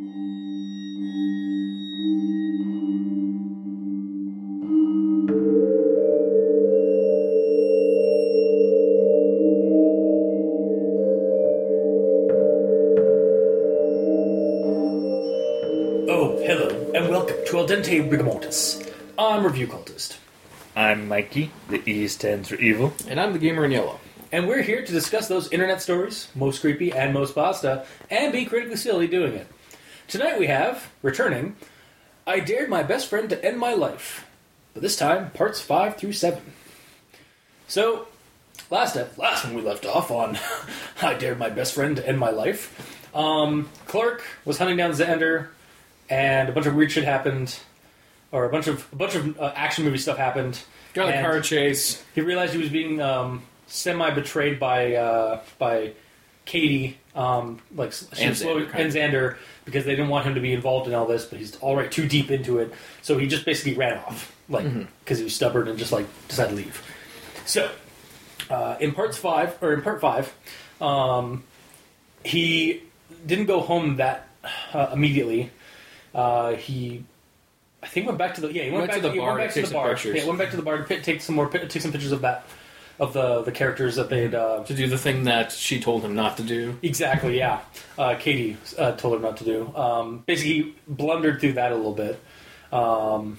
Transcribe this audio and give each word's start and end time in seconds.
Oh, 0.00 0.04
to 17.46 17.58
Al 17.58 17.66
Dente 17.66 18.08
Rigamortis. 18.08 18.88
I'm 19.18 19.44
Review 19.44 19.66
Cultist, 19.66 20.18
I'm 20.76 21.08
Mikey. 21.08 21.50
The 21.70 21.82
E 21.90 22.06
stands 22.06 22.50
for 22.50 22.54
evil. 22.54 22.92
And 23.08 23.18
I'm 23.18 23.32
the 23.32 23.40
gamer 23.40 23.64
in 23.64 23.72
yellow. 23.72 23.98
and 24.30 24.46
we're 24.46 24.62
here 24.62 24.84
to 24.84 24.92
discuss 24.92 25.26
those 25.26 25.50
internet 25.50 25.82
stories, 25.82 26.28
most 26.36 26.60
creepy 26.60 26.92
and 26.92 27.12
most 27.12 27.34
pasta, 27.34 27.84
and 28.12 28.30
be 28.32 28.44
critically 28.44 28.76
silly 28.76 29.08
doing 29.08 29.32
it. 29.32 29.48
Tonight 30.08 30.38
we 30.38 30.46
have, 30.46 30.90
returning, 31.02 31.54
I 32.26 32.40
Dared 32.40 32.70
My 32.70 32.82
Best 32.82 33.08
Friend 33.08 33.28
to 33.28 33.44
End 33.44 33.58
My 33.58 33.74
Life, 33.74 34.26
but 34.72 34.80
this 34.82 34.96
time 34.96 35.30
parts 35.32 35.60
5 35.60 35.98
through 35.98 36.14
7. 36.14 36.40
So, 37.66 38.08
last 38.70 38.96
last 39.18 39.44
when 39.44 39.52
we 39.52 39.60
left 39.60 39.84
off 39.84 40.10
on 40.10 40.38
I 41.02 41.12
Dared 41.12 41.38
My 41.38 41.50
Best 41.50 41.74
Friend 41.74 41.94
to 41.94 42.08
End 42.08 42.18
My 42.18 42.30
Life, 42.30 42.98
um, 43.14 43.68
Clark 43.86 44.24
was 44.46 44.56
hunting 44.56 44.78
down 44.78 44.92
Xander, 44.92 45.48
and 46.08 46.48
a 46.48 46.52
bunch 46.52 46.64
of 46.64 46.74
weird 46.74 46.90
shit 46.90 47.04
happened, 47.04 47.58
or 48.32 48.46
a 48.46 48.48
bunch 48.48 48.66
of 48.66 48.90
a 48.90 48.96
bunch 48.96 49.14
of 49.14 49.38
uh, 49.38 49.52
action 49.54 49.84
movie 49.84 49.98
stuff 49.98 50.16
happened. 50.16 50.58
Got 50.94 51.10
a 51.10 51.20
car 51.20 51.42
chase. 51.42 52.02
He 52.14 52.22
realized 52.22 52.54
he 52.54 52.58
was 52.58 52.70
being 52.70 53.02
um, 53.02 53.42
semi 53.66 54.08
betrayed 54.08 54.58
by 54.58 54.94
uh, 54.94 55.42
by 55.58 55.92
Katie, 56.46 56.96
um, 57.18 57.58
like 57.74 57.92
she 57.92 58.06
And 58.24 58.34
Xander, 58.36 58.70
kind 58.70 58.84
and 58.84 58.92
Xander, 58.94 59.36
because 59.64 59.84
they 59.84 59.90
didn't 59.96 60.08
want 60.08 60.24
him 60.24 60.34
to 60.36 60.40
be 60.40 60.52
involved 60.52 60.86
in 60.88 60.94
all 60.94 61.04
this. 61.06 61.24
But 61.24 61.38
he's 61.40 61.60
already 61.60 61.88
too 61.88 62.06
deep 62.06 62.30
into 62.30 62.58
it, 62.58 62.72
so 63.02 63.18
he 63.18 63.26
just 63.26 63.44
basically 63.44 63.74
ran 63.74 63.98
off, 63.98 64.34
like 64.48 64.64
Mm-hmm. 64.64 64.82
because 65.04 65.18
he 65.18 65.24
was 65.24 65.34
stubborn 65.34 65.68
and 65.68 65.78
just 65.78 65.92
like 65.92 66.06
decided 66.28 66.50
to 66.50 66.56
leave. 66.56 66.82
So, 67.44 67.70
uh, 68.50 68.76
in 68.80 68.92
parts 68.92 69.18
five 69.18 69.56
or 69.62 69.72
in 69.72 69.82
part 69.82 70.00
five, 70.00 70.32
um, 70.80 71.42
he 72.24 72.82
didn't 73.26 73.46
go 73.46 73.60
home 73.60 73.96
that 73.96 74.28
uh, 74.72 74.90
immediately. 74.92 75.50
Uh, 76.14 76.54
he, 76.54 77.04
I 77.82 77.86
think, 77.86 78.06
went 78.06 78.18
back 78.18 78.34
to 78.36 78.40
the 78.42 78.52
yeah. 78.52 78.64
He 78.64 78.70
went, 78.70 78.82
Went 78.82 78.90
back 78.92 78.96
to 79.02 79.08
the 79.08 79.12
he 79.12 79.18
bar 79.18 79.28
Went 79.36 79.40
back 79.40 79.48
to 79.48 79.54
to 79.54 79.60
take 79.60 79.64
the 79.64 79.70
some 79.74 79.82
bar. 79.82 79.88
pictures. 79.94 80.16
Yeah, 80.16 80.26
went 80.26 80.38
back 80.38 80.50
to 80.50 80.56
the 80.56 80.62
bar 80.62 80.84
to 80.84 81.00
take 81.02 81.20
some 81.20 81.34
more, 81.34 81.48
pi- 81.48 81.66
take 81.66 81.82
some 81.82 81.92
pictures 81.92 82.12
of 82.12 82.20
that, 82.22 82.44
of 83.00 83.12
the 83.12 83.42
the 83.42 83.52
characters 83.52 83.96
that 83.96 84.08
they'd. 84.10 84.34
Uh, 84.34 84.64
To 84.64 84.74
do 84.74 84.88
the 84.88 84.98
thing 84.98 85.24
that 85.24 85.52
she 85.52 85.80
told 85.80 86.02
him 86.04 86.14
not 86.14 86.36
to 86.38 86.42
do. 86.42 86.78
exactly, 86.82 87.38
yeah. 87.38 87.60
Uh, 87.96 88.14
Katie 88.16 88.56
uh, 88.78 88.92
told 88.92 89.14
him 89.16 89.22
not 89.22 89.36
to 89.38 89.44
do. 89.44 89.72
Um, 89.76 90.24
basically, 90.26 90.52
he 90.54 90.74
blundered 90.88 91.40
through 91.40 91.52
that 91.54 91.72
a 91.72 91.76
little 91.76 91.94
bit. 91.94 92.18
Um, 92.72 93.38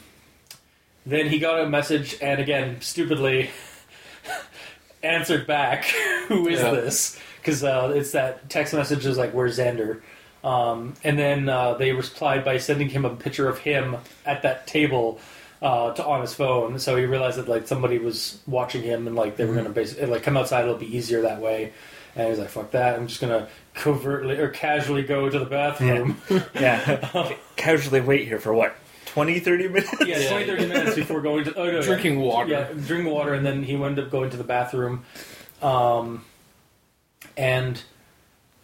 then 1.06 1.28
he 1.28 1.40
got 1.40 1.60
a 1.60 1.68
message, 1.70 2.18
and 2.22 2.40
again, 2.40 2.82
stupidly 2.82 3.50
answered 5.04 5.48
back, 5.48 5.86
"Who 6.28 6.48
is 6.48 6.60
Yeah. 6.60 6.72
this?" 6.72 7.20
Because 7.38 7.64
uh, 7.64 7.94
it's 7.96 8.12
that 8.12 8.50
text 8.50 8.74
message 8.74 9.06
is 9.06 9.18
like, 9.18 9.32
"Where's 9.34 9.58
Xander?" 9.58 10.02
Um, 10.44 10.94
and 11.04 11.18
then 11.20 11.50
uh, 11.50 11.74
they 11.74 11.92
replied 11.92 12.46
by 12.46 12.58
sending 12.60 12.90
him 12.90 13.04
a 13.06 13.10
picture 13.16 13.50
of 13.50 13.60
him 13.60 13.98
at 14.26 14.42
that 14.44 14.68
table 14.68 15.20
uh, 15.62 15.94
to 15.94 16.06
on 16.06 16.22
his 16.22 16.34
phone. 16.34 16.80
So 16.80 16.96
he 16.96 17.06
realized 17.06 17.38
that 17.38 17.48
like 17.48 17.68
somebody 17.68 17.98
was 17.98 18.40
watching 18.48 18.82
him, 18.84 19.08
and 19.08 19.16
like 19.16 19.36
they 19.38 19.46
were 19.46 19.56
gonna 19.56 19.70
basically 19.70 20.08
like 20.08 20.24
come 20.24 20.38
outside. 20.38 20.64
It'll 20.64 20.76
be 20.76 20.96
easier 20.96 21.22
that 21.24 21.42
way. 21.42 21.74
And 22.16 22.28
he's 22.30 22.40
like, 22.40 22.50
"Fuck 22.50 22.72
that! 22.72 22.96
I'm 22.96 23.08
just 23.08 23.22
gonna 23.22 23.48
covertly 23.74 24.38
or 24.38 24.50
casually 24.50 25.04
go 25.04 25.30
to 25.30 25.40
the 25.40 25.46
bathroom." 25.46 26.18
Yeah. 26.56 27.34
Casually 27.56 28.02
wait 28.02 28.28
here 28.28 28.40
for 28.40 28.54
what? 28.54 28.74
20, 29.08 29.40
30 29.40 29.68
minutes? 29.68 29.92
Yeah, 30.06 30.18
Yeah, 30.20 30.30
20, 30.30 30.46
30 30.46 30.66
minutes 30.68 30.96
before 30.96 31.20
going 31.22 31.44
to 31.44 31.54
oh, 31.56 31.72
no, 31.72 31.82
Drinking 31.82 32.20
yeah. 32.20 32.26
water. 32.26 32.50
Yeah, 32.50 32.68
drinking 32.86 33.12
water, 33.12 33.34
and 33.34 33.46
then 33.46 33.64
he 33.64 33.76
wound 33.76 34.00
up 34.00 34.10
going 34.12 34.30
to 34.30 34.38
the 34.38 34.44
bathroom. 34.44 35.04
Um, 35.62 36.24
and 37.36 37.82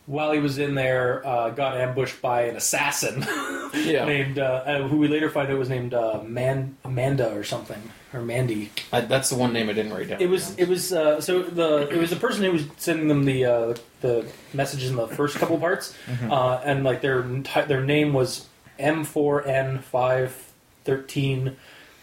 while 0.06 0.32
he 0.32 0.40
was 0.40 0.58
in 0.58 0.76
there, 0.76 1.26
uh, 1.26 1.50
got 1.50 1.78
ambushed 1.78 2.22
by 2.22 2.44
an 2.44 2.56
assassin 2.56 3.22
Yeah. 3.74 4.06
named, 4.06 4.40
uh, 4.40 4.64
uh, 4.66 4.88
who 4.88 4.98
we 4.98 5.08
later 5.08 5.30
find 5.30 5.52
out 5.52 5.58
was 5.58 5.70
named 5.70 5.94
uh, 5.94 6.22
Man 6.24 6.78
Amanda 6.84 7.34
or 7.36 7.44
something 7.44 7.82
or 8.14 8.22
Mandy. 8.22 8.72
I, 8.94 9.02
that's 9.02 9.30
the 9.30 9.36
one 9.36 9.52
name 9.52 9.70
I 9.70 9.74
didn't 9.74 9.94
write 9.94 10.08
down. 10.10 10.22
It 10.22 10.30
was 10.30 10.56
it 10.58 10.68
was 10.70 10.94
uh, 10.94 11.20
so 11.20 11.42
the 11.44 11.90
it 11.90 11.98
was 11.98 12.10
the 12.12 12.16
person 12.16 12.44
who 12.44 12.52
was 12.52 12.64
sending 12.78 13.08
them 13.08 13.26
the 13.26 13.46
uh, 13.46 13.76
the 14.02 14.26
messages 14.54 14.90
in 14.92 14.96
the 14.96 15.08
first 15.08 15.38
couple 15.38 15.58
parts, 15.58 15.94
uh, 16.30 16.62
and 16.64 16.84
like 16.84 17.02
their 17.02 17.22
their 17.68 17.84
name 17.84 18.14
was 18.14 18.48
M 18.80 19.04
four 19.04 19.46
N 19.46 19.80
five 19.80 20.52
thirteen 20.86 21.58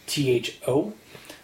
T 0.07 0.31
H 0.31 0.59
O. 0.67 0.93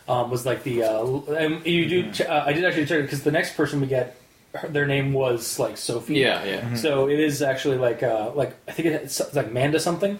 Um, 0.09 0.31
was 0.31 0.45
like 0.47 0.63
the 0.63 0.83
uh, 0.85 1.05
and 1.35 1.65
you 1.67 1.87
do 2.03 2.25
uh, 2.25 2.43
I 2.47 2.53
did 2.53 2.65
actually 2.65 2.87
check 2.87 2.99
it 3.01 3.03
because 3.03 3.23
the 3.23 3.31
next 3.33 3.57
person 3.57 3.81
we 3.81 3.87
get 3.87 4.18
her, 4.55 4.69
their 4.69 4.87
name 4.87 5.13
was 5.13 5.59
like 5.59 5.77
Sophie. 5.77 6.15
Yeah, 6.15 6.45
yeah. 6.45 6.75
So 6.75 7.09
it 7.09 7.19
is 7.19 7.43
actually 7.43 7.79
like 7.79 8.03
uh, 8.03 8.33
like 8.35 8.55
I 8.67 8.73
think 8.73 8.89
it's, 8.89 9.21
it's 9.21 9.37
like 9.37 9.53
Manda 9.53 9.81
something. 9.81 10.19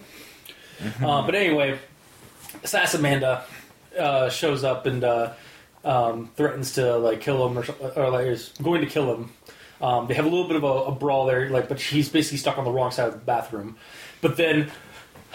Uh, 1.01 1.25
but 1.25 1.35
anyway, 1.35 1.77
Assassin 2.63 3.01
Manda 3.01 3.43
uh, 3.97 4.29
shows 4.29 4.63
up 4.63 4.85
and 4.85 5.03
uh, 5.03 5.33
um, 5.83 6.29
threatens 6.35 6.73
to 6.73 6.97
like 6.97 7.21
kill 7.21 7.47
him 7.47 7.57
or, 7.57 7.65
or 7.95 8.09
like 8.09 8.27
is 8.27 8.53
going 8.61 8.81
to 8.81 8.87
kill 8.87 9.13
him. 9.13 9.31
Um, 9.81 10.07
they 10.07 10.13
have 10.13 10.25
a 10.25 10.29
little 10.29 10.47
bit 10.47 10.57
of 10.57 10.63
a, 10.63 10.67
a 10.67 10.91
brawl 10.91 11.25
there, 11.25 11.49
like, 11.49 11.69
but 11.69 11.79
he's 11.79 12.09
basically 12.09 12.37
stuck 12.37 12.57
on 12.57 12.65
the 12.65 12.71
wrong 12.71 12.91
side 12.91 13.07
of 13.07 13.13
the 13.13 13.19
bathroom. 13.19 13.77
But 14.21 14.35
then, 14.35 14.69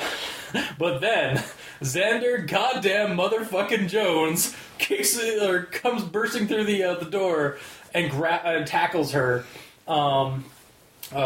but 0.78 1.00
then, 1.00 1.43
Xander, 1.81 2.47
goddamn 2.47 3.16
motherfucking 3.16 3.88
Jones, 3.88 4.55
kicks 4.78 5.19
it, 5.19 5.43
or 5.43 5.62
comes 5.62 6.03
bursting 6.05 6.47
through 6.47 6.65
the 6.65 6.82
uh, 6.82 6.94
the 6.97 7.06
door 7.06 7.59
and 7.94 8.10
gra- 8.10 8.43
and 8.44 8.66
tackles 8.66 9.12
her. 9.12 9.44
Um, 9.88 10.44
uh, 11.12 11.16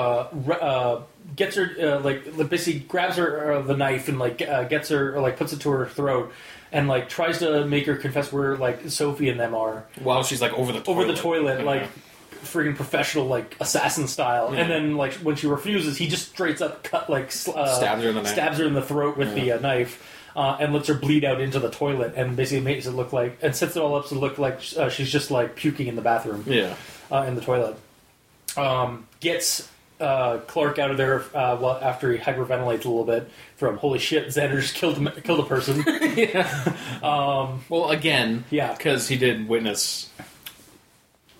uh, 0.61 1.03
gets 1.37 1.57
her 1.57 1.71
uh, 1.81 2.01
like 2.01 2.49
basically 2.51 2.81
grabs 2.81 3.17
her 3.17 3.53
uh, 3.55 3.63
the 3.63 3.77
knife 3.77 4.09
and 4.09 4.19
like 4.19 4.43
uh, 4.43 4.65
gets 4.65 4.89
her 4.89 5.15
or 5.17 5.21
like 5.21 5.37
puts 5.37 5.53
it 5.53 5.61
to 5.61 5.71
her 5.71 5.87
throat 5.87 6.33
and 6.73 6.89
like 6.89 7.09
tries 7.09 7.39
to 7.39 7.65
make 7.65 7.87
her 7.87 7.95
confess 7.97 8.33
where 8.33 8.57
like 8.57 8.89
Sophie 8.91 9.29
and 9.29 9.39
them 9.39 9.55
are 9.55 9.85
While 10.03 10.25
she's 10.25 10.41
like 10.43 10.53
over 10.55 10.73
the 10.73 10.81
toilet. 10.81 10.89
over 11.03 11.13
the 11.13 11.15
toilet 11.19 11.59
Yeah. 11.61 11.65
like 11.65 11.89
freaking 12.43 12.75
professional 12.75 13.27
like 13.27 13.57
assassin 13.61 14.09
style 14.09 14.53
Yeah. 14.53 14.63
and 14.63 14.71
then 14.71 14.97
like 14.97 15.13
when 15.15 15.37
she 15.37 15.47
refuses 15.47 15.97
he 15.97 16.09
just 16.09 16.29
straight 16.31 16.61
up 16.61 16.83
cut 16.83 17.09
like 17.09 17.27
uh, 17.27 17.31
Stabs 17.77 18.03
her 18.03 18.09
in 18.09 18.15
the 18.17 18.23
neck. 18.23 18.33
stabs 18.33 18.59
her 18.59 18.65
in 18.65 18.75
the 18.75 18.83
throat 18.83 19.17
with 19.17 19.35
the 19.35 19.53
uh, 19.53 19.61
knife 19.61 20.18
uh, 20.37 20.57
and 20.61 20.73
lets 20.73 20.89
her 20.89 20.95
bleed 20.95 21.25
out 21.25 21.41
into 21.41 21.59
the 21.59 21.71
toilet 21.71 22.13
and 22.17 22.37
basically 22.37 22.65
makes 22.65 22.87
it 22.87 22.93
look 22.93 23.13
like 23.13 23.39
and 23.43 23.55
sets 23.57 23.77
it 23.77 23.81
all 23.83 23.95
up 23.97 24.07
to 24.09 24.15
look 24.15 24.39
like 24.39 24.61
uh, 24.77 24.89
she's 24.89 25.11
just 25.11 25.31
like 25.31 25.57
puking 25.57 25.87
in 25.87 25.97
the 25.97 26.03
bathroom 26.03 26.45
Yeah. 26.47 26.75
uh, 27.11 27.23
in 27.29 27.35
the 27.35 27.41
toilet. 27.41 27.77
Um, 28.57 29.07
gets 29.21 29.69
uh, 30.01 30.39
Clark 30.47 30.79
out 30.79 30.91
of 30.93 30.97
there 30.97 31.21
uh, 31.35 31.57
well, 31.61 31.79
after 31.83 32.13
he 32.13 32.19
hyperventilates 32.19 32.85
a 32.85 32.89
little 32.89 33.05
bit 33.05 33.29
from 33.57 33.77
holy 33.79 33.99
shit, 33.99 34.29
Xander 34.29 34.61
just 34.61 34.75
killed 34.75 34.97
him, 34.97 35.09
killed 35.25 35.41
a 35.41 35.45
person. 35.45 35.85
Well, 37.03 37.91
again, 37.91 38.45
Yeah. 38.51 38.75
because 38.75 39.09
he 39.09 39.17
did 39.17 39.49
witness 39.49 40.11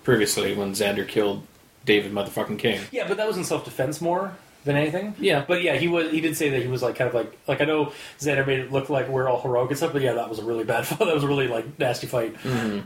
previously 0.03 0.53
when 0.55 0.73
Xander 0.73 1.07
killed 1.07 1.43
David 1.85 2.11
motherfucking 2.11 2.59
King. 2.59 2.81
yeah, 2.91 3.07
but 3.07 3.17
that 3.17 3.27
was 3.27 3.37
in 3.37 3.43
self 3.43 3.65
defense 3.65 4.01
more 4.01 4.35
than 4.65 4.75
anything. 4.75 5.15
Yeah. 5.19 5.45
but 5.47 5.61
yeah, 5.61 5.75
he 5.75 5.87
was. 5.87 6.11
He 6.11 6.21
did 6.21 6.35
say 6.37 6.49
that 6.49 6.61
he 6.61 6.67
was 6.67 6.81
like 6.81 6.95
kind 6.95 7.07
of 7.07 7.13
like 7.13 7.37
like 7.47 7.61
I 7.61 7.65
know 7.65 7.93
Xander 8.19 8.45
made 8.45 8.59
it 8.59 8.71
look 8.71 8.89
like 8.89 9.07
we're 9.07 9.27
all 9.29 9.41
heroic 9.41 9.69
and 9.69 9.77
stuff, 9.77 9.93
but 9.93 10.01
yeah, 10.01 10.13
that 10.13 10.29
was 10.29 10.39
a 10.39 10.43
really 10.43 10.63
bad. 10.63 10.85
Fight. 10.87 10.99
that 10.99 11.13
was 11.13 11.23
a 11.23 11.27
really 11.27 11.47
like 11.47 11.79
nasty 11.79 12.07
fight. 12.07 12.35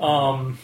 Um, 0.01 0.57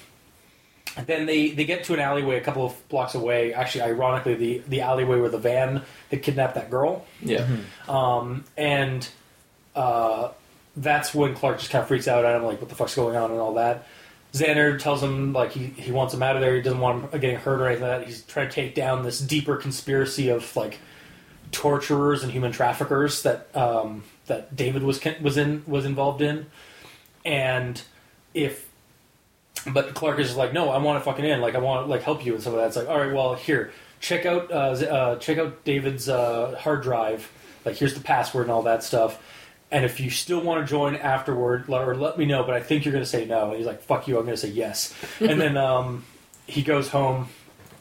then 1.06 1.26
they, 1.26 1.52
they 1.52 1.66
get 1.66 1.84
to 1.86 1.94
an 1.94 2.00
alleyway 2.00 2.38
a 2.38 2.42
couple 2.42 2.66
of 2.66 2.90
blocks 2.90 3.16
away. 3.16 3.54
Actually, 3.54 3.84
ironically, 3.84 4.34
the, 4.36 4.62
the 4.68 4.82
alleyway 4.82 5.20
where 5.20 5.30
the 5.30 5.38
van 5.38 5.84
that 6.10 6.24
kidnapped 6.24 6.56
that 6.56 6.70
girl. 6.70 7.06
Yeah. 7.22 7.48
Um, 7.88 8.44
and 8.58 9.08
uh, 9.76 10.32
that's 10.76 11.14
when 11.14 11.36
Clark 11.36 11.60
just 11.60 11.72
kind 11.72 11.82
of 11.82 11.88
freaks 11.88 12.08
out 12.08 12.26
at 12.26 12.36
him, 12.36 12.44
like, 12.44 12.60
what 12.60 12.70
the 12.70 12.76
fuck's 12.76 12.96
going 12.96 13.16
on 13.16 13.32
and 13.32 13.40
all 13.40 13.54
that. 13.56 13.88
Xander 14.34 14.78
tells 14.80 15.02
him, 15.02 15.34
like, 15.34 15.52
he, 15.52 15.68
he 15.68 15.92
wants 15.92 16.14
him 16.14 16.22
out 16.22 16.36
of 16.36 16.42
there. 16.42 16.56
He 16.56 16.62
doesn't 16.62 16.80
want 16.80 17.12
him 17.14 17.20
getting 17.20 17.38
hurt 17.38 17.62
or 17.62 17.68
anything 17.68 17.88
like 17.88 18.00
that. 18.00 18.08
He's 18.08 18.24
trying 18.24 18.50
to 18.50 18.54
take 18.54 18.76
down 18.76 19.04
this 19.04 19.20
deeper 19.20 19.56
conspiracy 19.58 20.30
of, 20.30 20.56
like, 20.56 20.80
torturers 21.52 22.24
and 22.24 22.32
human 22.32 22.52
traffickers 22.52 23.24
that 23.24 23.56
um, 23.56 24.04
that 24.28 24.56
David 24.56 24.84
was 24.84 25.00
was 25.22 25.38
in 25.38 25.64
was 25.68 25.86
involved 25.86 26.22
in. 26.22 26.46
And 27.26 27.82
if 28.34 28.70
but 29.68 29.94
Clark 29.94 30.20
is 30.20 30.36
like, 30.36 30.54
no, 30.54 30.70
I 30.70 30.78
want 30.78 31.00
to 31.00 31.06
fucking 31.06 31.26
in. 31.26 31.42
Like, 31.42 31.56
I 31.56 31.60
want 31.60 31.86
to 31.86 31.90
like 31.90 32.04
help 32.04 32.26
you 32.26 32.34
and 32.34 32.42
stuff 32.42 32.54
like 32.54 32.64
that. 32.64 32.68
It's 32.68 32.78
like, 32.78 32.88
all 32.88 32.98
right, 32.98 33.14
well, 33.14 33.36
here, 33.36 33.72
check 34.00 34.26
out 34.26 34.52
uh, 34.52 34.56
uh, 34.56 35.16
check 35.18 35.38
out 35.38 35.64
David's 35.66 36.08
uh, 36.08 36.58
hard 36.60 36.84
drive. 36.84 37.32
Like, 37.66 37.76
here's 37.76 37.94
the 37.94 38.02
password 38.02 38.44
and 38.44 38.52
all 38.52 38.64
that 38.64 38.84
stuff. 38.84 39.22
And 39.72 39.86
if 39.86 40.00
you 40.00 40.10
still 40.10 40.42
want 40.42 40.66
to 40.66 40.70
join 40.70 40.96
afterward, 40.96 41.70
let, 41.70 41.88
or 41.88 41.96
let 41.96 42.18
me 42.18 42.26
know. 42.26 42.44
But 42.44 42.56
I 42.56 42.62
think 42.62 42.86
you're 42.86 42.92
going 42.92 43.04
to 43.04 43.10
say 43.10 43.26
no. 43.26 43.50
And 43.50 43.58
he's 43.58 43.68
like, 43.68 43.84
fuck 43.84 44.08
you, 44.08 44.18
I'm 44.18 44.26
going 44.26 44.36
to 44.36 44.42
say 44.42 44.50
yes. 44.50 44.94
and 45.20 45.40
then 45.40 45.58
um, 45.58 46.06
he 46.48 46.64
goes 46.64 46.90
home, 46.90 47.28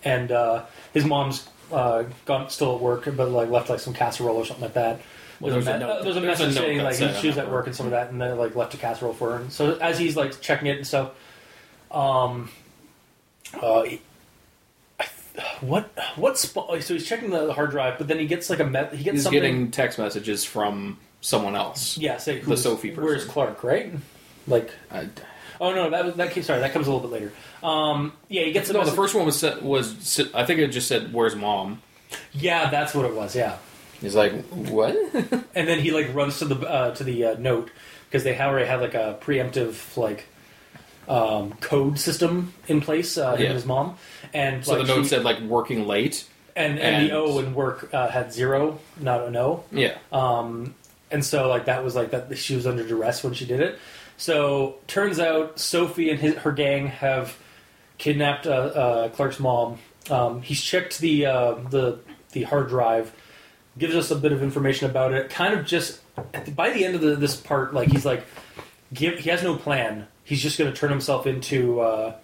and 0.05 0.31
uh, 0.31 0.65
his 0.93 1.05
mom's 1.05 1.49
uh, 1.73 2.05
gone 2.25 2.49
still 2.51 2.75
at 2.77 2.81
work, 2.81 3.05
but 3.17 3.29
like 3.31 3.49
left 3.51 3.69
like 3.71 3.81
some 3.81 3.95
casserole 3.95 4.37
or 4.37 4.45
something 4.45 4.65
like 4.65 4.75
that. 4.75 5.01
Well, 5.41 5.53
there's, 5.53 5.67
there's 5.67 5.67
a, 5.67 5.71
a 5.71 5.75
me- 5.75 5.81
note- 5.87 5.91
uh, 5.91 6.03
there's 6.03 6.17
a 6.17 6.21
there's 6.21 6.41
a 6.41 6.45
message 6.45 6.55
note 6.57 6.61
saying 6.63 6.83
like 6.83 6.97
he- 6.97 7.21
she 7.21 7.27
was 7.29 7.39
at 7.39 7.51
work 7.51 7.67
and 7.67 7.77
some 7.77 7.87
of 7.87 7.93
that, 7.93 8.11
and 8.11 8.21
then 8.21 8.37
like 8.39 8.57
left 8.57 8.75
a 8.75 8.77
casserole 8.77 9.13
for 9.15 9.31
her. 9.33 9.37
And 9.43 9.53
so 9.53 9.77
as 9.77 9.99
he's 9.99 10.17
like 10.17 10.41
checking 10.41 10.67
it 10.69 10.77
and 10.79 10.87
stuff, 10.87 11.13
um, 11.91 12.51
uh, 13.63 13.83
he- 13.83 14.01
I 15.01 15.05
th- 15.05 15.47
what 15.61 15.91
what 16.17 16.39
sp- 16.41 16.69
so 16.81 16.95
he's 16.95 17.07
checking 17.07 17.31
the 17.31 17.53
hard 17.53 17.71
drive, 17.71 17.99
but 17.99 18.09
then 18.09 18.19
he 18.19 18.27
gets 18.27 18.51
like 18.51 18.61
a 18.61 18.65
me- 18.65 18.79
he 18.97 19.05
gets 19.05 19.15
He's 19.17 19.23
something. 19.25 19.41
getting 19.41 19.71
text 19.71 19.99
messages 19.99 20.45
from 20.45 20.99
someone 21.21 21.55
else. 21.57 21.97
yeah, 21.99 22.17
say 22.17 22.41
the 22.41 22.57
Sophie 22.57 22.91
person. 22.91 23.05
Where's 23.05 23.25
Clark? 23.25 23.63
Right? 23.63 23.93
Like 24.47 24.71
I, 24.91 25.09
oh 25.61 25.75
no, 25.75 25.91
that 25.91 26.05
was 26.05 26.15
that. 26.15 26.31
came- 26.33 26.43
Sorry, 26.43 26.61
that 26.61 26.73
comes 26.73 26.87
a 26.87 26.93
little 26.93 27.09
bit 27.09 27.13
later. 27.21 27.33
Um, 27.63 28.13
yeah, 28.29 28.43
he 28.45 28.53
gets 28.53 28.71
a 28.71 28.73
no, 28.73 28.85
the 28.85 28.93
first 28.93 29.15
one 29.15 29.27
was 29.27 29.39
set, 29.39 29.63
was 29.63 30.21
I 30.35 30.45
think 30.45 30.61
it 30.61 30.69
just 30.69 30.89
said 30.89 31.13
"Where's 31.13 31.35
mom?" 31.35 31.83
Yeah, 32.33 32.71
that's 32.71 32.95
what 32.95 33.05
it 33.05 33.15
was. 33.15 33.35
Yeah. 33.37 33.57
He's 34.01 34.15
like, 34.15 34.33
"What?" 34.51 34.95
and 35.55 35.69
then 35.69 35.81
he 35.81 35.91
like 35.91 36.15
runs 36.15 36.39
to 36.39 36.45
the 36.45 36.69
uh, 36.69 36.95
to 36.95 37.05
the 37.05 37.25
uh, 37.25 37.35
note 37.39 37.71
because 38.09 38.23
they 38.25 38.39
already 38.39 38.67
had 38.67 38.81
like 38.81 38.95
a 38.95 39.19
preemptive 39.21 39.97
like 39.97 40.27
um, 41.09 41.53
code 41.61 41.99
system 41.99 42.53
in 42.69 42.81
place. 42.81 43.17
Uh, 43.19 43.33
him 43.35 43.41
Yeah. 43.41 43.47
and 43.47 43.55
his 43.55 43.67
mom, 43.67 43.97
and 44.35 44.65
so 44.65 44.75
like, 44.75 44.87
the 44.87 44.95
note 44.95 45.03
she- 45.03 45.09
said 45.09 45.25
like 45.25 45.41
"working 45.41 45.87
late." 45.87 46.25
and, 46.57 46.79
and 46.79 46.97
and- 46.97 47.11
the 47.11 47.15
O 47.15 47.39
in 47.39 47.55
work 47.55 47.89
uh, 47.95 48.09
had 48.09 48.33
zero, 48.33 48.79
not 49.01 49.25
an 49.27 49.37
O. 49.37 49.63
Yeah, 49.71 49.97
Um, 50.13 50.75
and 51.11 51.25
so 51.25 51.49
like 51.49 51.67
that 51.67 51.85
was 51.85 51.95
like 51.95 52.11
that 52.11 52.37
she 52.37 52.57
was 52.57 52.67
under 52.67 52.87
duress 52.87 53.23
when 53.25 53.33
she 53.35 53.47
did 53.47 53.61
it. 53.61 53.79
So 54.19 54.77
turns 54.87 55.19
out 55.19 55.59
Sophie 55.59 56.11
and 56.11 56.19
his, 56.19 56.35
her 56.35 56.53
gang 56.53 56.89
have 56.89 57.39
kidnapped 57.97 58.47
uh, 58.47 58.51
uh, 58.51 59.09
Clark's 59.11 59.41
mom. 59.41 59.79
Um, 60.11 60.43
he's 60.43 60.61
checked 60.63 60.99
the 60.99 61.27
uh, 61.27 61.55
the 61.71 62.01
the 62.33 62.43
hard 62.43 62.69
drive, 62.69 63.13
gives 63.79 63.95
us 63.95 64.11
a 64.11 64.17
bit 64.17 64.33
of 64.33 64.43
information 64.43 64.91
about 64.91 65.13
it. 65.13 65.31
Kind 65.31 65.59
of 65.59 65.65
just 65.65 66.01
by 66.55 66.71
the 66.71 66.85
end 66.85 66.95
of 66.95 67.01
the, 67.01 67.17
this 67.17 67.37
part, 67.37 67.73
like 67.73 67.89
he's 67.89 68.05
like, 68.05 68.27
give, 68.93 69.19
he 69.19 69.31
has 69.31 69.43
no 69.43 69.57
plan. 69.57 70.07
He's 70.25 70.43
just 70.43 70.59
going 70.59 70.71
to 70.71 70.79
turn 70.79 70.91
himself 70.91 71.27
into. 71.27 71.81
Uh, 71.81 72.17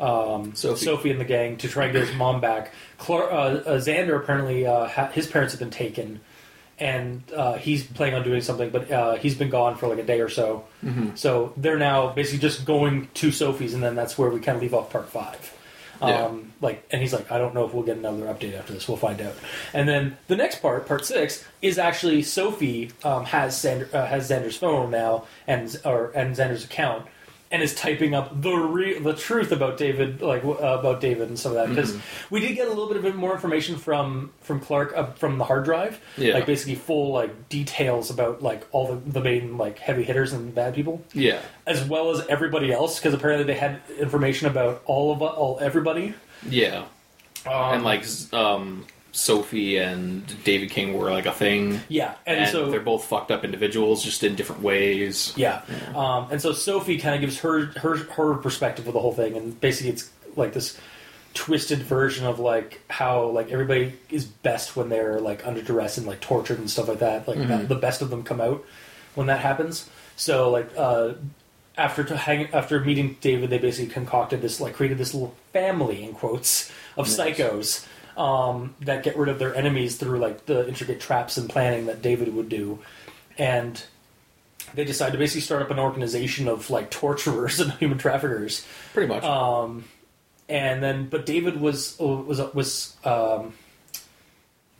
um, 0.00 0.56
Sophie. 0.56 0.84
Sophie 0.84 1.10
and 1.12 1.20
the 1.20 1.24
gang 1.24 1.56
to 1.58 1.68
try 1.68 1.84
and 1.84 1.92
get 1.92 2.06
his 2.06 2.16
mom 2.16 2.40
back. 2.40 2.72
Clar- 2.98 3.30
uh, 3.30 3.36
uh, 3.36 3.78
Xander 3.78 4.16
apparently 4.16 4.66
uh, 4.66 4.88
ha- 4.88 5.10
his 5.12 5.28
parents 5.28 5.52
have 5.52 5.60
been 5.60 5.70
taken, 5.70 6.20
and 6.78 7.22
uh, 7.32 7.54
he's 7.54 7.84
planning 7.84 8.14
on 8.14 8.24
doing 8.24 8.40
something, 8.40 8.70
but 8.70 8.90
uh, 8.90 9.14
he's 9.14 9.36
been 9.36 9.50
gone 9.50 9.76
for 9.76 9.88
like 9.88 9.98
a 9.98 10.04
day 10.04 10.20
or 10.20 10.28
so. 10.28 10.64
Mm-hmm. 10.84 11.14
So 11.14 11.52
they're 11.56 11.78
now 11.78 12.12
basically 12.12 12.40
just 12.40 12.64
going 12.64 13.08
to 13.14 13.30
Sophie's, 13.30 13.74
and 13.74 13.82
then 13.82 13.94
that's 13.94 14.18
where 14.18 14.30
we 14.30 14.40
kind 14.40 14.56
of 14.56 14.62
leave 14.62 14.74
off 14.74 14.90
part 14.90 15.08
five. 15.08 15.54
Yeah. 16.00 16.24
Um, 16.24 16.52
like, 16.60 16.86
and 16.90 17.00
he's 17.00 17.12
like, 17.12 17.30
I 17.30 17.38
don't 17.38 17.54
know 17.54 17.64
if 17.64 17.72
we'll 17.72 17.84
get 17.84 17.96
another 17.96 18.24
update 18.24 18.58
after 18.58 18.72
this. 18.72 18.88
We'll 18.88 18.96
find 18.96 19.20
out. 19.20 19.34
And 19.72 19.88
then 19.88 20.18
the 20.26 20.36
next 20.36 20.60
part, 20.60 20.86
part 20.86 21.04
six, 21.06 21.44
is 21.62 21.78
actually 21.78 22.22
Sophie 22.22 22.90
um, 23.04 23.24
has 23.26 23.54
Xander, 23.54 23.92
uh, 23.94 24.06
has 24.06 24.28
Xander's 24.28 24.56
phone 24.56 24.90
now 24.90 25.26
and 25.46 25.74
or 25.84 26.10
and 26.14 26.34
Xander's 26.34 26.64
account, 26.64 27.06
and 27.54 27.62
is 27.62 27.72
typing 27.72 28.14
up 28.14 28.42
the 28.42 28.52
re- 28.52 28.98
the 28.98 29.14
truth 29.14 29.52
about 29.52 29.78
David, 29.78 30.20
like 30.20 30.44
uh, 30.44 30.50
about 30.50 31.00
David 31.00 31.28
and 31.28 31.38
some 31.38 31.52
of 31.52 31.58
that. 31.58 31.68
Because 31.68 31.92
Mm-hmm. 31.92 32.34
we 32.34 32.40
did 32.40 32.54
get 32.56 32.66
a 32.66 32.70
little 32.70 32.88
bit 32.92 33.04
of 33.04 33.14
more 33.14 33.32
information 33.32 33.76
from 33.76 34.32
from 34.40 34.58
Clark 34.58 34.92
uh, 34.96 35.06
from 35.12 35.38
the 35.38 35.44
hard 35.44 35.64
drive, 35.64 36.00
Yeah. 36.18 36.34
like 36.34 36.46
basically 36.46 36.74
full 36.74 37.12
like 37.12 37.48
details 37.48 38.10
about 38.10 38.42
like 38.42 38.66
all 38.72 38.88
the, 38.92 38.96
the 39.10 39.20
main 39.20 39.56
like 39.56 39.78
heavy 39.78 40.02
hitters 40.02 40.32
and 40.32 40.52
bad 40.52 40.74
people 40.74 41.02
yeah, 41.12 41.40
as 41.66 41.84
well 41.84 42.10
as 42.10 42.26
everybody 42.26 42.72
else 42.72 42.98
because 42.98 43.14
apparently 43.14 43.44
they 43.44 43.54
had 43.58 43.80
information 44.00 44.48
about 44.48 44.82
all 44.86 45.12
of 45.12 45.22
all 45.22 45.58
everybody. 45.60 46.14
yeah. 46.48 46.84
Um, 47.46 47.74
and 47.74 47.84
like 47.84 48.04
um, 48.32 48.86
Sophie 49.14 49.78
and 49.78 50.26
David 50.42 50.70
King 50.70 50.98
were 50.98 51.08
like 51.12 51.26
a 51.26 51.32
thing, 51.32 51.80
yeah, 51.88 52.16
and, 52.26 52.40
and, 52.40 52.50
so 52.50 52.68
they're 52.68 52.80
both 52.80 53.04
fucked 53.04 53.30
up 53.30 53.44
individuals, 53.44 54.02
just 54.02 54.24
in 54.24 54.34
different 54.34 54.60
ways. 54.60 55.32
yeah, 55.36 55.62
Um, 55.94 56.26
and 56.32 56.42
so 56.42 56.52
Sophie 56.52 56.98
kind 56.98 57.14
of 57.14 57.20
gives 57.20 57.38
her 57.38 57.66
her 57.78 57.96
her 57.96 58.34
perspective 58.34 58.88
of 58.88 58.92
the 58.92 58.98
whole 58.98 59.12
thing, 59.12 59.36
and 59.36 59.58
basically 59.60 59.92
it's 59.92 60.10
like 60.34 60.52
this 60.52 60.76
twisted 61.32 61.78
version 61.78 62.26
of 62.26 62.40
like 62.40 62.80
how 62.90 63.26
like 63.26 63.52
everybody 63.52 63.92
is 64.10 64.24
best 64.24 64.74
when 64.74 64.88
they're 64.88 65.20
like 65.20 65.46
under 65.46 65.62
duress 65.62 65.96
and 65.96 66.08
like 66.08 66.20
tortured 66.20 66.58
and 66.58 66.68
stuff 66.68 66.88
like 66.88 66.98
that. 66.98 67.28
Like 67.28 67.38
that, 67.46 67.68
the 67.68 67.74
best 67.76 68.02
of 68.02 68.10
them 68.10 68.24
come 68.24 68.40
out 68.40 68.64
when 69.14 69.28
that 69.28 69.38
happens. 69.40 69.88
So 70.16 70.50
like 70.50 70.70
uh, 70.76 71.14
after 71.78 72.02
to 72.02 72.16
hang, 72.16 72.52
after 72.52 72.80
meeting 72.80 73.16
David, 73.20 73.50
they 73.50 73.58
basically 73.58 73.92
concocted 73.92 74.42
this 74.42 74.60
like 74.60 74.74
created 74.74 74.98
this 74.98 75.14
little 75.14 75.36
family 75.52 76.02
in 76.02 76.14
quotes 76.14 76.72
of 76.96 77.06
Nice. 77.06 77.16
psychos 77.16 77.86
um, 78.16 78.74
that 78.80 79.02
get 79.02 79.16
rid 79.16 79.28
of 79.28 79.38
their 79.38 79.54
enemies 79.54 79.96
through 79.96 80.18
like 80.18 80.46
the 80.46 80.66
intricate 80.68 81.00
traps 81.00 81.36
and 81.36 81.48
planning 81.48 81.86
that 81.86 82.02
David 82.02 82.34
would 82.34 82.48
do, 82.48 82.78
and 83.38 83.82
they 84.74 84.84
decide 84.84 85.12
to 85.12 85.18
basically 85.18 85.40
start 85.42 85.62
up 85.62 85.70
an 85.70 85.78
organization 85.78 86.48
of 86.48 86.70
like 86.70 86.90
torturers 86.90 87.60
and 87.60 87.72
human 87.74 87.98
traffickers. 87.98 88.66
Pretty 88.92 89.08
much. 89.12 89.22
Um, 89.24 89.84
and 90.48 90.82
then, 90.82 91.08
but 91.08 91.26
David 91.26 91.60
was 91.60 91.96
was 91.98 92.38
was 92.54 92.96
um, 93.04 93.54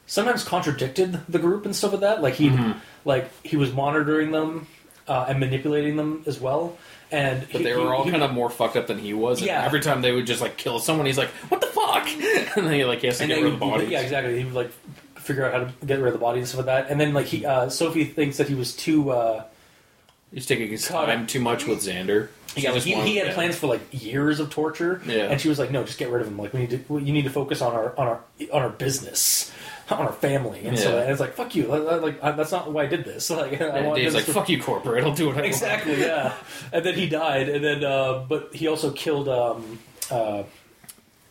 sometimes 0.06 0.44
contradicted 0.44 1.20
the 1.28 1.38
group 1.38 1.64
and 1.64 1.74
stuff 1.74 1.92
like 1.92 2.00
that. 2.02 2.22
Like 2.22 2.34
he 2.34 2.50
Mm-hmm. 2.50 2.78
like 3.04 3.30
he 3.44 3.56
was 3.56 3.72
monitoring 3.72 4.30
them 4.30 4.66
uh, 5.08 5.26
and 5.28 5.40
manipulating 5.40 5.96
them 5.96 6.22
as 6.26 6.40
well. 6.40 6.76
And 7.14 7.40
but 7.52 7.58
he- 7.60 7.64
they 7.64 7.72
were 7.74 7.82
he- 7.82 7.86
all 7.88 8.04
he- 8.04 8.10
kind 8.10 8.22
of 8.22 8.32
more 8.32 8.50
fucked 8.50 8.76
up 8.76 8.86
than 8.86 8.98
he 8.98 9.14
was. 9.14 9.38
And 9.38 9.46
Yeah. 9.48 9.64
every 9.64 9.80
time 9.80 10.02
they 10.02 10.12
would 10.12 10.26
just 10.26 10.40
like 10.40 10.56
kill 10.56 10.78
someone, 10.78 11.06
he's 11.06 11.18
like, 11.18 11.28
"What 11.48 11.60
the 11.60 11.66
fuck?" 11.68 12.06
and 12.56 12.66
then 12.66 12.72
he 12.74 12.84
like 12.84 13.00
he 13.00 13.06
has 13.06 13.18
to 13.18 13.24
and 13.24 13.30
get 13.32 13.36
rid 13.42 13.46
of 13.52 13.52
the 13.60 13.64
bodies. 13.66 13.88
Yeah, 13.90 14.00
exactly. 14.00 14.38
He 14.38 14.44
would 14.44 14.54
like 14.54 14.70
figure 15.16 15.44
out 15.46 15.52
how 15.52 15.58
to 15.60 15.86
get 15.86 15.98
rid 16.00 16.08
of 16.08 16.12
the 16.12 16.18
body 16.18 16.40
and 16.40 16.48
stuff 16.48 16.58
like 16.58 16.66
that. 16.66 16.90
And 16.90 17.00
then 17.00 17.14
like 17.14 17.26
he 17.26 17.46
uh, 17.46 17.68
Sophie 17.68 18.04
thinks 18.04 18.36
that 18.38 18.48
he 18.48 18.54
was 18.54 18.74
too. 18.74 19.10
Uh, 19.10 19.44
He's 20.32 20.46
taking 20.46 20.68
his 20.68 20.84
time 20.88 21.28
too 21.28 21.38
much 21.38 21.64
with 21.64 21.78
Xander. 21.78 22.26
She 22.56 22.62
Yeah, 22.62 22.72
like, 22.72 22.82
he, 22.82 22.94
wanted- 22.94 23.06
he 23.08 23.16
had 23.16 23.28
yeah. 23.28 23.34
plans 23.34 23.54
for 23.56 23.68
like 23.68 23.80
years 23.92 24.40
of 24.40 24.50
torture, 24.50 25.00
Yeah. 25.06 25.26
and 25.30 25.40
she 25.40 25.48
was 25.48 25.60
like, 25.60 25.70
"No, 25.70 25.84
just 25.84 25.96
get 25.96 26.10
rid 26.10 26.22
of 26.22 26.26
him. 26.28 26.36
Like, 26.36 26.52
we 26.52 26.60
need 26.60 26.70
to, 26.70 26.98
you 26.98 27.12
need 27.12 27.22
to 27.22 27.30
focus 27.30 27.62
on 27.62 27.72
our 27.72 27.94
on 27.96 28.08
our 28.08 28.20
on 28.52 28.62
our 28.62 28.68
business, 28.70 29.52
on 29.90 30.06
our 30.06 30.12
family." 30.12 30.66
And 30.66 30.78
so, 30.78 30.98
and 30.98 31.10
it's 31.10 31.20
like, 31.20 31.34
"Fuck 31.34 31.54
you! 31.54 31.66
Like, 31.66 32.22
I, 32.22 32.32
that's 32.32 32.52
not 32.52 32.72
why 32.72 32.82
I 32.84 32.86
did 32.86 33.04
this." 33.04 33.30
Like, 33.34 33.60
I 33.60 33.66
And 33.66 33.86
want 33.86 33.98
Dave's 33.98 34.14
like, 34.14 34.24
to- 34.26 34.32
"Fuck 34.32 34.48
you, 34.48 34.62
corporate. 34.62 35.04
I'll 35.04 35.14
do 35.14 35.26
what 35.26 35.34
I 35.36 35.42
want." 35.42 35.46
exactly, 35.46 36.00
yeah. 36.00 36.34
And 36.72 36.84
then 36.84 36.94
he 36.94 37.08
died, 37.08 37.48
and 37.48 37.64
then, 37.64 37.84
uh, 37.84 38.24
but 38.28 38.54
he 38.54 38.66
also 38.68 38.90
killed, 38.90 39.28
um, 39.28 39.78
uh, 40.10 40.42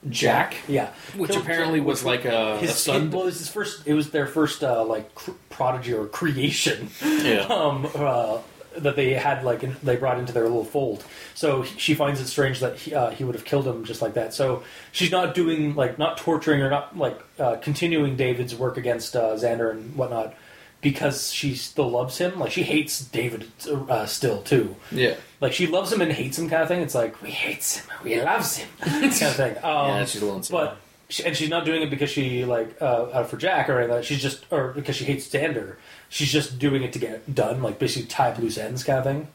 Jack, 0.10 0.56
yeah, 0.68 0.92
which 1.16 1.32
Killed- 1.32 1.44
apparently 1.44 1.80
was 1.80 2.04
like 2.04 2.26
a, 2.26 2.58
his 2.58 2.72
a 2.72 2.74
son. 2.74 3.10
Well, 3.10 3.22
it 3.22 3.26
was 3.28 3.40
his 3.40 3.48
first. 3.48 3.88
It 3.88 3.94
was 3.94 4.12
their 4.12 4.28
first 4.28 4.62
uh, 4.64 4.84
like 4.84 5.16
cr- 5.16 5.32
prodigy 5.50 5.94
or 5.94 6.08
creation. 6.08 6.90
yeah. 7.02 7.40
um, 7.50 7.88
uh, 7.96 8.40
that 8.78 8.96
they 8.96 9.14
had 9.14 9.44
like 9.44 9.64
in, 9.64 9.76
they 9.84 9.96
brought 9.96 10.20
into 10.20 10.34
their 10.34 10.44
little 10.44 10.66
fold. 10.66 11.04
So 11.34 11.64
she 11.64 11.94
finds 11.94 12.20
it 12.20 12.28
strange 12.28 12.60
that 12.60 12.78
he, 12.78 12.94
uh, 12.94 13.12
he 13.12 13.24
would 13.24 13.36
have 13.36 13.46
killed 13.46 13.68
him 13.68 13.86
just 13.86 14.02
like 14.02 14.14
that. 14.16 14.34
So 14.34 14.64
she's 14.92 15.12
not 15.12 15.34
doing 15.36 15.76
like 15.76 15.98
not 15.98 16.18
torturing 16.18 16.62
or 16.62 16.70
not 16.70 16.98
like 16.98 17.20
uh, 17.40 17.58
continuing 17.58 18.16
David's 18.16 18.56
work 18.56 18.78
against 18.78 19.16
uh, 19.16 19.34
Xander 19.36 19.72
and 19.72 19.96
whatnot 19.96 20.36
because 20.82 21.32
she 21.32 21.56
still 21.56 21.90
loves 21.90 22.18
him. 22.18 22.38
Like 22.40 22.52
she 22.52 22.64
hates 22.64 23.00
David 23.04 23.50
uh, 23.90 24.06
still 24.06 24.42
too. 24.42 24.76
yeah. 24.92 25.16
Like 25.42 25.54
she 25.54 25.68
loves 25.68 25.92
him 25.92 26.02
and 26.02 26.12
hates 26.12 26.38
him 26.38 26.50
kind 26.50 26.62
of 26.62 26.68
thing. 26.68 26.82
It's 26.82 26.96
like 26.96 27.22
we 27.22 27.32
hates 27.32 27.78
him, 27.78 27.86
we 28.04 28.22
loves 28.22 28.58
him 28.58 28.70
kind 28.82 29.06
of 29.06 29.36
thing. 29.36 29.58
Um, 29.58 29.88
yeah, 29.88 30.06
she's 30.06 30.22
insane. 30.22 30.58
but 30.58 30.78
she, 31.10 31.24
and 31.26 31.36
she's 31.36 31.50
not 31.50 31.66
doing 31.66 31.82
it 31.82 31.90
because 31.90 32.10
she 32.10 32.46
like 32.46 32.82
uh, 32.82 33.10
out 33.14 33.30
for 33.30 33.38
Jack 33.38 33.70
or 33.70 33.80
anything. 33.80 34.04
She's 34.04 34.22
just 34.22 34.46
or 34.52 34.70
because 34.74 34.96
she 34.96 35.06
hates 35.06 35.28
Xander. 35.28 35.76
She's 36.14 36.32
just 36.32 36.60
doing 36.60 36.84
it 36.84 36.94
to 36.94 37.00
get 37.00 37.12
it 37.14 37.34
done, 37.34 37.64
like 37.64 37.80
basically 37.80 38.08
tie 38.08 38.30
up 38.30 38.38
loose 38.38 38.60
ends 38.60 38.84
kind 38.84 39.00
of 39.00 39.04
thing. 39.04 39.28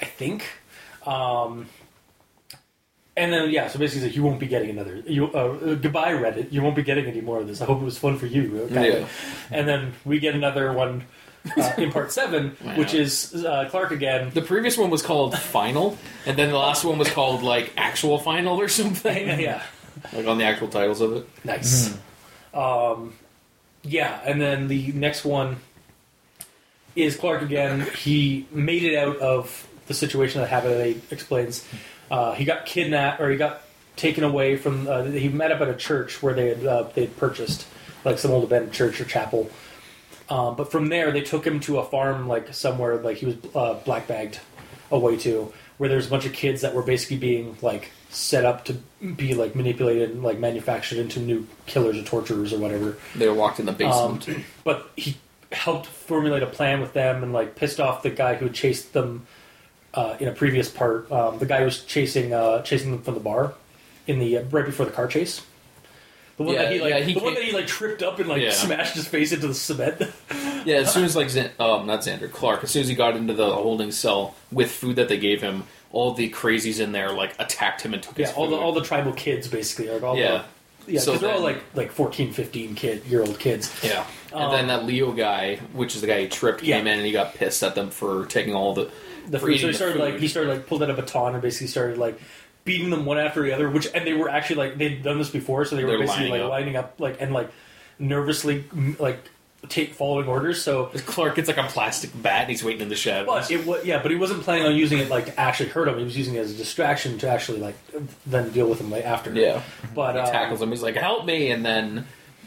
I 0.00 0.04
think. 0.04 0.44
Um, 1.06 1.68
and 3.16 3.32
then 3.32 3.50
yeah, 3.50 3.68
so 3.68 3.78
basically, 3.78 4.08
like, 4.08 4.16
you 4.16 4.24
won't 4.24 4.40
be 4.40 4.48
getting 4.48 4.68
another. 4.70 4.96
You 5.06 5.26
uh, 5.30 5.74
goodbye 5.76 6.14
Reddit. 6.14 6.50
You 6.50 6.60
won't 6.62 6.74
be 6.74 6.82
getting 6.82 7.06
any 7.06 7.20
more 7.20 7.38
of 7.40 7.46
this. 7.46 7.60
I 7.60 7.66
hope 7.66 7.80
it 7.80 7.84
was 7.84 7.98
fun 7.98 8.18
for 8.18 8.26
you. 8.26 8.62
Okay. 8.62 8.98
Yeah. 9.00 9.06
And 9.52 9.68
then 9.68 9.92
we 10.04 10.18
get 10.18 10.34
another 10.34 10.72
one 10.72 11.04
uh, 11.56 11.72
in 11.78 11.92
part 11.92 12.10
seven, 12.10 12.56
Wow. 12.64 12.76
which 12.76 12.94
is 12.94 13.44
uh, 13.44 13.68
Clark 13.70 13.92
again. 13.92 14.30
the 14.34 14.42
previous 14.42 14.76
one 14.76 14.90
was 14.90 15.02
called 15.02 15.38
Final, 15.38 15.96
and 16.26 16.36
then 16.36 16.50
the 16.50 16.58
last 16.58 16.84
one 16.84 16.98
was 16.98 17.10
called 17.10 17.44
like 17.44 17.72
Actual 17.76 18.18
Final 18.18 18.60
or 18.60 18.66
something. 18.66 19.28
yeah. 19.40 19.62
Like 20.12 20.26
on 20.26 20.38
the 20.38 20.44
actual 20.44 20.66
titles 20.66 21.00
of 21.00 21.12
it. 21.12 21.28
Nice. 21.44 21.96
Um, 22.52 23.14
yeah, 23.84 24.20
and 24.24 24.40
then 24.40 24.66
the 24.66 24.90
next 24.92 25.24
one 25.24 25.58
is 27.02 27.16
Clark 27.16 27.42
again. 27.42 27.86
He 27.96 28.46
made 28.50 28.82
it 28.82 28.96
out 28.96 29.16
of 29.18 29.66
the 29.86 29.94
situation 29.94 30.40
that 30.40 30.48
happened. 30.48 30.84
He 30.84 31.00
explains 31.10 31.64
uh, 32.10 32.32
he 32.34 32.44
got 32.44 32.66
kidnapped 32.66 33.20
or 33.20 33.30
he 33.30 33.36
got 33.36 33.62
taken 33.96 34.24
away 34.24 34.56
from. 34.56 34.86
Uh, 34.88 35.04
he 35.04 35.28
met 35.28 35.52
up 35.52 35.60
at 35.60 35.68
a 35.68 35.74
church 35.74 36.22
where 36.22 36.34
they 36.34 36.48
had 36.48 36.66
uh, 36.66 36.82
they 36.94 37.02
had 37.02 37.16
purchased 37.16 37.66
like 38.04 38.18
some 38.18 38.30
old 38.30 38.44
abandoned 38.44 38.72
church 38.72 39.00
or 39.00 39.04
chapel. 39.04 39.50
Um, 40.30 40.56
but 40.56 40.70
from 40.70 40.88
there, 40.90 41.10
they 41.10 41.22
took 41.22 41.46
him 41.46 41.58
to 41.60 41.78
a 41.78 41.84
farm 41.84 42.28
like 42.28 42.52
somewhere 42.52 42.96
like 42.98 43.16
he 43.16 43.26
was 43.26 43.36
uh, 43.54 43.74
black 43.84 44.06
bagged 44.06 44.38
away 44.90 45.16
to, 45.18 45.52
where 45.78 45.88
there's 45.88 46.06
a 46.06 46.10
bunch 46.10 46.26
of 46.26 46.32
kids 46.32 46.60
that 46.62 46.74
were 46.74 46.82
basically 46.82 47.16
being 47.16 47.56
like 47.62 47.90
set 48.10 48.44
up 48.44 48.64
to 48.66 48.72
be 49.16 49.34
like 49.34 49.54
manipulated 49.54 50.10
and 50.10 50.22
like 50.22 50.38
manufactured 50.38 50.98
into 50.98 51.18
new 51.20 51.46
killers 51.66 51.96
or 51.98 52.02
torturers 52.04 52.52
or 52.52 52.58
whatever. 52.58 52.96
They 53.14 53.28
walked 53.28 53.58
in 53.60 53.66
the 53.66 53.72
Um, 53.86 54.18
basement. 54.18 54.44
but 54.64 54.90
he 54.96 55.16
helped 55.52 55.86
formulate 55.86 56.42
a 56.42 56.46
plan 56.46 56.80
with 56.80 56.92
them 56.92 57.22
and 57.22 57.32
like 57.32 57.54
pissed 57.56 57.80
off 57.80 58.02
the 58.02 58.10
guy 58.10 58.34
who 58.34 58.48
chased 58.50 58.92
them 58.92 59.26
uh, 59.94 60.16
in 60.20 60.28
a 60.28 60.32
previous 60.32 60.68
part. 60.68 61.10
Um, 61.10 61.38
the 61.38 61.46
guy 61.46 61.58
who 61.60 61.64
was 61.64 61.84
chasing 61.84 62.32
uh, 62.34 62.62
chasing 62.62 62.90
them 62.90 63.02
from 63.02 63.14
the 63.14 63.20
bar 63.20 63.54
in 64.06 64.18
the 64.18 64.38
uh, 64.38 64.42
right 64.44 64.66
before 64.66 64.86
the 64.86 64.92
car 64.92 65.06
chase. 65.06 65.42
The 66.36 66.44
one 66.44 66.54
Yeah, 66.54 66.62
that 66.64 66.72
he 66.72 66.80
like, 66.80 66.90
yeah, 66.90 67.00
he 67.00 67.14
the 67.14 67.20
one 67.20 67.34
that 67.34 67.42
he 67.42 67.52
like 67.52 67.66
tripped 67.66 68.02
up 68.02 68.18
and 68.20 68.28
like 68.28 68.42
Yeah. 68.42 68.50
smashed 68.52 68.94
his 68.94 69.08
face 69.08 69.32
into 69.32 69.48
the 69.48 69.54
cement. 69.54 70.00
yeah, 70.64 70.76
as 70.76 70.92
soon 70.92 71.04
as 71.04 71.16
like 71.16 71.26
Xan- 71.28 71.58
um, 71.58 71.86
not 71.86 72.00
Xander 72.00 72.30
Clark, 72.30 72.62
as 72.62 72.70
soon 72.70 72.82
as 72.82 72.88
he 72.88 72.94
got 72.94 73.16
into 73.16 73.34
the 73.34 73.52
holding 73.52 73.90
cell 73.90 74.34
with 74.52 74.70
food 74.70 74.96
that 74.96 75.08
they 75.08 75.18
gave 75.18 75.42
him, 75.42 75.64
all 75.90 76.12
the 76.14 76.30
crazies 76.30 76.78
in 76.78 76.92
there 76.92 77.10
like 77.10 77.34
attacked 77.40 77.80
him 77.80 77.92
and 77.94 78.02
took 78.02 78.16
yeah, 78.18 78.26
his 78.28 78.36
all 78.36 78.48
the 78.48 78.56
all 78.56 78.72
the 78.72 78.82
tribal 78.82 79.12
kids 79.12 79.48
basically, 79.48 79.88
like 79.90 80.02
all 80.02 80.16
Yeah. 80.16 80.30
the 80.38 80.44
yeah, 80.88 81.00
So 81.00 81.16
they're 81.16 81.30
all 81.30 81.36
then- 81.36 81.44
like 81.44 81.62
like 81.74 81.92
14, 81.92 82.32
15 82.32 82.74
kid 82.74 83.04
year 83.06 83.20
old 83.22 83.38
kids. 83.38 83.72
Yeah. 83.82 84.04
And 84.32 84.42
Um, 84.44 84.52
then 84.52 84.66
that 84.68 84.84
Leo 84.84 85.12
guy, 85.12 85.56
which 85.72 85.94
is 85.94 86.00
the 86.00 86.06
guy 86.06 86.22
who 86.22 86.28
tripped, 86.28 86.62
Yeah. 86.62 86.76
came 86.78 86.86
in 86.86 86.98
and 86.98 87.06
he 87.06 87.12
got 87.12 87.34
pissed 87.34 87.62
at 87.62 87.74
them 87.74 87.90
for 87.90 88.26
taking 88.26 88.54
all 88.54 88.74
the 88.74 88.90
the 89.28 89.38
for 89.38 89.46
food. 89.46 89.56
eating 89.56 89.60
So 89.60 89.66
he 89.66 89.72
the 89.72 89.76
started 89.78 89.92
food. 89.94 90.02
like 90.12 90.20
he 90.20 90.28
started 90.28 90.48
like 90.50 90.66
pulled 90.66 90.82
out 90.82 90.90
a 90.90 90.94
baton 90.94 91.34
and 91.34 91.42
basically 91.42 91.66
started 91.68 91.98
like 91.98 92.18
beating 92.64 92.90
them 92.90 93.04
one 93.06 93.18
after 93.18 93.42
the 93.42 93.52
other. 93.52 93.68
Which 93.70 93.86
and 93.94 94.06
they 94.06 94.12
were 94.14 94.28
actually 94.28 94.56
like 94.56 94.78
they'd 94.78 95.02
done 95.02 95.18
this 95.18 95.30
before, 95.30 95.64
so 95.64 95.76
they 95.76 95.84
were 95.84 95.90
They're 95.90 96.00
basically 96.00 96.28
lining 96.30 96.40
like 96.40 96.42
up. 96.42 96.50
lining 96.50 96.76
up 96.76 96.94
like 96.98 97.16
and 97.20 97.32
like 97.32 97.48
nervously 97.98 98.64
like 98.98 99.18
take 99.68 99.94
following 99.94 100.28
orders. 100.28 100.62
So. 100.62 100.86
Clark 101.06 101.36
gets 101.36 101.48
like 101.48 101.56
a 101.56 101.64
plastic 101.64 102.10
bat 102.22 102.42
and 102.42 102.50
he's 102.50 102.62
waiting 102.62 102.82
in 102.82 102.88
the 102.88 102.96
shadows. 102.96 103.26
But 103.26 103.50
it 103.50 103.66
was 103.66 103.84
yeah, 103.84 104.00
but 104.02 104.10
he 104.10 104.16
wasn't 104.16 104.42
planning 104.42 104.66
on 104.66 104.74
using 104.76 104.98
it 104.98 105.08
like 105.08 105.26
to 105.26 105.40
actually 105.40 105.70
hurt 105.70 105.88
him. 105.88 105.98
He 105.98 106.04
was 106.04 106.16
using 106.16 106.34
it 106.34 106.40
as 106.40 106.52
a 106.52 106.56
distraction 106.56 107.18
to 107.18 107.28
actually 107.28 107.58
like 107.58 107.76
then 108.26 108.50
deal 108.50 108.68
with 108.68 108.80
him 108.80 108.90
like 108.90 109.04
after. 109.04 109.32
yeah. 109.32 109.62
but 109.94 110.14
He 110.14 110.20
uh, 110.20 110.30
tackles 110.30 110.62
him. 110.62 110.70
He's 110.70 110.82
like, 110.82 110.96
"Help 110.96 111.24
me!" 111.24 111.50
And 111.50 111.64
then 111.64 112.06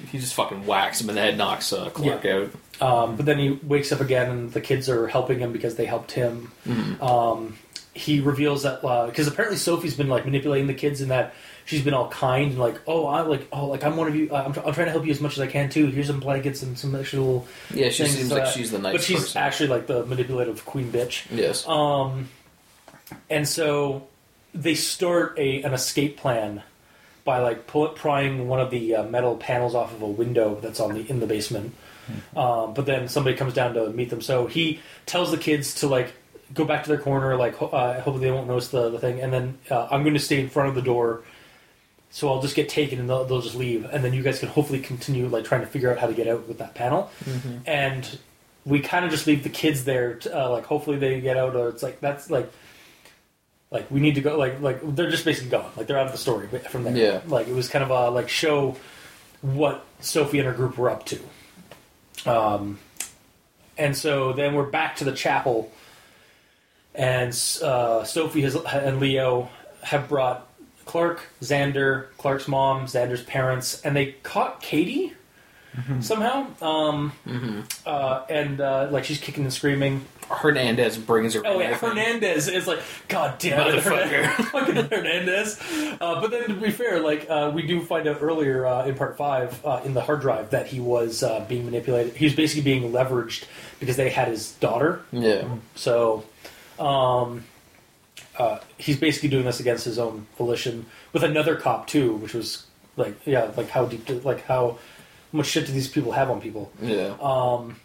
he 0.10 0.20
just 0.20 0.34
fucking 0.34 0.66
whacks 0.66 1.02
him 1.02 1.10
in 1.10 1.16
the 1.16 1.22
head, 1.22 1.38
knocks 1.38 1.72
uh, 1.74 1.90
Clark 1.90 2.26
out. 2.26 2.52
Um, 2.82 3.16
but 3.16 3.26
then 3.26 3.38
he 3.38 3.52
wakes 3.52 3.92
up 3.92 4.02
again, 4.02 4.30
and 4.32 4.52
the 4.52 4.62
kids 4.62 4.90
are 4.90 5.08
helping 5.08 5.40
him 5.40 5.52
because 5.52 5.76
they 5.76 5.86
helped 5.86 6.12
him. 6.12 6.52
Mm-hmm. 6.66 7.04
Um, 7.04 7.58
he 7.94 8.22
reveals 8.22 8.64
that 8.64 8.82
because 8.82 9.28
apparently 9.28 9.58
Sophie's 9.58 9.96
been 9.96 10.10
like 10.10 10.26
manipulating 10.26 10.68
the 10.68 10.74
kids, 10.74 11.02
in 11.02 11.10
that 11.10 11.34
she's 11.66 11.84
been 11.84 11.94
all 11.94 12.10
kind 12.10 12.52
and 12.52 12.60
like, 12.60 12.80
oh, 12.88 13.06
I 13.06 13.22
like, 13.22 13.48
oh, 13.52 13.68
like 13.68 13.84
I'm 13.84 13.98
one 13.98 14.08
of 14.08 14.16
you. 14.16 14.34
I'm, 14.34 14.54
tr- 14.54 14.62
I'm 14.66 14.74
trying 14.74 14.88
to 14.88 14.92
help 14.92 15.06
you 15.06 15.12
as 15.12 15.22
much 15.22 15.34
as 15.34 15.40
I 15.40 15.48
can 15.48 15.70
too. 15.70 15.88
Here's 15.88 16.08
some 16.08 16.20
blankets 16.20 16.62
and 16.64 16.78
some 16.78 16.92
little. 16.92 17.48
Yeah, 17.74 17.90
she 17.90 18.04
things, 18.04 18.18
seems 18.18 18.32
uh, 18.32 18.36
like 18.40 18.48
she's 18.48 18.72
the 18.72 18.80
nice 18.80 18.94
but 18.94 19.02
she's 19.04 19.20
person. 19.20 19.42
actually 19.42 19.70
like 19.70 19.88
the 19.88 20.06
manipulative 20.06 20.66
queen 20.66 20.92
bitch. 20.92 21.26
yes. 21.32 21.68
Um, 21.68 22.30
and 23.30 23.48
so 23.48 24.08
they 24.54 24.76
start 24.76 25.38
a 25.38 25.64
an 25.64 25.74
escape 25.74 26.18
plan 26.18 26.64
by 27.24 27.40
like 27.40 27.68
pull, 27.68 27.88
prying 27.90 28.48
one 28.48 28.60
of 28.60 28.72
the 28.72 28.96
uh, 28.96 29.04
metal 29.04 29.36
panels 29.38 29.76
off 29.76 29.94
of 29.94 30.02
a 30.02 30.08
window 30.08 30.58
that's 30.62 30.80
on 30.80 30.94
the 30.94 31.10
in 31.10 31.20
the 31.20 31.28
basement. 31.28 31.74
Um, 32.36 32.74
but 32.74 32.86
then 32.86 33.08
somebody 33.08 33.38
comes 33.38 33.54
down 33.54 33.74
to 33.76 33.90
meet 33.92 34.10
them. 34.10 34.22
So 34.22 34.48
he 34.48 34.82
tells 35.06 35.32
the 35.32 35.38
kids 35.38 35.76
to 35.76 35.88
like 35.88 36.12
go 36.54 36.66
back 36.66 36.84
to 36.84 36.90
their 36.90 37.00
corner. 37.00 37.38
Like 37.38 37.56
ho- 37.56 37.68
uh, 37.68 37.94
hopefully 38.02 38.26
they 38.26 38.32
won't 38.32 38.48
notice 38.48 38.68
the, 38.70 38.90
the 38.90 39.00
thing. 39.00 39.22
And 39.22 39.32
then 39.32 39.58
uh, 39.70 39.88
I'm 39.90 40.02
going 40.04 40.16
to 40.16 40.20
stay 40.20 40.40
in 40.42 40.50
front 40.50 40.68
of 40.70 40.76
the 40.76 40.82
door. 40.82 41.22
So 42.12 42.30
I'll 42.30 42.42
just 42.42 42.56
get 42.56 42.68
taken 42.68 43.00
and 43.00 43.10
they'll, 43.10 43.24
they'll 43.24 43.42
just 43.42 43.56
leave. 43.56 43.86
And 43.86 44.04
then 44.04 44.14
you 44.14 44.22
guys 44.22 44.40
can 44.40 44.50
hopefully 44.50 44.80
continue 44.80 45.28
like 45.28 45.46
trying 45.46 45.62
to 45.62 45.68
figure 45.68 45.90
out 45.90 45.98
how 45.98 46.08
to 46.08 46.14
get 46.14 46.28
out 46.28 46.48
with 46.48 46.58
that 46.58 46.76
panel. 46.76 47.10
And 47.66 48.20
we 48.66 48.82
kind 48.82 49.06
of 49.06 49.12
just 49.12 49.28
leave 49.28 49.44
the 49.44 49.50
kids 49.50 49.86
there. 49.86 50.16
To, 50.16 50.46
uh, 50.46 50.50
like 50.50 50.66
hopefully 50.66 50.98
they 50.98 51.22
get 51.22 51.38
out, 51.38 51.56
or 51.56 51.70
it's 51.70 51.82
like 51.82 52.00
that's 52.02 52.30
like 52.30 52.52
like 53.72 53.90
we 53.90 54.02
need 54.02 54.16
to 54.16 54.22
go. 54.22 54.38
Like 54.38 54.60
like 54.62 54.80
they're 54.96 55.10
just 55.10 55.26
basically 55.26 55.50
gone. 55.50 55.72
Like 55.78 55.88
they're 55.88 55.98
out 55.98 56.06
of 56.06 56.12
the 56.12 56.18
story 56.18 56.48
from 56.70 56.84
there. 56.84 56.96
Yeah. 56.96 57.22
Like 57.28 57.48
it 57.48 57.56
was 57.56 57.70
kind 57.70 57.84
of 57.84 57.90
a 57.90 58.10
like 58.10 58.30
show 58.30 58.76
what 59.42 59.86
Sophie 60.02 60.40
and 60.40 60.48
her 60.48 60.54
group 60.54 60.78
were 60.78 60.90
up 60.90 61.06
to. 61.08 61.20
Um, 62.30 62.78
and 63.78 63.96
so 63.96 64.34
then 64.34 64.54
we're 64.54 64.70
back 64.70 64.98
to 64.98 65.06
the 65.06 65.14
chapel, 65.14 65.72
and 66.94 67.30
uh, 67.64 68.04
Sophie 68.04 68.42
has, 68.42 68.56
and 68.56 69.00
Leo 69.00 69.50
have 69.82 70.10
brought 70.10 70.48
Clark, 70.92 71.22
Xander, 71.42 72.08
Clark's 72.18 72.50
mom, 72.50 72.86
Xander's 72.86 73.24
parents, 73.24 73.80
and 73.86 73.96
they 73.96 74.08
caught 74.24 74.62
Katie 74.62 75.14
somehow. 76.02 76.48
Um, 76.62 77.14
uh, 77.86 78.26
and 78.30 78.60
uh, 78.60 78.90
like 78.92 79.06
she's 79.06 79.18
kicking 79.18 79.46
and 79.46 79.54
screaming. 79.54 80.06
Hernandez 80.30 80.98
brings 80.98 81.34
her. 81.36 81.44
Oh 81.46 81.62
yeah. 81.62 81.76
Hernandez 81.76 82.50
is 82.50 82.68
like, 82.68 82.82
God 83.08 83.40
damn 83.40 83.70
it, 83.70 83.82
Motherfucker. 83.82 84.34
fucking 84.52 84.76
Hernandez. 84.90 85.62
Uh, 86.02 86.20
but 86.20 86.30
then 86.30 86.50
to 86.50 86.56
be 86.56 86.72
fair, 86.72 87.00
like 87.00 87.26
uh, 87.30 87.54
we 87.56 87.62
do 87.62 87.82
find 87.86 88.06
out 88.06 88.18
earlier 88.22 88.66
uh, 88.66 88.86
in 88.86 88.96
part 88.96 89.16
five 89.16 89.66
uh, 89.66 89.80
in 89.86 89.94
the 89.94 90.02
hard 90.02 90.20
drive 90.20 90.50
that 90.50 90.68
he 90.68 90.82
was 90.82 91.24
uh, 91.24 91.46
being 91.48 91.64
manipulated. 91.64 92.18
He 92.18 92.26
was 92.26 92.36
basically 92.36 92.64
being 92.64 92.92
leveraged 92.92 93.46
because 93.80 93.96
they 93.96 94.10
had 94.10 94.28
his 94.28 94.52
daughter. 94.56 95.04
Yeah. 95.14 95.48
So 95.76 96.26
um, 96.80 97.46
uh, 98.42 98.60
he's 98.78 98.98
basically 98.98 99.30
doing 99.30 99.46
this 99.46 99.60
against 99.60 99.86
his 99.86 100.00
own 100.00 100.26
volition 100.38 100.88
with 101.14 101.24
another 101.24 101.56
cop 101.56 101.86
too, 101.86 102.16
which 102.16 102.34
was 102.34 102.66
like 102.98 103.16
yeah, 103.26 103.52
like 103.56 103.70
how 103.70 103.86
deep, 103.86 104.06
do, 104.06 104.20
like 104.22 104.44
how 104.46 104.80
much 105.32 105.46
shit 105.48 105.68
do 105.68 105.72
these 105.72 105.88
people 105.88 106.12
have 106.12 106.30
on 106.32 106.42
people? 106.42 106.72
Yeah. 106.82 107.16
Um, 107.22 107.76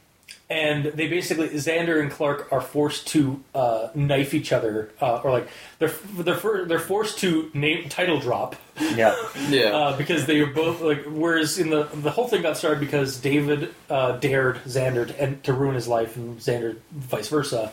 and 0.48 0.86
they 0.86 1.08
basically 1.08 1.48
Xander 1.50 2.00
and 2.00 2.10
Clark 2.10 2.52
are 2.52 2.60
forced 2.62 3.08
to 3.08 3.42
uh, 3.54 3.88
knife 3.94 4.32
each 4.32 4.50
other, 4.52 4.90
uh, 5.00 5.16
or 5.16 5.30
like 5.30 5.48
they're 5.78 5.92
they're 6.18 6.36
for, 6.36 6.64
they're 6.64 6.78
forced 6.78 7.18
to 7.18 7.50
name 7.52 7.88
title 7.90 8.18
drop 8.18 8.56
Yeah. 8.94 9.14
yeah. 9.48 9.76
uh, 9.76 9.96
because 9.96 10.24
they 10.24 10.40
are 10.40 10.46
both 10.46 10.80
like. 10.80 11.04
Whereas 11.04 11.58
in 11.58 11.68
the 11.68 11.84
the 11.92 12.10
whole 12.10 12.28
thing 12.28 12.40
got 12.42 12.56
started 12.56 12.80
because 12.80 13.18
David 13.18 13.74
uh, 13.90 14.12
dared 14.12 14.56
Xander 14.64 15.06
to, 15.08 15.20
and, 15.20 15.44
to 15.44 15.52
ruin 15.52 15.74
his 15.74 15.88
life, 15.88 16.16
and 16.16 16.38
Xander 16.38 16.78
vice 16.92 17.28
versa. 17.28 17.72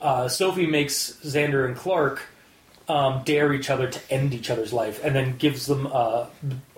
Uh, 0.00 0.28
Sophie 0.28 0.66
makes 0.66 1.12
Xander 1.24 1.66
and 1.66 1.76
Clark 1.76 2.22
um, 2.88 3.22
dare 3.24 3.52
each 3.52 3.70
other 3.70 3.88
to 3.88 4.12
end 4.12 4.34
each 4.34 4.50
other's 4.50 4.72
life, 4.72 5.02
and 5.04 5.14
then 5.14 5.36
gives 5.36 5.66
them 5.66 5.86
uh, 5.86 6.26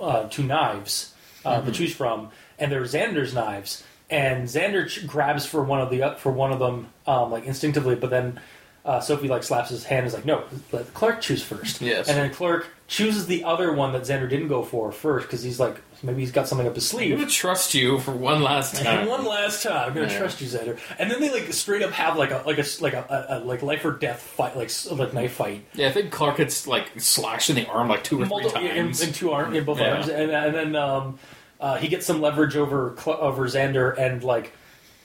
uh, 0.01 0.29
two 0.29 0.43
knives 0.43 1.15
uh, 1.45 1.61
to 1.61 1.73
choose 1.73 1.95
from, 1.95 2.31
and 2.59 2.73
they're 2.73 2.83
Xander's 2.83 3.35
knives. 3.35 3.85
And 4.11 4.49
Xander 4.49 4.89
ch- 4.89 5.07
grabs 5.07 5.45
for 5.45 5.63
one 5.63 5.81
of 5.81 5.91
the 5.91 6.17
for 6.19 6.33
one 6.33 6.51
of 6.53 6.59
them 6.59 6.89
um, 7.07 7.31
like 7.31 7.45
instinctively, 7.45 7.95
but 7.95 8.09
then 8.09 8.41
uh, 8.85 9.01
Sophie 9.01 9.29
like 9.29 9.43
slaps 9.43 9.69
his 9.69 9.85
hand 9.85 9.99
and 10.01 10.07
is 10.09 10.15
like, 10.15 10.25
"No, 10.25 10.45
let 10.73 10.95
Clark 10.95 11.21
choose 11.21 11.43
first. 11.43 11.83
Yes. 11.83 12.09
And 12.09 12.17
then 12.17 12.33
Clark 12.33 12.69
chooses 12.87 13.27
the 13.27 13.45
other 13.45 13.71
one 13.73 13.93
that 13.93 14.03
Xander 14.03 14.29
didn't 14.29 14.49
go 14.49 14.63
for 14.63 14.91
first 14.93 15.27
because 15.27 15.43
he's 15.43 15.61
like 15.61 15.77
maybe 16.03 16.21
he's 16.21 16.33
got 16.33 16.47
something 16.49 16.67
up 16.67 16.75
his 16.75 16.89
sleeve. 16.89 17.13
I'm 17.13 17.19
gonna 17.21 17.31
trust 17.31 17.75
you 17.75 17.99
for 17.99 18.13
one 18.13 18.43
last 18.43 18.75
And 18.79 18.85
time. 18.85 19.07
one 19.09 19.25
last 19.25 19.63
time, 19.63 19.89
I'm 19.89 19.95
gonna 19.95 20.07
Yeah. 20.13 20.19
trust 20.19 20.41
you, 20.41 20.47
Xander. 20.47 20.79
And 20.99 21.11
then 21.11 21.21
they 21.21 21.31
like 21.31 21.53
straight 21.53 21.83
up 21.83 21.91
have 21.93 22.17
like 22.17 22.31
a 22.31 22.43
like 22.47 22.59
a 22.59 22.65
like 22.81 22.93
a, 22.95 23.27
a, 23.31 23.39
a 23.39 23.41
like 23.41 23.63
life 23.63 23.85
or 23.85 23.93
death 23.93 24.21
fight, 24.23 24.57
like 24.57 24.71
like 24.93 25.13
knife 25.15 25.33
fight, 25.33 25.65
Yeah, 25.75 25.89
I 25.89 25.93
think 25.93 26.11
Clark 26.13 26.37
gets 26.39 26.67
like 26.67 27.01
slashed 27.01 27.51
in 27.51 27.57
the 27.57 27.67
arm 27.67 27.89
like 27.89 28.05
two 28.05 28.17
or 28.21 28.25
three 28.25 28.29
Multiple- 28.29 28.61
in, 28.67 28.75
times. 28.87 29.03
in 29.03 29.13
two 29.13 29.31
arms, 29.33 29.57
in 29.57 29.65
both 29.65 29.81
Yeah. 29.81 29.95
arms, 29.95 30.09
and, 30.09 30.31
and 30.31 30.55
then 30.55 30.77
um, 30.77 31.19
uh, 31.61 31.77
he 31.79 31.89
gets 31.89 32.07
some 32.07 32.21
leverage 32.21 32.57
over 32.57 32.95
over 33.07 33.47
Xander 33.49 33.97
and 33.99 34.23
like 34.23 34.53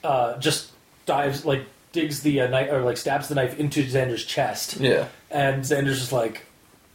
uh, 0.03 0.37
just 0.37 0.71
dives 1.05 1.45
like 1.45 1.65
digs 1.91 2.21
the 2.21 2.41
uh, 2.41 2.47
knife 2.47 2.71
or 2.71 2.81
like 2.81 2.97
stabs 2.97 3.27
the 3.27 3.35
knife 3.35 3.59
into 3.59 3.83
Xander's 3.83 4.25
chest, 4.25 4.77
yeah. 4.79 5.07
and 5.31 5.63
Xander's 5.63 5.99
just 5.99 6.11
like 6.11 6.45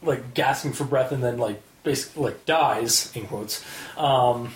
like 0.01 0.33
gasping 0.33 0.71
for 0.73 0.83
breath 0.85 1.11
and 1.11 1.21
then 1.23 1.37
like 1.37 1.61
basically 1.89 2.23
like 2.25 2.45
dies 2.45 3.11
in 3.15 3.25
quotes. 3.25 3.63
Um, 3.97 4.53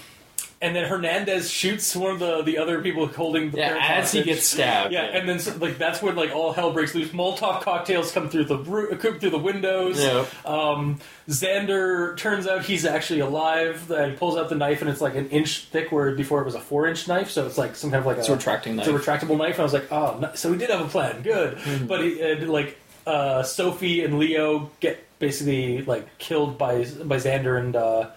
and 0.61 0.73
then 0.73 0.85
Hernandez 0.87 1.51
shoots 1.51 1.93
one 1.93 2.11
of 2.11 2.19
the, 2.19 2.41
the 2.43 2.57
other 2.57 2.81
people 2.81 3.05
holding 3.07 3.51
the 3.51 3.57
Yeah, 3.57 3.77
as 3.81 4.13
he 4.13 4.23
gets 4.23 4.47
stabbed. 4.47 4.93
Yeah, 4.93 5.01
and 5.01 5.27
then 5.27 5.37
so, 5.39 5.53
like 5.57 5.77
that's 5.77 6.01
when 6.01 6.15
like 6.15 6.31
all 6.33 6.53
hell 6.53 6.71
breaks 6.71 6.95
loose. 6.95 7.09
Molotov 7.09 7.61
cocktails 7.63 8.13
come 8.13 8.29
through 8.29 8.45
the 8.45 8.57
come 9.01 9.19
through 9.19 9.31
the 9.31 9.37
windows. 9.51 10.01
Yeah. 10.01 10.25
Um, 10.45 10.99
Xander 11.27 12.15
turns 12.15 12.47
out 12.47 12.63
he's 12.63 12.85
actually 12.85 13.19
alive. 13.19 13.91
And 13.91 14.11
he 14.13 14.17
pulls 14.17 14.37
out 14.37 14.47
the 14.47 14.55
knife 14.55 14.79
and 14.81 14.89
it's 14.89 15.01
like 15.01 15.15
an 15.15 15.27
inch 15.29 15.65
thick, 15.65 15.91
where 15.91 16.15
before 16.15 16.39
it 16.39 16.45
was 16.45 16.55
a 16.55 16.61
four 16.61 16.87
inch 16.87 17.09
knife. 17.09 17.29
So 17.29 17.45
it's 17.45 17.57
like 17.57 17.75
some 17.75 17.91
kind 17.91 17.99
of 17.99 18.05
like 18.05 18.19
It's 18.19 18.29
a 18.29 18.33
a 18.33 18.35
retracting 18.37 18.79
it's 18.79 18.87
a 18.87 18.93
retractable 18.93 19.37
knife. 19.37 19.55
And 19.55 19.59
I 19.61 19.63
was 19.63 19.73
like, 19.73 19.91
oh, 19.91 20.31
so 20.35 20.49
we 20.49 20.57
did 20.57 20.69
have 20.69 20.79
a 20.79 20.87
plan. 20.87 21.23
Good, 21.23 21.57
Mm-hmm. 21.57 21.87
but 21.87 22.01
he, 22.01 22.21
and, 22.21 22.49
like 22.49 22.77
uh, 23.05 23.43
Sophie 23.43 24.03
and 24.05 24.17
Leo 24.17 24.71
get 24.79 25.05
basically 25.23 25.81
like 25.83 26.17
killed 26.17 26.57
by 26.57 26.83
by 27.05 27.15
Xander 27.15 27.57
and 27.57 27.75
uh, 27.77 28.09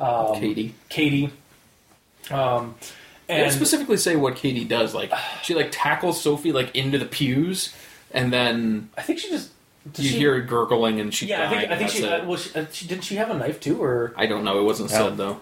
um, 0.00 0.40
Katie. 0.40 0.74
Katie. 0.88 1.30
Um, 2.30 2.74
They 3.28 3.36
don't 3.36 3.44
and 3.44 3.52
specifically 3.52 3.96
say 3.96 4.16
what 4.16 4.34
Katie 4.34 4.64
does. 4.64 4.94
Like 4.94 5.12
she 5.44 5.54
like 5.54 5.68
tackles 5.70 6.20
Sophie 6.20 6.50
like 6.52 6.74
into 6.74 6.98
the 6.98 7.06
pews, 7.06 7.72
and 8.10 8.32
then 8.32 8.90
I 8.98 9.02
think 9.02 9.20
she 9.20 9.28
just 9.30 9.50
did 9.92 10.04
you 10.04 10.10
she- 10.10 10.18
hear 10.18 10.34
her 10.34 10.40
gurgling, 10.40 10.98
and 11.00 11.14
she 11.14 11.26
Yeah, 11.26 11.46
I 11.48 11.50
think 11.50 11.70
I 11.70 11.76
think 11.78 11.90
she, 11.90 12.00
that's 12.02 12.24
uh, 12.24 12.26
well, 12.26 12.36
she, 12.36 12.58
uh, 12.58 12.66
she 12.72 12.88
didn't 12.88 13.04
she 13.04 13.14
have 13.14 13.30
a 13.30 13.34
knife 13.38 13.60
too, 13.60 13.80
or 13.82 14.12
I 14.16 14.26
don't 14.26 14.42
know. 14.44 14.58
It 14.58 14.64
wasn't 14.64 14.90
No. 14.90 14.96
said 14.96 15.16
though. 15.16 15.38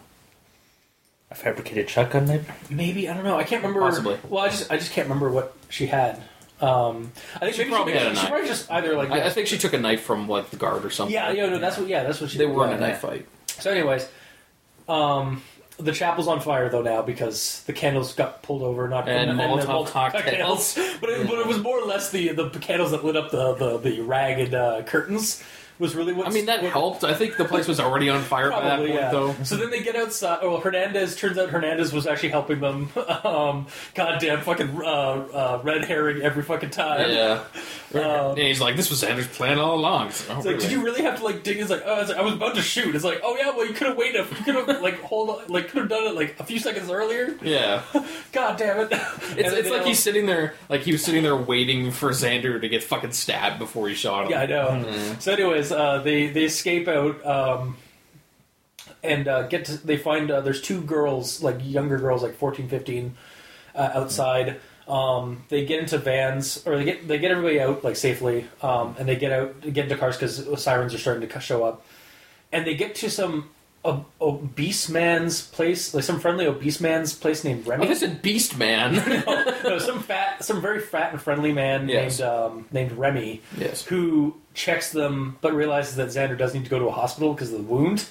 A 1.31 1.35
fabricated 1.35 1.89
shotgun 1.91 2.27
maybe? 2.27 2.45
maybe 2.71 3.09
I 3.09 3.15
don't 3.15 3.25
know. 3.25 3.37
I 3.39 3.45
can't 3.45 3.63
remember. 3.63 3.81
Possibly. 3.81 4.19
Well, 4.29 4.45
I 4.45 4.49
just 4.51 4.71
I 4.71 4.77
just 4.77 4.93
can't 4.93 5.07
remember 5.09 5.31
what 5.31 5.55
she 5.71 5.87
had. 5.87 6.21
Um, 6.61 7.13
I 7.37 7.39
think 7.41 7.55
She 7.55 7.63
maybe 7.63 7.71
probably 7.73 7.93
she, 7.93 7.99
had 7.99 8.07
a 8.09 8.15
she 8.17 8.23
knife. 8.23 8.31
probably 8.31 8.49
just 8.49 8.71
either 8.71 8.97
like 8.97 9.11
I, 9.11 9.27
I 9.27 9.31
think 9.31 9.47
she 9.47 9.59
took 9.59 9.73
a 9.73 9.79
knife 9.79 10.03
from 10.03 10.29
like 10.29 10.51
the 10.51 10.57
guard 10.57 10.85
or 10.85 10.91
something. 10.91 11.15
yeah, 11.15 11.31
yeah, 11.31 11.47
no, 11.49 11.59
that's 11.59 11.79
what 11.79 11.89
yeah, 11.89 12.03
that's 12.05 12.21
what 12.21 12.31
she 12.31 12.39
they 12.39 12.47
were 12.47 12.65
in 12.65 12.71
yeah, 12.71 12.77
a 12.77 12.81
knife 12.81 12.99
fight. 13.01 13.27
So, 13.47 13.71
anyways, 13.71 14.09
um, 14.89 15.43
the 15.79 15.93
chapel's 15.93 16.27
on 16.27 16.41
fire 16.41 16.69
though 16.69 16.83
now 16.83 17.03
because 17.03 17.63
the 17.65 17.73
candles 17.73 18.13
got 18.15 18.43
pulled 18.43 18.63
over, 18.63 18.89
not 18.89 19.09
And 19.09 19.31
the 19.39 19.43
Molotov 19.43 19.87
cocktails. 19.89 20.77
But 21.01 21.11
it, 21.11 21.29
but 21.29 21.39
it 21.39 21.47
was 21.47 21.59
more 21.59 21.79
or 21.81 21.87
less 21.87 22.11
the 22.11 22.33
the 22.33 22.51
candles 22.51 22.91
that 22.91 23.05
lit 23.05 23.17
up 23.17 23.31
the 23.31 23.55
the, 23.55 23.79
the 23.79 24.01
ragged 24.01 24.55
uh, 24.55 24.83
curtains 24.83 25.43
was 25.79 25.95
really 25.95 26.13
what 26.13 26.27
I 26.27 26.31
mean, 26.31 26.47
that 26.47 26.63
what, 26.63 26.73
helped. 26.73 27.05
I 27.05 27.15
think 27.15 27.37
the 27.37 27.45
place 27.45 27.69
was 27.69 27.79
already 27.81 28.09
on 28.09 28.23
fire 28.23 28.51
by 28.51 28.63
that 28.63 28.79
point, 28.79 28.95
yeah. 28.95 29.11
though. 29.11 29.35
So 29.45 29.57
then 29.57 29.71
they 29.71 29.83
get 29.83 29.97
outside. 29.97 30.43
Well, 30.43 30.59
Hernandez 30.59 31.17
turns 31.17 31.39
out 31.39 31.51
Hernandez 31.51 31.93
was 31.93 32.07
actually 32.07 32.31
helping 32.31 32.61
them. 32.61 32.91
um, 33.25 33.67
goddamn 33.95 34.41
fucking 34.41 34.77
uh, 34.81 34.85
uh, 34.85 35.61
red 35.63 35.85
herring 35.85 36.23
every 36.23 36.43
fucking 36.43 36.71
time. 36.71 37.11
Yeah. 37.11 37.45
Um, 37.95 38.31
and 38.33 38.39
he's 38.39 38.61
like, 38.61 38.77
"This 38.77 38.91
was 38.91 39.03
Xander's 39.03 39.29
plan 39.29 39.59
all 39.59 39.77
along." 39.77 40.09
It's 40.09 40.29
like, 40.29 40.37
"Oh, 40.37 40.39
It's 40.39 40.47
like, 40.47 40.57
really?" 40.57 40.69
did 40.69 40.73
you 40.73 40.85
really 40.85 41.03
have 41.03 41.19
to 41.19 41.25
like 41.25 41.43
dig? 41.43 41.59
It's 41.59 41.71
like, 41.71 41.83
oh, 41.87 42.01
it's 42.01 42.11
like, 42.11 42.19
I 42.19 42.23
was 42.23 42.35
about 42.35 42.55
to 42.57 42.63
shoot. 42.63 42.95
It's 42.95 43.05
like, 43.05 43.21
oh 43.25 43.37
yeah, 43.37 43.51
well 43.51 43.67
you 43.67 43.73
could 43.73 43.89
have 43.89 43.97
waited. 43.97 44.27
You 44.31 44.45
could 44.45 44.55
have 44.55 44.83
like 44.83 45.01
hold, 45.01 45.31
on, 45.31 45.47
like 45.49 45.69
could 45.69 45.81
have 45.81 45.89
done 45.89 46.07
it 46.07 46.15
like 46.15 46.39
a 46.39 46.45
few 46.45 46.59
seconds 46.59 46.91
earlier. 46.91 47.37
Yeah. 47.43 47.83
God 48.33 48.59
damn 48.59 48.81
it! 48.81 48.89
It's, 48.93 49.53
it's 49.53 49.71
like 49.71 49.85
he's 49.85 49.99
sitting 49.99 50.27
there, 50.27 50.55
like 50.69 50.83
he 50.83 50.93
was 50.93 51.05
sitting 51.05 51.23
there 51.23 51.37
waiting 51.37 51.91
for 51.91 52.11
Xander 52.11 52.61
to 52.61 52.69
get 52.69 52.83
fucking 52.83 53.13
stabbed 53.13 53.59
before 53.59 53.89
he 53.89 53.95
shot 53.95 54.25
him. 54.25 54.33
Yeah, 54.33 54.41
I 54.43 54.47
know. 54.47 55.17
So, 55.19 55.33
anyways, 55.33 55.68
uh, 55.73 55.99
they 55.99 56.29
they 56.29 56.45
escape 56.45 56.89
out 56.89 57.25
um, 57.25 57.77
and 59.03 59.29
uh, 59.29 59.47
get 59.49 59.67
to. 59.67 59.77
They 59.77 59.97
find 59.97 60.31
uh, 60.31 60.41
there's 60.41 60.61
two 60.61 60.81
girls, 60.81 61.43
like 61.43 61.57
younger 61.63 61.99
girls, 61.99 62.23
like 62.23 62.35
14, 62.35 62.69
15, 62.69 63.17
uh, 63.75 63.91
outside. 63.95 64.61
Um, 64.87 65.45
they 65.49 65.67
get 65.67 65.81
into 65.81 65.99
vans, 65.99 66.67
or 66.67 66.77
they 66.79 66.85
get 66.85 67.07
they 67.07 67.19
get 67.19 67.31
everybody 67.31 67.61
out 67.61 67.85
like 67.85 67.97
safely, 67.97 68.47
um, 68.63 68.97
and 68.99 69.09
they 69.09 69.17
get 69.17 69.33
out 69.33 69.61
get 69.61 69.85
into 69.85 69.97
cars 69.97 70.17
because 70.17 70.63
sirens 70.63 70.95
are 70.95 70.99
starting 70.99 71.29
to 71.29 71.41
show 71.41 71.65
up, 71.65 71.85
and 72.53 72.67
they 72.67 72.75
get 72.75 72.95
to 72.97 73.11
some. 73.11 73.51
Ob- 73.89 74.05
obese 74.21 74.89
man's 74.89 75.43
place, 75.43 75.95
like 75.95 76.05
some 76.05 76.21
friendly 76.21 76.47
obese 76.47 76.81
man's 76.81 77.15
place 77.15 77.43
named 77.45 77.65
Oh, 77.67 77.71
Remy. 77.71 77.87
they 77.87 77.95
said 77.95 78.23
Beast 78.23 78.57
Man. 78.59 78.95
no, 79.65 79.79
some 79.79 80.01
fat, 80.03 80.45
some 80.45 80.61
very 80.61 80.81
fat 80.81 81.13
and 81.13 81.21
friendly 81.23 81.53
man 81.53 81.89
Yes. 81.89 82.19
named 82.21 82.31
um, 82.31 82.67
named 82.71 82.93
Remy, 82.93 83.41
Yes. 83.57 83.85
who 83.85 84.37
checks 84.55 84.93
them, 84.93 85.39
but 85.41 85.55
realizes 85.55 85.97
that 85.97 86.09
Xander 86.09 86.37
does 86.37 86.55
need 86.55 86.65
to 86.65 86.71
go 86.71 86.79
to 86.79 86.87
a 86.87 86.93
hospital 86.93 87.33
because 87.33 87.53
of 87.53 87.59
the 87.59 87.65
wound 87.65 88.05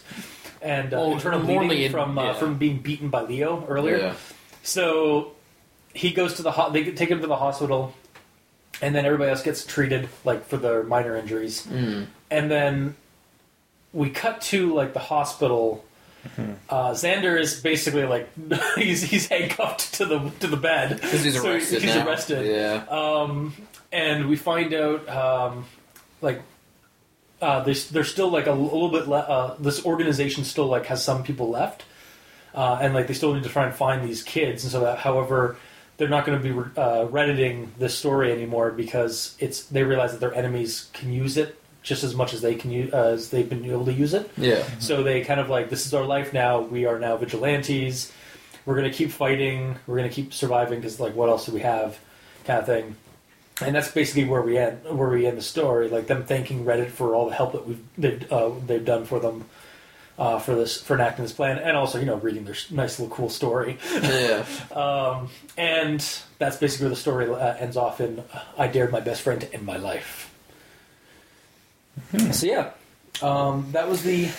and 0.61 0.93
uh, 0.93 0.97
Well, 0.97 1.11
internal 1.13 1.39
bleeding 1.41 1.69
lead- 1.69 1.91
from 1.91 2.17
uh, 2.17 2.23
yeah. 2.25 2.33
from 2.33 2.57
being 2.57 2.79
beaten 2.79 3.09
by 3.09 3.21
Leo 3.21 3.65
earlier. 3.67 3.97
Yeah. 3.97 4.13
So 4.63 5.31
he 5.93 6.11
goes 6.11 6.35
to 6.35 6.41
the 6.41 6.51
ho- 6.51 6.71
they 6.71 6.83
take 6.91 7.09
him 7.09 7.21
to 7.21 7.27
the 7.27 7.35
hospital, 7.37 7.93
and 8.81 8.93
then 8.95 9.05
everybody 9.05 9.29
else 9.31 9.43
gets 9.43 9.65
treated 9.65 10.09
like 10.25 10.45
for 10.47 10.57
their 10.57 10.83
minor 10.83 11.15
injuries, 11.15 11.65
Mm. 11.67 12.07
and 12.31 12.51
then 12.51 12.95
we 13.97 14.11
cut 14.11 14.41
to 14.41 14.73
like 14.75 14.93
the 14.93 14.99
hospital. 14.99 15.83
Uh, 16.69 16.91
Xander 16.91 17.39
is 17.39 17.59
basically 17.61 18.03
like 18.05 18.29
he's 18.77 19.01
he's 19.01 19.27
handcuffed 19.27 19.93
to 19.95 20.05
the 20.05 20.19
to 20.41 20.47
the 20.47 20.57
bed 20.57 20.95
Because 21.01 21.23
he's 21.23 21.41
So 21.41 21.49
arrested 21.51 21.81
he's 21.81 21.95
now. 21.95 22.05
arrested. 22.07 22.45
Yeah. 22.45 22.85
Um, 22.89 23.53
and 23.91 24.27
we 24.29 24.35
find 24.35 24.73
out, 24.73 25.07
um, 25.07 25.65
like, 26.21 26.41
uh, 27.41 27.61
there's, 27.63 27.89
there's 27.89 28.11
still 28.11 28.29
like 28.29 28.45
a, 28.47 28.51
little 28.51 28.89
bit. 28.89 29.07
Le- 29.07 29.17
uh, 29.19 29.55
this 29.59 29.85
organization 29.85 30.43
still 30.43 30.67
like 30.67 30.85
has 30.87 31.01
some 31.03 31.23
people 31.23 31.49
left, 31.49 31.85
uh, 32.53 32.77
and 32.81 32.93
like 32.93 33.07
they 33.07 33.13
still 33.13 33.33
need 33.33 33.43
to 33.43 33.49
try 33.49 33.65
and 33.65 33.73
find 33.73 34.03
these 34.07 34.21
kids. 34.21 34.63
And 34.63 34.71
so 34.71 34.81
that, 34.81 34.99
however, 34.99 35.55
they're 35.95 36.09
not 36.09 36.25
going 36.25 36.41
to 36.41 36.53
be 36.53 36.79
uh, 36.81 37.05
redditing 37.05 37.71
this 37.79 37.95
story 37.95 38.33
anymore 38.33 38.71
because 38.71 39.35
it's 39.39 39.63
they 39.67 39.83
realize 39.83 40.11
that 40.11 40.19
their 40.19 40.33
enemies 40.35 40.89
can 40.93 41.13
use 41.13 41.37
it 41.37 41.57
just 41.87 42.03
as 42.03 42.13
much 42.13 42.33
as 42.33 42.41
they 42.41 42.53
can 42.53 42.69
use 42.69 42.93
uh, 42.93 43.13
as 43.13 43.29
they've 43.29 43.47
been 43.47 43.63
able 43.65 43.85
to 43.85 43.93
use 43.93 44.13
it. 44.13 44.29
Yeah. 44.35 44.63
So 44.79 45.03
they 45.03 45.23
kind 45.23 45.39
of 45.39 45.49
like, 45.49 45.69
this 45.69 45.85
is 45.85 45.93
our 45.93 46.03
life 46.03 46.33
now. 46.33 46.59
We 46.59 46.85
are 46.85 46.99
now 46.99 47.15
vigilantes. 47.15 48.11
We're 48.65 48.75
going 48.75 48.91
to 48.91 48.95
keep 48.95 49.09
fighting. 49.09 49.77
We're 49.87 49.95
going 49.97 50.09
to 50.09 50.13
keep 50.13 50.33
surviving 50.33 50.79
because, 50.81 50.99
like, 50.99 51.15
what 51.15 51.29
else 51.29 51.45
do 51.45 51.53
we 51.53 51.61
have? 51.61 51.97
Kind 52.43 52.59
of 52.59 52.65
thing. 52.65 52.95
And 53.61 53.73
that's 53.73 53.89
basically 53.89 54.25
where 54.25 54.41
we 54.41 54.57
end. 54.57 54.83
Where 54.83 55.07
we 55.07 55.25
end 55.25 55.37
the 55.37 55.41
story, 55.41 55.87
like 55.87 56.07
them 56.07 56.25
thanking 56.25 56.65
Reddit 56.65 56.89
for 56.89 57.15
all 57.15 57.27
the 57.27 57.33
help 57.33 57.53
that 57.53 57.65
we've 57.65 57.83
they've, 57.97 58.31
uh, 58.31 58.51
they've 58.67 58.85
done 58.85 59.05
for 59.05 59.19
them 59.19 59.45
uh, 60.19 60.37
for 60.37 60.53
this 60.53 60.79
for 60.79 60.93
enacting 60.93 61.25
this 61.25 61.33
plan, 61.33 61.57
and 61.57 61.75
also 61.75 61.97
you 61.97 62.05
know 62.05 62.17
reading 62.17 62.45
their 62.45 62.55
nice 62.69 62.99
little 62.99 63.15
cool 63.15 63.29
story. 63.29 63.77
Yeah. 63.93 64.45
Um, 64.77 65.29
and 65.57 66.05
that's 66.37 66.57
basically 66.57 66.85
where 66.85 66.89
the 66.91 66.95
story 66.95 67.27
uh, 67.27 67.55
ends 67.55 67.77
off 67.77 67.99
in 67.99 68.23
I 68.59 68.67
dared 68.67 68.91
my 68.91 68.99
best 68.99 69.23
friend 69.23 69.41
to 69.41 69.51
end 69.51 69.65
my 69.65 69.77
life. 69.77 70.26
So 72.31 72.45
yeah, 72.47 72.71
um, 73.21 73.69
that 73.71 73.87
was 73.89 74.03
the 74.03 74.29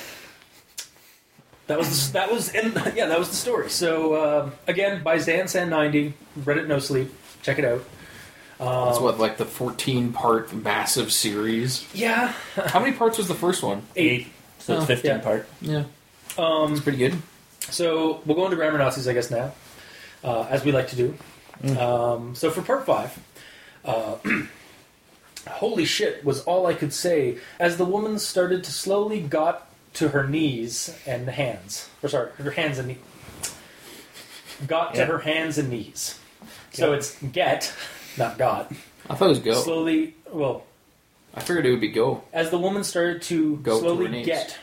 that 1.67 1.77
was 1.79 2.09
the, 2.09 2.13
that 2.15 2.31
was 2.33 2.55
and 2.55 2.75
yeah 2.97 3.07
that 3.07 3.19
was 3.19 3.29
the 3.31 3.37
story. 3.37 3.71
So 3.71 4.43
um 4.45 4.53
again, 4.67 5.03
by 5.03 5.17
ZandSand 5.19 5.69
ninety, 5.69 6.15
Reddit 6.41 6.67
No 6.67 6.79
Sleep, 6.79 7.13
check 7.43 7.59
it 7.59 7.65
out. 7.65 7.85
Um, 8.61 8.87
That's 8.89 8.99
what, 8.99 9.21
like 9.21 9.37
the 9.37 9.45
14 9.45 10.13
part 10.13 10.53
massive 10.53 11.13
series. 11.13 11.87
Yeah, 11.95 12.33
How 12.57 12.81
many 12.81 12.91
parts 12.97 13.17
was 13.17 13.29
the 13.29 13.35
first 13.35 13.63
one? 13.63 13.83
eight. 13.95 14.27
So 14.59 14.75
it's 14.75 14.83
Oh, 14.83 14.87
15 14.87 15.09
yeah. 15.11 15.19
part. 15.19 15.49
Yeah. 15.61 15.85
Um, 16.37 16.73
It's 16.73 16.81
pretty 16.83 16.99
good. 16.99 17.15
So 17.61 18.21
we'll 18.27 18.35
go 18.35 18.47
into 18.47 18.57
grammar 18.57 18.79
Nazis, 18.79 19.07
I 19.07 19.13
guess, 19.13 19.31
now, 19.31 19.53
uh, 20.25 20.43
as 20.51 20.65
we 20.65 20.73
like 20.73 20.89
to 20.89 20.97
do. 20.97 21.15
Um, 21.79 22.35
so 22.35 22.51
for 22.51 22.63
part 22.63 22.85
five, 22.85 23.17
uh, 23.85 24.17
holy 25.49 25.85
shit 25.85 26.25
was 26.25 26.43
all 26.45 26.67
I 26.67 26.75
could 26.75 26.93
say 26.93 27.39
as 27.59 27.77
the 27.77 27.85
woman 27.85 28.19
started 28.19 28.65
to 28.65 28.73
slowly 28.73 29.21
got 29.21 29.67
to 29.95 30.09
her 30.09 30.27
knees 30.27 30.97
and 31.07 31.29
hands. 31.29 31.89
Or 32.03 32.09
sorry, 32.09 32.31
her 32.39 32.51
hands 32.53 32.79
and 32.79 32.89
knees. 32.89 32.99
Got 34.67 34.95
to 34.95 35.01
Yeah. 35.01 35.07
her 35.07 35.19
hands 35.19 35.59
and 35.59 35.71
knees. 35.71 36.19
So 36.73 36.91
Yeah. 36.91 36.99
it's 36.99 37.17
get, 37.33 37.73
not 38.17 38.39
got. 38.39 38.73
I 39.09 39.15
thought 39.15 39.27
it 39.27 39.29
was 39.31 39.39
go. 39.39 39.55
Slowly, 39.55 40.15
well, 40.31 40.65
I 41.35 41.41
figured 41.41 41.67
it 41.67 41.71
would 41.71 41.81
be 41.81 41.89
go 41.89 42.23
as 42.33 42.51
the 42.51 42.59
woman 42.59 42.85
started 42.85 43.23
to 43.23 43.57
Go 43.59 43.75
to 43.75 43.81
slowly 43.81 44.09
knees. 44.09 44.27
get 44.27 44.57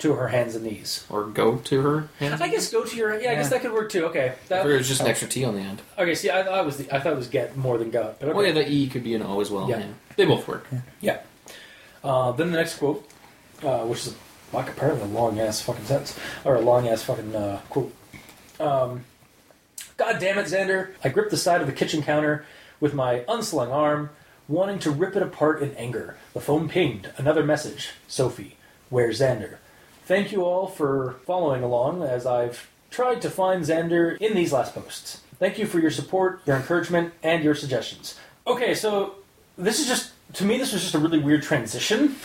to 0.00 0.14
her 0.14 0.28
hands 0.28 0.54
and 0.54 0.64
knees. 0.64 1.04
or 1.08 1.24
go 1.24 1.56
to 1.56 1.80
her. 1.82 2.08
hands. 2.18 2.40
I 2.40 2.48
guess 2.48 2.70
go 2.70 2.84
to 2.84 2.96
your 2.96 3.20
yeah. 3.20 3.32
I 3.32 3.34
guess 3.34 3.50
that 3.50 3.62
could 3.62 3.72
work 3.72 3.90
too. 3.90 4.06
Okay, 4.06 4.30
I 4.30 4.34
that, 4.48 4.62
figured 4.62 4.74
it 4.74 4.78
was 4.78 4.88
just 4.88 5.00
an 5.00 5.06
extra 5.08 5.28
T 5.28 5.44
on 5.44 5.54
the 5.54 5.60
end. 5.60 5.82
Okay, 5.98 6.14
see, 6.14 6.30
I 6.30 6.42
thought 6.42 6.60
it 6.60 6.66
was 6.66 6.76
the, 6.78 6.94
I 6.94 7.00
thought 7.00 7.12
it 7.12 7.16
was 7.16 7.28
get 7.28 7.56
more 7.56 7.78
than 7.78 7.90
got. 7.90 8.18
But 8.20 8.30
okay. 8.30 8.38
Oh 8.38 8.42
yeah, 8.42 8.52
the 8.52 8.70
E 8.70 8.88
could 8.88 9.04
be 9.04 9.14
an 9.14 9.22
O 9.22 9.40
as 9.40 9.50
well. 9.50 9.68
Yeah. 9.68 9.78
Yeah. 9.80 9.86
They 10.16 10.24
both 10.26 10.46
work. 10.48 10.66
yeah. 11.00 11.20
Uh, 12.02 12.32
then 12.32 12.50
the 12.50 12.56
next 12.58 12.78
quote, 12.78 13.06
uh, 13.62 13.80
which 13.84 14.06
is 14.06 14.14
like 14.52 14.68
apparently 14.68 15.02
a 15.04 15.12
long 15.12 15.38
ass 15.38 15.60
fucking 15.60 15.84
sentence 15.84 16.18
or 16.44 16.56
a 16.56 16.60
long 16.60 16.88
ass 16.88 17.02
fucking 17.02 17.34
uh, 17.34 17.60
quote. 17.68 17.94
Um, 18.58 19.04
God 19.96 20.18
damn 20.18 20.38
it, 20.38 20.46
Xander! 20.46 20.92
I 21.04 21.10
gripped 21.10 21.30
the 21.30 21.36
side 21.36 21.60
of 21.60 21.66
the 21.66 21.72
kitchen 21.74 22.02
counter 22.02 22.44
with 22.80 22.94
my 22.94 23.24
unslung 23.28 23.70
arm, 23.70 24.10
wanting 24.48 24.78
to 24.80 24.90
rip 24.90 25.14
it 25.14 25.22
apart 25.22 25.62
in 25.62 25.72
anger. 25.74 26.16
The 26.32 26.40
phone 26.40 26.68
pinged. 26.68 27.12
Another 27.18 27.44
message. 27.44 27.90
Sophie, 28.08 28.56
where's 28.88 29.20
Xander? 29.20 29.56
Thank 30.10 30.32
you 30.32 30.44
all 30.44 30.66
for 30.66 31.14
following 31.24 31.62
along 31.62 32.02
as 32.02 32.26
I've 32.26 32.68
tried 32.90 33.22
to 33.22 33.30
find 33.30 33.62
Xander 33.62 34.18
in 34.18 34.34
these 34.34 34.52
last 34.52 34.74
posts. 34.74 35.20
Thank 35.38 35.56
you 35.56 35.66
for 35.66 35.78
your 35.78 35.92
support, 35.92 36.40
your 36.46 36.56
encouragement, 36.56 37.14
and 37.22 37.44
your 37.44 37.54
suggestions. 37.54 38.18
Okay, 38.44 38.74
so 38.74 39.14
this 39.56 39.78
is 39.78 39.86
just 39.86 40.10
to 40.32 40.44
me 40.44 40.58
this 40.58 40.72
was 40.72 40.82
just 40.82 40.96
a 40.96 40.98
really 40.98 41.20
weird 41.20 41.44
transition. 41.44 42.16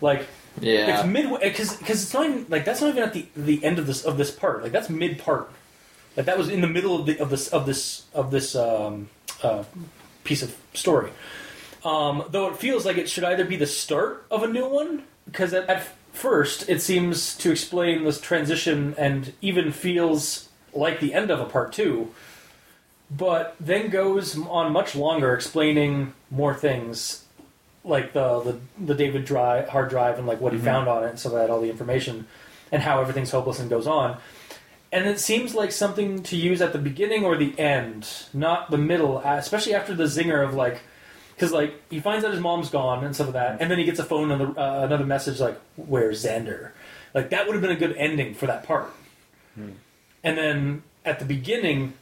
Like 0.00 0.26
Yeah. 0.60 0.98
it's 0.98 1.06
midway 1.06 1.50
because 1.50 1.76
because 1.76 2.02
it's 2.02 2.12
not 2.12 2.26
even 2.26 2.46
like 2.48 2.64
that's 2.64 2.80
not 2.80 2.88
even 2.88 3.04
at 3.04 3.12
the 3.12 3.24
the 3.36 3.62
end 3.62 3.78
of 3.78 3.86
this 3.86 4.04
of 4.04 4.18
this 4.18 4.32
part. 4.32 4.64
Like 4.64 4.72
that's 4.72 4.90
mid 4.90 5.20
part. 5.20 5.52
Like 6.16 6.26
that 6.26 6.36
was 6.36 6.48
in 6.48 6.60
the 6.62 6.66
middle 6.66 6.98
of 6.98 7.06
the 7.06 7.16
of 7.20 7.30
this 7.30 7.46
of 7.46 7.64
this 7.64 8.06
of 8.12 8.32
this 8.32 8.56
um, 8.56 9.08
uh, 9.44 9.62
piece 10.24 10.42
of 10.42 10.56
story. 10.74 11.12
Um, 11.84 12.24
though 12.30 12.48
it 12.48 12.56
feels 12.56 12.84
like 12.84 12.98
it 12.98 13.08
should 13.08 13.22
either 13.22 13.44
be 13.44 13.54
the 13.54 13.68
start 13.68 14.26
of 14.32 14.42
a 14.42 14.48
new 14.48 14.68
one 14.68 15.04
because 15.26 15.54
at, 15.54 15.70
at 15.70 15.86
first 16.12 16.68
it 16.68 16.82
seems 16.82 17.36
to 17.38 17.50
explain 17.50 18.04
this 18.04 18.20
transition 18.20 18.94
and 18.98 19.32
even 19.40 19.72
feels 19.72 20.48
like 20.72 21.00
the 21.00 21.14
end 21.14 21.30
of 21.30 21.40
a 21.40 21.44
part 21.44 21.72
two, 21.72 22.12
but 23.10 23.56
then 23.58 23.90
goes 23.90 24.38
on 24.38 24.72
much 24.72 24.94
longer 24.94 25.34
explaining 25.34 26.12
more 26.30 26.54
things 26.54 27.24
like 27.84 28.12
the 28.12 28.40
the, 28.40 28.58
the 28.84 28.94
David 28.94 29.24
drive, 29.24 29.68
hard 29.68 29.88
drive 29.90 30.18
and 30.18 30.26
like 30.26 30.40
what 30.40 30.52
he 30.52 30.58
mm-hmm. 30.58 30.66
found 30.66 30.88
on 30.88 31.04
it 31.04 31.10
and 31.10 31.18
so 31.18 31.30
that 31.30 31.50
all 31.50 31.60
the 31.60 31.70
information 31.70 32.26
and 32.72 32.82
how 32.82 33.00
everything's 33.00 33.30
hopeless 33.30 33.58
and 33.58 33.70
goes 33.70 33.86
on. 33.86 34.16
And 34.92 35.06
it 35.06 35.20
seems 35.20 35.54
like 35.54 35.70
something 35.70 36.22
to 36.24 36.36
use 36.36 36.60
at 36.60 36.72
the 36.72 36.78
beginning 36.78 37.24
or 37.24 37.36
the 37.36 37.56
end, 37.58 38.08
not 38.32 38.70
the 38.70 38.78
middle, 38.78 39.18
especially 39.18 39.74
after 39.74 39.94
the 39.94 40.04
zinger 40.04 40.44
of 40.44 40.54
like, 40.54 40.80
because 41.40 41.52
like 41.54 41.72
he 41.90 42.00
finds 42.00 42.22
out 42.22 42.32
his 42.32 42.40
mom's 42.40 42.68
gone 42.68 43.02
and 43.02 43.14
stuff 43.14 43.28
of 43.28 43.32
that, 43.32 43.62
and 43.62 43.70
then 43.70 43.78
he 43.78 43.84
gets 43.84 43.98
a 43.98 44.04
phone 44.04 44.30
and 44.30 44.58
uh, 44.58 44.82
another 44.84 45.06
message 45.06 45.40
like, 45.40 45.58
"Where's 45.76 46.22
Xander?" 46.22 46.72
Like 47.14 47.30
that 47.30 47.46
would 47.46 47.54
have 47.54 47.62
been 47.62 47.70
a 47.70 47.76
good 47.76 47.96
ending 47.96 48.34
for 48.34 48.46
that 48.46 48.64
part. 48.64 48.90
And 50.22 50.36
then 50.36 50.82
at 51.04 51.18
the 51.18 51.24
beginning, 51.24 51.94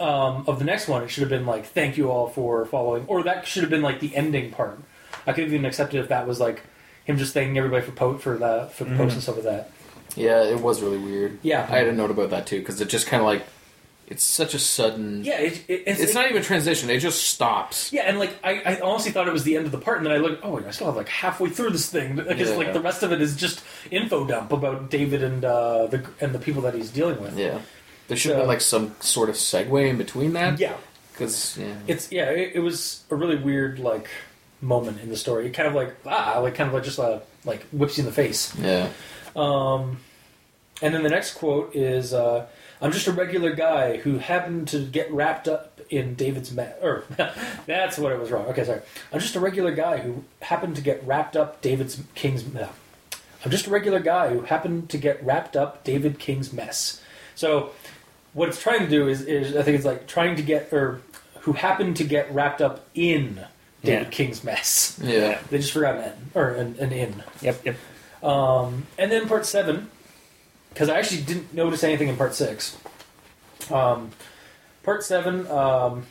um, 0.00 0.44
of 0.46 0.58
the 0.58 0.64
next 0.64 0.88
one, 0.88 1.02
it 1.02 1.08
should 1.08 1.20
have 1.20 1.28
been 1.30 1.44
like, 1.44 1.66
"Thank 1.66 1.98
you 1.98 2.10
all 2.10 2.28
for 2.28 2.64
following," 2.64 3.04
or 3.06 3.22
that 3.24 3.46
should 3.46 3.62
have 3.62 3.70
been 3.70 3.82
like 3.82 4.00
the 4.00 4.16
ending 4.16 4.50
part. 4.50 4.78
I 5.26 5.32
could 5.32 5.44
have 5.44 5.52
even 5.52 5.66
accepted 5.66 6.00
if 6.00 6.08
that 6.08 6.26
was 6.26 6.40
like 6.40 6.62
him 7.04 7.18
just 7.18 7.34
thanking 7.34 7.58
everybody 7.58 7.84
for 7.84 7.92
po- 7.92 8.16
for 8.18 8.38
the 8.38 8.68
for 8.72 8.84
the 8.84 8.90
Mhm. 8.90 8.96
post 8.96 9.12
and 9.14 9.22
stuff 9.22 9.36
of 9.38 9.44
that. 9.44 9.70
Yeah, 10.16 10.42
it 10.42 10.60
was 10.60 10.80
really 10.82 10.98
weird. 10.98 11.38
Yeah. 11.42 11.66
I 11.70 11.76
had 11.76 11.88
a 11.88 11.92
note 11.92 12.10
about 12.10 12.30
that 12.30 12.46
too 12.46 12.60
because 12.60 12.80
it 12.80 12.88
just 12.88 13.06
kind 13.06 13.20
of 13.20 13.26
like 13.26 13.42
it's 14.08 14.22
such 14.22 14.54
a 14.54 14.58
sudden. 14.58 15.24
Yeah, 15.24 15.40
it, 15.40 15.64
it, 15.68 15.82
it's, 15.86 16.00
it's 16.00 16.14
not 16.14 16.26
even 16.28 16.40
a 16.40 16.44
transition. 16.44 16.90
It 16.90 17.00
just 17.00 17.22
stops. 17.24 17.92
Yeah, 17.92 18.02
and 18.02 18.18
like 18.18 18.36
I, 18.44 18.62
I 18.64 18.80
honestly 18.80 19.10
thought 19.12 19.26
it 19.26 19.32
was 19.32 19.44
the 19.44 19.56
end 19.56 19.66
of 19.66 19.72
the 19.72 19.78
part, 19.78 19.98
and 19.98 20.06
then 20.06 20.12
I 20.12 20.18
looked. 20.18 20.44
Oh, 20.44 20.58
I 20.64 20.70
still 20.70 20.86
have 20.86 20.96
like 20.96 21.08
halfway 21.08 21.50
through 21.50 21.70
this 21.70 21.90
thing 21.90 22.16
because 22.16 22.50
Yeah. 22.50 22.56
like 22.56 22.72
the 22.72 22.80
rest 22.80 23.02
of 23.02 23.10
it 23.12 23.20
is 23.20 23.34
just 23.36 23.62
info 23.90 24.24
dump 24.26 24.52
about 24.52 24.90
David 24.90 25.22
and 25.22 25.44
uh, 25.44 25.86
the 25.88 26.04
and 26.20 26.32
the 26.34 26.38
people 26.38 26.62
that 26.62 26.74
he's 26.74 26.90
dealing 26.90 27.20
with. 27.20 27.36
Yeah, 27.38 27.60
there 28.08 28.16
should 28.16 28.30
have 28.30 28.36
So- 28.38 28.42
been 28.42 28.48
like 28.48 28.60
some 28.60 28.94
sort 29.00 29.28
of 29.28 29.34
segue 29.34 29.88
in 29.90 29.98
between 29.98 30.32
that. 30.34 30.58
Yeah, 30.60 30.74
because 31.12 31.58
yeah, 31.58 31.74
it's 31.88 32.12
yeah, 32.12 32.30
it, 32.30 32.52
it 32.54 32.60
was 32.60 33.02
a 33.10 33.16
really 33.16 33.36
weird 33.36 33.78
like 33.80 34.08
moment 34.60 35.00
in 35.00 35.08
the 35.10 35.16
story. 35.16 35.46
It 35.46 35.50
kind 35.54 35.68
of 35.68 35.74
like 35.74 35.94
ah, 36.06 36.38
like 36.40 36.54
kind 36.54 36.68
of 36.68 36.74
like 36.74 36.84
just 36.84 36.98
uh, 37.00 37.18
like 37.44 37.62
whips 37.72 37.98
you 37.98 38.02
in 38.02 38.06
the 38.06 38.12
face. 38.14 38.54
yeah, 38.58 38.88
Um, 39.34 39.98
and 40.82 40.94
then 40.94 41.02
the 41.02 41.08
next 41.08 41.34
quote 41.34 41.74
is, 41.74 42.12
uh, 42.12 42.46
"I'm 42.80 42.92
just 42.92 43.06
a 43.06 43.12
regular 43.12 43.52
guy 43.54 43.96
who 43.98 44.18
happened 44.18 44.68
to 44.68 44.80
get 44.80 45.10
wrapped 45.12 45.48
up 45.48 45.80
in 45.90 46.14
David's 46.14 46.52
mess. 46.52 46.74
or 46.82 47.04
that's 47.66 47.98
what 47.98 48.12
it 48.12 48.18
was 48.18 48.30
wrong. 48.30 48.46
Okay, 48.46 48.64
sorry. 48.64 48.80
I'm 49.12 49.20
just 49.20 49.36
a 49.36 49.40
regular 49.40 49.72
guy 49.72 49.98
who 49.98 50.24
happened 50.42 50.76
to 50.76 50.82
get 50.82 51.06
wrapped 51.06 51.36
up 51.36 51.60
David's 51.62 52.02
King's. 52.14 52.44
No. 52.52 52.68
I'm 53.44 53.50
just 53.50 53.66
a 53.66 53.70
regular 53.70 54.00
guy 54.00 54.30
who 54.30 54.40
happened 54.42 54.90
to 54.90 54.98
get 54.98 55.22
wrapped 55.24 55.56
up 55.56 55.84
David 55.84 56.18
King's 56.18 56.52
mess. 56.52 57.00
So, 57.36 57.70
what 58.32 58.48
it's 58.48 58.60
trying 58.60 58.80
to 58.80 58.88
do 58.88 59.06
is, 59.08 59.20
is 59.22 59.54
I 59.56 59.62
think 59.62 59.76
it's 59.76 59.84
like 59.86 60.08
trying 60.08 60.36
to 60.36 60.42
get 60.42 60.72
or 60.72 61.00
who 61.42 61.52
happened 61.52 61.96
to 61.98 62.04
get 62.04 62.32
wrapped 62.34 62.60
up 62.60 62.84
in 62.94 63.44
David 63.84 64.04
Yeah. 64.06 64.10
King's 64.10 64.42
mess. 64.42 64.98
yeah. 65.02 65.38
They 65.50 65.58
just 65.58 65.72
forgot 65.72 65.96
an 65.96 66.02
N 66.02 66.30
or 66.34 66.48
an, 66.50 66.76
an 66.80 66.90
in. 66.92 67.22
Yep, 67.40 67.64
yep. 67.64 67.76
Um, 68.24 68.86
and 68.98 69.12
then 69.12 69.28
part 69.28 69.46
seven, 69.46 69.90
because 70.76 70.90
I 70.90 70.98
actually 70.98 71.22
didn't 71.22 71.54
notice 71.54 71.82
anything 71.82 72.08
in 72.08 72.18
part 72.18 72.34
six. 72.34 72.76
Um, 73.70 74.10
part 74.82 75.02
seven, 75.02 75.46
um, 75.50 76.04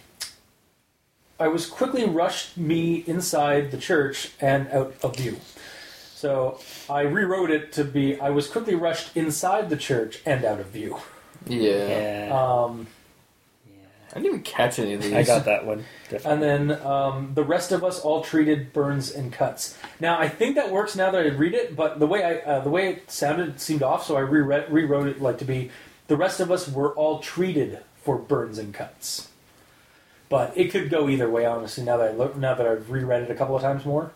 I 1.39 1.49
was 1.49 1.67
quickly 1.67 2.04
rushed 2.04 2.58
me 2.58 3.04
inside 3.06 3.69
the 3.69 3.78
church 3.78 4.32
and 4.41 4.67
out 4.69 4.95
of 5.04 5.17
view. 5.17 5.38
So 6.15 6.60
I 6.89 7.01
rewrote 7.01 7.51
it 7.51 7.73
to 7.73 7.84
be 7.84 8.19
I 8.19 8.32
was 8.32 8.47
quickly 8.47 8.73
rushed 8.73 9.15
inside 9.15 9.69
the 9.69 9.78
church 9.78 10.23
and 10.25 10.43
out 10.43 10.60
of 10.60 10.65
view. 10.67 10.97
Yeah. 11.45 11.88
Yeah. 11.88 12.30
Um, 12.34 12.88
I 14.15 14.19
didn't 14.19 14.28
even 14.28 14.43
catch 14.43 14.80
any 14.80 14.93
of 14.93 15.01
these. 15.04 15.12
I 15.12 15.23
got 15.23 15.43
that 15.43 15.65
one. 15.65 15.84
and 16.23 16.41
then 16.41 16.71
um, 16.84 17.32
the 17.36 17.43
rest 17.43 17.73
of 17.73 17.84
us 17.84 17.99
all 17.99 18.23
treated 18.23 18.71
burns 18.71 19.12
and 19.12 19.32
cuts. 19.32 19.78
Now 19.99 20.17
I 20.17 20.30
think 20.30 20.56
that 20.56 20.71
works 20.71 20.95
now 20.95 21.12
that 21.12 21.21
I 21.21 21.28
read 21.30 21.54
it, 21.54 21.75
but 21.75 21.99
the 21.99 22.08
way 22.08 22.23
I 22.23 22.36
uh, 22.49 22.60
the 22.62 22.69
way 22.69 22.88
it 22.88 23.12
sounded 23.12 23.60
seemed 23.60 23.84
off, 23.84 24.06
so 24.06 24.15
I 24.15 24.21
reread, 24.21 24.71
rewrote 24.71 25.08
it 25.08 25.21
like 25.21 25.38
to 25.39 25.45
be 25.45 25.69
the 26.08 26.15
rest 26.15 26.39
of 26.39 26.49
us 26.49 26.69
were 26.69 26.93
all 26.93 27.19
treated 27.19 27.80
for 28.04 28.17
burns 28.17 28.58
and 28.58 28.73
cuts. 28.73 29.30
But 30.30 30.58
it 30.58 30.71
could 30.71 30.89
go 30.89 31.10
either 31.10 31.30
way, 31.30 31.45
honestly. 31.45 31.84
Now 31.84 31.97
that 31.97 32.12
I 32.12 32.13
look, 32.13 32.38
now 32.38 32.54
that 32.54 32.65
I've 32.65 32.89
reread 32.89 33.23
it 33.23 33.32
a 33.32 33.36
couple 33.36 33.56
of 33.56 33.62
times 33.62 33.84
more, 33.86 34.12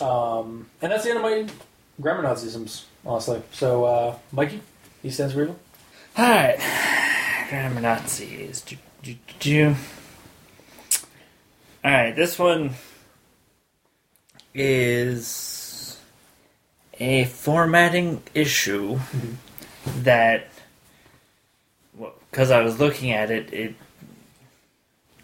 um, 0.00 0.66
and 0.80 0.92
that's 0.92 1.02
the 1.02 1.10
end 1.10 1.18
of 1.18 1.24
my 1.24 1.46
grammar 2.00 2.22
Nazisms, 2.22 2.84
honestly. 3.04 3.42
So, 3.52 3.84
uh, 3.84 4.18
Mikey, 4.30 4.60
he 5.02 5.10
stands 5.10 5.34
for 5.34 5.42
evil. 5.42 5.58
Alright. 6.18 6.60
Grammar 7.48 7.80
Nazis. 7.80 8.60
Do, 8.62 8.76
do, 9.02 9.14
do. 9.40 9.74
Alright, 11.84 12.16
this 12.16 12.38
one 12.38 12.72
is 14.54 16.00
a 16.98 17.24
formatting 17.26 18.22
issue 18.34 18.98
that, 19.98 20.48
because 22.30 22.50
I 22.50 22.62
was 22.62 22.80
looking 22.80 23.12
at 23.12 23.30
it, 23.30 23.52
it 23.52 23.74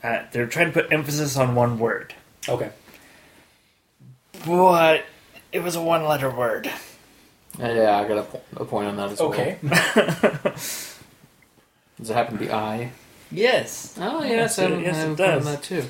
uh, 0.05 0.25
they're 0.33 0.47
trying 0.47 0.67
to 0.67 0.73
put 0.73 0.93
emphasis 0.93 1.37
on 1.37 1.55
one 1.55 1.79
word, 1.79 2.15
Okay. 2.49 2.71
but 4.47 5.05
it 5.53 5.63
was 5.63 5.77
a 5.77 5.83
one-letter 5.83 6.31
word. 6.31 6.71
Yeah, 7.59 7.99
I 7.99 8.09
got 8.09 8.19
a, 8.19 8.23
po- 8.23 8.43
a 8.57 8.65
point 8.65 8.89
on 8.89 8.97
that 8.97 9.11
as 9.11 9.21
well. 9.21 9.31
Okay. 9.31 9.59
Does 12.03 12.11
it 12.11 12.15
happen 12.15 12.37
to 12.37 12.45
be 12.45 12.51
I? 12.51 12.91
Yes. 13.31 13.97
Oh 13.97 14.25
Yes, 14.25 14.59
I, 14.59 14.65
it- 14.65 14.81
yes, 14.83 14.97
I 14.97 14.99
have 14.99 15.09
it 15.11 15.13
a 15.13 15.17
point 15.17 15.21
on 15.31 15.37
does. 15.39 15.45
that 15.45 15.63
too. 15.63 15.85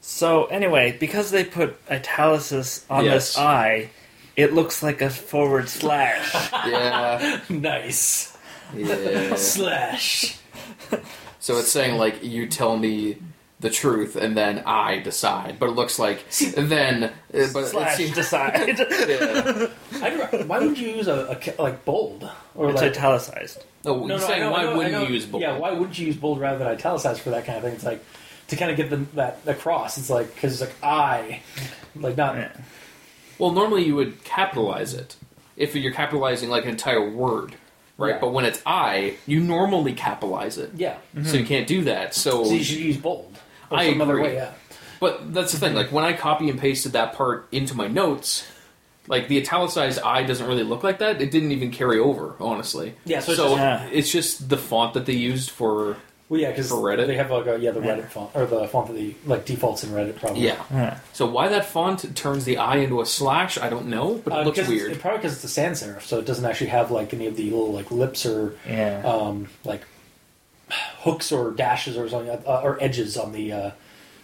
So 0.00 0.46
anyway, 0.46 0.96
because 0.98 1.30
they 1.30 1.44
put 1.44 1.78
italics 1.88 2.84
on 2.90 3.04
Yes. 3.04 3.12
this 3.34 3.38
I, 3.38 3.90
it 4.34 4.52
looks 4.54 4.82
like 4.82 5.00
a 5.02 5.08
forward 5.10 5.68
slash. 5.68 6.32
Yeah, 6.66 7.40
nice. 7.48 8.36
yeah. 8.74 9.34
Slash. 9.36 10.36
So 11.38 11.58
it's 11.58 11.70
saying 11.70 11.96
like 11.96 12.24
you 12.24 12.48
tell 12.48 12.76
me 12.76 13.18
the 13.60 13.70
truth 13.70 14.16
and 14.16 14.36
then 14.36 14.62
I 14.66 14.98
decide, 14.98 15.58
but 15.58 15.70
it 15.70 15.72
looks 15.72 15.98
like 15.98 16.28
then, 16.56 17.04
uh, 17.04 17.10
but 17.30 17.38
it 17.38 17.66
slash 17.68 17.96
seems 17.96 18.14
decide. 18.14 18.78
yeah. 19.08 19.68
I'd, 20.02 20.46
why 20.46 20.58
would 20.58 20.78
you 20.78 20.88
use 20.90 21.08
a, 21.08 21.26
a 21.26 21.36
ca- 21.36 21.54
like 21.62 21.84
bold 21.84 22.30
or 22.54 22.70
it's 22.70 22.82
like? 22.82 22.92
italicized. 22.92 23.64
No, 23.84 23.94
no, 23.94 24.00
he's 24.00 24.08
no, 24.08 24.16
I 24.16 24.28
saying 24.28 24.40
know, 24.40 24.50
why 24.50 24.58
I 24.58 24.62
know, 24.64 24.76
wouldn't 24.76 24.92
know. 24.92 25.02
you 25.06 25.14
use 25.14 25.26
bold? 25.26 25.42
Yeah, 25.42 25.56
why 25.56 25.70
wouldn't 25.72 25.98
you 25.98 26.06
use 26.06 26.16
bold 26.16 26.38
rather 26.40 26.58
than 26.58 26.66
italicized 26.68 27.20
for 27.22 27.30
that 27.30 27.44
kind 27.46 27.56
of 27.58 27.64
thing? 27.64 27.74
It's 27.74 27.84
like 27.84 28.04
to 28.48 28.56
kind 28.56 28.70
of 28.70 28.76
get 28.76 28.90
the, 28.90 28.96
that 29.14 29.40
across. 29.46 29.96
It's 29.96 30.10
like 30.10 30.34
because 30.34 30.52
it's 30.52 30.60
like 30.60 30.76
I, 30.82 31.40
like 31.94 32.16
not. 32.16 32.36
Yeah. 32.36 32.52
Well, 33.38 33.52
normally 33.52 33.84
you 33.84 33.94
would 33.96 34.22
capitalize 34.24 34.92
it 34.92 35.16
if 35.56 35.74
you're 35.74 35.92
capitalizing 35.92 36.50
like 36.50 36.64
an 36.64 36.70
entire 36.70 37.08
word, 37.08 37.54
right? 37.96 38.14
Yeah. 38.14 38.18
But 38.20 38.32
when 38.32 38.44
it's 38.44 38.60
I, 38.66 39.16
you 39.26 39.40
normally 39.40 39.92
capitalize 39.94 40.58
it, 40.58 40.72
Yeah, 40.76 40.98
so 41.24 41.36
you 41.36 41.44
can't 41.46 41.66
do 41.66 41.84
that. 41.84 42.14
So, 42.14 42.44
so 42.44 42.52
you 42.52 42.62
should 42.64 42.78
use 42.78 42.96
bold. 42.98 43.38
Or 43.70 43.78
I 43.78 43.90
some 43.90 44.00
other 44.00 44.12
agree. 44.18 44.28
way. 44.28 44.34
Yeah. 44.34 44.52
but 45.00 45.34
that's 45.34 45.52
the 45.52 45.58
thing. 45.58 45.74
Like 45.74 45.92
when 45.92 46.04
I 46.04 46.12
copy 46.12 46.48
and 46.50 46.58
pasted 46.58 46.92
that 46.92 47.12
part 47.14 47.46
into 47.52 47.74
my 47.74 47.86
notes. 47.88 48.46
Like 49.08 49.28
the 49.28 49.38
italicized 49.40 50.00
I 50.02 50.24
doesn't 50.24 50.48
really 50.48 50.64
look 50.64 50.82
like 50.82 50.98
that. 50.98 51.22
It 51.22 51.30
didn't 51.30 51.52
even 51.52 51.70
carry 51.70 52.00
over, 52.00 52.34
honestly. 52.40 52.94
Yeah, 53.04 53.20
so 53.20 53.34
So, 53.34 53.44
it's 53.52 53.56
just- 53.60 53.92
it's 53.92 54.10
just 54.10 54.48
the 54.48 54.56
font 54.56 54.94
that 54.94 55.06
they 55.06 55.12
used 55.12 55.50
for 55.52 55.96
Well, 56.28 56.40
yeah, 56.40 56.50
because 56.50 56.70
For 56.70 56.74
Reddit? 56.78 57.06
they 57.06 57.14
have 57.14 57.30
like 57.30 57.46
a 57.46 57.56
yeah 57.56 57.70
the 57.70 57.78
Yeah. 57.82 57.98
Reddit 57.98 58.08
font 58.10 58.30
or 58.34 58.46
the 58.46 58.66
font 58.66 58.88
that 58.88 58.94
the 58.94 59.14
like 59.24 59.44
defaults 59.44 59.84
in 59.84 59.90
Reddit 59.90 60.16
probably. 60.16 60.40
yeah. 60.42 60.60
Yeah. 60.72 60.98
So 61.12 61.24
why 61.24 61.46
that 61.46 61.66
font 61.66 62.16
turns 62.16 62.44
the 62.46 62.56
I 62.58 62.78
into 62.78 63.00
a 63.00 63.06
slash, 63.06 63.58
I 63.58 63.68
don't 63.70 63.86
know, 63.86 64.20
but 64.24 64.32
it 64.32 64.36
Uh, 64.40 64.42
looks 64.42 64.58
'cause 64.58 64.68
it's- 64.68 64.80
weird. 64.82 64.90
It, 64.96 65.00
probably 65.00 65.18
because 65.18 65.34
it's 65.34 65.44
a 65.44 65.48
sans 65.48 65.80
serif, 65.84 66.02
so 66.02 66.18
it 66.18 66.24
doesn't 66.26 66.44
actually 66.44 66.70
have 66.70 66.90
like 66.90 67.14
any 67.14 67.28
of 67.28 67.36
the 67.36 67.44
little 67.44 67.72
like 67.72 67.92
lips 67.92 68.26
or 68.26 68.54
Yeah. 68.68 69.02
um, 69.04 69.46
like 69.64 69.82
hooks 71.00 71.30
or 71.32 71.50
dashes 71.52 71.96
or 71.96 72.08
something 72.08 72.30
uh, 72.46 72.60
or 72.62 72.82
edges 72.82 73.16
on 73.16 73.32
the 73.32 73.52
uh, 73.52 73.70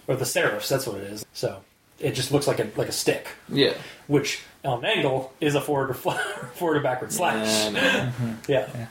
or 0.08 0.16
the 0.16 0.24
serifs. 0.24 0.68
That's 0.68 0.86
what 0.86 0.98
it 0.98 1.04
is. 1.04 1.24
So 1.32 1.62
it 2.00 2.12
just 2.12 2.32
looks 2.32 2.46
like 2.46 2.58
a 2.58 2.68
like 2.76 2.88
a 2.88 2.92
stick, 2.92 3.28
yeah. 3.48 3.74
which 4.08 4.42
on 4.64 4.78
an 4.84 4.84
angle 4.86 5.32
is 5.40 5.54
a 5.54 5.60
forward 5.60 5.90
or 5.90 5.94
forward 6.54 6.76
or 6.76 6.80
backward 6.80 7.12
slash. 7.12 7.46
And, 7.48 7.76
uh, 7.76 8.10
Yeah. 8.48 8.86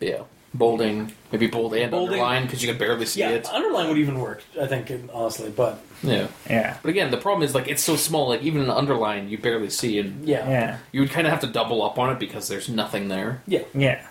yeah. 0.00 0.22
Bolding, 0.54 1.10
maybe 1.30 1.46
bold 1.46 1.72
and 1.74 1.90
Bolding. 1.90 2.08
underline 2.20 2.42
because 2.44 2.62
you 2.62 2.68
can 2.68 2.76
barely 2.76 3.06
see 3.06 3.20
Yeah, 3.20 3.30
it. 3.30 3.48
underline 3.50 3.88
would 3.88 3.96
even 3.96 4.20
work, 4.20 4.42
I 4.60 4.66
think, 4.66 4.92
honestly. 5.10 5.48
But 5.48 5.78
Yeah. 6.02 6.26
yeah. 6.48 6.76
But 6.82 6.90
again, 6.90 7.10
the 7.10 7.16
problem 7.16 7.42
is 7.42 7.54
like 7.54 7.68
it's 7.68 7.82
so 7.82 7.96
small. 7.96 8.28
Like 8.28 8.42
even 8.42 8.60
an 8.60 8.68
underline, 8.68 9.30
you 9.30 9.38
barely 9.38 9.70
see, 9.70 9.98
and 9.98 10.28
yeah, 10.28 10.46
Yeah. 10.46 10.78
you 10.92 11.00
would 11.00 11.10
kind 11.10 11.26
of 11.26 11.30
have 11.32 11.40
to 11.40 11.46
double 11.46 11.82
up 11.82 11.98
on 11.98 12.10
it 12.12 12.18
because 12.18 12.48
there's 12.48 12.68
nothing 12.68 13.08
there. 13.08 13.40
yeah. 13.46 13.62
Yeah. 13.72 14.06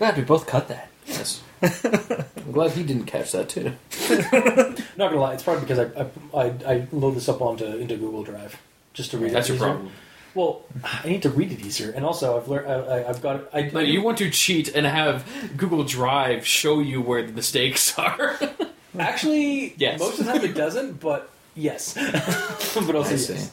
Glad 0.00 0.16
we 0.16 0.22
both 0.24 0.46
cut 0.46 0.66
that. 0.68 0.88
Yes. 1.06 1.42
I'm 1.62 2.52
glad 2.52 2.70
he 2.70 2.82
didn't 2.82 3.04
catch 3.04 3.32
that 3.32 3.50
too. 3.50 3.72
Not 4.96 5.10
gonna 5.10 5.20
lie, 5.20 5.34
it's 5.34 5.42
probably 5.42 5.60
because 5.66 5.78
I 5.78 6.06
I, 6.34 6.42
I, 6.46 6.54
I 6.74 6.86
load 6.90 7.16
this 7.16 7.28
up 7.28 7.42
onto 7.42 7.66
into 7.66 7.96
Google 7.98 8.22
Drive 8.24 8.58
just 8.94 9.10
to 9.10 9.18
read 9.18 9.32
That's 9.34 9.50
it. 9.50 9.52
your 9.52 9.56
easier. 9.58 9.68
problem. 9.74 9.92
Well, 10.34 10.62
I 10.82 11.06
need 11.06 11.20
to 11.24 11.28
read 11.28 11.52
it 11.52 11.60
easier, 11.60 11.90
and 11.90 12.02
also 12.02 12.38
I've 12.40 12.48
learned 12.48 12.66
I, 12.90 13.06
I've 13.06 13.20
got 13.20 13.50
I, 13.52 13.62
No, 13.74 13.80
you 13.80 14.00
want 14.02 14.16
to 14.18 14.30
cheat 14.30 14.74
and 14.74 14.86
have 14.86 15.26
Google 15.58 15.84
Drive 15.84 16.46
show 16.46 16.80
you 16.80 17.02
where 17.02 17.22
the 17.22 17.32
mistakes 17.32 17.98
are. 17.98 18.38
actually 18.98 19.74
Yes. 19.76 20.00
most 20.00 20.18
of 20.18 20.24
the 20.24 20.32
time 20.32 20.44
it 20.44 20.54
doesn't, 20.54 20.98
but 20.98 21.28
yes, 21.54 21.94
but 22.74 22.94
also 22.94 23.10
I 23.10 23.16
yes. 23.16 23.50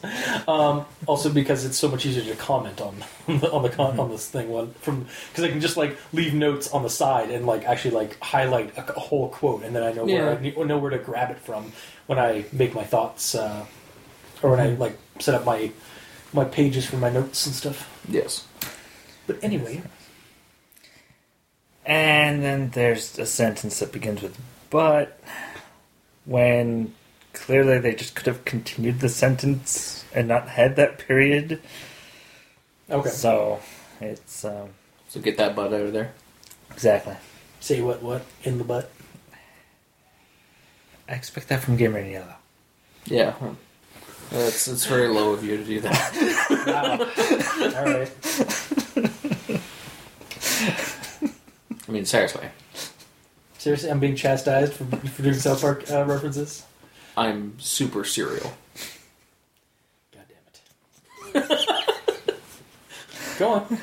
Um, 0.48 0.84
also 1.06 1.30
because 1.30 1.64
it's 1.64 1.76
so 1.76 1.88
much 1.88 2.06
easier 2.06 2.24
to 2.34 2.40
comment 2.40 2.80
on 2.80 3.04
on 3.28 3.38
the, 3.40 3.50
on, 3.50 3.62
the 3.62 3.68
con- 3.70 3.98
on 3.98 4.10
this 4.10 4.28
thing 4.28 4.48
one 4.50 4.72
from 4.80 5.06
because 5.30 5.44
I 5.44 5.48
can 5.50 5.60
just 5.60 5.76
like 5.76 5.96
leave 6.12 6.34
notes 6.34 6.70
on 6.72 6.82
the 6.82 6.90
side 6.90 7.30
and 7.30 7.46
like 7.46 7.64
actually 7.64 7.94
like 7.94 8.18
highlight 8.20 8.76
a, 8.78 8.96
a 8.96 9.00
whole 9.00 9.28
quote, 9.28 9.62
and 9.64 9.74
then 9.74 9.82
I 9.82 9.92
know 9.92 10.04
where 10.04 10.30
I 10.30 10.32
Yeah. 10.34 10.40
need, 10.40 10.56
know 10.58 10.78
where 10.78 10.90
to 10.90 10.98
grab 10.98 11.30
it 11.30 11.38
from 11.38 11.72
when 12.06 12.18
I 12.18 12.44
make 12.52 12.74
my 12.74 12.84
thoughts 12.84 13.34
uh, 13.34 13.66
or 14.42 14.50
when 14.52 14.60
I 14.60 14.68
like 14.74 14.96
set 15.18 15.34
up 15.34 15.44
my 15.44 15.70
my 16.32 16.44
pages 16.44 16.86
for 16.86 16.96
my 16.96 17.10
notes 17.10 17.46
and 17.46 17.54
stuff. 17.54 17.88
yes. 18.08 18.46
But 19.26 19.42
anyway, 19.42 19.82
And 21.84 22.42
then 22.42 22.70
there's 22.70 23.18
a 23.18 23.26
sentence 23.26 23.78
that 23.80 23.92
begins 23.92 24.22
with 24.22 24.38
but, 24.70 25.18
when 26.26 26.94
clearly 27.32 27.78
they 27.78 27.94
just 27.94 28.14
could 28.14 28.26
have 28.26 28.44
continued 28.44 29.00
the 29.00 29.08
sentence 29.08 30.04
and 30.14 30.28
not 30.28 30.48
had 30.48 30.76
that 30.76 30.98
period. 30.98 31.60
Okay. 32.90 33.10
So, 33.10 33.60
it's, 34.00 34.44
um, 34.44 34.70
So 35.08 35.20
get 35.20 35.36
that 35.36 35.54
butt 35.54 35.72
out 35.72 35.80
of 35.82 35.92
there. 35.92 36.12
exactly. 36.70 37.16
Say 37.60 37.80
what? 37.82 38.02
What 38.02 38.22
in 38.44 38.58
the 38.58 38.64
butt? 38.64 38.90
I 41.08 41.12
expect 41.14 41.48
that 41.48 41.60
from 41.62 41.76
Gamer 41.76 41.98
in 41.98 42.10
Yellow. 42.12 42.34
Yeah. 43.06 43.34
It's 44.30 44.68
it's 44.68 44.84
very 44.84 45.08
low 45.08 45.32
of 45.32 45.42
you 45.42 45.56
to 45.56 45.64
do 45.64 45.80
that. 45.80 46.44
Wow. 46.66 46.98
All 47.78 47.84
right. 47.84 48.10
I 51.88 51.90
mean, 51.90 52.04
seriously, 52.04 52.46
Seriously, 53.56 53.90
I'm 53.90 53.98
being 54.00 54.14
chastised 54.16 54.74
for, 54.74 54.84
for 54.84 55.22
doing 55.22 55.34
South 55.34 55.60
Park 55.62 55.90
uh, 55.90 56.04
references. 56.04 56.64
I'm 57.18 57.58
super 57.58 58.04
serial. 58.04 58.52
God 60.14 60.24
damn 61.34 61.42
it. 61.42 62.38
Go 63.38 63.50
on. 63.50 63.78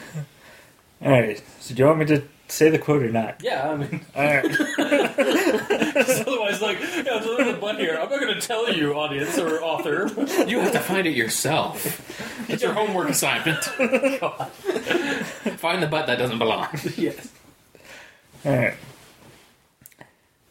Alright, 1.02 1.44
so 1.60 1.76
do 1.76 1.82
you 1.84 1.88
want 1.88 2.00
me 2.00 2.06
to 2.06 2.24
say 2.48 2.70
the 2.70 2.80
quote 2.80 3.04
or 3.04 3.12
not? 3.12 3.44
Yeah, 3.44 3.72
I 3.72 3.76
mean, 3.76 4.06
Alright. 4.16 4.46
otherwise, 4.80 6.62
like, 6.62 6.80
yeah, 6.80 7.20
there's 7.20 7.54
a 7.54 7.58
butt 7.60 7.78
here. 7.78 8.00
I'm 8.02 8.10
not 8.10 8.22
going 8.22 8.34
to 8.34 8.40
tell 8.40 8.72
you, 8.72 8.94
audience 8.94 9.38
or 9.38 9.62
author. 9.62 10.10
You 10.48 10.60
have 10.62 10.72
to 10.72 10.80
find 10.80 11.06
it 11.06 11.16
yourself. 11.16 12.50
It's 12.50 12.64
your 12.64 12.74
homework 12.74 13.10
assignment. 13.10 13.70
God. 14.22 14.50
Find 15.58 15.84
the 15.84 15.88
butt 15.88 16.08
that 16.08 16.18
doesn't 16.18 16.40
belong. 16.40 16.70
Yes. 16.96 17.30
Alright. 18.46 18.76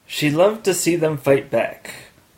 She 0.06 0.30
loved 0.30 0.64
to 0.66 0.74
see 0.74 0.96
them 0.96 1.16
fight 1.16 1.50
back, 1.50 1.90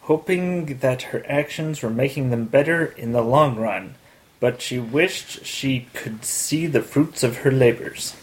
hoping 0.07 0.79
that 0.79 1.03
her 1.03 1.25
actions 1.29 1.83
were 1.83 1.90
making 1.90 2.31
them 2.31 2.45
better 2.45 2.85
in 2.85 3.11
the 3.11 3.23
long 3.23 3.57
run, 3.57 3.95
but 4.38 4.62
she 4.62 4.79
wished 4.79 5.45
she 5.45 5.88
could 5.95 6.25
see 6.25 6.66
the 6.66 6.81
fruits 6.81 7.25
of 7.25 7.38
her 7.38 7.51
labors. 7.51 8.14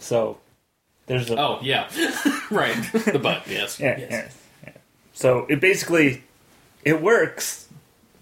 So, 0.00 0.38
there's 1.06 1.30
a. 1.30 1.38
Oh 1.38 1.58
yeah, 1.62 1.88
right. 2.50 2.76
The 2.92 3.20
butt. 3.22 3.46
Yes. 3.48 3.78
yeah, 3.78 3.98
yes. 3.98 4.10
yeah, 4.10 4.28
yeah. 4.66 4.72
So, 5.12 5.46
it 5.48 5.60
basically. 5.60 6.24
It 6.84 7.02
works, 7.02 7.68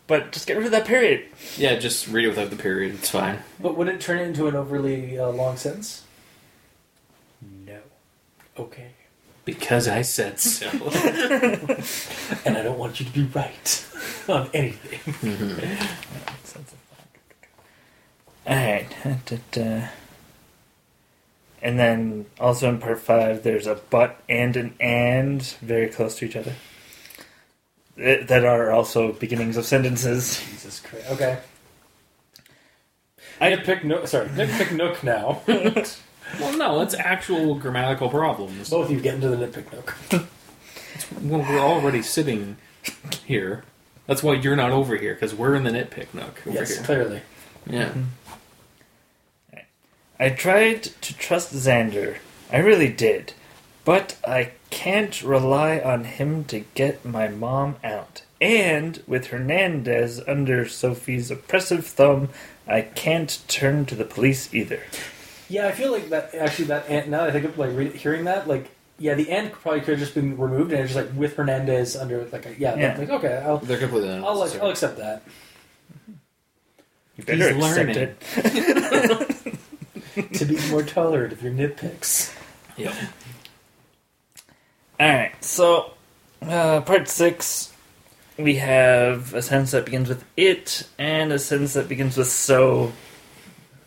but 0.07 0.33
just 0.33 0.47
get 0.47 0.57
rid 0.57 0.67
of 0.67 0.73
that 0.73 0.87
period. 0.87 1.27
Yeah. 1.57 1.77
Just 1.77 2.09
read 2.09 2.25
it 2.25 2.29
without 2.29 2.51
the 2.51 2.57
period. 2.57 2.95
It's 2.95 3.11
fine. 3.11 3.41
But 3.61 3.77
would 3.77 3.89
it 3.89 4.01
turn 4.01 4.19
it 4.19 4.29
into 4.29 4.47
an 4.49 4.57
overly 4.57 5.19
uh, 5.19 5.29
long 5.29 5.57
sentence? 5.57 6.05
No. 7.67 7.79
Okay. 8.59 8.89
Because 9.47 9.87
I 9.89 10.03
said 10.03 10.39
so. 10.41 10.67
And 12.45 12.59
I 12.59 12.63
don't 12.63 12.79
want 12.79 12.99
you 13.01 13.07
to 13.07 13.13
be 13.13 13.23
right 13.25 13.87
on 14.29 14.51
anything. 14.53 15.01
Alright. 18.47 18.89
Da-da. 19.25 19.89
And 21.63 21.79
then 21.79 22.27
also 22.39 22.69
in 22.69 22.79
part 22.79 22.99
five, 23.01 23.43
there's 23.45 23.67
a 23.67 23.77
but 23.91 24.21
and 24.29 24.57
an 24.57 24.75
and 24.81 25.43
very 25.63 25.89
close 25.89 26.17
to 26.19 26.25
each 26.27 26.37
other. 26.37 26.53
Th- 27.97 28.27
That 28.27 28.45
are 28.45 28.71
also 28.73 29.13
beginnings 29.13 29.57
of 29.57 29.65
sentences. 29.65 30.41
Jesus 30.51 30.81
Christ. 30.81 31.11
Okay. 31.13 31.39
I- 33.41 33.53
Nitpick 33.53 33.85
Nook. 33.85 34.07
Sorry, 34.09 34.29
Nitpick 34.29 34.73
Nook 34.77 35.03
now. 35.03 35.43
well, 36.41 36.57
no, 36.57 36.81
it's 36.83 36.95
actual 36.95 37.55
grammatical 37.55 38.09
problems. 38.09 38.71
Both 38.71 38.87
of 38.87 38.93
you 38.93 39.01
get 39.01 39.15
into 39.17 39.29
the 39.29 39.37
Nitpick 39.37 39.73
Nook. 39.73 39.97
Well, 41.23 41.41
we're 41.41 41.59
already 41.61 42.03
sitting 42.03 42.57
here. 43.25 43.65
That's 44.07 44.23
why 44.23 44.35
you're 44.35 44.57
not 44.57 44.71
over 44.71 44.97
here 44.97 45.15
because 45.15 45.35
we're 45.35 45.55
in 45.55 45.65
the 45.65 45.71
nitpick 45.71 46.15
nook 46.15 46.41
over 46.47 46.57
Yes, 46.59 46.75
here. 46.77 46.85
clearly. 46.85 47.23
Yeah. 47.69 47.89
Mm-hmm. 47.89 48.03
I 50.19 50.31
tried 50.31 50.85
to 50.85 51.17
trust 51.17 51.53
Xander. 51.53 52.19
I 52.51 52.59
really 52.59 52.89
did. 52.89 53.35
But 53.85 54.17
I 54.27 54.53
can't 54.71 55.21
rely 55.23 55.79
on 55.81 56.05
him 56.05 56.45
to 56.47 56.61
get 56.75 57.05
my 57.05 57.29
mom 57.29 57.77
out. 57.85 58.23
And 58.41 59.03
with 59.07 59.29
Hernandez 59.29 60.21
under 60.27 60.67
Sophie's 60.69 61.31
oppressive 61.31 61.87
thumb, 61.87 62.31
I 62.67 62.83
can't 62.83 63.43
turn 63.49 63.87
to 63.87 63.95
the 63.95 64.05
police 64.05 64.53
either. 64.55 64.81
Yeah, 65.49 65.69
I 65.69 65.73
feel 65.73 65.93
like 65.93 66.09
that. 66.11 66.35
Actually, 66.35 66.67
that 66.67 66.87
and 66.89 67.11
now 67.11 67.19
that 67.21 67.29
I 67.29 67.33
think 67.33 67.45
of 67.45 67.59
like 67.59 67.71
re- 67.75 67.91
hearing 67.97 68.25
that, 68.25 68.49
like, 68.49 68.69
yeah, 68.99 69.15
the 69.15 69.31
end 69.31 69.53
probably 69.53 69.81
could 69.81 69.91
have 69.91 69.99
just 70.01 70.15
been 70.15 70.37
removed, 70.37 70.73
and 70.73 70.81
it's 70.83 70.93
just 70.95 71.07
like 71.07 71.17
with 71.19 71.37
Hernandez 71.37 71.97
under 71.97 72.25
like, 72.27 72.47
a, 72.47 72.55
yeah, 72.59 72.75
Yeah. 72.77 72.97
like 72.99 73.11
okay, 73.11 73.43
I'll 73.45 73.59
They're 73.59 73.79
completely 73.79 74.11
I'll, 74.11 74.21
like, 74.39 74.53
unnecessary. 74.55 74.63
I'll 74.63 74.71
accept 74.71 74.97
that. 74.99 75.23
You 77.17 77.25
better 77.25 77.55
He's 77.55 77.65
accept 77.65 77.89
learning. 77.89 78.17
it. 80.17 80.33
to 80.39 80.45
be 80.45 80.71
more 80.71 80.83
tolerant 80.83 81.33
of 81.33 81.43
your 81.43 81.53
nitpicks. 81.53 82.35
Yep. 82.77 82.95
Alright, 85.01 85.45
so 85.45 85.93
uh, 86.43 86.81
part 86.83 87.09
six, 87.09 87.73
we 88.39 88.57
have 88.57 89.35
a 89.35 89.43
sentence 89.43 89.71
that 89.73 89.85
begins 89.85 90.09
with 90.09 90.25
it 90.37 90.87
and 90.99 91.33
a 91.33 91.39
sentence 91.39 91.75
that 91.75 91.89
begins 91.89 92.17
with 92.17 92.29
so 92.29 92.93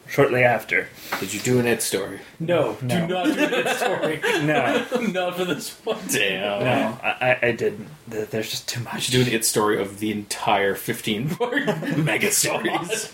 shortly 0.10 0.43
after. 0.43 0.88
Did 1.19 1.34
you 1.34 1.39
do 1.39 1.60
an 1.60 1.67
it 1.67 1.82
story? 1.82 2.19
No, 2.39 2.78
No. 2.82 3.08
do 3.08 3.08
not 3.13 3.26
do 3.26 3.34
that 3.34 3.78
story. 3.78 4.19
No, 4.45 4.86
not 5.12 5.38
for 5.38 5.45
this 5.45 5.72
one. 5.86 5.98
Damn. 6.12 6.63
no, 6.63 7.00
I, 7.04 7.10
I- 7.41 7.48
I 7.48 7.52
didn't. 7.52 7.88
There's 8.08 8.50
just 8.50 8.67
too 8.67 8.82
I 8.82 8.93
much. 8.93 9.04
should 9.04 9.12
do 9.13 9.22
an 9.22 9.28
it 9.28 9.45
story 9.45 9.80
of 9.82 10.00
the 10.00 10.12
entire 10.12 10.76
15 10.76 11.30
part 11.36 11.65
mega 11.98 12.32
stories. 12.32 13.13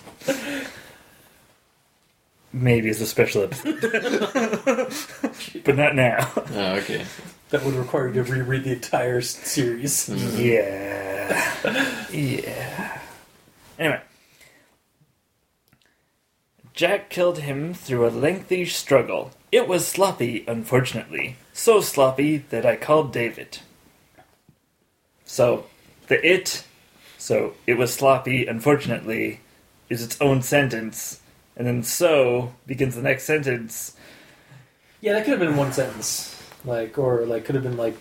Maybe 2.54 2.90
as 2.90 3.02
a 3.02 3.06
special 3.06 3.44
episode. 3.44 3.82
but 5.66 5.76
not 5.76 5.94
now. 5.96 6.32
Oh, 6.54 6.76
okay. 6.78 7.06
That 7.50 7.64
would 7.66 7.74
require 7.76 8.08
you 8.08 8.24
to 8.24 8.32
reread 8.32 8.64
the 8.64 8.72
entire 8.74 9.18
s- 9.18 9.30
series. 9.30 10.08
Mm-hmm. 10.10 10.42
Yeah. 10.42 12.10
Yeah. 12.12 13.00
Anyway. 13.78 14.02
Jack 16.76 17.10
killed 17.10 17.40
him 17.40 17.74
through 17.74 18.06
a 18.06 18.10
lengthy 18.10 18.66
struggle. 18.66 19.32
It 19.52 19.68
was 19.68 19.88
sloppy, 19.88 20.44
unfortunately. 20.48 21.38
So 21.54 21.80
sloppy 21.80 22.38
that 22.50 22.66
I 22.66 22.76
called 22.76 23.14
David. 23.14 23.60
So, 25.24 25.66
the 26.08 26.24
it, 26.26 26.66
so 27.18 27.54
it 27.66 27.76
was 27.76 27.94
sloppy, 27.94 28.46
unfortunately, 28.46 29.40
is 29.90 30.04
its 30.04 30.20
own 30.20 30.42
sentence. 30.42 31.22
And 31.56 31.66
then 31.66 31.82
so 31.84 32.54
begins 32.68 32.96
the 32.96 33.02
next 33.02 33.24
sentence. 33.24 33.96
Yeah, 35.00 35.14
that 35.14 35.24
could 35.24 35.32
have 35.32 35.40
been 35.40 35.56
one 35.56 35.72
sentence, 35.72 36.42
like, 36.66 36.98
or 36.98 37.26
like 37.26 37.46
could 37.46 37.56
have 37.56 37.64
been 37.64 37.78
like 37.78 37.96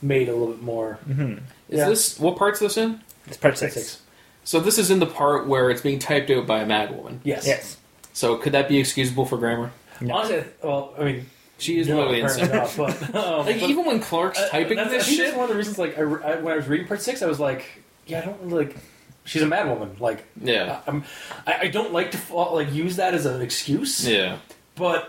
made 0.00 0.28
a 0.28 0.32
little 0.32 0.54
bit 0.54 0.62
more. 0.62 0.98
Mm-hmm. 1.08 1.32
Is 1.68 1.78
Yeah. 1.78 1.88
this 1.88 2.18
what 2.20 2.36
part's 2.36 2.60
this 2.60 2.76
in? 2.76 3.00
It's 3.26 3.36
part 3.36 3.58
six. 3.58 4.00
So 4.44 4.60
this 4.60 4.78
is 4.78 4.90
in 4.90 4.98
the 4.98 5.06
part 5.06 5.46
where 5.46 5.70
it's 5.70 5.80
being 5.82 5.98
typed 5.98 6.30
out 6.30 6.46
by 6.46 6.60
a 6.60 6.66
mad 6.66 6.96
woman. 6.96 7.20
Yes. 7.24 7.46
Yes. 7.46 7.76
So 8.12 8.36
could 8.36 8.52
that 8.52 8.68
be 8.68 8.78
excusable 8.78 9.24
for 9.24 9.38
grammar? 9.38 9.70
No. 10.00 10.16
Honestly, 10.16 10.44
well, 10.62 10.94
I 10.98 11.04
mean, 11.04 11.26
She 11.58 11.78
is 11.78 11.86
no, 11.88 12.04
really 12.04 12.20
insane. 12.20 12.50
not, 12.50 12.74
but, 12.76 13.02
um, 13.14 13.46
Like 13.46 13.60
but- 13.60 13.70
even 13.70 13.84
when 13.84 14.00
Clark's 14.00 14.38
Uh, 14.40 14.48
typing 14.48 14.76
that's, 14.76 14.90
this 14.90 15.02
I 15.04 15.06
think 15.06 15.16
shit. 15.16 15.26
That's 15.26 15.36
one 15.36 15.44
of 15.44 15.50
the 15.50 15.56
reasons. 15.56 15.78
Like, 15.78 15.96
I, 15.96 16.00
I, 16.02 16.04
when 16.40 16.52
I 16.52 16.56
was 16.56 16.66
reading 16.66 16.86
part 16.88 17.00
six, 17.00 17.22
I 17.22 17.26
was 17.26 17.38
like, 17.40 17.64
yeah, 18.06 18.20
I 18.20 18.24
don't 18.24 18.40
really 18.42 18.66
like. 18.66 18.76
She's 19.24 19.42
a 19.42 19.46
mad 19.46 19.68
woman. 19.68 19.94
Like, 20.00 20.24
Yeah. 20.42 20.80
I, 20.84 20.90
I'm, 20.90 21.04
I, 21.46 21.58
I 21.60 21.66
don't 21.68 21.92
like 21.92 22.10
to 22.10 22.34
like 22.34 22.72
use 22.72 22.96
that 22.96 23.14
as 23.14 23.24
an 23.26 23.40
excuse. 23.40 24.06
Yeah. 24.08 24.38
But 24.74 25.08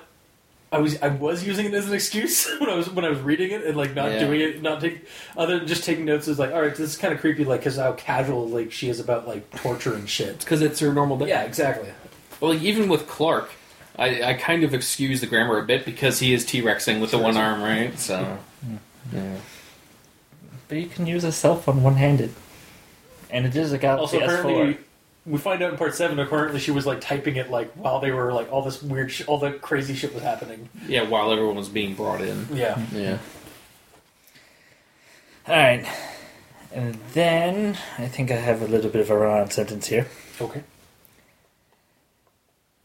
I 0.74 0.80
was 0.80 1.02
I 1.02 1.08
was 1.10 1.46
using 1.46 1.68
it 1.68 1.74
as 1.74 1.88
an 1.88 1.94
excuse 1.94 2.50
when 2.60 2.70
I 2.70 2.76
was 2.76 2.90
when 2.90 3.06
I 3.06 3.10
was 3.10 3.20
reading 3.20 3.52
it 3.52 3.64
and 3.64 3.78
like 3.78 3.94
not 3.94 4.12
Yeah. 4.12 4.20
doing 4.26 4.42
it, 4.42 4.62
not 4.62 4.82
take 4.82 5.06
other 5.38 5.60
than 5.60 5.68
just 5.68 5.84
taking 5.84 6.06
notes. 6.06 6.28
Is 6.28 6.40
like, 6.40 6.52
all 6.52 6.62
right, 6.62 6.72
this 6.76 6.80
is 6.92 6.98
kind 6.98 7.14
of 7.14 7.20
creepy. 7.20 7.46
Like, 7.46 7.60
because 7.62 7.78
how 7.78 7.94
casual 7.94 8.48
like 8.50 8.72
she 8.72 8.90
is 8.90 9.00
about 9.00 9.28
like 9.28 9.50
torture 9.62 9.94
and 9.94 10.10
shit. 10.10 10.40
Because 10.40 10.62
it's 10.62 10.80
her 10.80 10.92
normal 10.92 11.18
day. 11.18 11.28
Yeah, 11.28 11.44
exactly. 11.44 11.90
Well, 12.42 12.54
like, 12.54 12.64
even 12.64 12.90
with 12.90 13.08
Clark, 13.08 13.52
I, 13.98 14.24
I 14.24 14.34
kind 14.34 14.64
of 14.64 14.74
excuse 14.74 15.22
the 15.22 15.28
grammar 15.28 15.60
a 15.60 15.64
bit 15.64 15.86
because 15.86 16.20
he 16.20 16.34
is 16.34 16.44
T 16.44 16.62
Rexing 16.62 17.00
with 17.00 17.12
the 17.12 17.20
one 17.20 17.38
arm, 17.38 17.62
right? 17.62 17.98
So. 18.00 18.38
Yeah. 19.14 19.36
But 20.68 20.78
you 20.78 20.88
can 20.88 21.06
use 21.06 21.24
a 21.24 21.32
cell 21.32 21.56
phone 21.56 21.84
one 21.84 21.96
handed. 21.96 22.34
And 23.30 23.46
it 23.46 23.56
is 23.56 23.72
a 23.72 23.78
Galaxy 23.78 24.20
Also, 24.22 24.44
S4. 24.44 24.78
We 25.26 25.38
find 25.38 25.62
out 25.62 25.72
in 25.72 25.78
part 25.78 25.96
seven. 25.96 26.20
Apparently, 26.20 26.60
she 26.60 26.72
was 26.72 26.86
like 26.86 27.02
typing 27.02 27.36
it 27.36 27.50
like 27.50 27.72
while 27.74 28.00
they 28.00 28.12
were 28.12 28.34
like 28.34 28.52
all 28.52 28.62
this 28.62 28.82
weird, 28.82 29.12
sh- 29.12 29.24
all 29.28 29.38
the 29.38 29.52
crazy 29.52 29.94
shit 29.96 30.14
was 30.14 30.24
happening. 30.24 30.70
Yeah, 30.88 31.04
while 31.04 31.32
everyone 31.32 31.56
was 31.56 31.70
being 31.70 31.96
brought 31.96 32.22
in. 32.22 32.48
Yeah. 32.52 32.82
Yeah. 32.94 33.18
Alright. 35.48 35.86
And 36.74 36.98
then 37.14 37.78
I 37.98 38.08
think 38.08 38.32
I 38.32 38.36
have 38.36 38.62
a 38.62 38.68
little 38.68 38.90
bit 38.90 39.02
of 39.02 39.10
a 39.10 39.18
run 39.18 39.42
on 39.42 39.52
sentence 39.52 39.88
here. 39.88 40.08
Okay. 40.42 40.64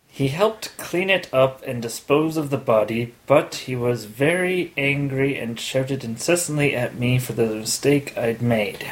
He 0.09 0.29
helped 0.29 0.77
clean 0.77 1.11
it 1.11 1.33
up 1.33 1.63
and 1.65 1.81
dispose 1.81 2.37
of 2.37 2.51
the 2.51 2.57
body, 2.59 3.15
but 3.27 3.55
he 3.55 3.77
was 3.77 4.05
very 4.05 4.73
angry 4.77 5.39
and 5.39 5.59
shouted 5.61 6.03
incessantly 6.03 6.75
at 6.75 6.97
me 6.97 7.21
for 7.21 7.35
the 7.35 7.47
mistake 7.47 8.19
I'd 8.19 8.43
made. 8.43 8.91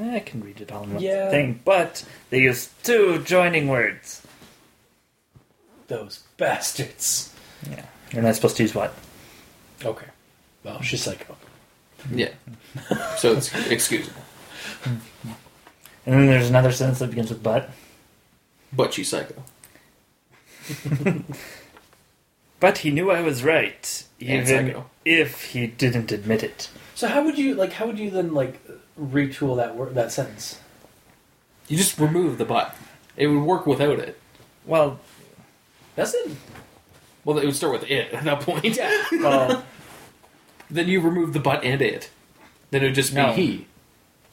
Eh, 0.00 0.16
I 0.16 0.20
can 0.20 0.42
read 0.42 0.60
it 0.60 0.70
all 0.70 0.84
in 0.84 0.94
one 0.94 1.02
Yeah. 1.02 1.30
thing, 1.30 1.60
but 1.64 2.04
they 2.30 2.40
used 2.40 2.70
two 2.84 3.22
joining 3.24 3.68
words. 3.68 4.22
Those 5.88 6.20
bastards. 6.36 7.32
Yeah. 7.68 7.84
You're 8.12 8.22
not 8.22 8.34
supposed 8.36 8.56
to 8.58 8.62
use 8.62 8.74
what? 8.74 8.94
Okay. 9.84 10.06
Well, 10.64 10.80
she's 10.82 11.02
psycho. 11.02 11.36
Yeah. 12.12 12.30
So 13.16 13.32
it's 13.32 13.52
excusable. 13.70 14.20
And 14.84 15.00
then 16.04 16.26
there's 16.26 16.48
another 16.48 16.72
sentence 16.72 17.00
that 17.00 17.10
begins 17.10 17.30
with 17.30 17.42
but. 17.42 17.70
But 18.72 18.94
she's 18.94 19.08
psycho. 19.08 19.34
But 22.60 22.78
he 22.78 22.90
knew 22.90 23.10
I 23.12 23.20
was 23.20 23.44
right, 23.44 24.04
even 24.18 24.82
if 25.04 25.44
he 25.52 25.68
didn't 25.68 26.10
admit 26.10 26.42
it. 26.42 26.68
So 26.96 27.06
how 27.06 27.24
would 27.24 27.38
you 27.38 27.54
like? 27.54 27.72
How 27.74 27.86
would 27.86 28.00
you 28.00 28.10
then 28.10 28.34
like 28.34 28.60
retool 29.00 29.56
that 29.56 29.76
word, 29.76 29.94
that 29.94 30.12
sentence? 30.12 30.60
You 31.68 31.76
just 31.76 31.98
remove 31.98 32.38
the 32.38 32.44
but. 32.44 32.74
It 33.16 33.26
would 33.26 33.42
work 33.42 33.66
without 33.66 33.98
it. 33.98 34.18
Well, 34.64 34.98
That's 35.96 36.14
it. 36.14 36.30
Well, 37.24 37.38
it 37.38 37.44
would 37.46 37.56
start 37.56 37.72
with 37.80 37.90
it 37.90 38.12
at 38.12 38.24
that 38.24 38.40
point. 38.40 38.76
Yeah. 38.76 39.04
well, 39.12 39.64
then 40.70 40.88
you 40.88 41.00
remove 41.00 41.32
the 41.32 41.40
but 41.40 41.64
and 41.64 41.82
it. 41.82 42.10
Then 42.70 42.82
it 42.82 42.86
would 42.86 42.94
just 42.94 43.10
be 43.10 43.16
No. 43.16 43.32
he. 43.32 43.66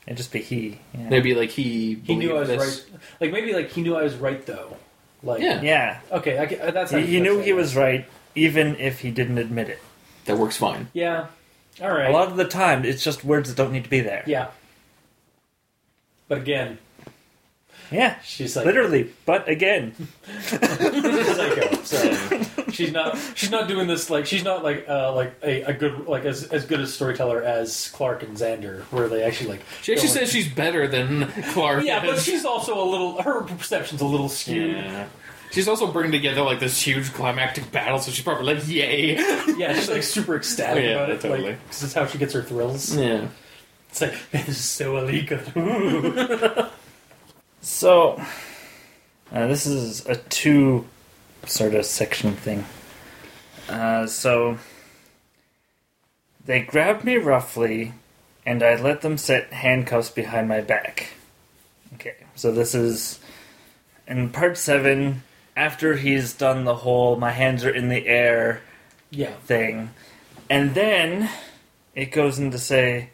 it'd 0.06 0.17
just 0.17 0.32
be 0.32 0.41
he. 0.41 0.80
Yeah. 0.93 1.08
It'd 1.08 1.23
be 1.23 1.34
like 1.36 1.49
he. 1.49 1.95
He 2.04 2.15
knew 2.15 2.36
I 2.36 2.39
was 2.39 2.47
believed 2.49 2.62
this. 2.63 2.86
right. 2.91 2.99
Like 3.21 3.32
maybe 3.32 3.54
like 3.54 3.69
he 3.71 3.82
knew 3.82 3.95
I 3.95 4.04
was 4.04 4.15
right 4.15 4.45
though. 4.45 4.78
Like 5.23 5.41
Yeah. 5.41 5.62
Yeah. 5.62 5.99
Okay, 6.12 6.38
I, 6.39 6.45
ca- 6.45 6.60
uh, 6.62 6.71
that's 6.71 6.91
He, 6.91 7.01
he 7.06 7.19
that's 7.19 7.23
knew 7.23 7.39
he 7.41 7.54
was 7.54 7.75
right, 7.75 8.06
even 8.36 8.75
if 8.78 8.99
he 8.99 9.12
didn't 9.12 9.38
admit 9.39 9.69
it. 9.69 9.80
That 10.25 10.38
works 10.38 10.58
fine. 10.58 10.88
Yeah. 10.93 11.28
All 11.82 11.90
right. 11.90 12.10
A 12.10 12.14
lot 12.14 12.28
of 12.30 12.38
the 12.38 12.46
time, 12.46 12.86
it's 12.86 13.04
just 13.04 13.24
words 13.24 13.50
that 13.50 13.58
don't 13.58 13.72
need 13.74 13.84
to 13.84 13.90
be 13.90 14.00
there. 14.02 14.24
Yeah. 14.26 14.48
But 16.28 16.38
again, 16.40 16.78
Yeah, 17.92 18.20
she's 18.24 18.56
like 18.56 18.66
literally. 18.66 19.12
But 19.26 19.48
again, 19.48 19.94
psycho. 20.42 21.84
So 21.84 22.44
she's 22.72 22.92
not 22.92 23.18
she's 23.36 23.52
not 23.52 23.68
doing 23.68 23.88
this 23.88 24.10
like 24.10 24.26
she's 24.26 24.44
not 24.44 24.64
like 24.64 24.86
uh, 24.90 25.14
like 25.14 25.36
a, 25.44 25.62
a 25.64 25.74
good 25.74 26.08
like 26.08 26.26
as 26.26 26.46
as 26.46 26.66
good 26.66 26.80
a 26.80 26.88
storyteller 26.88 27.44
as 27.44 27.90
Clark 27.90 28.24
and 28.24 28.36
Xander, 28.36 28.82
where 28.86 29.08
they 29.08 29.24
actually 29.24 29.50
like 29.52 29.62
She 29.84 29.94
actually 29.94 30.08
go- 30.10 30.14
says 30.16 30.32
she's 30.32 30.48
better 30.52 30.88
than 30.88 31.28
Clark. 31.54 31.84
yeah, 31.86 32.04
but 32.04 32.18
she's 32.20 32.44
also 32.46 32.82
a 32.84 32.88
little 32.90 33.22
her 33.22 33.42
perception's 33.44 34.02
a 34.02 34.06
little 34.06 34.30
skewed. 34.30 34.72
Yeah. 34.78 35.08
She's 35.56 35.70
also 35.70 35.88
bringing 35.89 36.12
together 36.12 36.41
like 36.41 36.60
this 36.60 36.82
huge 36.82 37.13
climactic 37.13 37.72
battle, 37.72 37.98
so 38.00 38.12
she's 38.12 38.26
probably 38.26 38.56
like, 38.56 38.68
"Yay!" 38.68 39.15
Yeah, 39.58 39.74
she's 39.74 39.89
like 39.89 40.04
super 40.04 40.36
ecstatic 40.36 40.84
Yeah, 40.84 40.89
about 40.98 41.10
it, 41.12 41.22
totally. 41.22 41.52
like 41.52 41.63
because 41.63 41.84
it's 41.84 41.94
how 41.94 42.06
she 42.08 42.18
gets 42.18 42.34
her 42.34 42.44
thrills. 42.44 42.94
Yeah. 42.94 43.30
It's 43.89 44.02
like 44.02 44.12
man, 44.34 44.44
this 44.48 44.58
is 44.58 44.65
so 44.65 44.98
illegal. 44.98 45.39
so 47.62 48.22
uh, 49.32 49.48
this 49.48 49.65
is 49.65 50.06
a 50.08 50.18
two 50.18 50.86
sort 51.46 51.74
of 51.74 51.86
section 51.86 52.34
thing. 52.34 52.65
Uh, 53.70 54.08
so 54.08 54.58
they 56.46 56.60
grabbed 56.63 57.06
me 57.06 57.15
roughly, 57.15 57.94
and 58.46 58.62
I 58.62 58.76
let 58.76 59.00
them 59.00 59.18
set 59.18 59.54
handcuffs 59.54 60.10
behind 60.10 60.50
my 60.50 60.60
back. 60.60 61.12
Okay, 61.94 62.15
so 62.36 62.52
this 62.52 62.76
is 62.76 63.22
in 64.06 64.32
part 64.32 64.58
seven. 64.58 65.24
After 65.56 65.96
he's 65.96 66.34
done 66.34 66.65
the 66.65 66.76
whole 66.76 67.15
"my 67.15 67.32
hands 67.32 67.63
are 67.63 67.74
in 67.74 67.89
the 67.89 68.08
air" 68.08 68.62
yeah, 69.10 69.32
thing. 69.46 69.91
And 70.50 70.76
then 70.76 71.30
it 71.96 72.12
goes 72.12 72.38
into 72.38 72.58
say, 72.60 73.10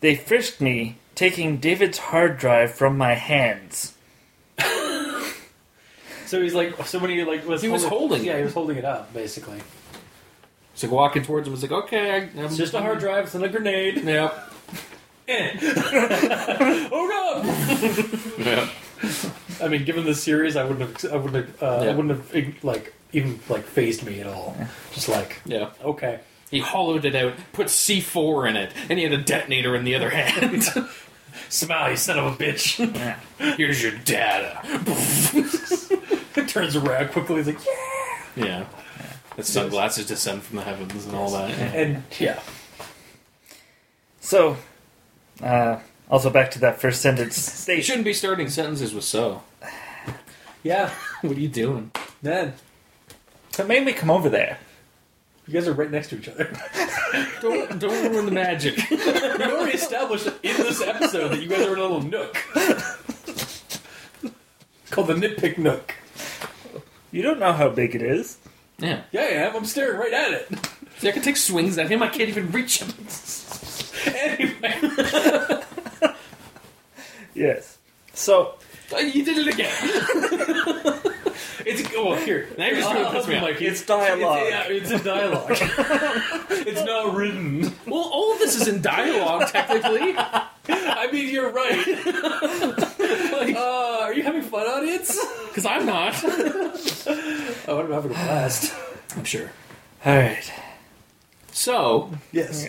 they 0.00 0.14
frisked 0.14 0.60
me, 0.60 0.96
taking 1.14 1.58
David's 1.58 1.98
hard 1.98 2.38
drive 2.38 2.72
from 2.72 2.96
my 2.96 3.14
hands. 3.14 3.94
so 6.26 6.40
he's 6.40 6.54
like 6.54 6.86
so 6.86 6.98
when 6.98 7.10
he 7.10 7.24
like 7.24 7.46
was 7.46 7.62
He 7.62 7.68
was 7.68 7.84
holding 7.84 8.24
yeah 8.24 8.36
he 8.38 8.44
was 8.44 8.54
holding 8.54 8.76
it 8.76 8.84
up 8.84 9.12
basically. 9.12 9.60
So 10.74 10.88
walking 10.88 11.22
towards 11.22 11.46
him 11.46 11.52
was 11.52 11.62
like, 11.62 11.72
"Okay, 11.72 12.10
I, 12.10 12.16
I'm 12.16 12.46
It's 12.46 12.56
just 12.56 12.72
a 12.72 12.80
hard 12.80 13.00
drive, 13.00 13.24
it's 13.24 13.34
not 13.34 13.44
a 13.44 13.48
grenade. 13.48 14.02
Yep. 14.04 14.54
Eh. 15.28 15.58
oh 16.90 17.42
no! 18.38 18.44
Yeah. 18.44 18.68
I 19.62 19.68
mean, 19.68 19.84
given 19.84 20.04
the 20.04 20.14
series, 20.14 20.56
I 20.56 20.64
wouldn't 20.64 21.02
have 21.02 21.12
I 21.12 21.16
wouldn't 21.16 21.46
have 21.46 21.62
uh, 21.62 21.84
Yeah. 21.84 21.90
I 21.90 21.94
wouldn't 21.94 22.16
have 22.34 22.64
like 22.64 22.94
even 23.12 23.40
like 23.48 23.64
phased 23.64 24.04
me 24.04 24.20
at 24.20 24.26
all. 24.26 24.56
Just 24.92 25.08
like 25.08 25.40
Yeah. 25.44 25.70
okay, 25.84 26.20
He 26.50 26.60
hollowed 26.60 27.04
it 27.04 27.14
out, 27.14 27.34
put 27.52 27.66
C4 27.68 28.48
in 28.50 28.56
it, 28.56 28.72
and 28.88 28.98
he 28.98 29.04
had 29.04 29.12
a 29.12 29.22
detonator 29.22 29.74
in 29.76 29.84
the 29.84 29.94
other 29.94 30.10
hand. 30.10 30.68
smile, 31.48 31.90
you 31.90 31.96
son 31.96 32.18
of 32.18 32.26
a 32.32 32.36
bitch. 32.44 32.78
Yeah. 32.94 33.54
Here's 33.56 33.82
your 33.82 33.92
data. 34.04 34.60
It 36.36 36.48
turns 36.48 36.76
around 36.76 37.10
quickly. 37.10 37.36
He's 37.36 37.46
like 37.48 37.58
yeah, 38.36 38.44
Yeah. 38.46 38.64
The 39.36 39.42
sunglasses 39.44 40.06
descend 40.06 40.42
from 40.42 40.56
the 40.56 40.62
heavens 40.64 41.06
and 41.06 41.14
all 41.14 41.30
that. 41.30 41.50
and 41.74 42.02
yeah, 42.18 42.40
So, 44.20 44.56
uh, 45.42 45.78
also 46.10 46.30
back 46.30 46.50
to 46.52 46.58
that 46.60 46.80
first 46.80 47.00
sentence. 47.00 47.66
You 47.68 47.76
They, 47.76 47.80
shouldn't 47.80 48.04
be 48.04 48.12
starting 48.12 48.48
sentences 48.48 48.92
with 48.92 49.04
so. 49.04 49.42
Yeah. 50.62 50.90
What 51.22 51.36
are 51.36 51.40
you 51.40 51.48
doing? 51.48 51.90
Man, 52.22 52.54
so 53.50 53.66
made 53.66 53.84
me 53.84 53.92
come 53.92 54.10
over 54.10 54.28
there. 54.28 54.58
you 55.46 55.52
guys 55.54 55.68
are 55.68 55.72
right 55.72 55.90
next 55.90 56.08
to 56.10 56.18
each 56.18 56.28
other. 56.28 56.50
Don't, 57.40 57.80
don't 57.80 58.12
ruin 58.12 58.26
the 58.26 58.30
magic. 58.30 58.76
we 58.90 58.96
already 58.98 59.72
established 59.76 60.26
in 60.44 60.56
this 60.58 60.80
episode 60.82 61.28
that 61.32 61.40
you 61.42 61.48
guys 61.48 61.66
are 61.66 61.72
in 61.72 61.78
a 61.78 61.82
little 61.82 62.02
nook 62.02 62.36
called 64.90 65.06
the 65.08 65.14
nitpick 65.14 65.56
nook. 65.58 65.94
You 67.10 67.22
don't 67.22 67.40
know 67.40 67.52
how 67.52 67.68
big 67.70 67.94
it 67.96 68.02
is. 68.02 68.36
Yeah. 68.78 69.02
Yeah, 69.10 69.22
I 69.22 69.24
am. 69.24 69.56
I'm 69.56 69.64
staring 69.64 69.98
right 69.98 70.12
at 70.12 70.32
it. 70.32 70.48
See, 70.98 71.08
I 71.08 71.12
can 71.12 71.22
take 71.22 71.36
swings 71.38 71.78
at 71.78 71.90
him. 71.90 72.02
I 72.02 72.08
can't 72.08 72.28
even 72.28 72.50
reach 72.52 72.82
him. 72.82 72.92
Anyway, 74.14 75.62
Yes. 77.34 77.78
So, 78.12 78.54
You 78.98 79.24
did 79.24 79.38
it 79.38 79.46
again. 79.54 79.72
it's 81.66 81.82
oh 81.96 82.14
here. 82.16 82.48
Now 82.58 82.66
you're 82.66 82.76
just 82.76 82.92
gonna 82.92 83.10
piss 83.12 83.26
me 83.28 83.34
help 83.34 83.44
off. 83.44 83.50
Mikey. 83.54 83.66
It's 83.66 83.84
dialogue. 83.86 84.38
It's, 84.42 84.50
yeah, 84.50 84.64
it's 84.68 84.90
a 84.90 84.98
dialogue. 85.04 85.46
it's 86.66 86.84
not 86.84 87.14
written. 87.14 87.62
Well, 87.86 88.10
all 88.12 88.32
of 88.32 88.38
this 88.40 88.60
is 88.60 88.66
in 88.68 88.82
dialogue, 88.82 89.48
technically. 89.48 90.14
I 90.68 91.08
mean, 91.12 91.28
you're 91.32 91.50
right. 91.50 91.86
Like, 91.86 93.56
Uh, 93.56 93.98
are 94.02 94.12
you 94.14 94.22
having 94.22 94.42
fun, 94.42 94.66
audience? 94.66 95.18
Because 95.48 95.66
I'm 95.66 95.86
not. 95.86 96.14
Oh, 97.68 97.80
I'm 97.84 97.90
having 97.92 98.10
a 98.10 98.14
blast. 98.14 98.74
I'm 99.16 99.24
sure. 99.24 99.50
all 100.04 100.16
right. 100.16 100.52
So, 101.52 102.10
Yes. 102.32 102.68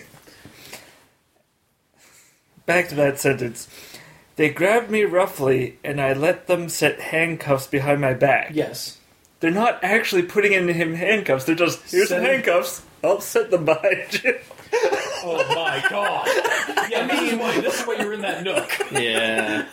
Back 2.66 2.88
to 2.90 2.94
that 2.96 3.18
sentence. 3.18 3.68
They 4.36 4.48
grabbed 4.48 4.90
me 4.90 5.04
roughly, 5.04 5.78
and 5.84 6.00
I 6.00 6.12
let 6.14 6.46
them 6.46 6.68
set 6.68 7.00
handcuffs 7.00 7.66
behind 7.66 8.00
my 8.00 8.14
back. 8.14 8.50
Yes. 8.54 8.98
They're 9.40 9.50
not 9.50 9.82
actually 9.82 10.22
putting 10.22 10.52
in 10.52 10.68
him 10.68 10.94
handcuffs. 10.94 11.44
They're 11.44 11.54
just 11.54 11.80
here's 11.90 12.08
some 12.08 12.20
Set- 12.20 12.30
handcuffs. 12.30 12.82
I'll 13.04 13.20
set 13.20 13.50
them 13.50 13.64
behind 13.64 14.22
you. 14.24 14.38
Oh 15.24 15.36
my 15.54 15.84
god. 15.88 16.26
Yeah, 16.90 17.06
this 17.06 17.32
is 17.32 17.38
why. 17.38 17.60
This 17.60 17.80
is 17.80 17.86
why 17.86 17.94
you're 17.96 18.12
in 18.14 18.22
that 18.22 18.42
nook. 18.42 18.68
yeah. 18.90 19.66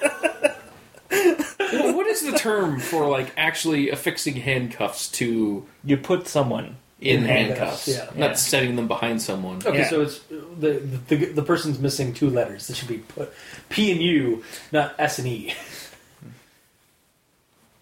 well, 1.09 1.95
what 1.95 2.05
is 2.07 2.21
the 2.21 2.37
term 2.37 2.79
for 2.79 3.09
like 3.09 3.31
actually 3.37 3.89
affixing 3.89 4.35
handcuffs 4.35 5.07
to 5.13 5.65
You 5.83 5.97
put 5.97 6.27
someone 6.27 6.77
in, 7.01 7.21
In 7.21 7.25
handcuffs, 7.25 7.85
handcuffs, 7.87 8.13
yeah. 8.15 8.19
not 8.19 8.29
Yeah. 8.31 8.33
setting 8.35 8.75
them 8.75 8.87
behind 8.87 9.21
someone? 9.21 9.57
Okay, 9.65 9.79
Yeah. 9.79 9.89
so 9.89 10.01
it's 10.01 10.19
the, 10.59 10.79
the 11.07 11.25
the 11.25 11.43
person's 11.43 11.79
missing 11.79 12.13
two 12.13 12.29
letters. 12.29 12.67
That 12.67 12.75
should 12.75 12.87
be 12.87 12.97
put 12.99 13.33
P 13.69 13.91
and 13.91 14.01
U, 14.01 14.43
not 14.71 14.95
S 14.99 15.19
and 15.19 15.27
E. 15.27 15.53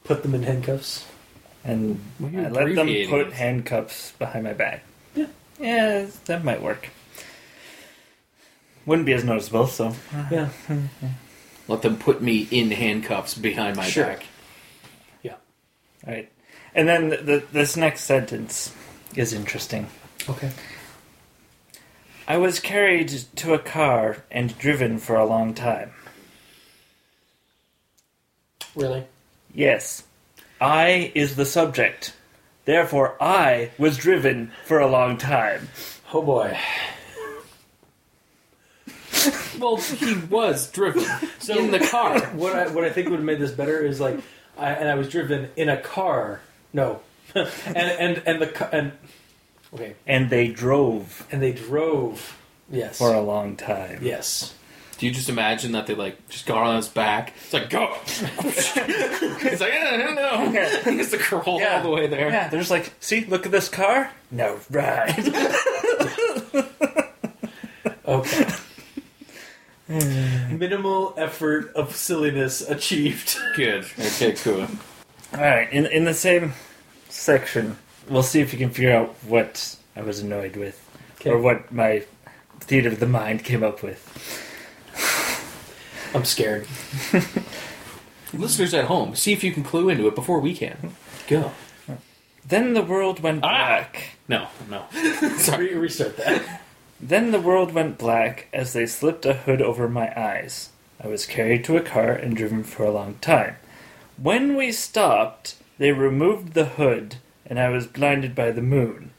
Put 0.03 0.23
them 0.23 0.33
in 0.35 0.43
handcuffs. 0.43 1.05
and 1.65 1.99
I 2.23 2.47
let 2.47 2.75
them 2.75 2.87
put 3.09 3.33
handcuffs 3.33 4.11
behind 4.13 4.45
my 4.45 4.53
back. 4.53 4.83
Yeah. 5.15 5.25
Yeah, 5.59 6.05
that 6.25 6.45
might 6.45 6.61
work. 6.61 6.87
Wouldn't 8.85 9.05
be 9.05 9.11
as 9.13 9.25
noticeable, 9.25 9.67
so 9.67 9.93
Yeah. 10.31 10.49
Let 11.67 11.81
them 11.81 11.97
put 11.97 12.21
me 12.21 12.47
in 12.49 12.71
handcuffs 12.71 13.33
behind 13.33 13.75
my 13.75 13.83
Sure. 13.89 14.05
back. 14.05 14.25
Yeah. 15.23 15.33
all 16.07 16.13
right. 16.13 16.31
And 16.73 16.87
then 16.87 17.09
the, 17.09 17.43
this 17.51 17.75
next 17.75 18.03
sentence 18.05 18.73
is 19.17 19.33
interesting. 19.33 19.87
Okay. 20.29 20.51
I 22.27 22.37
was 22.37 22.59
carried 22.59 23.07
to 23.37 23.53
a 23.53 23.59
car 23.59 24.17
and 24.29 24.57
driven 24.57 24.97
for 24.97 25.15
a 25.15 25.25
long 25.25 25.53
time. 25.53 25.91
Really? 28.75 29.05
Yes. 29.53 30.03
I 30.59 31.11
is 31.15 31.35
the 31.35 31.45
subject. 31.45 32.13
Therefore, 32.65 33.15
I 33.21 33.71
was 33.77 33.97
driven 33.97 34.51
for 34.65 34.79
a 34.79 34.87
long 34.87 35.17
time. 35.17 35.69
Oh 36.13 36.21
boy. 36.21 36.57
Well, 39.59 39.77
he 39.77 40.15
was 40.29 40.69
driven 40.71 41.03
So- 41.39 41.57
in 41.57 41.71
the 41.71 41.79
car. 41.79 42.19
What 42.35 42.55
I 42.55 42.67
what 42.67 42.83
I 42.83 42.89
think 42.89 43.09
would 43.09 43.17
have 43.19 43.25
made 43.25 43.39
this 43.39 43.51
better 43.51 43.79
is 43.83 43.99
like, 43.99 44.19
I, 44.57 44.71
and 44.71 44.87
I 44.89 44.95
was 44.95 45.09
driven 45.09 45.49
in 45.55 45.69
a 45.69 45.77
car. 45.77 46.41
No, 46.73 46.99
and 47.35 47.47
and 47.75 48.23
and 48.25 48.41
the 48.41 48.47
ca- 48.47 48.69
and 48.71 48.91
okay, 49.73 49.95
And 50.05 50.29
they 50.29 50.47
drove 50.47 51.25
and 51.31 51.41
they 51.41 51.51
drove. 51.51 52.37
Yes. 52.69 52.97
for 52.97 53.13
a 53.13 53.21
long 53.21 53.55
time. 53.55 53.99
yes. 54.01 54.53
Do 54.97 55.05
you 55.05 55.11
just 55.13 55.29
imagine 55.29 55.71
that 55.73 55.85
they 55.87 55.93
like 55.95 56.27
just 56.27 56.45
got 56.47 56.57
on 56.57 56.75
his 56.75 56.87
back? 56.89 57.33
It's 57.45 57.53
like 57.53 57.69
go. 57.69 57.93
He's 58.07 59.61
like, 59.61 59.71
I 59.71 59.95
don't 59.95 60.15
know. 60.15 60.49
He 60.91 60.97
has 60.97 61.11
to 61.11 61.17
crawl 61.19 61.59
Yeah. 61.61 61.77
all 61.77 61.83
the 61.83 61.89
way 61.91 62.07
there. 62.07 62.29
Yeah, 62.29 62.47
there's 62.49 62.71
like, 62.71 62.91
see, 62.99 63.23
look 63.25 63.45
at 63.45 63.51
this 63.51 63.69
car. 63.69 64.11
No, 64.31 64.59
right. 64.71 65.13
Okay. 68.07 68.47
Minimal 69.89 71.13
effort 71.17 71.73
of 71.75 71.95
silliness 71.95 72.61
achieved. 72.61 73.37
Good. 73.55 73.85
Okay, 73.99 74.31
cool. 74.33 74.61
All 75.33 75.41
right, 75.41 75.71
in 75.71 75.85
in 75.87 76.05
the 76.05 76.13
same 76.13 76.53
section, 77.09 77.77
we'll 78.09 78.23
see 78.23 78.41
if 78.41 78.53
you 78.53 78.59
can 78.59 78.69
figure 78.69 78.93
out 78.93 79.09
what 79.23 79.75
I 79.95 80.01
was 80.01 80.19
annoyed 80.19 80.55
with, 80.55 80.81
Okay. 81.19 81.29
or 81.29 81.39
what 81.39 81.71
my 81.71 82.03
theater 82.59 82.89
of 82.89 82.99
the 82.99 83.07
mind 83.07 83.43
came 83.43 83.63
up 83.63 83.83
with. 83.83 84.03
I'm 86.13 86.25
scared. 86.25 86.67
Listeners 88.33 88.73
at 88.73 88.85
home, 88.85 89.15
see 89.15 89.33
if 89.33 89.43
you 89.43 89.51
can 89.51 89.63
clue 89.63 89.89
into 89.89 90.07
it 90.07 90.15
before 90.15 90.39
we 90.39 90.53
can. 90.55 90.93
Go. 91.27 91.51
Then 92.47 92.73
the 92.73 92.81
world 92.81 93.19
went 93.19 93.43
ah! 93.43 93.47
black. 93.47 94.11
No, 94.27 94.47
no. 94.69 94.85
Sorry. 95.37 95.73
Re- 95.73 95.75
restart 95.81 96.17
that. 96.17 96.61
Then 96.99 97.31
the 97.31 97.41
world 97.41 97.73
went 97.73 97.97
black 97.97 98.47
as 98.53 98.73
they 98.73 98.85
slipped 98.85 99.25
a 99.25 99.33
hood 99.33 99.61
over 99.61 99.87
my 99.89 100.11
eyes. 100.19 100.69
I 101.01 101.07
was 101.07 101.25
carried 101.25 101.63
to 101.65 101.77
a 101.77 101.81
car 101.81 102.11
and 102.11 102.35
driven 102.35 102.63
for 102.63 102.83
a 102.83 102.91
long 102.91 103.15
time. 103.21 103.57
When 104.17 104.55
we 104.55 104.71
stopped, 104.71 105.55
they 105.77 105.91
removed 105.91 106.53
the 106.53 106.65
hood, 106.65 107.17
and 107.47 107.59
I 107.59 107.69
was 107.69 107.87
blinded 107.87 108.35
by 108.35 108.51
the 108.51 108.61
moon. 108.61 109.11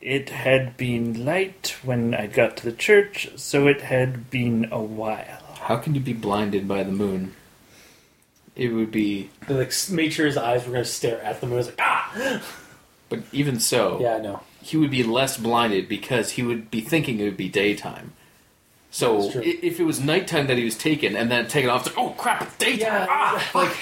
It 0.00 0.28
had 0.30 0.76
been 0.76 1.24
light 1.24 1.76
when 1.82 2.14
I 2.14 2.26
got 2.26 2.56
to 2.58 2.64
the 2.64 2.72
church, 2.76 3.30
so 3.36 3.66
it 3.66 3.80
had 3.80 4.28
been 4.30 4.68
a 4.70 4.80
while. 4.80 5.40
How 5.60 5.76
can 5.76 5.94
you 5.94 6.00
be 6.00 6.12
blinded 6.12 6.68
by 6.68 6.82
the 6.82 6.92
moon? 6.92 7.34
It 8.54 8.68
would 8.68 8.90
be, 8.92 9.30
They, 9.48 9.54
like 9.54 9.72
made 9.90 10.12
sure 10.12 10.26
his 10.26 10.36
eyes 10.36 10.64
were 10.66 10.72
going 10.72 10.84
to 10.84 10.90
stare 10.90 11.20
at 11.22 11.40
the 11.40 11.46
moon. 11.46 11.54
I 11.54 11.58
was 11.58 11.66
like, 11.68 11.80
ah. 11.80 12.42
but 13.08 13.20
even 13.32 13.58
so, 13.58 13.98
Yeah, 14.00 14.16
I 14.16 14.20
know. 14.20 14.40
he 14.62 14.76
would 14.76 14.90
be 14.90 15.02
less 15.02 15.38
blinded 15.38 15.88
because 15.88 16.32
he 16.32 16.42
would 16.42 16.70
be 16.70 16.80
thinking 16.82 17.18
it 17.18 17.24
would 17.24 17.36
be 17.38 17.48
daytime. 17.48 18.12
So 18.90 19.22
That's 19.22 19.32
true. 19.32 19.42
i- 19.42 19.58
if 19.62 19.80
it 19.80 19.84
was 19.84 20.00
nighttime 20.00 20.46
that 20.48 20.58
he 20.58 20.64
was 20.64 20.76
taken 20.76 21.16
and 21.16 21.30
then 21.30 21.48
taken 21.48 21.70
off, 21.70 21.86
it's 21.86 21.96
like, 21.96 22.06
oh 22.06 22.10
crap, 22.10 22.42
it's 22.42 22.56
daytime. 22.58 22.78
Yeah, 22.80 23.06
ah, 23.08 23.50
like 23.54 23.74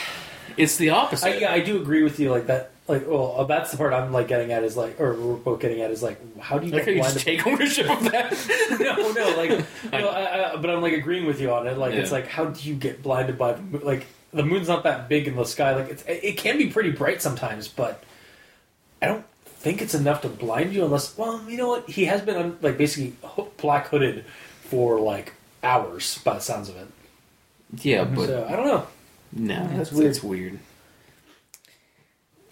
it's 0.56 0.76
the 0.76 0.90
opposite. 0.90 1.26
I, 1.26 1.36
yeah, 1.36 1.52
I 1.52 1.60
do 1.60 1.80
agree 1.80 2.02
with 2.02 2.18
you. 2.20 2.30
Like 2.30 2.46
that. 2.46 2.70
Like, 2.88 3.06
well, 3.06 3.36
uh, 3.38 3.44
that's 3.44 3.70
the 3.70 3.76
part 3.76 3.92
I'm 3.92 4.12
like 4.12 4.26
getting 4.26 4.50
at 4.52 4.64
is 4.64 4.76
like, 4.76 5.00
or 5.00 5.14
we're 5.14 5.36
both 5.36 5.60
getting 5.60 5.80
at 5.82 5.92
is 5.92 6.02
like, 6.02 6.18
how 6.40 6.58
do 6.58 6.66
you 6.66 6.72
Like 6.72 6.84
get 6.84 6.94
you 6.94 7.00
blind? 7.00 7.14
just 7.14 7.24
take 7.24 7.46
ownership 7.46 7.88
of 7.88 8.02
that. 8.10 8.76
no, 8.80 9.12
no, 9.12 9.36
like, 9.36 9.50
no, 9.92 10.08
I, 10.08 10.52
I, 10.52 10.56
but 10.56 10.68
I'm 10.68 10.82
like 10.82 10.92
agreeing 10.92 11.24
with 11.24 11.40
you 11.40 11.52
on 11.52 11.68
it. 11.68 11.78
Like, 11.78 11.94
it's 11.94 12.10
like, 12.10 12.26
how 12.26 12.46
do 12.46 12.68
you 12.68 12.74
get 12.74 13.00
blinded 13.02 13.38
by 13.38 13.52
the 13.52 13.62
moon? 13.62 13.82
Like, 13.84 14.06
the 14.32 14.42
moon's 14.42 14.66
not 14.66 14.82
that 14.82 15.08
big 15.08 15.28
in 15.28 15.36
the 15.36 15.44
sky. 15.44 15.76
Like, 15.76 15.90
it's 15.90 16.04
it 16.06 16.36
can 16.38 16.58
be 16.58 16.66
pretty 16.70 16.90
bright 16.90 17.22
sometimes, 17.22 17.68
but 17.68 18.02
I 19.00 19.06
don't 19.06 19.24
think 19.46 19.80
it's 19.80 19.94
enough 19.94 20.22
to 20.22 20.28
blind 20.28 20.74
you 20.74 20.84
unless. 20.84 21.16
Well, 21.16 21.40
you 21.48 21.56
know 21.58 21.68
what? 21.68 21.88
He 21.88 22.06
has 22.06 22.20
been 22.20 22.36
un, 22.36 22.58
like 22.62 22.76
basically 22.78 23.14
black 23.58 23.88
hooded 23.88 24.24
for 24.64 24.98
like 25.00 25.34
hours, 25.62 26.18
by 26.24 26.34
the 26.34 26.40
sounds 26.40 26.68
of 26.68 26.76
it. 26.76 26.88
yeah, 27.80 28.02
but 28.04 28.26
so 28.26 28.44
I 28.50 28.56
don't 28.56 28.66
know. 28.66 28.86
No, 29.32 29.66
that's 29.68 29.90
that's 29.90 29.92
weird. 29.92 30.08
That's 30.08 30.22
weird. 30.22 30.58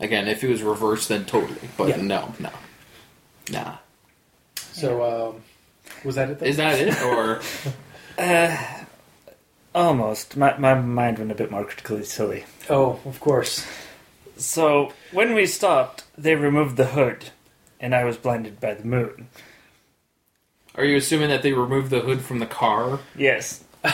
Again, 0.01 0.29
if 0.29 0.43
it 0.43 0.49
was 0.49 0.63
reversed, 0.63 1.09
then 1.09 1.25
totally. 1.27 1.69
But 1.77 1.89
Yeah. 1.91 1.97
no, 1.97 2.35
no, 2.39 2.51
nah. 3.51 3.77
So 4.57 5.31
um, 5.35 5.43
was 6.05 6.15
that 6.15 6.31
it? 6.31 6.39
Then? 6.39 6.49
Is 6.49 6.57
that 6.57 6.79
it, 6.79 7.03
or 7.03 7.41
uh, 8.19 8.57
Almost. 9.75 10.37
My, 10.37 10.57
my 10.59 10.75
mind 10.75 11.19
went 11.19 11.31
a 11.31 11.35
bit 11.35 11.51
more 11.51 11.65
critically 11.65 12.05
silly. 12.05 12.45
Oh, 12.69 12.99
of 13.05 13.21
course. 13.21 13.65
So, 14.37 14.93
when 15.13 15.35
we 15.35 15.47
stopped, 15.47 16.05
they 16.19 16.35
removed 16.35 16.77
the 16.77 16.87
hood, 16.87 17.27
and 17.79 17.95
I 17.95 18.05
was 18.05 18.17
blinded 18.17 18.59
by 18.59 18.75
the 18.75 18.85
moon. 18.85 19.29
are 20.75 20.85
you 20.85 20.97
assuming 20.97 21.29
that 21.29 21.43
they 21.43 21.53
removed 21.53 21.91
the 21.91 22.01
hood 22.01 22.23
from 22.23 22.41
the 22.41 22.47
car? 22.47 22.99
Yes. 23.15 23.63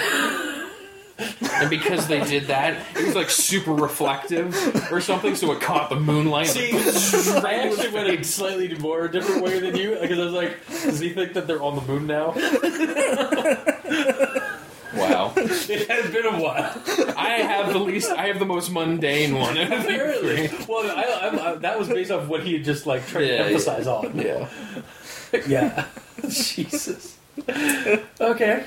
And 1.19 1.71
because 1.71 2.07
they 2.09 2.23
did 2.25 2.49
that, 2.49 2.77
it 2.95 3.07
was 3.07 3.15
like 3.15 3.31
super 3.31 3.73
reflective 3.73 4.55
or 4.93 5.01
something, 5.01 5.35
so 5.35 5.51
it 5.53 5.61
caught 5.63 5.89
the 5.89 5.99
moonlight. 5.99 6.49
See, 6.49 6.73
I 6.73 7.55
actually 7.55 7.89
went 7.91 8.09
a 8.09 8.23
slightly 8.23 8.75
more 8.79 9.09
different 9.09 9.43
way 9.43 9.59
than 9.59 9.77
you 9.77 9.97
because 9.99 10.19
I 10.19 10.25
was 10.25 10.35
like, 10.35 10.67
does 10.69 11.01
he 11.01 11.11
think 11.11 11.33
that 11.33 11.47
they're 11.47 11.63
on 11.63 11.77
the 11.77 11.83
moon 11.83 12.07
now? 12.07 12.33
wow. 14.95 15.33
It 15.37 15.89
has 15.89 16.11
been 16.13 16.27
a 16.27 16.39
while. 16.41 16.83
I 17.17 17.39
have 17.43 17.73
the 17.73 17.79
least. 17.79 18.11
I 18.11 18.27
have 18.27 18.39
the 18.39 18.45
most 18.47 18.71
mundane 18.71 19.37
one. 19.39 19.57
out 19.57 19.73
of 19.73 19.83
the 19.85 19.95
Apparently. 19.95 20.51
Well, 20.69 20.91
I, 20.91 21.03
I, 21.03 21.53
I, 21.53 21.55
that 21.57 21.79
was 21.79 21.89
based 21.89 22.11
off 22.11 22.29
what 22.29 22.43
he 22.43 22.55
had 22.55 22.65
just 22.65 22.87
like 22.87 23.07
tried 23.07 23.23
Yeah, 23.23 23.39
to 23.39 23.45
emphasize 23.47 23.87
on. 23.87 24.19
Yeah. 24.19 24.49
Yeah. 25.47 25.87
Jesus. 26.29 27.17
Okay. 28.21 28.65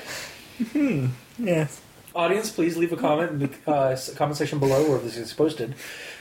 Hmm. 0.72 1.06
Yes. 1.38 1.79
Audience, 2.14 2.50
please 2.50 2.76
leave 2.76 2.92
a 2.92 2.96
comment 2.96 3.30
in 3.30 3.38
the 3.38 3.50
uh, 3.70 3.96
comment 4.16 4.36
section 4.36 4.58
below 4.58 4.88
where 4.88 4.98
this 4.98 5.16
is 5.16 5.32
posted 5.32 5.74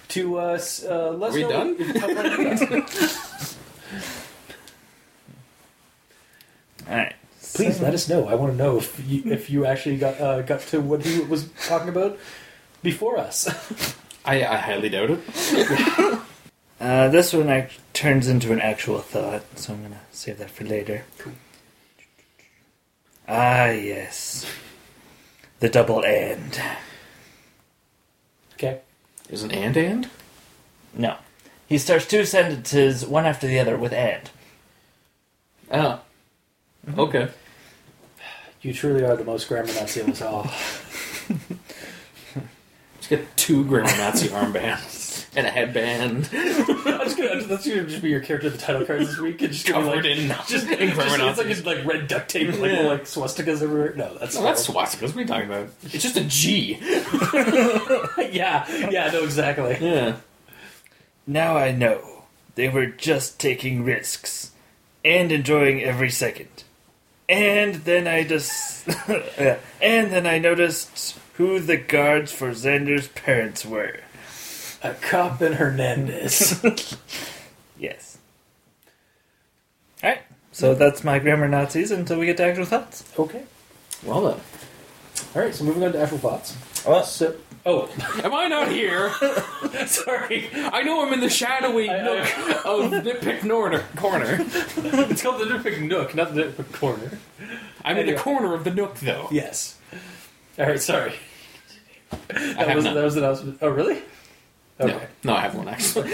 to 0.09 0.37
uh, 0.37 0.59
uh, 0.87 1.09
let 1.11 1.29
us 1.29 1.33
we 1.35 1.41
know. 1.43 1.49
done? 1.49 1.75
Yes. 1.79 3.57
Alright. 6.87 7.15
Please 7.53 7.81
let 7.81 7.93
us 7.93 8.07
know. 8.07 8.27
I 8.27 8.35
want 8.35 8.53
to 8.53 8.57
know 8.57 8.77
if 8.77 9.03
you, 9.09 9.23
if 9.31 9.49
you 9.49 9.65
actually 9.65 9.97
got 9.97 10.19
uh, 10.21 10.41
got 10.43 10.61
to 10.61 10.79
what 10.79 11.03
he 11.03 11.19
was 11.21 11.49
talking 11.67 11.89
about 11.89 12.17
before 12.83 13.17
us. 13.17 13.47
I, 14.25 14.43
I 14.45 14.57
highly 14.57 14.89
doubt 14.89 15.09
it. 15.11 16.19
Uh, 16.81 17.09
this 17.09 17.33
one 17.33 17.49
act- 17.49 17.77
turns 17.91 18.29
into 18.29 18.53
an 18.53 18.61
actual 18.61 18.99
thought, 18.99 19.43
so 19.55 19.73
I'm 19.73 19.83
gonna 19.83 19.99
save 20.11 20.37
that 20.37 20.49
for 20.49 20.63
later. 20.63 21.03
Cool. 21.17 21.33
Ah, 23.27 23.65
yes. 23.71 24.45
The 25.59 25.69
double 25.69 26.03
and. 26.05 26.61
Okay. 28.53 28.79
Is 29.29 29.43
an 29.43 29.51
and 29.51 29.77
and? 29.77 30.09
No. 30.93 31.17
He 31.67 31.77
starts 31.77 32.07
two 32.07 32.25
sentences, 32.25 33.05
one 33.05 33.25
after 33.25 33.47
the 33.47 33.59
other, 33.59 33.77
with 33.77 33.93
and. 33.93 34.29
Oh. 35.71 36.01
Okay. 36.97 37.29
You 38.61 38.73
truly 38.73 39.03
are 39.03 39.15
the 39.15 39.23
most 39.23 39.47
grammar 39.47 39.73
Nazi 39.73 40.01
of 40.01 40.09
us 40.09 40.21
all. 40.21 40.49
Let's 42.95 43.07
get 43.07 43.37
two 43.37 43.63
grammar 43.65 43.95
Nazi 43.97 44.27
armbands 44.29 44.98
and 45.39 45.47
a 45.47 45.49
headband 45.49 46.29
I'm 46.33 46.99
just 47.05 47.17
gonna, 47.17 47.43
that's 47.43 47.67
gonna 47.67 47.83
just 47.85 48.01
be 48.01 48.09
your 48.09 48.19
character 48.19 48.47
in 48.47 48.53
the 48.53 48.59
title 48.59 48.85
cards 48.85 49.07
this 49.07 49.17
week. 49.19 49.41
And 49.41 49.51
just 49.51 49.65
gonna 49.67 49.79
be 49.85 49.89
covered 49.89 50.05
like, 50.05 50.17
in 50.17 50.27
just, 50.47 50.67
in 50.67 50.89
just- 50.89 51.19
it's 51.19 51.37
like 51.37 51.47
it's 51.47 51.65
like 51.65 51.85
red 51.85 52.07
duct 52.07 52.29
tape, 52.29 52.49
like 52.59 52.71
Yeah. 52.71 52.81
like 52.87 53.03
swastikas 53.05 53.61
everywhere. 53.61 53.93
No, 53.95 54.17
that's 54.17 54.35
Oh, 54.37 54.43
that's 54.43 54.67
swastikas. 54.67 55.01
What 55.07 55.15
are 55.17 55.21
you 55.21 55.27
talking 55.27 55.45
about? 55.49 55.69
It's 55.83 56.03
just 56.03 56.17
a 56.17 56.23
G. 56.25 56.77
yeah, 58.31 58.89
yeah, 58.89 59.09
no, 59.11 59.23
exactly. 59.23 59.77
Yeah. 59.81 60.17
Now 61.27 61.57
I 61.57 61.71
know. 61.71 62.23
They 62.55 62.69
were 62.69 62.87
just 62.87 63.39
taking 63.39 63.83
risks. 63.83 64.51
And 65.05 65.31
enjoying 65.31 65.81
every 65.81 66.09
second. 66.09 66.49
And 67.29 67.75
then 67.75 68.05
I 68.07 68.23
just. 68.25 68.85
and 69.81 70.11
then 70.11 70.27
I 70.27 70.39
noticed 70.39 71.17
who 71.35 71.59
the 71.61 71.77
guards 71.77 72.31
for 72.33 72.49
Xander's 72.51 73.07
parents 73.07 73.65
were. 73.65 73.99
A 74.83 74.93
cop 74.93 75.41
in 75.41 75.53
Hernandez. 75.53 76.63
Yes. 77.81 78.17
Alright. 80.03 80.19
So 80.51 80.75
that's 80.75 81.01
my 81.01 81.17
grammar 81.19 81.47
Nazis 81.47 81.91
until 81.91 82.19
we 82.19 82.25
get 82.25 82.35
to 82.35 82.43
actual 82.43 82.65
thoughts. 82.65 83.05
okay. 83.17 83.43
Well 84.03 84.19
then. 84.21 84.39
All 85.33 85.41
right. 85.43 85.55
So 85.55 85.63
moving 85.63 85.85
on 85.85 85.93
to 85.93 86.01
actual 86.01 86.17
thoughts. 86.17 86.57
Well, 86.85 87.03
So, 87.05 87.35
oh, 87.65 87.89
Am 88.23 88.33
I 88.33 88.47
not 88.49 88.67
here? 88.69 89.11
sorry. 89.87 90.49
I 90.53 90.81
know 90.83 91.05
I'm 91.05 91.13
in 91.13 91.21
the 91.21 91.29
shadowy 91.29 91.89
I- 91.89 92.03
nook 92.03 92.65
of 92.65 92.91
Nitpick 92.91 93.39
Norner 93.43 93.83
corner. 93.95 94.37
It's 94.39 95.21
called 95.21 95.39
the 95.39 95.45
nitpick 95.45 95.81
nook, 95.87 96.13
not 96.15 96.35
the 96.35 96.43
nitpick 96.43 96.73
corner. 96.73 97.17
I'm 97.85 97.95
in 97.95 98.03
Anyway. 98.03 98.17
the 98.17 98.21
corner 98.21 98.53
of 98.55 98.65
the 98.65 98.71
nook, 98.71 98.95
though. 98.95 99.29
Yes. 99.31 99.77
All 100.57 100.65
right. 100.65 100.81
Sorry. 100.81 101.13
I 102.11 102.17
That 102.33 102.67
have 102.67 102.75
was 102.75 102.83
none. 102.85 102.95
that 102.95 103.03
was 103.05 103.15
an 103.15 103.23
announcement. 103.23 103.59
Oh, 103.61 103.69
really? 103.69 104.01
Okay. 104.79 104.93
No, 104.93 105.33
no, 105.33 105.33
I 105.37 105.41
have 105.41 105.55
one 105.55 105.67
actually. 105.67 106.09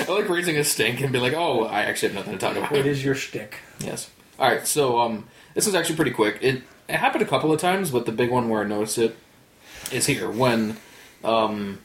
I 0.00 0.06
like 0.08 0.28
raising 0.28 0.56
a 0.58 0.64
stink 0.64 1.00
and 1.00 1.12
be 1.12 1.18
like, 1.18 1.32
"Oh, 1.32 1.64
I 1.64 1.82
actually 1.82 2.12
have 2.12 2.18
nothing 2.18 2.34
to 2.34 2.38
talk 2.38 2.56
about." 2.56 2.70
What 2.70 2.86
is 2.86 3.04
your 3.04 3.16
shtick? 3.16 3.56
Yes. 3.80 4.10
All 4.38 4.48
right. 4.48 4.64
So 4.66 5.00
um, 5.00 5.26
this 5.54 5.66
was 5.66 5.74
actually 5.74 5.96
pretty 5.96 6.12
quick. 6.12 6.38
It 6.40 6.62
it 6.88 6.96
happened 6.96 7.22
a 7.22 7.26
couple 7.26 7.52
of 7.52 7.60
times, 7.60 7.90
but 7.90 8.06
the 8.06 8.12
big 8.12 8.30
one 8.30 8.48
where 8.48 8.62
I 8.62 8.66
noticed 8.66 8.98
it 8.98 9.16
is 9.90 10.06
here 10.06 10.30
when 10.30 10.76
um, 11.24 11.80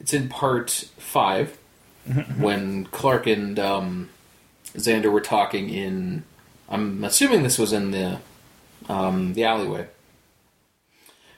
it's 0.00 0.12
in 0.12 0.28
part 0.28 0.70
5 0.70 1.58
when 2.38 2.84
Clark 2.86 3.26
and 3.26 3.58
um, 3.58 4.10
Xander 4.74 5.10
were 5.10 5.20
talking 5.20 5.70
in. 5.70 6.24
I'm 6.68 7.02
assuming 7.04 7.42
this 7.42 7.58
was 7.58 7.72
in 7.72 7.92
the 7.92 8.18
um, 8.88 9.34
the 9.34 9.44
alleyway 9.44 9.88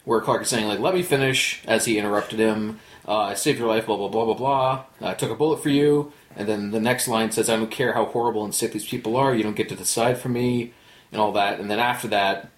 where 0.08 0.22
Clark 0.22 0.40
is 0.40 0.48
saying 0.48 0.66
like, 0.66 0.78
"Let 0.78 0.94
me 0.94 1.02
finish," 1.02 1.60
as 1.66 1.84
he 1.84 1.98
interrupted 1.98 2.38
him. 2.38 2.80
Uh, 3.06 3.18
I 3.18 3.34
saved 3.34 3.58
your 3.58 3.68
life, 3.68 3.84
blah 3.84 3.98
blah 3.98 4.08
blah 4.08 4.24
blah 4.24 4.34
blah. 4.34 4.84
I 5.02 5.12
took 5.12 5.30
a 5.30 5.34
bullet 5.34 5.62
for 5.62 5.68
you, 5.68 6.14
and 6.34 6.48
then 6.48 6.70
the 6.70 6.80
next 6.80 7.08
line 7.08 7.30
says, 7.30 7.50
"I 7.50 7.56
don't 7.56 7.70
care 7.70 7.92
how 7.92 8.06
horrible 8.06 8.42
and 8.42 8.54
sick 8.54 8.72
these 8.72 8.88
people 8.88 9.18
are. 9.18 9.34
You 9.34 9.42
don't 9.42 9.54
get 9.54 9.68
to 9.68 9.76
decide 9.76 10.16
for 10.16 10.30
me," 10.30 10.72
and 11.12 11.20
all 11.20 11.32
that. 11.32 11.60
And 11.60 11.70
then 11.70 11.78
after 11.78 12.08
that, 12.08 12.48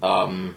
um, 0.00 0.54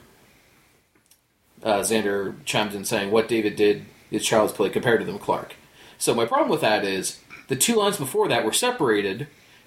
uh, 1.64 1.80
Xander 1.80 2.36
chimes 2.46 2.76
in 2.76 2.86
saying, 2.86 3.10
"What 3.10 3.28
David 3.28 3.56
did 3.56 3.88
is 4.12 4.24
child's 4.24 4.54
play 4.54 4.70
compared 4.70 5.00
to 5.00 5.06
them, 5.06 5.18
Clark." 5.18 5.56
So 5.98 6.14
my 6.14 6.26
problem 6.26 6.50
with 6.52 6.62
that 6.62 6.86
is 6.86 7.22
the 7.48 7.56
two 7.56 7.74
lines 7.74 7.98
before 7.98 8.28
that 8.28 8.46
were 8.46 8.54
separated, 8.54 9.26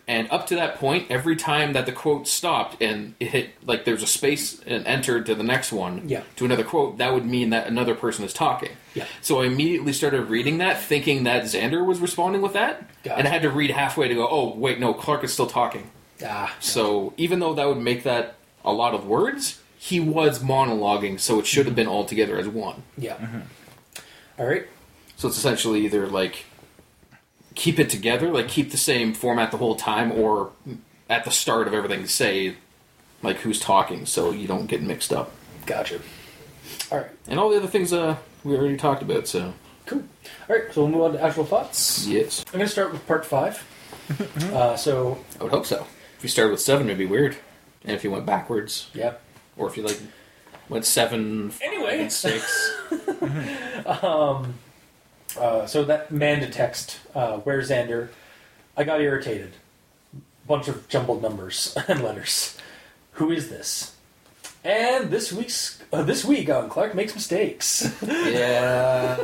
and 0.09 0.27
up 0.31 0.47
to 0.49 0.55
that 0.57 0.77
point, 0.77 1.11
every 1.11 1.37
time 1.37 1.75
that 1.75 1.85
the 1.87 1.93
quote 1.93 2.27
stopped 2.27 2.83
and 2.83 3.15
it 3.21 3.27
hit 3.29 3.51
like 3.65 3.85
there's 3.85 4.03
a 4.03 4.07
space 4.07 4.59
and 4.67 4.87
entered 4.87 5.27
to 5.27 5.35
the 5.35 5.43
next 5.45 5.71
one 5.71 6.09
Yeah. 6.09 6.23
to 6.37 6.45
another 6.47 6.65
quote, 6.65 6.99
that 6.99 7.13
would 7.13 7.27
mean 7.27 7.51
that 7.51 7.67
another 7.69 7.95
person 7.95 8.25
is 8.25 8.33
talking. 8.33 8.71
Yeah. 8.95 9.05
So 9.21 9.43
I 9.43 9.45
immediately 9.47 9.93
started 9.93 10.23
reading 10.31 10.59
that, 10.59 10.81
thinking 10.83 11.25
that 11.25 11.45
Xander 11.45 11.85
was 11.87 12.01
responding 12.01 12.41
with 12.43 12.55
that, 12.55 12.89
Gotcha. 13.05 13.19
and 13.19 13.29
I 13.29 13.31
had 13.31 13.43
to 13.43 13.51
read 13.51 13.71
halfway 13.71 14.09
to 14.09 14.15
go, 14.15 14.27
"Oh 14.29 14.55
wait, 14.57 14.81
no, 14.81 14.95
Clark 14.95 15.23
is 15.25 15.33
still 15.33 15.47
talking." 15.47 15.91
Ah, 16.27 16.53
So 16.59 17.13
even 17.17 17.39
though 17.39 17.55
that 17.55 17.69
would 17.69 17.79
make 17.79 18.03
that 18.03 18.35
a 18.65 18.73
lot 18.73 18.95
of 18.95 19.07
words, 19.07 19.61
he 19.79 20.01
was 20.01 20.41
monologuing, 20.41 21.21
so 21.21 21.39
it 21.39 21.47
should 21.47 21.67
have 21.67 21.77
been 21.77 21.87
all 21.87 22.05
together 22.05 22.37
as 22.39 22.49
one. 22.49 22.83
yeah. 22.97 23.17
All 24.39 24.47
right. 24.47 24.67
So 25.17 25.29
it's 25.29 25.37
essentially 25.37 25.85
either 25.85 26.07
like 26.07 26.45
keep 27.59 27.79
it 27.79 27.91
together, 27.91 28.31
like 28.31 28.49
keep 28.49 28.71
the 28.71 28.77
same 28.79 29.13
format 29.13 29.51
the 29.51 29.57
whole 29.59 29.75
time, 29.75 30.13
or 30.13 30.53
at 31.11 31.25
the 31.25 31.31
start 31.31 31.67
of 31.67 31.75
everything 31.75 32.07
say 32.07 32.55
like 33.23 33.39
who's 33.39 33.59
talking, 33.61 34.07
so 34.07 34.31
you 34.31 34.47
don't 34.47 34.67
get 34.67 34.81
mixed 34.83 35.13
up. 35.13 35.33
Gotcha. 35.67 36.01
All 36.93 36.99
right. 36.99 37.11
And 37.27 37.39
all 37.41 37.51
the 37.51 37.57
other 37.57 37.67
things 37.67 37.93
uh, 37.93 38.17
we 38.45 38.57
already 38.57 38.77
talked 38.77 39.03
about. 39.03 39.27
So 39.27 39.53
Cool. 39.87 40.05
All 40.49 40.57
right. 40.57 40.73
So 40.73 40.83
we'll 40.83 40.91
move 40.93 41.03
on 41.03 41.13
to 41.15 41.23
actual 41.23 41.45
thoughts. 41.45 42.07
yes, 42.07 42.45
I'm 42.49 42.53
going 42.55 42.65
to 42.67 42.71
start 42.73 42.93
with 42.93 43.07
part 43.07 43.27
five. 43.27 43.63
uh, 44.53 44.77
so 44.77 45.19
I 45.41 45.43
would 45.43 45.53
hope 45.53 45.67
so. 45.67 45.87
If 46.17 46.23
you 46.23 46.29
started 46.29 46.53
with 46.53 46.61
seven, 46.61 46.87
it'd 46.87 46.99
be 46.99 47.07
weird, 47.07 47.37
and 47.85 47.95
if 47.95 48.05
you 48.05 48.11
went 48.11 48.25
backwards, 48.27 48.89
yeah. 48.95 49.15
or 49.57 49.69
if 49.69 49.77
you 49.77 49.83
like 49.83 50.01
went 50.69 50.85
seven, 50.85 51.53
Anyway. 51.61 52.01
and 52.03 52.13
six. 52.13 52.75
Uh, 55.37 55.67
so 55.67 55.85
that 55.85 56.11
Manda 56.11 56.49
text, 56.49 57.01
uh, 57.15 57.39
where's 57.39 57.71
Xander? 57.71 58.09
I 58.77 58.85
got 58.85 59.01
irritated. 59.01 59.53
Bunch 60.47 60.69
of 60.69 60.89
jumbled 60.89 61.23
numbers 61.23 61.77
and 61.89 62.03
letters. 62.03 62.57
Who 63.13 63.31
is 63.31 63.51
this? 63.51 63.95
And 64.65 65.11
this 65.11 65.33
week's 65.33 65.83
uh, 65.93 66.03
this 66.03 66.25
week 66.25 66.51
on 66.51 66.69
Clark 66.69 66.95
makes 66.95 67.15
mistakes. 67.15 67.95
yeah. 68.03 69.17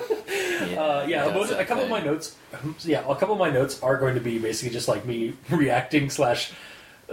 Uh, 0.77 1.05
yeah, 1.09 1.31
most, 1.35 1.51
a 1.51 1.65
couple 1.65 1.85
of 1.85 1.91
my 1.91 2.01
notes. 2.01 2.37
Yeah, 2.85 3.01
a 3.01 3.17
couple 3.17 3.33
of 3.33 3.39
my 3.39 3.51
notes 3.51 3.83
are 3.83 3.97
going 3.97 4.15
to 4.15 4.21
be 4.21 4.39
basically 4.39 4.73
just 4.73 4.89
like 4.89 5.05
me 5.05 5.35
reacting 5.51 6.09
slash 6.09 6.53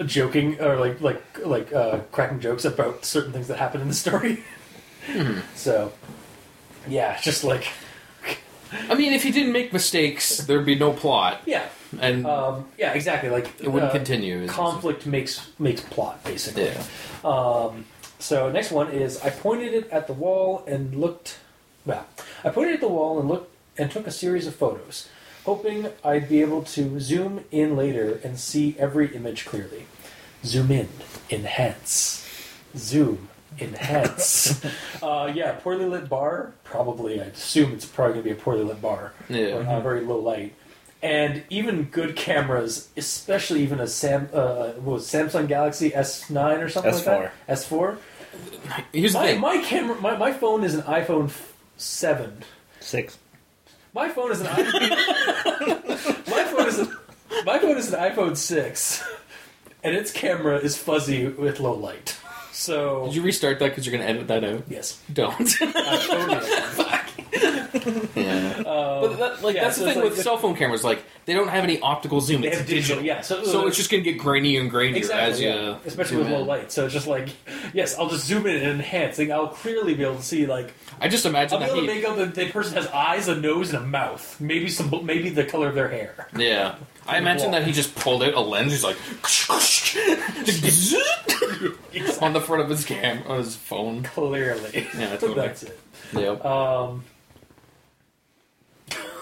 joking 0.06 0.62
or 0.62 0.78
like 0.78 1.02
like 1.02 1.24
like 1.46 1.74
uh, 1.74 2.00
cracking 2.12 2.40
jokes 2.40 2.64
about 2.64 3.06
certain 3.06 3.34
things 3.34 3.48
that 3.48 3.58
happen 3.58 3.82
in 3.82 3.88
the 3.88 3.94
story. 3.94 4.44
Hmm. 5.08 5.40
So, 5.56 5.92
yeah, 6.88 7.20
just 7.20 7.44
like 7.44 7.68
I 8.90 8.96
mean, 8.96 9.14
if 9.14 9.24
he 9.24 9.32
didn't 9.32 9.52
make 9.52 9.74
mistakes, 9.74 10.38
there'd 10.38 10.66
be 10.66 10.76
no 10.76 10.94
plot, 10.94 11.42
yeah, 11.46 11.68
and 12.00 12.26
um, 12.26 12.68
yeah, 12.78 12.94
exactly. 12.94 13.30
Like 13.30 13.48
it 13.62 13.68
wouldn't 13.68 13.92
uh, 13.92 13.94
continue. 13.94 14.48
Conflict 14.48 15.06
makes 15.06 15.50
makes 15.60 15.82
plot 15.82 16.24
basically. 16.24 16.66
Yeah. 16.66 16.84
Um, 17.24 17.86
so 18.20 18.52
next 18.52 18.72
one 18.72 18.90
is 18.92 19.20
I 19.22 19.30
pointed 19.30 19.74
it 19.74 19.90
at 19.90 20.08
the 20.08 20.14
wall 20.14 20.64
and 20.68 20.96
looked. 20.96 21.40
Well, 21.86 22.06
I 22.44 22.50
pointed 22.50 22.76
at 22.76 22.82
the 22.82 22.88
wall 22.88 23.20
and 23.20 23.28
looked 23.28 23.52
and 23.78 23.92
took 23.92 24.08
a 24.08 24.12
series 24.12 24.48
of 24.48 24.56
photos, 24.56 25.10
hoping 25.46 25.90
I'd 26.04 26.30
be 26.30 26.42
able 26.42 26.64
to 26.64 27.00
zoom 27.00 27.46
in 27.52 27.76
later 27.76 28.20
and 28.24 28.40
see 28.40 28.76
every 28.78 29.14
image 29.16 29.46
clearly. 29.46 29.86
Zoom 30.44 30.72
in, 30.72 30.90
enhance, 31.30 32.28
zoom, 32.76 33.30
enhance. 33.60 34.64
uh, 35.04 35.32
yeah, 35.34 35.54
poorly 35.54 35.86
lit 35.86 36.10
bar. 36.10 36.54
Probably, 36.64 37.22
I 37.22 37.26
assume 37.26 37.74
it's 37.74 37.86
probably 37.86 38.14
gonna 38.14 38.24
be 38.24 38.32
a 38.32 38.36
poorly 38.36 38.64
lit 38.64 38.82
bar. 38.82 39.14
Yeah. 39.30 39.58
Or, 39.58 39.64
uh, 39.64 39.80
very 39.82 40.02
low 40.02 40.20
light. 40.20 40.54
And 41.04 41.44
even 41.50 41.86
good 41.86 42.16
cameras, 42.16 42.90
especially 42.96 43.64
even 43.64 43.80
a 43.80 43.88
Sam, 43.88 44.30
uh, 44.34 44.74
what 44.74 44.94
was 44.94 45.08
Samsung 45.08 45.48
Galaxy 45.48 45.90
S9 45.90 46.64
or 46.64 46.70
something 46.70 46.94
like 46.94 47.04
that. 47.06 47.34
S4. 47.48 47.98
Here's 48.94 49.14
My, 49.14 49.34
my 49.36 49.58
camera, 49.64 50.00
my, 50.00 50.16
my 50.16 50.32
phone 50.32 50.64
is 50.64 50.76
an 50.76 50.84
iPhone 50.84 51.32
seven. 51.78 52.44
Six. 52.80 53.18
My 53.94 54.10
phone 54.10 54.32
is 54.32 54.42
an 54.42 54.48
iPhone. 54.48 56.28
my 56.30 56.44
phone 56.46 56.68
is 56.68 56.80
a, 56.80 57.00
my 57.46 57.60
phone 57.60 57.78
is 57.78 57.92
an 57.92 58.00
iPhone 58.00 58.38
six, 58.38 59.04
and 59.84 59.96
its 59.96 60.12
camera 60.12 60.58
is 60.58 60.78
fuzzy 60.78 61.28
with 61.28 61.60
low 61.60 61.74
light. 61.74 62.18
So 62.62 63.06
Did 63.06 63.16
you 63.16 63.24
restart 63.24 63.58
that 63.60 63.70
because 63.70 63.88
you're 63.88 63.98
going 63.98 64.06
to 64.08 64.14
edit 64.14 64.28
that 64.28 64.44
out? 64.44 64.64
yes, 64.70 65.00
Don't. 65.12 65.34
I 65.62 65.98
totally- 66.08 66.98
yeah. 68.16 68.62
uh, 68.66 69.02
but 69.02 69.18
that, 69.18 69.42
like 69.44 69.56
yeah, 69.56 69.64
that's 69.64 69.78
so 69.78 69.84
the 69.84 69.88
it's 69.90 69.94
thing 69.96 70.04
like 70.04 70.04
with 70.04 70.18
the- 70.18 70.22
cell 70.24 70.38
phone 70.38 70.56
cameras. 70.56 70.84
Like 70.84 71.04
they 71.26 71.34
don't 71.34 71.48
have 71.48 71.64
any 71.64 71.80
optical 71.80 72.22
zoom. 72.22 72.42
they 72.42 72.50
It's 72.50 72.58
have 72.58 72.68
digital. 72.68 72.98
digital. 73.02 73.04
Yeah, 73.06 73.22
so, 73.22 73.44
So 73.44 73.66
it's 73.68 73.78
just 73.78 73.90
going 73.90 74.04
to 74.04 74.12
get 74.12 74.20
grainy 74.20 74.58
and 74.58 74.70
grainier 74.72 74.98
Exactly, 74.98 75.32
as 75.32 75.42
you, 75.42 75.48
yeah. 75.50 75.78
especially 75.86 76.18
zoom 76.18 76.26
with 76.26 76.34
low 76.34 76.42
in. 76.42 76.48
light. 76.48 76.72
So 76.72 76.86
it's 76.86 76.94
just 76.94 77.08
like, 77.08 77.30
yes, 77.74 77.98
I'll 77.98 78.10
just 78.10 78.26
zoom 78.28 78.46
in 78.46 78.58
and 78.58 78.66
enhance. 78.66 79.18
Like, 79.18 79.30
I'll 79.32 79.48
clearly 79.48 79.96
be 79.96 80.04
able 80.04 80.18
to 80.18 80.24
see, 80.24 80.46
like, 80.46 80.74
I 81.00 81.08
just 81.08 81.26
imagine 81.26 81.64
I'll 81.64 81.70
imagine 81.70 81.82
be 81.82 81.88
that 81.88 81.94
able 81.94 82.16
to 82.16 82.16
he. 82.16 82.18
make 82.18 82.30
out 82.30 82.36
that 82.36 82.36
the 82.46 82.52
person 82.52 82.76
has 82.76 82.88
eyes, 82.88 83.28
a 83.28 83.36
nose, 83.36 83.74
and 83.74 83.84
a 83.84 83.88
mouth. 83.88 84.40
Maybe 84.40 84.68
some, 84.70 84.92
maybe 85.06 85.30
the 85.30 85.46
color 85.46 85.70
of 85.70 85.76
their 85.76 85.88
hair. 85.90 86.28
Yeah. 86.38 86.76
I 87.08 87.18
imagine 87.18 87.52
that 87.52 87.66
he 87.66 87.72
just 87.72 87.96
pulled 87.96 88.24
out 88.24 88.34
a 88.36 88.40
lens. 88.40 88.72
He's 88.72 88.84
like 88.84 88.96
on 92.22 92.34
the 92.34 92.42
front 92.42 92.64
of 92.64 92.70
his 92.70 92.86
cam 92.86 93.24
on 93.28 93.40
his 93.40 93.56
phone. 93.56 94.04
Clearly, 94.04 94.88
Yeah, 94.98 95.10
totally. 95.18 95.34
that's 95.36 95.64
it. 95.64 95.80
Yep. 96.14 96.46
Um, 96.46 97.04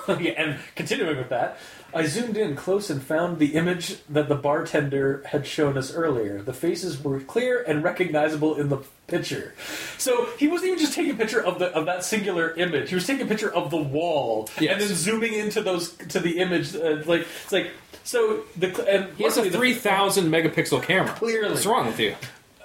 yeah, 0.20 0.32
and 0.38 0.60
continuing 0.76 1.18
with 1.18 1.30
that, 1.30 1.58
I 1.94 2.06
zoomed 2.06 2.38
in 2.38 2.56
close 2.56 2.90
and 2.90 3.02
found 3.02 3.40
the 3.40 3.56
image 3.56 3.98
that 4.10 4.30
the 4.30 4.36
bartender 4.36 5.24
had 5.28 5.48
shown 5.48 5.78
us 5.78 5.94
earlier. 5.94 6.42
The 6.42 6.54
faces 6.54 7.04
were 7.04 7.20
clear 7.20 7.64
and 7.64 7.84
recognizable 7.84 8.56
in 8.56 8.70
the 8.70 8.78
picture. 9.08 9.56
So 9.98 10.28
he 10.38 10.48
wasn't 10.48 10.68
even 10.70 10.80
just 10.80 10.94
taking 10.94 11.12
a 11.14 11.18
picture 11.18 11.44
of 11.44 11.58
the 11.60 11.68
of 11.74 11.86
that 11.88 12.04
singular 12.04 12.52
image. 12.52 12.90
He 12.90 12.96
was 12.96 13.08
taking 13.08 13.26
a 13.26 13.30
picture 13.30 13.52
of 13.54 13.72
the 13.72 13.78
wall 13.78 14.50
Yes. 14.60 14.74
and 14.74 14.82
then 14.82 14.96
zooming 14.96 15.34
into 15.34 15.62
those 15.62 15.94
to 16.10 16.20
the 16.20 16.38
image. 16.40 16.76
Uh, 16.76 17.02
like 17.06 17.22
it's 17.44 17.52
like 17.52 17.72
so 18.04 18.44
the 18.56 18.68
and 18.88 19.16
he 19.18 19.24
has 19.24 19.38
a 19.38 19.50
three 19.50 19.74
thousand 19.74 20.26
megapixel 20.32 20.84
camera. 20.84 21.14
Clearly. 21.14 21.52
what's 21.52 21.66
wrong 21.66 21.88
with 21.88 22.00
you? 22.00 22.16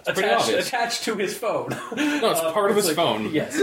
attached, 0.07 0.51
attached 0.51 1.05
to 1.05 1.15
his 1.17 1.35
phone. 1.37 1.71
No, 1.97 2.31
it's 2.31 2.41
part 2.53 2.71
of 2.71 2.77
his 2.77 2.89
like- 2.89 2.97
phone. 2.97 3.33
Yes. 3.33 3.59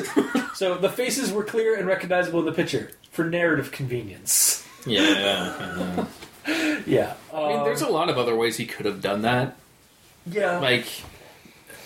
so 0.55 0.75
the 0.75 0.89
faces 0.89 1.31
were 1.31 1.43
clear 1.43 1.77
and 1.77 1.87
recognizable 1.87 2.39
in 2.39 2.45
the 2.47 2.51
picture 2.51 2.89
for 3.11 3.25
narrative 3.25 3.71
convenience. 3.71 4.67
Yeah. 4.85 6.05
Yeah. 6.87 7.13
I 7.31 7.47
mean, 7.49 7.63
there's 7.63 7.81
a 7.83 7.87
lot 7.89 8.09
of 8.09 8.17
other 8.17 8.35
ways 8.35 8.57
he 8.57 8.65
could 8.65 8.87
have 8.87 8.99
done 9.01 9.21
that. 9.21 9.55
yeah. 10.25 10.57
Like, 10.57 10.85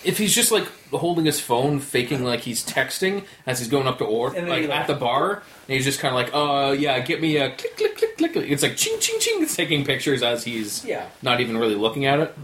if 0.02 0.16
he's 0.16 0.34
just 0.34 0.50
like 0.50 0.66
holding 0.90 1.26
his 1.26 1.38
phone, 1.38 1.78
faking 1.80 2.24
like 2.24 2.40
he's 2.40 2.64
texting 2.64 3.24
as 3.46 3.58
he's 3.58 3.68
going 3.68 3.86
up 3.86 3.98
to 3.98 4.04
or 4.04 4.30
like 4.30 4.46
like- 4.46 4.70
at 4.70 4.86
the 4.86 4.94
bar, 4.94 5.34
and 5.68 5.74
he's 5.74 5.84
just 5.84 6.00
kind 6.00 6.14
of 6.14 6.22
like, 6.22 6.30
"Uh, 6.34 6.72
yeah, 6.72 6.98
get 7.00 7.20
me 7.20 7.36
a 7.36 7.50
click, 7.50 7.76
click, 7.76 7.98
click, 7.98 8.05
click 8.16 8.32
click. 8.32 8.44
click. 8.44 8.50
It's 8.50 8.62
like 8.62 8.76
ching 8.76 8.98
ching 9.00 9.18
ching. 9.20 9.42
It's 9.42 9.54
taking 9.56 9.84
pictures 9.84 10.22
as 10.22 10.44
he's 10.44 10.84
Yeah. 10.84 11.06
not 11.22 11.40
even 11.40 11.56
really 11.56 11.74
looking 11.74 12.06
at 12.06 12.20
it. 12.20 12.34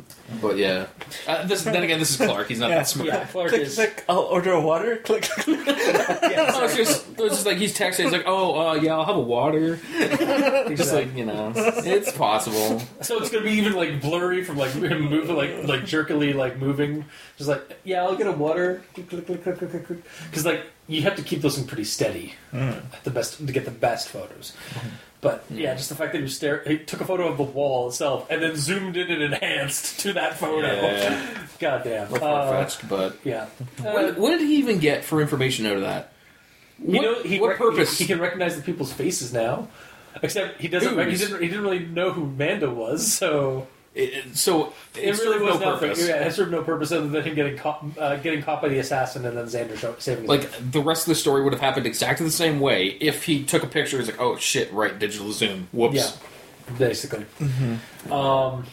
But 0.41 0.57
yeah, 0.57 0.87
uh, 1.29 1.47
this, 1.47 1.63
then 1.63 1.83
again, 1.83 1.99
this 1.99 2.11
is 2.11 2.17
Clark. 2.17 2.49
He's 2.49 2.59
not 2.59 2.71
Yeah. 2.71 2.77
that 2.77 2.89
smart. 2.89 3.09
Yeah, 3.09 3.25
Clark 3.27 3.49
click, 3.51 3.61
is. 3.63 3.75
click. 3.75 4.03
I'll 4.09 4.21
order 4.21 4.53
a 4.53 4.61
water. 4.61 4.97
Click. 4.99 5.23
click. 5.25 5.61
Oh, 5.67 6.65
it's 6.65 6.77
just, 6.77 7.07
it's 7.19 7.35
just 7.35 7.47
like 7.47 7.59
he's 7.59 7.77
texting. 7.77 8.05
He's 8.05 8.13
like, 8.13 8.25
"Oh, 8.27 8.69
uh, 8.71 8.75
yeah, 8.75 8.95
I'll 8.97 9.05
have 9.05 9.17
a 9.17 9.21
water." 9.21 9.77
He's 10.69 10.79
just 10.79 10.95
like 10.95 11.15
you 11.15 11.27
know, 11.27 11.53
it's 11.57 12.13
possible. 12.13 12.81
So 13.03 13.19
it's 13.19 13.31
gonna 13.31 13.45
be 13.45 13.53
even 13.53 13.75
like 13.75 14.01
blurry 14.01 14.43
from 14.43 14.57
like 14.57 14.73
him 14.73 15.03
moving, 15.11 15.37
like 15.37 15.65
like 15.65 15.85
jerkily, 15.85 16.33
like 16.33 16.59
moving. 16.59 17.05
Just 17.37 17.49
like, 17.51 17.79
yeah, 17.85 18.03
I'll 18.03 18.17
get 18.17 18.27
a 18.27 18.33
water. 18.33 18.83
Click, 18.95 19.09
click, 19.11 19.27
click, 19.27 19.43
click, 19.43 19.59
click, 19.59 19.71
click, 19.71 19.87
click. 19.87 19.99
Because 20.31 20.47
like 20.47 20.63
you 20.89 21.03
have 21.03 21.17
to 21.17 21.23
keep 21.23 21.43
those 21.43 21.57
things 21.57 21.67
pretty 21.67 21.85
steady, 21.85 22.35
at 22.53 23.05
the 23.05 23.11
best 23.11 23.45
to 23.47 23.53
get 23.53 23.65
the 23.67 23.71
best 23.71 24.09
photos. 24.09 24.53
But 25.23 25.45
yeah, 25.49 25.75
just 25.77 25.89
the 25.89 25.95
fact 25.95 26.13
that 26.13 26.19
he, 26.19 26.25
was 26.25 26.37
stare- 26.37 26.63
he 26.67 26.79
took 26.79 27.01
a 27.01 27.05
photo 27.05 27.29
of 27.29 27.37
the 27.39 27.45
wall 27.45 27.89
itself 27.89 28.27
and 28.29 28.43
then 28.43 28.57
zoomed 28.57 28.97
in 28.97 29.09
and 29.11 29.23
enhanced 29.23 30.01
to 30.01 30.13
that 30.15 30.37
photo. 30.37 30.67
Yeah. 30.67 31.39
God 31.61 31.85
damn. 31.85 32.11
We're 32.11 32.17
Uh, 32.19 32.21
far-fetched, 32.21 32.89
but 32.89 33.17
yeah. 33.25 33.47
what, 33.81 34.05
Uh, 34.05 34.13
what 34.15 34.31
did 34.31 34.41
he 34.41 34.57
even 34.57 34.79
get 34.81 35.05
for 35.05 35.23
information 35.23 35.65
out 35.65 35.77
of 35.77 35.83
that? 35.83 36.13
you 36.85 37.01
know, 37.01 37.23
he 37.23 37.39
what 37.39 37.51
rec- 37.51 37.59
purpose? 37.59 37.97
He, 37.99 38.05
he 38.05 38.09
can 38.13 38.21
recognize 38.21 38.57
the 38.57 38.63
people's 38.63 38.93
faces 38.93 39.33
now. 39.33 39.69
Except 40.23 40.61
he 40.61 40.67
doesn't. 40.69 40.97
Rec- 40.97 41.09
he 41.09 41.17
didn't. 41.17 41.41
He 41.41 41.47
didn't 41.49 41.63
really 41.63 41.87
know 41.87 42.11
who 42.13 42.27
Manda 42.27 42.69
was. 42.69 43.11
So 43.11 43.67
It- 43.95 44.15
it- 44.15 44.37
so 44.39 44.73
It 44.95 45.01
really 45.03 45.17
served 45.17 45.43
was 45.45 45.61
no 45.61 45.71
nothing. 45.73 45.89
purpose. 45.91 46.09
Yeah, 46.09 46.25
it 46.27 46.33
served 46.33 46.51
no 46.51 46.63
purpose 46.63 46.93
other 46.93 47.09
than 47.09 47.23
him 47.23 47.35
getting 47.35 47.59
caught, 47.59 47.85
uh, 47.99 48.17
getting 48.17 48.43
caught 48.43 48.63
by 48.63 48.69
the 48.69 48.79
assassin, 48.79 49.27
and 49.27 49.37
then 49.37 49.45
Xander 49.47 49.77
show, 49.79 49.95
saving 49.99 50.27
Like 50.27 50.49
the 50.73 50.81
rest 50.81 51.03
of 51.03 51.11
the 51.11 51.15
story 51.15 51.43
would 51.43 51.53
have 51.53 51.61
happened 51.61 51.87
exactly 51.87 52.25
the 52.25 52.33
same 52.33 52.59
way 52.59 52.97
if 53.01 53.25
he 53.25 53.43
took 53.45 53.63
a 53.63 53.67
picture. 53.67 53.99
He's 53.99 54.07
like, 54.07 54.21
"Oh 54.21 54.37
shit, 54.39 54.73
right, 54.73 54.99
digital 54.99 55.31
zoom. 55.33 55.69
Whoops." 55.73 55.95
Yeah, 55.97 56.11
basically. 56.79 57.27
Um, 58.11 58.65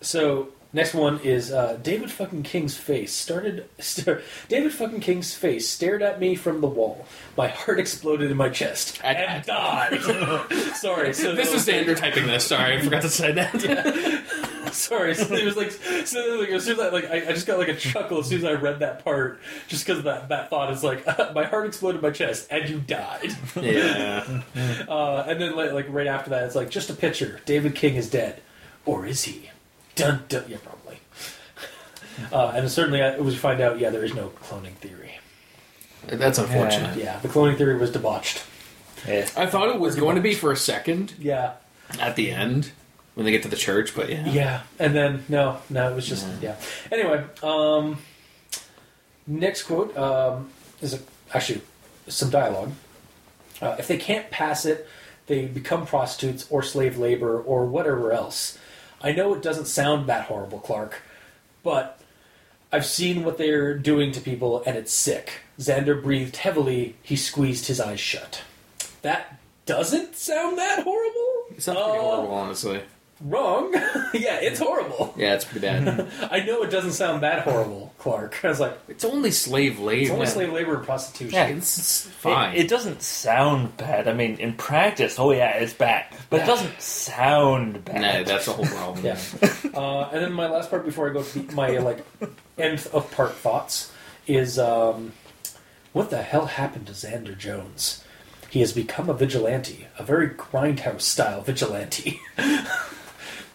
so 0.00 0.48
next 0.72 0.94
one 0.94 1.20
is 1.20 1.50
uh, 1.52 1.78
David 1.82 2.10
fucking 2.10 2.42
King's 2.42 2.76
face 2.76 3.12
started. 3.12 3.68
Star- 3.78 4.22
David 4.48 4.72
fucking 4.72 5.00
King's 5.00 5.34
face 5.34 5.68
stared 5.68 6.02
at 6.02 6.18
me 6.20 6.34
from 6.34 6.60
the 6.60 6.66
wall. 6.66 7.06
My 7.36 7.48
heart 7.48 7.78
exploded 7.80 8.30
in 8.30 8.36
my 8.36 8.48
chest 8.48 9.00
I- 9.04 9.12
and 9.14 9.44
died. 9.44 10.00
Sorry, 10.74 11.12
so 11.14 11.34
This 11.34 11.52
is 11.52 11.66
Xander 11.66 11.96
typing 11.96 12.26
this. 12.26 12.46
Sorry, 12.46 12.76
I 12.76 12.80
forgot 12.80 13.02
to 13.02 13.08
say 13.08 13.32
that. 13.32 14.22
Sorry, 14.72 15.14
so 15.14 15.34
it 15.34 15.44
was 15.44 15.56
like, 15.56 15.70
so 16.06 16.38
like 16.40 16.48
as 16.48 16.64
soon 16.64 16.74
as 16.74 16.80
I 16.80 16.88
like, 16.88 17.04
I, 17.10 17.16
I 17.28 17.32
just 17.32 17.46
got 17.46 17.58
like 17.58 17.68
a 17.68 17.74
chuckle 17.76 18.18
as 18.20 18.28
soon 18.28 18.38
as 18.38 18.44
I 18.44 18.52
read 18.52 18.78
that 18.78 19.04
part, 19.04 19.38
just 19.68 19.84
because 19.86 20.02
that 20.04 20.30
that 20.30 20.48
thought 20.48 20.72
is 20.72 20.82
like, 20.82 21.04
my 21.34 21.44
heart 21.44 21.66
exploded 21.66 21.98
in 21.98 22.02
my 22.02 22.10
chest 22.10 22.46
and 22.50 22.66
you 22.70 22.78
died. 22.80 23.36
yeah. 23.60 24.42
Uh, 24.88 25.24
and 25.28 25.38
then 25.40 25.54
like, 25.56 25.72
like 25.72 25.86
right 25.90 26.06
after 26.06 26.30
that, 26.30 26.44
it's 26.44 26.54
like 26.54 26.70
just 26.70 26.88
a 26.88 26.94
picture. 26.94 27.40
David 27.44 27.74
King 27.74 27.96
is 27.96 28.08
dead, 28.08 28.40
or 28.86 29.04
is 29.04 29.24
he? 29.24 29.50
Dun 30.06 30.24
dun. 30.28 30.44
Yeah, 30.48 30.58
probably. 30.62 30.98
Uh, 32.30 32.52
and 32.54 32.70
certainly, 32.70 33.00
uh, 33.00 33.20
we 33.22 33.34
find 33.34 33.60
out, 33.62 33.78
yeah, 33.80 33.88
there 33.88 34.04
is 34.04 34.14
no 34.14 34.28
cloning 34.28 34.74
theory. 34.74 35.18
That's 36.06 36.38
unfortunate. 36.38 36.98
Yeah, 36.98 37.18
the 37.20 37.28
cloning 37.28 37.56
theory 37.56 37.76
was 37.78 37.90
debauched. 37.90 38.44
Yeah. 39.08 39.28
I 39.36 39.46
thought 39.46 39.70
it 39.70 39.80
was 39.80 39.96
going 39.96 40.16
to 40.16 40.22
be 40.22 40.34
for 40.34 40.52
a 40.52 40.56
second 40.56 41.14
Yeah, 41.18 41.54
at 41.98 42.16
the 42.16 42.30
end 42.30 42.70
when 43.14 43.24
they 43.26 43.32
get 43.32 43.42
to 43.42 43.48
the 43.48 43.56
church, 43.56 43.94
but 43.94 44.08
yeah. 44.08 44.28
yeah, 44.28 44.62
and 44.78 44.94
then 44.94 45.24
no, 45.28 45.58
no, 45.68 45.90
it 45.90 45.94
was 45.94 46.06
just 46.06 46.26
yeah. 46.40 46.56
Anyway, 46.90 47.24
um, 47.42 47.98
next 49.26 49.64
quote 49.64 49.96
um, 49.96 50.50
is 50.80 50.94
a, 50.94 51.00
actually 51.34 51.62
some 52.08 52.30
dialogue. 52.30 52.72
Uh, 53.60 53.76
if 53.78 53.88
they 53.88 53.96
can't 53.96 54.30
pass 54.30 54.64
it, 54.64 54.88
they 55.26 55.46
become 55.46 55.86
prostitutes 55.86 56.46
or 56.50 56.62
slave 56.62 56.98
labor 56.98 57.40
or 57.40 57.66
whatever 57.66 58.12
else. 58.12 58.58
I 59.02 59.12
know 59.12 59.34
it 59.34 59.42
doesn't 59.42 59.66
sound 59.66 60.06
that 60.08 60.26
horrible, 60.26 60.60
Clark, 60.60 61.02
but 61.62 62.00
I've 62.70 62.86
seen 62.86 63.24
what 63.24 63.36
they're 63.38 63.76
doing 63.76 64.12
to 64.12 64.20
people 64.20 64.62
and 64.64 64.76
it's 64.76 64.92
sick. 64.92 65.40
Xander 65.58 66.00
breathed 66.02 66.36
heavily. 66.36 66.96
He 67.02 67.16
squeezed 67.16 67.66
his 67.66 67.80
eyes 67.80 68.00
shut. 68.00 68.42
That 69.02 69.38
doesn't 69.66 70.16
sound 70.16 70.56
that 70.58 70.82
horrible. 70.84 71.44
It 71.50 71.62
sounds 71.62 71.78
pretty 71.78 71.98
Uh, 71.98 72.02
horrible, 72.02 72.34
honestly. 72.34 72.82
Wrong. 73.24 73.72
yeah, 74.14 74.40
it's 74.40 74.58
horrible. 74.58 75.14
Yeah, 75.16 75.34
it's 75.34 75.44
pretty 75.44 75.66
bad. 75.66 76.08
I 76.30 76.40
know 76.40 76.62
it 76.62 76.70
doesn't 76.70 76.92
sound 76.92 77.22
that 77.22 77.42
horrible, 77.44 77.94
Clark. 77.98 78.44
I 78.44 78.48
was 78.48 78.58
like, 78.58 78.76
it's 78.88 79.04
only 79.04 79.30
slave 79.30 79.78
labor. 79.78 80.02
it's 80.02 80.10
only 80.10 80.26
slave 80.26 80.52
labor 80.52 80.74
and 80.76 80.84
prostitution. 80.84 81.32
Yeah. 81.34 81.46
It's, 81.46 81.78
it's 81.78 82.00
fine. 82.02 82.56
It, 82.56 82.64
it 82.64 82.68
doesn't 82.68 83.00
sound 83.00 83.76
bad. 83.76 84.08
I 84.08 84.12
mean, 84.12 84.38
in 84.38 84.54
practice, 84.54 85.20
oh 85.20 85.30
yeah, 85.30 85.50
it's 85.58 85.72
bad, 85.72 86.06
but 86.30 86.38
Yeah. 86.38 86.42
it 86.42 86.46
doesn't 86.46 86.80
sound 86.80 87.84
bad. 87.84 88.00
nah, 88.00 88.22
that's 88.24 88.46
the 88.46 88.52
whole 88.52 88.66
problem. 88.66 89.04
Yeah. 89.04 89.18
Uh, 89.72 90.10
and 90.12 90.22
then 90.22 90.32
my 90.32 90.48
last 90.50 90.68
part 90.68 90.84
before 90.84 91.08
I 91.08 91.12
go 91.14 91.22
to 91.22 91.38
the, 91.38 91.54
my 91.54 91.78
like 91.78 92.04
end 92.58 92.86
of 92.92 93.10
part 93.12 93.32
thoughts 93.32 93.90
is 94.26 94.58
um, 94.58 95.12
what 95.94 96.10
the 96.10 96.20
hell 96.22 96.44
happened 96.46 96.86
to 96.88 96.92
Xander 96.92 97.36
Jones? 97.36 98.04
He 98.50 98.60
has 98.60 98.72
become 98.74 99.08
a 99.08 99.14
vigilante, 99.14 99.86
a 99.98 100.02
very 100.04 100.28
grindhouse 100.28 101.02
style 101.02 101.40
vigilante. 101.40 102.20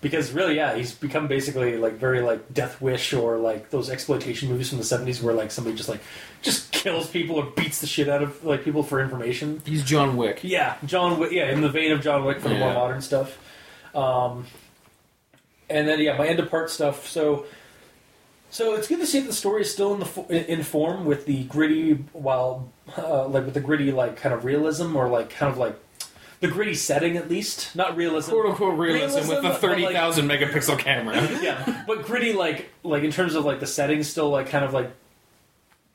Because 0.08 0.32
really, 0.32 0.55
yeah, 0.55 0.76
he's 0.76 0.93
become 0.93 1.28
basically 1.28 1.76
like 1.76 1.93
very 1.93 2.22
like 2.22 2.53
Death 2.53 2.80
Wish 2.80 3.14
or 3.14 3.38
like 3.38 3.72
those 3.72 3.89
exploitation 3.89 4.47
movies 4.47 4.70
from 4.70 4.78
the 4.78 4.86
seventies 4.86 5.22
where 5.22 5.34
like 5.34 5.51
somebody 5.51 5.76
just 5.76 5.89
like 5.89 5.99
just 6.41 6.72
kills 6.72 7.10
people 7.10 7.36
or 7.36 7.45
beats 7.45 7.82
the 7.82 7.88
shit 7.88 8.08
out 8.08 8.24
of 8.24 8.43
like 8.45 8.64
people 8.64 8.84
for 8.84 9.01
information. 9.01 9.62
He's 9.66 9.84
John 9.84 10.16
Wick. 10.16 10.39
Yeah, 10.43 10.78
John 10.86 11.20
Wick. 11.20 11.34
Yeah, 11.34 11.51
in 11.51 11.60
the 11.60 11.70
vein 11.70 11.91
of 11.91 12.01
John 12.01 12.24
Wick 12.24 12.39
for 12.39 12.47
the 12.47 12.55
more 12.58 12.74
modern 12.74 13.01
stuff. 13.01 13.38
Um, 13.93 14.45
and 15.70 15.88
then 15.88 15.99
yeah, 15.99 16.18
my 16.18 16.28
end 16.28 16.39
of 16.39 16.49
part 16.49 16.70
stuff. 16.70 17.08
So, 17.10 17.45
so 18.49 18.76
it's 18.76 18.88
good 18.88 18.99
to 18.99 19.05
see 19.05 19.20
that 19.20 19.28
the 19.28 19.34
story 19.34 19.64
is 19.64 19.74
still 19.74 19.93
in 19.93 19.99
the 19.99 20.51
in 20.51 20.64
form 20.64 21.03
with 21.03 21.26
the 21.26 21.43
gritty, 21.43 21.93
while 22.14 22.72
uh, 22.97 23.28
like 23.28 23.43
with 23.43 23.53
the 23.53 23.60
gritty 23.60 23.91
like 23.91 24.16
kind 24.16 24.34
of 24.34 24.45
realism 24.45 24.95
or 24.95 25.10
like 25.10 25.30
kind 25.30 25.51
of 25.51 25.58
like 25.58 25.78
the 26.40 26.48
gritty 26.48 26.76
setting 26.76 27.18
at 27.18 27.30
least, 27.30 27.76
not 27.76 27.96
realism. 27.98 28.32
Quote 28.32 28.46
unquote 28.48 28.78
realism, 28.78 29.30
with 29.30 29.42
the 29.42 29.54
thirty 29.54 29.86
thousand 29.86 30.28
like- 30.28 30.40
megapixel 30.40 30.80
camera. 30.80 31.16
yeah, 31.42 31.84
but 31.88 32.06
gritty 32.06 32.34
like 32.34 32.70
like 32.84 33.04
in 33.04 33.12
terms 33.12 33.36
of 33.36 33.46
like 33.46 33.60
the 33.60 33.68
setting, 33.68 34.04
still 34.04 34.30
like 34.30 34.50
kind 34.50 34.64
of 34.64 34.74
like 34.74 34.92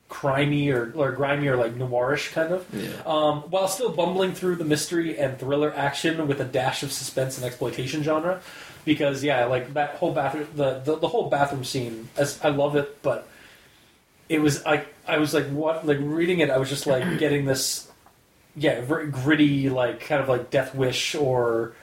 crimey 0.09 0.71
or 0.71 0.91
or 0.95 1.11
grimy 1.11 1.47
or 1.47 1.55
like 1.55 1.75
noirish 1.75 2.31
kind 2.33 2.53
of. 2.53 2.65
Yeah. 2.73 2.89
Um, 3.05 3.41
while 3.49 3.67
still 3.67 3.91
bumbling 3.91 4.33
through 4.33 4.57
the 4.57 4.65
mystery 4.65 5.17
and 5.17 5.39
thriller 5.39 5.73
action 5.73 6.27
with 6.27 6.39
a 6.39 6.45
dash 6.45 6.83
of 6.83 6.91
suspense 6.91 7.37
and 7.37 7.45
exploitation 7.45 8.03
genre, 8.03 8.41
because 8.85 9.23
yeah, 9.23 9.45
like 9.45 9.73
that 9.73 9.95
whole 9.95 10.13
bathroom, 10.13 10.47
the, 10.55 10.79
the 10.79 10.97
the 10.97 11.07
whole 11.07 11.29
bathroom 11.29 11.63
scene, 11.63 12.09
as 12.17 12.39
I 12.43 12.49
love 12.49 12.75
it, 12.75 13.01
but 13.01 13.27
it 14.29 14.39
was 14.41 14.63
I 14.65 14.85
I 15.07 15.17
was 15.17 15.33
like 15.33 15.47
what 15.47 15.85
like 15.87 15.97
reading 16.01 16.39
it, 16.39 16.49
I 16.49 16.57
was 16.57 16.69
just 16.69 16.85
like 16.85 17.17
getting 17.17 17.45
this, 17.45 17.89
yeah, 18.55 18.81
very 18.81 19.07
gritty 19.07 19.69
like 19.69 20.01
kind 20.01 20.21
of 20.21 20.29
like 20.29 20.49
Death 20.49 20.75
Wish 20.75 21.15
or 21.15 21.73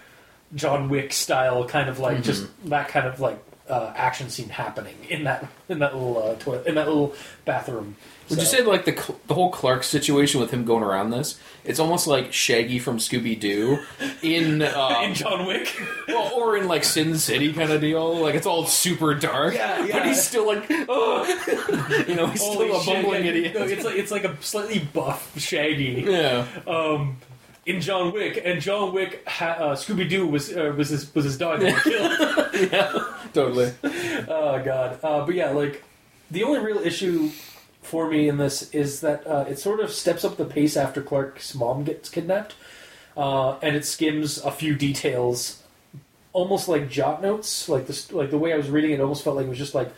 John 0.55 0.89
Wick 0.89 1.12
style 1.12 1.66
kind 1.66 1.89
of 1.89 1.99
like 1.99 2.23
just 2.23 2.47
that 2.68 2.89
kind 2.89 3.07
of 3.07 3.21
like 3.21 3.43
uh, 3.68 3.93
action 3.95 4.31
scene 4.31 4.49
happening 4.49 4.97
in 5.09 5.25
that 5.25 5.47
in 5.68 5.79
that 5.79 5.95
little 5.95 6.23
uh, 6.23 6.35
toilet 6.37 6.66
in 6.66 6.75
that 6.75 6.87
little 6.87 7.14
bathroom. 7.45 7.97
Would 8.31 8.39
you 8.39 8.45
say 8.45 8.62
like 8.62 8.85
the 8.85 8.93
the 9.26 9.35
whole 9.35 9.51
Clark 9.51 9.83
situation 9.85 10.41
with 10.41 10.51
him 10.51 10.64
going 10.64 10.83
around 10.85 11.11
this? 11.11 11.39
It's 11.64 11.78
almost 11.78 12.07
like 12.07 12.33
Shaggy 12.33 12.78
from 12.78 12.97
Scooby 12.99 13.39
Doo 13.39 13.81
in, 14.22 14.62
uh, 14.62 15.01
in 15.05 15.14
John 15.14 15.47
Wick? 15.47 15.78
well, 16.09 16.33
or 16.35 16.57
in 16.57 16.66
like 16.68 16.85
Sin 16.85 17.18
City 17.18 17.53
kind 17.53 17.70
of 17.70 17.81
deal. 17.81 18.16
Like 18.18 18.35
it's 18.35 18.47
all 18.47 18.64
super 18.66 19.14
dark, 19.14 19.55
Yeah, 19.55 19.85
yeah. 19.85 19.99
but 19.99 20.07
he's 20.07 20.22
still 20.22 20.47
like, 20.47 20.64
oh, 20.89 22.05
you 22.09 22.14
know, 22.14 22.28
he's 22.28 22.41
Holy 22.41 22.68
still 22.68 22.76
a 22.76 22.83
shit, 22.83 22.95
bumbling 22.95 23.24
yeah, 23.24 23.31
idiot. 23.31 23.55
No, 23.55 23.62
it's 23.64 23.85
like 23.85 23.97
it's 23.97 24.11
like 24.11 24.24
a 24.24 24.41
slightly 24.43 24.78
buff 24.78 25.39
Shaggy 25.39 26.05
yeah, 26.07 26.47
um, 26.66 27.16
in 27.66 27.81
John 27.81 28.12
Wick, 28.12 28.41
and 28.43 28.61
John 28.61 28.93
Wick 28.95 29.22
ha- 29.28 29.57
uh, 29.59 29.74
Scooby 29.76 30.09
Doo 30.09 30.26
was 30.26 30.57
uh, 30.57 30.72
was 30.76 30.89
his 30.89 31.14
was 31.14 31.24
his 31.24 31.37
dog 31.37 31.61
that 31.61 31.83
killed. 31.83 32.72
yeah, 32.72 33.05
totally. 33.35 33.72
oh 34.28 34.62
god, 34.64 34.99
uh, 35.03 35.26
but 35.26 35.35
yeah, 35.35 35.51
like 35.51 35.83
the 36.31 36.45
only 36.45 36.61
real 36.61 36.78
issue 36.78 37.31
for 37.83 38.09
me 38.09 38.28
in 38.28 38.39
this 38.39 38.72
is 38.74 39.01
that 39.01 39.26
uh, 39.26 39.45
it 39.49 39.59
sort 39.59 39.81
of 39.81 39.91
steps 39.91 40.24
up 40.24 40.37
the 40.37 40.45
pace 40.45 40.76
after 40.76 41.03
Clark's 41.03 41.55
mom 41.55 41.85
gets 41.85 42.09
kidnapped, 42.09 42.55
uh, 43.16 43.59
and 43.62 43.74
it 43.76 43.85
skims 43.85 44.39
a 44.39 44.51
few 44.51 44.74
details, 44.74 45.62
almost 46.33 46.68
like 46.68 46.91
jot 46.91 47.22
notes. 47.22 47.68
Like 47.68 47.87
this, 47.87 48.12
like 48.12 48.31
the 48.31 48.39
way 48.39 48.53
I 48.53 48.57
was 48.57 48.68
reading 48.70 48.91
it, 48.93 49.01
almost 49.01 49.24
felt 49.24 49.37
like 49.37 49.47
it 49.47 49.51
was 49.51 49.59
just 49.59 49.74
like 49.74 49.91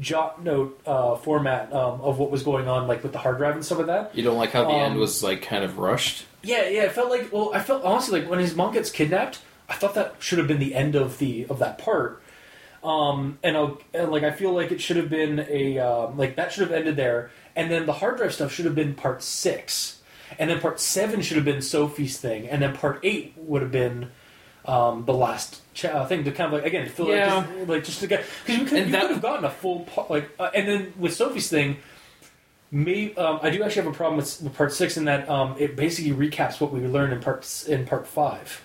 jot 0.00 0.42
note 0.42 0.80
uh, 0.86 1.14
format 1.16 1.72
um, 1.72 2.00
of 2.00 2.18
what 2.18 2.30
was 2.30 2.42
going 2.42 2.68
on, 2.68 2.86
like 2.88 3.02
with 3.02 3.12
the 3.12 3.18
hard 3.18 3.38
drive 3.38 3.54
and 3.54 3.64
stuff 3.64 3.78
like 3.78 3.86
that. 3.86 4.14
You 4.14 4.22
don't 4.24 4.36
like 4.36 4.50
how 4.50 4.64
the 4.64 4.70
Um, 4.70 4.80
end 4.92 4.96
was 4.96 5.22
like 5.22 5.42
kind 5.42 5.64
of 5.64 5.78
rushed. 5.78 6.24
Yeah, 6.42 6.68
yeah, 6.68 6.82
it 6.84 6.92
felt 6.92 7.10
like 7.10 7.32
well, 7.32 7.50
I 7.54 7.60
felt 7.60 7.84
honestly 7.84 8.20
like 8.20 8.28
when 8.28 8.38
his 8.40 8.54
mom 8.54 8.74
gets 8.74 8.90
kidnapped, 8.90 9.40
I 9.68 9.74
thought 9.74 9.94
that 9.94 10.16
should 10.18 10.38
have 10.38 10.48
been 10.48 10.58
the 10.58 10.74
end 10.74 10.94
of 10.94 11.18
the 11.18 11.46
of 11.46 11.58
that 11.60 11.78
part. 11.78 12.20
Um, 12.84 13.38
and, 13.42 13.56
I'll, 13.56 13.80
and 13.94 14.10
like 14.12 14.22
I 14.24 14.30
feel 14.30 14.52
like 14.52 14.70
it 14.70 14.80
should 14.80 14.98
have 14.98 15.08
been 15.08 15.46
a 15.48 15.78
um, 15.78 16.18
like 16.18 16.36
that 16.36 16.52
should 16.52 16.62
have 16.68 16.72
ended 16.72 16.96
there, 16.96 17.30
and 17.56 17.70
then 17.70 17.86
the 17.86 17.94
hard 17.94 18.18
drive 18.18 18.34
stuff 18.34 18.52
should 18.52 18.66
have 18.66 18.74
been 18.74 18.94
part 18.94 19.22
six. 19.22 20.02
and 20.38 20.50
then 20.50 20.60
part 20.60 20.78
seven 20.80 21.22
should 21.22 21.36
have 21.36 21.44
been 21.46 21.62
Sophie's 21.62 22.18
thing, 22.18 22.46
and 22.48 22.60
then 22.62 22.74
part 22.76 23.00
eight 23.02 23.32
would 23.36 23.62
have 23.62 23.72
been 23.72 24.10
um, 24.66 25.04
the 25.06 25.14
last 25.14 25.60
cha- 25.74 25.88
uh, 25.88 26.06
thing 26.06 26.24
to 26.24 26.30
kind 26.32 26.52
of 26.52 26.60
like 26.60 26.66
again 26.66 26.86
feel 26.88 27.08
Yeah. 27.08 27.36
like 27.36 27.46
just, 27.56 27.68
like 27.68 27.84
just 27.84 28.00
to 28.00 28.06
get 28.06 28.24
because 28.44 28.60
you 28.60 28.66
could 28.66 28.78
you 28.86 28.92
that- 28.92 29.00
could 29.02 29.10
have 29.12 29.22
gotten 29.22 29.44
a 29.46 29.50
full 29.50 29.80
pa- 29.80 30.06
like 30.10 30.28
uh, 30.38 30.50
and 30.54 30.68
then 30.68 30.92
with 30.98 31.14
Sophie's 31.14 31.48
thing. 31.48 31.78
Me, 32.70 33.14
um, 33.14 33.38
I 33.40 33.50
do 33.50 33.62
actually 33.62 33.84
have 33.84 33.92
a 33.92 33.96
problem 33.96 34.16
with, 34.16 34.42
with 34.42 34.52
part 34.56 34.72
six 34.72 34.96
in 34.96 35.04
that 35.04 35.28
um, 35.28 35.54
it 35.60 35.76
basically 35.76 36.10
recaps 36.10 36.60
what 36.60 36.72
we 36.72 36.80
learned 36.80 37.12
in 37.12 37.20
part 37.20 37.64
in 37.68 37.86
part 37.86 38.04
five 38.06 38.60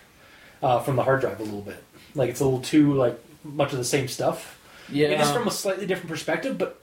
uh, 0.64 0.80
from 0.80 0.96
the 0.96 1.04
hard 1.04 1.22
drive 1.22 1.40
a 1.40 1.44
little 1.44 1.62
bit. 1.62 1.84
Like 2.16 2.30
it's 2.32 2.40
a 2.40 2.44
little 2.44 2.62
too 2.62 2.94
like 2.96 3.20
much 3.44 3.72
of 3.72 3.78
the 3.78 3.84
same 3.86 4.08
stuff. 4.08 4.60
Yeah. 4.92 5.10
It 5.10 5.20
is 5.22 5.32
from 5.32 5.48
a 5.48 5.52
slightly 5.52 5.86
different 5.86 6.10
perspective, 6.10 6.58
but 6.58 6.82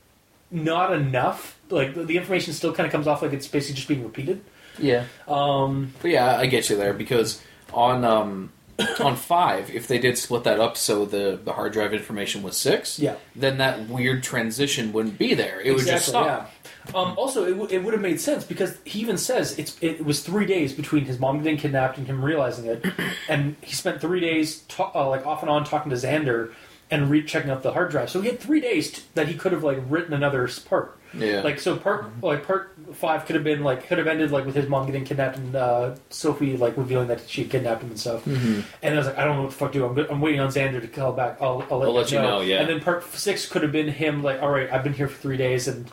not 0.50 0.92
enough. 0.92 1.58
Like 1.70 1.94
the, 1.94 2.04
the 2.04 2.16
information 2.16 2.52
still 2.52 2.72
kind 2.72 2.86
of 2.86 2.92
comes 2.92 3.06
off 3.06 3.22
like 3.22 3.32
it's 3.32 3.48
basically 3.48 3.74
just 3.76 3.88
being 3.88 4.04
repeated. 4.04 4.42
yeah. 4.78 5.04
Um, 5.26 5.92
But 6.02 6.12
yeah, 6.12 6.36
I 6.38 6.46
get 6.46 6.70
you 6.70 6.76
there 6.76 6.92
because 6.94 7.42
on 7.72 8.04
um, 8.04 8.52
on 9.00 9.16
five, 9.16 9.70
if 9.74 9.88
they 9.88 9.98
did 9.98 10.16
split 10.18 10.44
that 10.44 10.60
up 10.60 10.76
so 10.76 11.04
the 11.04 11.38
the 11.42 11.52
hard 11.54 11.72
drive 11.72 11.92
information 11.92 12.42
was 12.42 12.56
six, 12.56 12.98
Yeah. 12.98 13.16
then 13.34 13.58
that 13.58 13.88
weird 13.88 14.22
transition 14.22 14.92
wouldn't 14.92 15.18
be 15.18 15.34
there. 15.34 15.60
It 15.60 15.72
would 15.74 15.84
just 15.86 16.08
stop. 16.08 16.52
Yeah. 16.92 17.00
Um, 17.00 17.14
also, 17.16 17.44
it, 17.44 17.50
w- 17.50 17.68
it 17.70 17.82
would 17.84 17.92
have 17.94 18.02
made 18.02 18.20
sense 18.20 18.44
because 18.44 18.78
he 18.84 19.00
even 19.00 19.18
says 19.18 19.58
it's 19.58 19.76
it 19.80 20.04
was 20.04 20.22
three 20.22 20.46
days 20.46 20.72
between 20.72 21.04
his 21.04 21.18
mom 21.18 21.38
getting 21.42 21.58
kidnapped 21.58 21.98
and 21.98 22.06
him 22.06 22.24
realizing 22.24 22.66
it, 22.66 22.84
and 23.28 23.56
he 23.62 23.72
spent 23.74 24.00
three 24.00 24.20
days 24.20 24.60
ta- 24.68 24.90
uh, 24.94 25.08
like 25.08 25.26
off 25.26 25.42
and 25.42 25.50
on 25.50 25.64
talking 25.64 25.90
to 25.90 25.96
Xander 25.96 26.52
and 26.90 27.10
re- 27.10 27.24
checking 27.24 27.50
out 27.50 27.62
the 27.64 27.72
hard 27.72 27.90
drive. 27.90 28.08
So 28.10 28.20
he 28.20 28.28
had 28.28 28.38
three 28.38 28.60
days 28.60 28.92
t- 28.92 29.02
that 29.14 29.26
he 29.28 29.34
could 29.34 29.52
have 29.52 29.64
like 29.64 29.78
written 29.88 30.12
another 30.14 30.48
part. 30.68 30.96
Yeah. 31.14 31.40
Like 31.40 31.58
so, 31.60 31.76
part 31.76 32.04
like 32.22 32.46
part 32.46 32.74
five 32.92 33.24
could 33.26 33.34
have 33.36 33.44
been 33.44 33.64
like 33.64 33.86
could 33.88 33.96
have 33.98 34.06
ended 34.06 34.30
like 34.30 34.44
with 34.44 34.54
his 34.54 34.68
mom 34.68 34.86
getting 34.86 35.04
kidnapped 35.04 35.38
and 35.38 35.56
uh, 35.56 35.94
Sophie 36.10 36.56
like 36.56 36.76
revealing 36.76 37.08
that 37.08 37.28
she 37.28 37.42
had 37.42 37.50
kidnapped 37.50 37.82
him 37.82 37.90
and 37.90 37.98
stuff. 37.98 38.24
Mm-hmm. 38.24 38.60
And 38.82 38.94
I 38.94 38.98
was 38.98 39.06
like, 39.06 39.16
I 39.18 39.24
don't 39.24 39.36
know 39.36 39.42
what 39.44 39.50
the 39.50 39.56
fuck 39.56 39.72
to 39.72 39.78
do. 39.78 39.86
I'm, 39.86 39.94
go- 39.94 40.06
I'm 40.10 40.20
waiting 40.20 40.40
on 40.40 40.48
Xander 40.50 40.80
to 40.80 40.86
call 40.88 41.12
back. 41.12 41.38
I'll, 41.40 41.64
I'll 41.70 41.78
let, 41.78 41.88
I'll 41.88 41.94
let 41.94 42.12
you 42.12 42.18
know, 42.18 42.40
yeah. 42.40 42.60
And 42.60 42.68
then 42.68 42.80
part 42.80 43.02
six 43.14 43.48
could 43.48 43.62
have 43.62 43.72
been 43.72 43.88
him 43.88 44.22
like, 44.22 44.42
all 44.42 44.50
right, 44.50 44.70
I've 44.70 44.84
been 44.84 44.92
here 44.94 45.08
for 45.08 45.18
three 45.20 45.36
days 45.38 45.66
and 45.68 45.90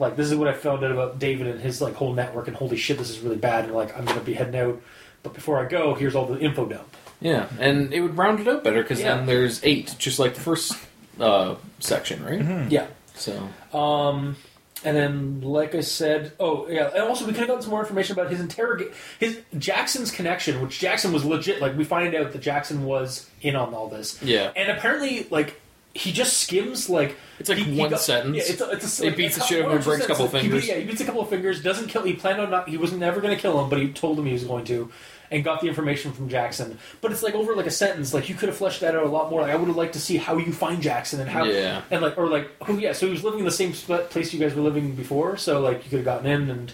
like 0.00 0.16
this 0.16 0.28
is 0.30 0.34
what 0.36 0.48
I 0.48 0.52
found 0.54 0.82
out 0.82 0.90
about 0.90 1.18
David 1.20 1.46
and 1.46 1.60
his 1.60 1.80
like 1.80 1.94
whole 1.94 2.12
network 2.12 2.48
and 2.48 2.56
holy 2.56 2.76
shit, 2.76 2.98
this 2.98 3.10
is 3.10 3.20
really 3.20 3.36
bad 3.36 3.66
and 3.66 3.74
like 3.74 3.96
I'm 3.96 4.04
gonna 4.04 4.20
be 4.20 4.34
heading 4.34 4.56
out. 4.60 4.82
But 5.22 5.34
before 5.34 5.64
I 5.64 5.68
go, 5.68 5.94
here's 5.94 6.14
all 6.16 6.26
the 6.26 6.38
info 6.40 6.66
dump. 6.66 6.96
Yeah, 7.20 7.46
and 7.60 7.92
it 7.92 8.00
would 8.00 8.16
round 8.16 8.40
it 8.40 8.48
out 8.48 8.64
better 8.64 8.82
because 8.82 8.98
Yeah. 9.00 9.16
then 9.18 9.26
there's 9.26 9.60
eight, 9.62 9.94
just 9.98 10.18
like 10.18 10.34
the 10.34 10.40
first 10.40 10.72
uh, 11.20 11.56
section, 11.78 12.24
right? 12.24 12.70
Yeah. 12.72 12.86
So 13.14 13.48
Um, 13.78 14.36
and 14.82 14.96
then, 14.96 15.42
like 15.42 15.74
I 15.74 15.80
said, 15.82 16.32
oh 16.40 16.66
yeah, 16.68 16.88
and 16.94 17.02
also 17.02 17.26
we 17.26 17.32
could 17.32 17.40
have 17.40 17.48
gotten 17.48 17.62
some 17.62 17.70
more 17.72 17.80
information 17.80 18.18
about 18.18 18.30
his 18.30 18.40
interrogate, 18.40 18.92
his 19.18 19.38
Jackson's 19.58 20.10
connection, 20.10 20.62
which 20.62 20.78
Jackson 20.78 21.12
was 21.12 21.22
legit. 21.26 21.60
Like 21.60 21.76
we 21.76 21.84
find 21.84 22.14
out 22.14 22.32
that 22.32 22.40
Jackson 22.40 22.84
was 22.86 23.28
in 23.42 23.54
on 23.56 23.74
all 23.74 23.88
this. 23.88 24.18
Yeah. 24.22 24.50
and 24.56 24.70
apparently, 24.70 25.26
like 25.30 25.60
he 25.94 26.12
just 26.12 26.38
skims 26.38 26.88
like 26.88 27.16
It's 27.38 27.48
like 27.48 27.58
he- 27.58 27.64
he 27.64 27.78
one 27.80 27.90
got- 27.90 28.00
sentence. 28.00 28.36
Yeah, 28.36 28.42
it's 28.46 28.60
a, 28.60 28.70
it's 28.70 28.98
a, 29.00 29.02
He 29.02 29.08
like, 29.10 29.16
beats 29.16 29.36
a 29.36 29.40
the 29.40 29.46
shit 29.46 29.60
of 29.60 29.66
him 29.66 29.72
and 29.76 29.84
breaks 29.84 30.04
a 30.04 30.06
couple 30.06 30.26
He 30.26 30.32
beat- 30.32 30.40
fingers. 30.42 30.68
yeah, 30.68 30.74
he 30.76 30.84
beats 30.84 31.00
a 31.00 31.04
couple 31.04 31.20
of 31.22 31.28
fingers. 31.28 31.62
Doesn't 31.62 31.88
kill. 31.88 32.02
He 32.02 32.12
planned 32.12 32.40
on 32.40 32.50
not. 32.50 32.68
He 32.68 32.76
was 32.76 32.92
never 32.92 33.20
going 33.20 33.34
to 33.34 33.40
kill 33.40 33.60
him, 33.62 33.68
but 33.68 33.78
he 33.80 33.88
told 33.92 34.18
him 34.18 34.26
he 34.26 34.32
was 34.32 34.44
going 34.44 34.64
to, 34.66 34.90
and 35.32 35.42
got 35.42 35.60
the 35.60 35.66
information 35.68 36.12
from 36.12 36.28
Jackson. 36.28 36.78
But 37.00 37.10
it's 37.12 37.22
like 37.22 37.34
over 37.34 37.54
like 37.56 37.66
a 37.66 37.70
sentence. 37.72 38.14
Like 38.14 38.28
you 38.28 38.34
could 38.34 38.48
have 38.48 38.56
fleshed 38.58 38.80
that 38.82 38.94
out 38.94 39.04
a 39.04 39.08
lot 39.08 39.30
more. 39.30 39.40
Like 39.42 39.50
I 39.50 39.56
would 39.56 39.68
have 39.68 39.76
liked 39.76 39.94
to 39.94 40.00
see 40.00 40.16
how 40.16 40.36
you 40.36 40.52
find 40.52 40.80
Jackson 40.82 41.20
and 41.20 41.28
how 41.30 41.44
Yeah. 41.44 41.82
and 41.90 42.02
like 42.02 42.16
or 42.18 42.28
like 42.28 42.50
who 42.64 42.78
yeah. 42.78 42.92
So 42.92 43.06
he 43.06 43.12
was 43.12 43.24
living 43.24 43.40
in 43.40 43.44
the 43.44 43.50
same 43.50 43.72
place 43.72 44.32
you 44.32 44.38
guys 44.38 44.54
were 44.54 44.62
living 44.62 44.94
before. 44.94 45.36
So 45.36 45.60
like 45.60 45.82
you 45.84 45.90
could 45.90 45.98
have 46.00 46.04
gotten 46.04 46.26
in 46.26 46.50
and. 46.50 46.72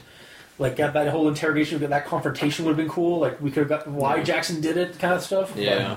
Like 0.59 0.77
got 0.77 0.95
that 0.95 1.09
whole 1.09 1.29
interrogation, 1.29 1.79
got 1.81 1.91
that 1.91 2.07
confrontation 2.07 2.65
would 2.65 2.71
have 2.71 2.79
been 2.79 2.89
cool. 2.89 3.19
Like 3.19 3.43
we 3.43 3.51
could 3.51 3.69
have 3.69 3.85
got 3.85 3.87
why 3.89 4.17
Yeah. 4.17 4.23
Jackson 4.23 4.63
did 4.63 4.79
it, 4.79 4.99
kind 4.99 5.13
of 5.13 5.23
stuff. 5.23 5.53
yeah, 5.55 5.97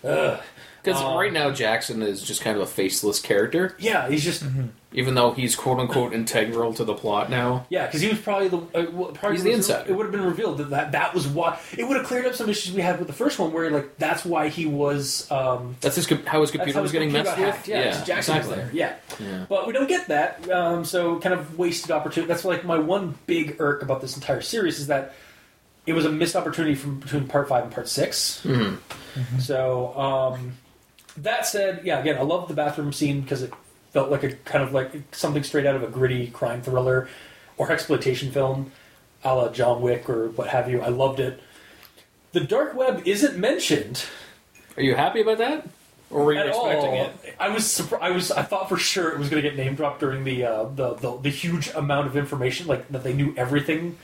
But, 0.00 0.08
ugh. 0.10 0.40
Because 0.82 1.00
Um, 1.00 1.16
right 1.16 1.32
now 1.32 1.50
Jackson 1.50 2.02
is 2.02 2.22
just 2.22 2.40
kind 2.42 2.56
of 2.56 2.62
a 2.62 2.66
faceless 2.66 3.20
character, 3.20 3.74
yeah, 3.78 4.08
he's 4.08 4.24
just 4.24 4.44
even 4.92 5.14
though 5.14 5.30
he's 5.30 5.54
quote 5.54 5.78
unquote 5.78 6.12
integral 6.12 6.74
to 6.74 6.84
the 6.84 6.94
plot 6.94 7.30
now. 7.30 7.64
Yeah, 7.68 7.86
because 7.86 8.00
he 8.00 8.08
was 8.08 8.18
probably 8.18 8.48
the 8.48 8.56
uh, 8.58 8.90
well, 8.92 9.12
probably 9.12 9.36
He's 9.36 9.44
the 9.44 9.50
was- 9.50 9.58
insider. 9.70 9.90
It 9.90 9.94
would 9.96 10.04
have 10.06 10.12
been 10.12 10.24
revealed 10.24 10.58
that, 10.58 10.70
that 10.70 10.92
that 10.92 11.14
was 11.14 11.28
why 11.28 11.58
it 11.78 11.86
would 11.86 11.96
have 11.96 12.06
cleared 12.06 12.26
up 12.26 12.34
some 12.34 12.48
issues 12.50 12.72
we 12.74 12.82
had 12.82 12.98
with 12.98 13.06
the 13.06 13.14
first 13.14 13.38
one, 13.38 13.52
where 13.52 13.70
like 13.70 13.96
that's 13.98 14.24
why 14.24 14.48
he 14.48 14.66
was. 14.66 15.30
Um, 15.30 15.76
That's 15.80 15.96
his 15.96 16.06
com- 16.06 16.24
how 16.26 16.40
his 16.40 16.50
computer 16.50 16.78
how 16.78 16.82
was 16.82 16.90
his 16.90 16.92
getting 16.98 17.08
computer 17.10 17.30
messed 17.30 17.38
got 17.38 17.46
with. 17.46 17.54
hacked. 17.56 17.68
Yeah, 17.68 17.92
'cause 17.92 18.06
Jackson 18.06 18.36
exactly. 18.36 18.48
was 18.48 18.56
there. 18.56 18.70
Yeah. 18.72 18.94
Yeah. 19.20 19.44
but 19.48 19.66
we 19.66 19.72
don't 19.72 19.88
get 19.88 20.08
that. 20.08 20.50
Um, 20.50 20.84
so 20.84 21.18
kind 21.20 21.34
of 21.34 21.56
wasted 21.58 21.90
opportunity. 21.92 22.28
That's 22.32 22.44
like 22.44 22.64
my 22.64 22.78
one 22.78 23.14
big 23.26 23.56
irk 23.60 23.82
about 23.82 24.00
this 24.00 24.16
entire 24.16 24.40
series 24.40 24.80
is 24.80 24.88
that 24.88 25.14
it 25.86 25.92
was 25.92 26.04
a 26.04 26.10
missed 26.10 26.36
opportunity 26.36 26.74
from 26.74 27.00
between 27.00 27.26
part 27.26 27.48
five 27.48 27.62
and 27.64 27.72
part 27.72 27.88
6 27.88 28.42
Mhm. 28.44 28.76
So 29.40 29.96
um, 29.98 30.52
that 31.18 31.46
said, 31.46 31.82
yeah, 31.84 31.98
again, 31.98 32.18
I 32.18 32.22
love 32.22 32.48
the 32.48 32.54
bathroom 32.54 32.92
scene 32.92 33.20
because 33.20 33.42
it 33.42 33.52
felt 33.92 34.10
like 34.10 34.22
a 34.22 34.32
kind 34.32 34.62
of 34.62 34.72
like 34.72 34.92
something 35.12 35.42
straight 35.42 35.66
out 35.66 35.74
of 35.76 35.82
a 35.82 35.88
gritty 35.88 36.28
crime 36.28 36.62
thriller 36.62 37.08
or 37.56 37.70
exploitation 37.70 38.30
film, 38.30 38.72
a 39.24 39.34
la 39.34 39.48
John 39.48 39.82
Wick 39.82 40.08
or 40.08 40.28
what 40.30 40.48
have 40.48 40.70
you. 40.70 40.80
I 40.80 40.88
loved 40.88 41.20
it. 41.20 41.40
The 42.32 42.40
dark 42.40 42.74
web 42.74 43.02
isn't 43.06 43.36
mentioned 43.36 44.04
Are 44.76 44.82
you 44.82 44.94
happy 44.94 45.20
about 45.20 45.38
that, 45.38 45.68
or 46.10 46.24
were 46.24 46.32
you 46.32 46.38
at 46.38 46.46
expecting 46.46 46.90
all. 46.90 46.94
it? 46.94 47.34
I 47.40 47.48
was 47.48 47.66
surprised. 47.70 48.04
I 48.04 48.10
was. 48.12 48.30
I 48.30 48.42
thought 48.42 48.68
for 48.68 48.76
sure 48.76 49.10
it 49.10 49.18
was 49.18 49.28
going 49.28 49.42
to 49.42 49.48
get 49.48 49.56
name 49.58 49.74
dropped 49.74 50.00
during 50.00 50.22
the, 50.24 50.44
uh, 50.44 50.64
the 50.64 50.94
the 50.94 51.16
the 51.18 51.28
huge 51.28 51.70
amount 51.74 52.06
of 52.06 52.16
information, 52.16 52.68
like 52.68 52.88
that 52.88 53.02
they 53.02 53.12
knew 53.12 53.34
everything, 53.36 53.98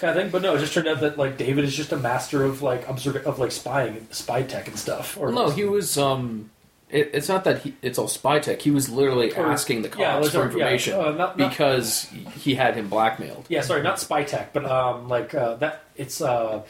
kind 0.00 0.10
of 0.16 0.22
thing. 0.22 0.30
But 0.30 0.42
no, 0.42 0.54
it 0.56 0.60
just 0.60 0.72
turned 0.74 0.88
out 0.88 1.00
that 1.00 1.16
like 1.18 1.36
David 1.38 1.64
is 1.64 1.76
just 1.76 1.92
a 1.92 1.96
master 1.96 2.42
of 2.44 2.62
like 2.62 2.88
observ- 2.88 3.26
of 3.26 3.38
like 3.38 3.52
spying, 3.52 4.06
spy 4.10 4.42
tech 4.42 4.66
and 4.68 4.78
stuff. 4.78 5.16
Or 5.16 5.30
no, 5.32 5.50
he 5.50 5.64
was. 5.64 5.96
um 5.98 6.50
it, 6.88 7.10
It's 7.14 7.28
not 7.28 7.44
that 7.44 7.62
he, 7.62 7.74
it's 7.82 7.98
all 8.00 8.08
spy 8.08 8.40
tech. 8.40 8.60
He 8.62 8.72
was 8.72 8.88
literally 8.88 9.32
Or- 9.32 9.46
asking 9.46 9.82
the 9.82 9.88
cops 9.88 10.00
yeah, 10.00 10.20
for 10.22 10.38
yeah, 10.38 10.44
information 10.46 10.94
uh, 10.94 11.10
not- 11.12 11.38
not- 11.38 11.50
because 11.50 12.08
he 12.38 12.56
had 12.56 12.74
him 12.74 12.88
blackmailed. 12.88 13.46
Yeah, 13.48 13.60
sorry, 13.60 13.82
not 13.82 14.00
spy 14.00 14.24
tech, 14.24 14.52
but 14.52 14.64
um, 14.64 15.08
like 15.08 15.32
uh, 15.32 15.54
that. 15.56 15.82
It's 15.96 16.20
uh, 16.20 16.62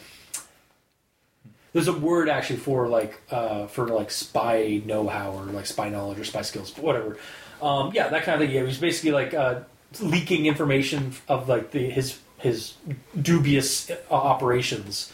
there's 1.72 1.88
a 1.88 1.92
word 1.92 2.28
actually 2.28 2.58
for 2.58 2.88
like 2.88 3.20
uh, 3.30 3.66
for 3.68 3.86
like 3.88 4.10
spy 4.10 4.82
know-how 4.84 5.32
or 5.32 5.44
like 5.44 5.66
spy 5.66 5.88
knowledge 5.88 6.18
or 6.18 6.24
spy 6.24 6.42
skills, 6.42 6.70
but 6.70 6.84
whatever. 6.84 7.16
Um, 7.62 7.92
yeah, 7.94 8.08
that 8.08 8.24
kind 8.24 8.40
of 8.42 8.46
thing. 8.46 8.54
Yeah, 8.54 8.62
it 8.62 8.66
was 8.66 8.78
basically 8.78 9.12
like 9.12 9.32
uh, 9.34 9.60
leaking 10.00 10.46
information 10.46 11.12
of 11.28 11.48
like 11.48 11.70
the 11.70 11.88
his 11.88 12.18
his 12.40 12.74
dubious 13.20 13.90
operations. 14.10 15.12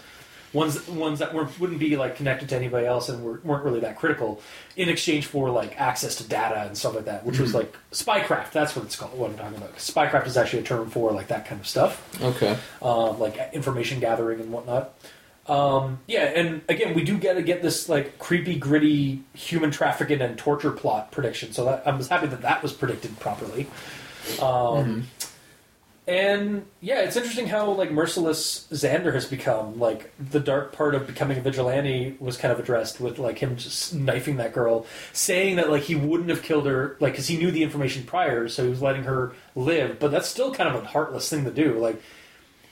Ones, 0.52 0.88
ones 0.88 1.18
that 1.18 1.34
weren't, 1.34 1.58
wouldn't 1.60 1.78
be 1.80 1.96
like 1.96 2.16
connected 2.16 2.48
to 2.48 2.56
anybody 2.56 2.86
else 2.86 3.10
and 3.10 3.22
were, 3.22 3.40
weren't 3.44 3.62
really 3.64 3.80
that 3.80 3.98
critical, 3.98 4.40
in 4.74 4.88
exchange 4.88 5.26
for 5.26 5.50
like 5.50 5.78
access 5.78 6.14
to 6.16 6.24
data 6.26 6.62
and 6.66 6.78
stuff 6.78 6.94
like 6.94 7.04
that, 7.04 7.26
which 7.26 7.38
was 7.38 7.52
like 7.52 7.76
spycraft. 7.92 8.52
That's 8.52 8.74
what 8.74 8.86
it's 8.86 8.96
called. 8.96 9.18
What 9.18 9.32
I'm 9.32 9.36
talking 9.36 9.58
about. 9.58 9.76
Spycraft 9.76 10.26
is 10.26 10.36
actually 10.38 10.60
a 10.60 10.62
term 10.62 10.88
for 10.88 11.12
like 11.12 11.28
that 11.28 11.46
kind 11.46 11.60
of 11.60 11.66
stuff 11.66 12.22
Okay. 12.22 12.56
um, 12.80 13.18
like 13.18 13.36
information 13.52 14.00
gathering 14.00 14.40
and 14.40 14.50
whatnot. 14.50 14.94
Um, 15.46 15.98
yeah, 16.06 16.22
and 16.24 16.62
again, 16.68 16.94
we 16.94 17.04
do 17.04 17.18
get 17.18 17.34
to 17.34 17.42
get 17.42 17.60
this 17.60 17.88
like 17.88 18.18
creepy, 18.18 18.56
gritty 18.58 19.24
human 19.34 19.70
trafficking 19.70 20.22
and 20.22 20.38
torture 20.38 20.70
plot 20.72 21.12
prediction. 21.12 21.52
So 21.52 21.66
that, 21.66 21.86
I 21.86 21.94
was 21.94 22.08
happy 22.08 22.28
that 22.28 22.42
that 22.42 22.62
was 22.62 22.72
predicted 22.72 23.18
properly. 23.20 23.66
Um, 24.40 25.06
And 26.08 26.66
yeah, 26.80 27.00
it's 27.00 27.16
interesting 27.16 27.48
how 27.48 27.68
like 27.72 27.90
merciless 27.90 28.68
Xander 28.70 29.12
has 29.12 29.26
become. 29.26 29.80
Like 29.80 30.12
the 30.18 30.38
dark 30.38 30.72
part 30.72 30.94
of 30.94 31.04
becoming 31.06 31.36
a 31.36 31.40
vigilante 31.40 32.16
was 32.20 32.36
kind 32.36 32.52
of 32.52 32.60
addressed 32.60 33.00
with 33.00 33.18
like 33.18 33.38
him 33.38 33.56
just 33.56 33.92
knifing 33.92 34.36
that 34.36 34.52
girl, 34.52 34.86
saying 35.12 35.56
that 35.56 35.68
like 35.68 35.82
he 35.82 35.96
wouldn't 35.96 36.30
have 36.30 36.42
killed 36.42 36.66
her, 36.66 36.96
like 37.00 37.14
because 37.14 37.26
he 37.26 37.36
knew 37.36 37.50
the 37.50 37.64
information 37.64 38.04
prior, 38.04 38.46
so 38.48 38.62
he 38.62 38.70
was 38.70 38.80
letting 38.80 39.02
her 39.02 39.32
live. 39.56 39.98
But 39.98 40.12
that's 40.12 40.28
still 40.28 40.54
kind 40.54 40.68
of 40.74 40.80
a 40.80 40.86
heartless 40.86 41.28
thing 41.28 41.44
to 41.44 41.50
do. 41.50 41.76
Like 41.80 42.00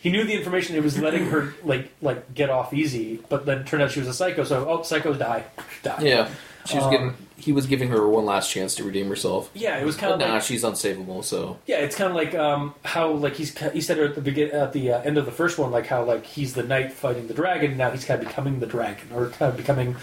he 0.01 0.11
knew 0.11 0.23
the 0.23 0.35
information, 0.35 0.77
it 0.77 0.85
was 0.85 0.97
letting 0.99 1.27
her 1.31 1.55
like 1.65 1.91
like 2.01 2.35
get 2.35 2.51
off 2.51 2.73
easy. 2.73 3.21
But 3.29 3.47
then 3.47 3.63
it 3.63 3.67
turned 3.67 3.83
out 3.83 3.91
she 3.91 3.99
was 3.99 4.09
a 4.09 4.15
psycho, 4.15 4.45
so 4.45 4.69
oh, 4.69 4.79
psychos 4.79 5.19
die, 5.19 5.43
die. 5.83 6.03
Yeah. 6.03 6.29
She 6.67 6.77
was 6.77 6.85
Um, 6.85 6.91
getting. 6.93 7.17
He 7.37 7.51
was 7.53 7.67
giving 7.67 7.89
her 7.89 8.09
one 8.09 8.25
last 8.25 8.51
chance 8.51 8.77
to 8.77 8.85
redeem 8.85 9.09
herself. 9.09 9.51
Yeah, 9.55 9.79
it 9.79 9.85
was 9.85 9.97
kind 9.97 10.13
of 10.13 10.21
nah, 10.21 10.35
like 10.35 10.43
she's 10.43 10.63
unsavable. 10.63 11.25
So 11.25 11.59
Yeah, 11.67 11.79
it's 11.79 11.97
kind 11.97 12.11
of 12.11 12.17
like 12.17 12.35
um, 12.35 12.75
how 12.85 13.11
like 13.11 13.35
he's 13.35 13.57
he 13.73 13.81
said 13.81 13.99
at 13.99 14.15
the 14.15 14.21
begin 14.21 14.51
at 14.53 14.73
the 14.73 14.93
uh, 14.93 15.03
end 15.03 15.19
of 15.19 15.27
the 15.27 15.33
first 15.33 15.59
one, 15.59 15.71
like 15.71 15.87
how 15.87 16.05
like 16.05 16.25
he's 16.25 16.55
the 16.55 16.63
knight 16.63 16.93
fighting 16.93 17.27
the 17.27 17.35
dragon. 17.35 17.77
Now 17.77 17.91
he's 17.91 18.05
kind 18.05 18.23
of 18.23 18.29
becoming 18.29 18.61
the 18.61 18.67
dragon, 18.67 19.09
or 19.13 19.31
kind 19.31 19.51
of 19.51 19.57
becoming. 19.57 19.97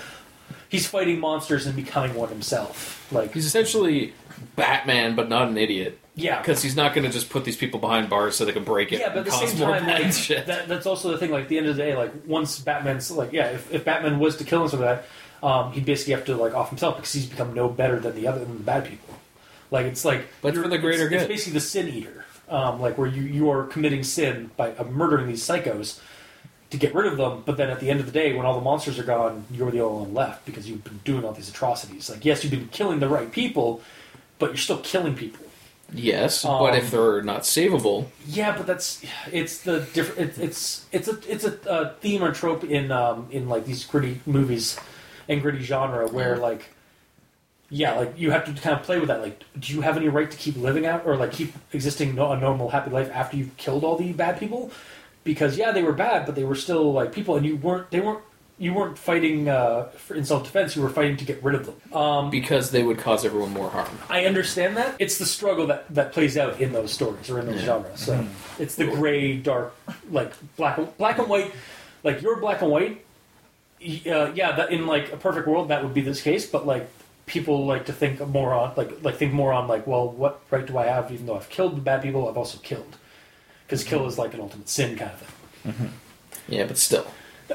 He's 0.68 0.88
fighting 0.88 1.20
monsters 1.20 1.66
and 1.66 1.76
becoming 1.76 2.14
one 2.16 2.30
himself. 2.30 3.08
Like 3.12 3.34
he's 3.34 3.46
essentially 3.46 4.14
Batman, 4.56 5.16
but 5.16 5.30
not 5.30 5.48
an 5.48 5.58
idiot. 5.58 6.00
yeah, 6.16 6.40
Because 6.40 6.62
he's 6.62 6.76
not 6.76 6.94
going 6.94 7.06
to 7.06 7.12
just 7.12 7.30
put 7.30 7.46
these 7.46 7.58
people 7.58 7.80
behind 7.80 8.10
bars 8.10 8.36
so 8.36 8.46
they 8.46 8.52
can 8.52 8.64
break 8.64 8.92
it. 8.92 9.00
yeah, 9.00 9.10
but 9.10 9.20
at 9.20 9.26
the 9.26 9.32
same 9.32 9.58
time, 9.58 9.88
like 9.88 10.46
that, 10.46 10.68
that's 10.68 10.86
also 10.86 11.12
the 11.12 11.18
thing. 11.18 11.32
Like 11.32 11.44
at 11.44 11.50
the 11.50 11.58
end 11.58 11.68
of 11.68 11.76
the 11.76 11.84
day, 11.84 11.96
like 11.96 12.12
once 12.26 12.60
Batman's 12.60 13.12
like 13.12 13.32
yeah, 13.32 13.48
if, 13.48 13.74
if 13.74 13.86
Batman 13.86 14.20
was 14.20 14.38
to 14.38 14.44
kill 14.44 14.64
him, 14.64 14.70
for 14.70 14.78
that, 14.78 15.06
um, 15.44 15.72
he'd 15.74 15.86
basically 15.86 16.14
have 16.14 16.26
to 16.26 16.36
like 16.36 16.54
off 16.54 16.70
himself 16.70 16.96
because 16.98 17.14
he's 17.14 17.26
become 17.26 17.54
no 17.54 17.70
better 17.70 18.00
than 18.00 18.16
the 18.16 18.28
other 18.28 18.40
than 18.40 18.58
the 18.58 18.64
bad 18.64 18.86
people. 18.86 19.16
Like 19.72 19.86
it's 19.86 20.04
like 20.06 20.28
But 20.42 20.56
for 20.56 20.68
the 20.68 20.78
greater 20.78 21.06
it's, 21.06 21.14
it's 21.24 21.28
basically 21.28 21.54
the 21.54 21.60
sin 21.62 21.88
eater. 21.90 22.26
um, 22.50 22.82
like 22.82 22.98
where 22.98 23.08
you 23.08 23.24
you 23.24 23.50
are 23.50 23.64
committing 23.66 24.04
sin 24.04 24.52
by 24.58 24.74
uh, 24.74 24.84
murdering 24.86 25.28
these 25.28 25.44
psychos 25.48 26.00
to 26.70 26.78
get 26.78 26.94
rid 26.96 27.06
of 27.12 27.18
them. 27.18 27.44
But 27.46 27.58
then 27.58 27.70
at 27.70 27.80
the 27.80 27.90
end 27.90 28.00
of 28.00 28.06
the 28.06 28.12
day, 28.12 28.34
when 28.34 28.46
all 28.46 28.56
the 28.56 28.62
monsters 28.62 29.00
are 29.00 29.04
gone, 29.04 29.46
you're 29.52 29.72
the 29.72 29.82
only 29.82 30.02
one 30.04 30.14
left 30.14 30.46
because 30.46 30.70
you've 30.70 30.84
been 30.84 31.00
doing 31.04 31.24
all 31.26 31.34
these 31.34 31.50
atrocities. 31.50 32.10
Like 32.10 32.26
yes, 32.26 32.44
you've 32.44 32.52
been 32.52 32.70
killing 32.70 33.00
the 33.00 33.10
right 33.10 33.32
people, 33.32 33.82
but 34.40 34.48
you're 34.52 34.58
still 34.58 34.80
killing 34.80 35.16
people. 35.16 35.46
Yes, 35.94 36.46
Um, 36.46 36.60
but 36.60 36.74
if 36.76 36.90
they're 36.92 37.22
not 37.22 37.42
savable, 37.42 38.12
Yeah, 38.26 38.56
but 38.56 38.66
that's 38.66 39.04
it's 39.32 39.62
the 39.64 39.82
different. 39.94 40.32
It, 40.38 40.44
it's 40.44 40.86
it's 40.92 41.08
a 41.08 41.18
it's 41.28 41.44
a, 41.44 41.70
uh 41.70 41.94
theme 42.00 42.24
or 42.24 42.32
trope 42.32 42.64
in 42.64 42.92
um, 42.92 43.28
in 43.32 43.50
like 43.50 43.66
these 43.66 43.84
gritty 43.86 44.22
movies 44.26 44.80
and 45.28 45.42
gritty 45.42 45.64
genre 45.64 46.08
where 46.08 46.34
Mm-hmm. 46.34 46.42
like 46.44 46.70
yeah, 47.74 47.94
like 47.94 48.20
you 48.20 48.32
have 48.32 48.44
to 48.46 48.54
kind 48.62 48.76
of 48.78 48.84
play 48.84 49.00
with 49.00 49.08
that. 49.08 49.22
Like, 49.22 49.44
do 49.58 49.74
you 49.74 49.80
have 49.80 49.96
any 49.96 50.10
right 50.10 50.30
to 50.30 50.36
keep 50.38 50.58
living 50.58 50.86
out 50.86 51.06
or 51.06 51.16
like 51.16 51.32
keep 51.32 51.54
existing 51.72 52.12
a 52.20 52.36
normal 52.38 52.68
happy 52.70 52.92
life 52.92 53.10
after 53.14 53.38
you've 53.38 53.56
killed 53.56 53.86
all 53.86 53.96
the 53.98 54.12
bad 54.12 54.38
people? 54.40 54.72
Because 55.24 55.58
yeah, 55.58 55.72
they 55.72 55.82
were 55.82 55.94
bad, 55.94 56.26
but 56.26 56.36
they 56.36 56.44
were 56.44 56.56
still 56.56 56.92
like 56.92 57.14
people, 57.14 57.38
and 57.38 57.46
you 57.46 57.56
weren't 57.56 57.90
they 57.90 58.02
weren't 58.02 58.20
you 58.58 58.74
weren't 58.74 58.98
fighting 58.98 59.48
uh, 59.48 59.90
in 60.14 60.26
self 60.26 60.44
defense. 60.44 60.76
You 60.76 60.82
were 60.82 60.90
fighting 60.90 61.16
to 61.18 61.24
get 61.26 61.42
rid 61.42 61.56
of 61.56 61.66
them. 61.66 61.98
Um, 61.98 62.30
because 62.30 62.72
they 62.72 62.84
would 62.84 62.98
cause 62.98 63.24
everyone 63.24 63.52
more 63.54 63.70
harm. 63.70 63.98
I 64.10 64.26
understand 64.26 64.76
that. 64.76 64.96
It's 65.00 65.18
the 65.18 65.26
struggle 65.26 65.68
that, 65.68 65.88
that 65.96 66.12
plays 66.12 66.38
out 66.38 66.60
in 66.60 66.74
those 66.74 66.92
stories 66.92 67.30
or 67.30 67.40
in 67.40 67.46
those 67.48 67.62
genres. 67.62 68.02
So 68.02 68.24
it's 68.60 68.76
the 68.76 68.86
gray, 68.88 69.38
dark, 69.38 69.74
like 70.12 70.34
black, 70.58 70.78
black 70.98 71.20
and 71.20 71.30
white. 71.30 71.54
Like 72.04 72.22
you're 72.22 72.38
black 72.40 72.62
and 72.62 72.70
white. 72.70 73.06
Y- 73.82 74.02
Uh, 74.12 74.32
yeah, 74.36 74.52
that 74.54 74.72
in 74.72 74.88
like 74.88 75.12
a 75.12 75.18
perfect 75.18 75.48
world 75.48 75.70
that 75.70 75.84
would 75.84 75.94
be 75.94 76.02
this 76.02 76.22
case, 76.22 76.46
but 76.46 76.66
like 76.66 76.90
people 77.26 77.66
like 77.66 77.86
to 77.86 77.94
think 77.94 78.20
more 78.28 78.54
on 78.54 78.74
like 78.76 79.04
like 79.04 79.16
think 79.16 79.32
more 79.34 79.54
on 79.54 79.68
like 79.68 79.88
well 79.88 80.10
what 80.10 80.42
right 80.52 80.66
do 80.66 80.78
I 80.78 80.86
have 80.88 81.12
even 81.12 81.26
though 81.28 81.36
I've 81.36 81.50
killed 81.50 81.78
the 81.78 81.82
bad 81.82 82.02
people 82.02 82.28
I've 82.28 82.38
also 82.38 82.58
killed 82.60 82.98
because 83.66 83.84
kill 83.84 84.06
is 84.08 84.18
like 84.18 84.34
an 84.34 84.42
ultimate 84.42 84.68
sin 84.70 84.98
kind 84.98 85.12
of 85.12 85.20
thing. 85.22 85.92
Yeah, 86.48 86.66
but 86.66 86.78
still, 86.78 87.06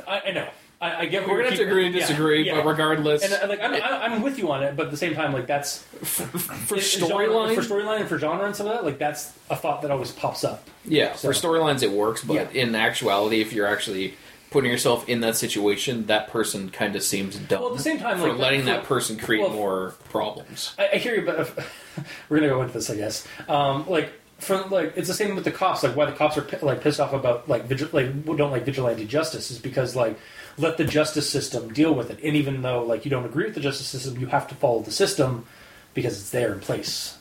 I, 0.06 0.22
I 0.26 0.30
know. 0.30 0.48
I, 0.80 0.94
I 1.00 1.06
get. 1.06 1.26
we're 1.26 1.38
gonna 1.38 1.48
have 1.50 1.58
to 1.58 1.64
agree 1.66 1.86
and 1.86 1.94
keeping- 1.94 2.00
yeah, 2.02 2.06
disagree. 2.06 2.42
yeah. 2.46 2.54
But 2.56 2.66
regardless, 2.66 3.22
And 3.24 3.32
uh, 3.32 3.48
like 3.48 3.60
I'm, 3.62 3.74
I'm 3.74 4.12
I'm 4.12 4.22
with 4.22 4.38
you 4.38 4.50
on 4.52 4.62
it, 4.62 4.76
but 4.76 4.86
at 4.86 4.90
the 4.92 4.96
same 4.98 5.14
time, 5.14 5.32
like 5.32 5.46
that's 5.46 5.78
for 6.02 6.74
in- 6.76 6.80
in 6.80 6.84
storyline, 6.84 7.54
for 7.54 7.62
storyline, 7.62 8.00
and 8.00 8.08
for 8.08 8.18
genre 8.18 8.44
and 8.46 8.54
some 8.54 8.66
of 8.66 8.74
that, 8.74 8.84
like 8.84 8.98
that's 8.98 9.32
a 9.50 9.56
thought 9.56 9.82
that 9.82 9.90
always 9.90 10.12
pops 10.12 10.44
up. 10.44 10.68
yeah, 10.84 11.14
So- 11.14 11.28
for 11.32 11.34
storylines 11.34 11.82
it 11.82 11.90
works. 11.90 12.22
But 12.22 12.34
Yeah. 12.34 12.62
in 12.62 12.74
actuality, 12.74 13.40
if 13.40 13.52
you're 13.54 13.66
actually 13.66 14.14
putting 14.50 14.70
yourself 14.70 15.08
in 15.08 15.20
that 15.20 15.36
situation, 15.36 16.06
that 16.06 16.28
person 16.28 16.70
kind 16.70 16.96
of 16.96 17.02
seems 17.02 17.36
dumb. 17.36 17.60
Well, 17.62 17.70
at 17.72 17.76
the 17.76 17.82
same 17.82 17.98
time, 17.98 18.18
for 18.18 18.28
like, 18.30 18.38
letting 18.38 18.60
for- 18.60 18.66
that 18.66 18.84
person 18.84 19.16
create 19.18 19.42
well, 19.42 19.50
more 19.50 19.94
problems. 20.10 20.74
I, 20.78 20.90
I 20.94 20.96
hear 20.96 21.14
you, 21.16 21.26
but 21.26 21.40
if, 21.40 22.24
we're 22.28 22.38
gonna 22.38 22.48
go 22.50 22.62
into 22.62 22.74
this, 22.74 22.90
I 22.90 22.96
guess. 22.96 23.26
Um, 23.48 23.88
like 23.88 24.12
from 24.38 24.70
like 24.70 24.92
it's 24.96 25.08
the 25.08 25.14
same 25.14 25.34
with 25.34 25.44
the 25.44 25.50
cops. 25.52 25.82
Like 25.82 25.96
why 25.96 26.06
the 26.06 26.12
cops 26.12 26.36
are 26.38 26.46
like 26.62 26.80
pissed 26.80 27.00
off 27.00 27.12
about 27.12 27.48
like 27.48 27.64
vigil- 27.64 27.88
like 27.92 28.24
don't 28.24 28.50
like 28.50 28.64
vigilante 28.64 29.04
justice 29.06 29.50
is 29.50 29.58
because 29.58 29.96
like 29.96 30.18
let 30.58 30.76
the 30.76 30.84
justice 30.84 31.28
system 31.28 31.72
deal 31.72 31.94
with 31.94 32.10
it. 32.10 32.18
And 32.22 32.36
even 32.36 32.62
though 32.62 32.82
like 32.82 33.04
you 33.04 33.10
don't 33.10 33.24
agree 33.24 33.44
with 33.44 33.54
the 33.54 33.60
justice 33.60 33.86
system, 33.86 34.18
you 34.20 34.26
have 34.26 34.48
to 34.48 34.54
follow 34.54 34.80
the 34.80 34.90
system 34.90 35.46
because 35.94 36.18
it's 36.20 36.30
there 36.30 36.52
in 36.52 36.60
place 36.60 37.16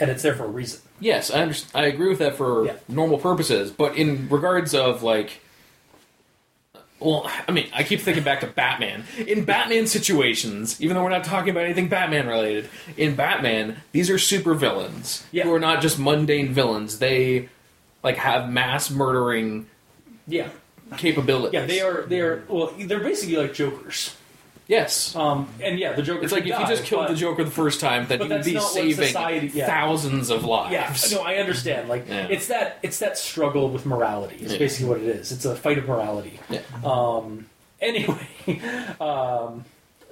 and 0.00 0.10
it's 0.10 0.22
there 0.22 0.34
for 0.34 0.44
a 0.44 0.48
reason. 0.48 0.80
Yes, 0.98 1.30
I 1.30 1.40
understand. 1.42 1.70
I 1.74 1.88
agree 1.88 2.08
with 2.08 2.18
that 2.18 2.36
for 2.36 2.66
Yeah. 2.66 2.76
normal 2.88 3.18
purposes, 3.18 3.70
but 3.70 3.96
in 3.96 4.28
regards 4.28 4.74
of 4.74 5.02
like, 5.02 5.40
well, 7.00 7.30
I 7.46 7.52
mean, 7.52 7.68
I 7.74 7.82
keep 7.82 8.00
thinking 8.00 8.24
back 8.24 8.40
to 8.40 8.46
Batman. 8.46 9.04
In 9.26 9.44
Batman 9.44 9.86
situations, 9.86 10.80
even 10.80 10.96
though 10.96 11.02
we're 11.02 11.10
not 11.10 11.24
talking 11.24 11.50
about 11.50 11.64
anything 11.64 11.88
Batman 11.88 12.26
related, 12.26 12.68
in 12.96 13.14
Batman, 13.16 13.76
these 13.92 14.08
are 14.10 14.18
super 14.18 14.54
villains 14.54 15.24
Yeah. 15.32 15.44
who 15.44 15.52
are 15.54 15.60
not 15.60 15.82
just 15.82 15.98
mundane 15.98 16.52
villains. 16.52 16.98
They 16.98 17.48
like 18.02 18.16
have 18.16 18.48
mass 18.50 18.90
murdering 18.90 19.66
Yeah, 20.26 20.48
capabilities. 20.96 21.52
yeah, 21.60 21.66
they 21.66 21.80
are. 21.80 22.02
They 22.02 22.20
are. 22.20 22.44
Well, 22.48 22.72
they're 22.78 23.00
basically 23.00 23.36
like 23.36 23.52
jokers. 23.54 24.14
Yes. 24.68 25.14
Um, 25.14 25.48
and 25.62 25.78
yeah, 25.78 25.92
the 25.92 26.02
Joker. 26.02 26.24
It's 26.24 26.32
like 26.32 26.42
if 26.46 26.58
you 26.58 26.66
just 26.66 26.84
killed 26.84 27.02
but- 27.06 27.10
the 27.10 27.16
Joker 27.16 27.44
the 27.44 27.50
first 27.50 27.80
time, 27.80 28.06
then 28.08 28.20
you 28.22 28.28
would 28.28 28.44
be 28.44 28.58
saving 28.58 29.06
society- 29.06 29.50
yeah. 29.54 29.66
thousands 29.66 30.28
of 30.30 30.44
lives. 30.44 30.72
Yeah, 31.12 31.16
no, 31.18 31.22
I 31.24 31.36
understand. 31.36 31.88
Like 31.88 32.06
Yeah. 32.08 32.26
it's 32.28 32.48
that 32.48 32.78
it's 32.82 32.98
that 32.98 33.16
struggle 33.16 33.70
with 33.70 33.86
morality. 33.86 34.36
It's 34.40 34.52
Yeah. 34.54 34.58
basically 34.58 34.88
what 34.88 34.98
it 34.98 35.06
is. 35.06 35.30
It's 35.32 35.44
a 35.44 35.54
fight 35.54 35.78
of 35.78 35.86
morality. 35.86 36.40
Yeah. 36.50 36.60
Um. 36.84 37.46
Anyway, 37.80 38.26
um, 39.00 39.64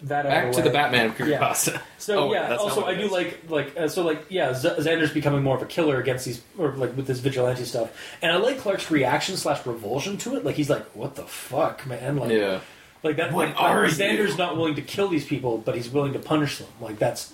that 0.02 0.24
Back 0.24 0.52
to 0.52 0.60
the 0.62 0.70
Batman 0.70 1.12
creepypasta. 1.14 1.80
So 1.98 2.28
Oh, 2.28 2.32
yeah. 2.32 2.56
Also, 2.56 2.84
I 2.84 2.94
do 2.94 3.08
like 3.08 3.40
like 3.48 3.74
uh, 3.76 3.88
so 3.88 4.02
like 4.04 4.26
yeah. 4.28 4.52
Z- 4.52 4.68
Xander's 4.78 5.12
becoming 5.12 5.42
more 5.42 5.56
of 5.56 5.62
a 5.62 5.66
killer 5.66 5.98
against 5.98 6.26
these 6.26 6.42
or 6.58 6.72
like 6.76 6.96
with 6.96 7.06
this 7.06 7.20
vigilante 7.20 7.64
stuff, 7.64 7.90
and 8.22 8.30
I 8.30 8.36
like 8.36 8.58
Clark's 8.58 8.90
reaction 8.90 9.36
slash 9.36 9.64
revulsion 9.66 10.18
to 10.18 10.36
it. 10.36 10.44
Like 10.44 10.56
he's 10.56 10.68
like, 10.70 10.84
"What 10.94 11.14
the 11.14 11.24
fuck, 11.24 11.86
man?" 11.86 12.16
Like 12.18 12.30
Yeah. 12.32 12.60
Like 13.04 13.16
that. 13.16 13.32
What 13.32 13.48
like, 13.50 13.60
are 13.60 13.84
Xander's 13.84 14.32
you? 14.32 14.36
not 14.38 14.56
willing 14.56 14.74
to 14.76 14.82
kill 14.82 15.08
these 15.08 15.24
people, 15.26 15.58
but 15.58 15.74
he's 15.76 15.88
willing 15.90 16.12
to 16.14 16.18
punish 16.18 16.58
them. 16.58 16.68
Like 16.80 16.98
that's 16.98 17.32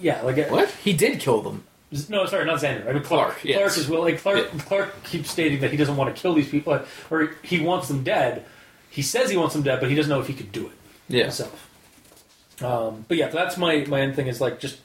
yeah. 0.00 0.22
Like 0.22 0.36
it- 0.38 0.50
What? 0.50 0.70
He 0.70 0.92
did 0.92 1.18
kill 1.20 1.40
them. 1.42 1.64
no, 2.08 2.26
sorry, 2.26 2.44
not 2.44 2.60
Xander. 2.60 2.86
I 2.88 2.92
mean 2.92 3.02
Clark. 3.02 3.30
Clark, 3.32 3.44
yes. 3.44 3.56
Clark 3.58 3.76
is 3.78 3.88
willing. 3.88 4.16
Clark, 4.18 4.50
Yeah. 4.54 4.60
Clark 4.62 5.02
keeps 5.04 5.30
stating 5.30 5.60
that 5.60 5.70
he 5.72 5.76
doesn't 5.76 5.96
want 5.96 6.14
to 6.14 6.20
kill 6.20 6.34
these 6.34 6.48
people, 6.48 6.78
or 7.10 7.30
he 7.42 7.58
wants 7.60 7.88
them 7.88 8.04
dead. 8.04 8.44
He 8.90 9.02
says 9.02 9.30
he 9.30 9.36
wants 9.36 9.54
them 9.54 9.62
dead, 9.62 9.80
but 9.80 9.88
he 9.88 9.94
doesn't 9.96 10.10
know 10.10 10.20
if 10.20 10.26
he 10.26 10.34
could 10.34 10.52
do 10.52 10.66
it 10.66 10.72
Yeah. 11.08 11.22
himself. 11.24 11.68
Um, 12.62 13.04
but 13.08 13.16
yeah, 13.16 13.28
that's 13.28 13.56
my 13.56 13.84
my 13.88 14.00
end 14.02 14.14
thing 14.16 14.26
is 14.26 14.40
like 14.40 14.60
just 14.60 14.78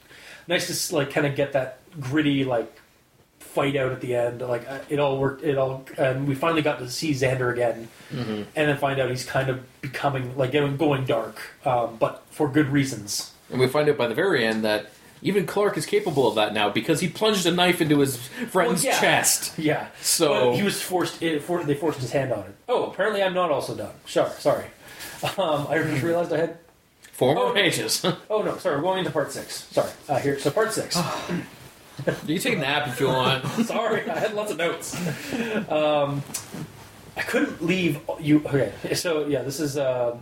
nice 0.48 0.88
to 0.88 0.96
like 0.96 1.10
kind 1.10 1.26
of 1.26 1.34
get 1.36 1.52
that 1.52 1.78
gritty 2.00 2.44
like 2.44 2.72
fight 3.46 3.76
out 3.76 3.92
at 3.92 4.00
the 4.00 4.14
end. 4.14 4.40
Like 4.42 4.68
uh, 4.68 4.78
it 4.88 4.98
all 4.98 5.18
worked. 5.18 5.42
It 5.42 5.56
all 5.58 5.84
and 5.98 6.26
we 6.28 6.34
finally 6.34 6.62
got 6.62 6.78
to 6.80 6.90
see 6.90 7.12
Xander 7.12 7.52
again, 7.52 7.88
Mm-hmm. 8.12 8.32
and 8.54 8.68
then 8.68 8.76
find 8.78 9.00
out 9.00 9.10
he's 9.10 9.24
kind 9.24 9.48
of 9.48 9.64
becoming 9.80 10.36
like 10.36 10.52
going 10.52 11.04
dark, 11.06 11.40
um, 11.64 11.96
but 11.98 12.22
for 12.30 12.48
good 12.48 12.68
reasons. 12.68 13.32
And 13.50 13.60
we 13.60 13.66
find 13.68 13.88
out 13.88 13.96
by 13.96 14.06
the 14.08 14.14
very 14.14 14.44
end 14.44 14.64
that 14.64 14.90
even 15.22 15.46
Clark 15.46 15.76
is 15.78 15.86
capable 15.86 16.28
of 16.28 16.34
that 16.36 16.52
now 16.52 16.68
because 16.68 17.00
he 17.00 17.08
plunged 17.08 17.46
a 17.46 17.50
knife 17.50 17.80
into 17.80 17.98
his 18.00 18.16
friend's 18.50 18.84
Well, 18.84 18.92
yeah. 18.92 19.00
chest. 19.00 19.58
Yeah. 19.58 19.86
So- 20.02 20.50
But 20.50 20.56
he 20.56 20.62
was 20.62 20.80
forced. 20.82 21.22
It, 21.22 21.42
for, 21.42 21.64
they 21.64 21.74
forced 21.74 22.00
his 22.00 22.12
hand 22.12 22.32
on 22.32 22.40
it. 22.40 22.54
Oh, 22.68 22.86
apparently 22.90 23.22
I'm 23.22 23.34
not 23.34 23.50
also 23.50 23.74
done. 23.74 23.92
Sure, 24.04 24.28
sorry. 24.38 24.66
Um, 25.38 25.66
I 25.70 25.78
just 25.82 26.02
realized 26.02 26.32
I 26.32 26.38
had. 26.38 26.58
Four 27.12 27.34
more 27.34 27.46
Oh. 27.46 27.54
pages. 27.54 28.04
Oh 28.30 28.42
no, 28.42 28.58
sorry. 28.58 28.76
We're 28.76 28.82
going 28.82 28.98
into 28.98 29.10
part 29.10 29.32
six. 29.32 29.64
Sorry. 29.72 29.90
Uh, 30.08 30.18
here, 30.18 30.38
so 30.38 30.50
part 30.50 30.72
six. 30.72 30.96
you 32.26 32.38
take 32.38 32.54
a 32.54 32.58
nap 32.58 32.88
if 32.88 33.00
you 33.00 33.08
want. 33.08 33.44
sorry, 33.66 34.08
I 34.08 34.18
had 34.18 34.34
lots 34.34 34.52
of 34.52 34.58
notes. 34.58 34.94
Um, 35.70 36.22
I 37.16 37.22
couldn't 37.22 37.64
leave 37.64 38.00
you. 38.20 38.42
Okay, 38.46 38.72
so 38.94 39.26
yeah, 39.26 39.42
this 39.42 39.60
is 39.60 39.78
uh, 39.78 40.18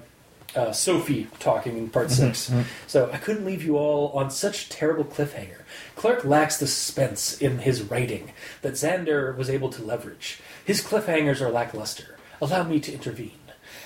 uh, 0.55 0.73
Sophie 0.73 1.27
talking 1.41 1.77
in 1.77 1.89
part 1.89 2.11
6 2.11 2.53
So 2.87 3.11
I 3.13 3.17
couldn't 3.19 3.45
leave 3.45 3.65
you 3.65 3.77
all 3.77 4.11
on 4.11 4.31
such 4.31 4.69
terrible 4.69 5.05
cliffhanger. 5.05 5.63
Clark 5.97 6.25
lacks 6.25 6.59
the 6.59 6.67
suspense 6.67 7.39
in 7.39 7.59
his 7.59 7.83
writing 7.83 8.33
that 8.63 8.75
Xander 8.75 9.37
was 9.37 9.51
able 9.51 9.71
to 9.71 9.83
leverage. 9.83 10.41
His 10.65 10.81
cliffhangers 10.83 11.41
are 11.41 11.51
lackluster. 11.51 12.17
Allow 12.41 12.65
me 12.65 12.81
to 12.81 12.93
intervene. 12.93 13.33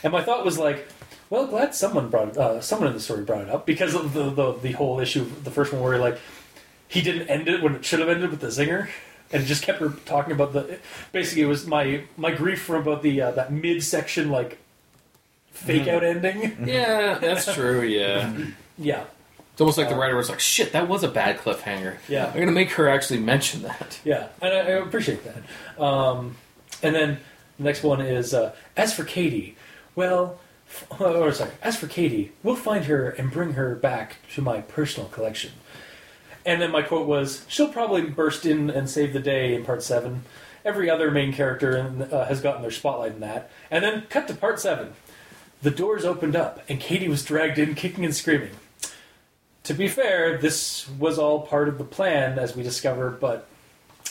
And 0.03 0.13
my 0.13 0.23
thought 0.23 0.45
was 0.45 0.59
like, 0.59 0.89
well, 1.31 1.47
glad 1.47 1.75
someone 1.75 2.09
brought 2.09 2.29
it, 2.29 2.39
uh, 2.39 2.61
someone 2.61 2.89
in 2.89 2.95
the 2.95 3.01
story 3.01 3.25
brought 3.25 3.43
it 3.43 3.51
up 3.51 3.67
because 3.67 3.95
of 3.95 4.15
the, 4.15 4.31
the 4.31 4.53
the 4.53 4.73
whole 4.73 4.99
issue, 4.99 5.27
the 5.45 5.51
first 5.51 5.73
one 5.73 5.83
where 5.83 5.93
you're 5.93 6.01
like 6.01 6.19
he 6.89 7.01
didn't 7.03 7.29
end 7.29 7.49
it 7.49 7.63
when 7.63 7.75
it 7.77 7.85
should 7.85 8.01
have 8.01 8.09
ended 8.09 8.31
with 8.31 8.41
the 8.41 8.47
zinger, 8.49 8.89
and 9.31 9.45
just 9.47 9.63
kept 9.63 9.79
her 9.81 9.91
talking 10.07 10.33
about 10.33 10.53
the. 10.53 10.79
Basically, 11.13 11.43
it 11.43 11.47
was 11.47 11.67
my 11.67 12.03
my 12.17 12.31
grief 12.33 12.63
from 12.63 12.77
about 12.83 13.03
the 13.03 13.21
uh, 13.21 13.31
that 13.33 13.53
midsection 13.53 14.31
like 14.31 14.59
fake 15.53 15.89
out 15.89 16.05
ending. 16.05 16.57
yeah, 16.67 17.19
that's 17.19 17.53
true. 17.53 17.83
Yeah, 17.83 18.33
Yeah, 18.79 19.05
it's 19.53 19.61
almost 19.61 19.79
like 19.79 19.89
the 19.89 19.97
writer 19.97 20.17
was 20.17 20.29
like, 20.31 20.41
"Shit, 20.41 20.73
that 20.73 20.89
was 20.89 21.03
a 21.03 21.09
bad 21.09 21.39
cliffhanger." 21.39 21.97
Yeah. 22.09 22.27
I'm 22.33 22.39
gonna 22.39 22.53
make 22.53 22.71
her 22.73 22.89
actually 22.89 23.21
mention 23.21 23.63
that. 23.63 24.01
yeah, 24.05 24.29
and 24.41 24.53
I, 24.53 24.59
I 24.59 24.63
appreciate 24.87 25.21
that. 25.25 25.83
Um, 25.83 26.37
and 26.83 26.95
then 26.95 27.19
the 27.59 27.65
next 27.65 27.83
one 27.83 28.01
is 28.01 28.33
uh, 28.35 28.55
as 28.77 28.95
for 28.95 29.05
Katie, 29.05 29.57
well. 29.95 30.39
f- 30.71 30.87
Or 31.01 31.33
sorry, 31.33 31.51
as 31.63 31.77
for 31.77 31.87
Katie, 31.87 32.33
we'll 32.43 32.55
find 32.55 32.85
her 32.85 33.09
and 33.11 33.31
bring 33.33 33.55
her 33.55 33.75
back 33.75 34.17
to 34.35 34.43
my 34.43 34.61
personal 34.61 35.09
collection. 35.09 35.53
And 36.49 36.63
then 36.63 36.71
my 36.71 36.81
quote 36.81 37.07
was, 37.07 37.45
"She'll 37.47 37.69
probably 37.69 38.01
burst 38.01 38.47
in 38.47 38.71
and 38.71 38.89
save 38.89 39.13
the 39.13 39.21
day 39.21 39.55
in 39.55 39.67
part 39.67 39.83
seven. 39.83 40.23
Every 40.65 40.89
other 40.89 41.11
main 41.11 41.31
character 41.31 41.77
in, 41.77 42.03
uh, 42.03 42.25
has 42.25 42.41
gotten 42.41 42.63
their 42.63 42.71
spotlight 42.71 43.13
in 43.13 43.21
that." 43.21 43.51
And 43.71 43.85
then 43.85 44.05
cut 44.09 44.27
to 44.29 44.35
part 44.35 44.59
seven. 44.59 44.95
The 45.61 45.71
doors 45.71 46.07
opened 46.07 46.35
up, 46.35 46.63
and 46.67 46.81
Katie 46.81 47.09
was 47.09 47.23
dragged 47.23 47.59
in, 47.59 47.75
kicking 47.75 48.03
and 48.03 48.17
screaming. 48.17 48.53
To 49.65 49.75
be 49.75 49.89
fair, 49.89 50.39
this 50.39 50.89
was 50.89 51.19
all 51.19 51.43
part 51.43 51.69
of 51.69 51.77
the 51.77 51.85
plan, 51.85 52.39
as 52.39 52.57
we 52.57 52.63
discover, 52.63 53.11
but 53.11 53.47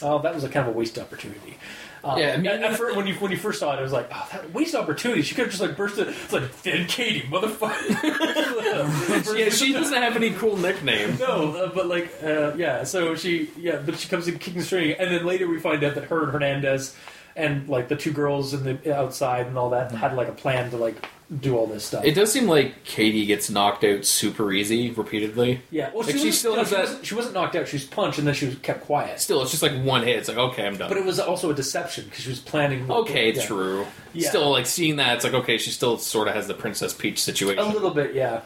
oh, 0.03 0.19
that 0.19 0.35
was 0.35 0.43
a 0.43 0.49
kind 0.49 0.67
of 0.67 0.75
a 0.75 0.77
waste 0.77 0.99
opportunity. 0.99 1.57
Um, 2.03 2.19
Yeah, 2.19 2.33
I 2.33 2.37
mean- 2.37 2.47
at- 2.47 2.77
when 2.95 3.07
you 3.07 3.15
when 3.15 3.31
you 3.31 3.37
first 3.37 3.59
saw 3.59 3.73
it, 3.75 3.79
it 3.79 3.83
was 3.83 3.91
like, 3.91 4.09
oh, 4.13 4.27
that 4.31 4.53
waste 4.53 4.75
opportunity. 4.75 5.21
She 5.21 5.35
could 5.35 5.45
have 5.45 5.51
just 5.51 5.61
like 5.61 5.75
bursted. 5.75 6.07
It's 6.09 6.31
like, 6.31 6.61
then 6.61 6.85
Katie, 6.87 7.21
motherfucker. 7.21 9.33
yeah, 9.37 9.49
she 9.49 9.73
doesn't 9.73 10.01
have 10.01 10.15
any 10.15 10.31
cool 10.31 10.57
nickname. 10.57 11.17
No, 11.19 11.53
uh, 11.55 11.71
but 11.73 11.87
like, 11.87 12.11
uh, 12.23 12.53
yeah. 12.55 12.83
So 12.83 13.15
she, 13.15 13.49
yeah, 13.57 13.81
but 13.85 13.97
she 13.99 14.07
comes 14.09 14.27
in 14.27 14.39
kicking 14.39 14.61
string, 14.61 14.95
and 14.97 15.11
then 15.11 15.25
later 15.25 15.47
we 15.47 15.59
find 15.59 15.83
out 15.83 15.95
that 15.95 16.05
her 16.05 16.23
and 16.23 16.31
Hernandez, 16.31 16.95
and 17.37 17.69
like 17.69 17.87
the 17.87 17.95
two 17.95 18.11
girls 18.11 18.53
in 18.53 18.63
the 18.63 18.97
outside 18.97 19.47
and 19.47 19.57
all 19.57 19.69
that 19.69 19.91
had 19.91 20.15
like 20.15 20.27
a 20.27 20.33
plan 20.33 20.71
to 20.71 20.77
like 20.77 21.07
do 21.39 21.55
all 21.57 21.67
this 21.67 21.85
stuff. 21.85 22.03
It 22.05 22.13
does 22.15 22.31
seem 22.31 22.47
like 22.47 22.83
Katie 22.85 23.25
gets 23.25 23.49
knocked 23.49 23.83
out 23.83 24.05
super 24.05 24.51
easy 24.51 24.91
repeatedly. 24.91 25.61
yeah, 25.69 25.89
well, 25.93 26.03
like, 26.03 26.11
she 26.11 26.13
wasn't- 26.15 26.33
still 26.33 26.53
no, 26.55 26.59
has 26.59 26.69
she 26.69 26.75
that- 26.75 26.81
Wasn't, 26.81 27.05
she 27.05 27.15
wasn't 27.15 27.33
knocked 27.35 27.55
out. 27.55 27.67
She 27.67 27.75
was 27.75 27.83
punched, 27.85 28.17
and 28.17 28.25
then 28.27 28.33
she 28.33 28.45
was 28.47 28.55
kept 28.55 28.85
quiet. 28.85 29.19
Still, 29.19 29.41
it's 29.41 29.51
just 29.51 29.61
like 29.61 29.73
one 29.83 30.03
hit. 30.03 30.17
It's 30.17 30.29
like 30.29 30.37
okay, 30.37 30.65
I'm 30.65 30.77
done. 30.77 30.89
But 30.89 30.97
it 30.97 31.05
was 31.05 31.19
also 31.19 31.49
a 31.51 31.53
deception 31.53 32.05
because 32.05 32.23
she 32.23 32.29
was 32.29 32.39
planning. 32.39 32.89
okay, 32.89 33.33
yeah. 33.33 33.45
true. 33.45 33.85
Yeah. 34.13 34.29
Still, 34.29 34.49
like 34.51 34.65
seeing 34.65 34.95
that, 34.97 35.15
it's 35.17 35.23
like 35.25 35.33
okay, 35.33 35.57
she 35.57 35.69
still 35.69 35.97
sort 35.97 36.27
of 36.27 36.33
has 36.33 36.47
the 36.47 36.53
Princess 36.53 36.93
Peach 36.93 37.21
situation. 37.21 37.63
A 37.63 37.67
little 37.67 37.91
bit, 37.91 38.15
yeah. 38.15 38.41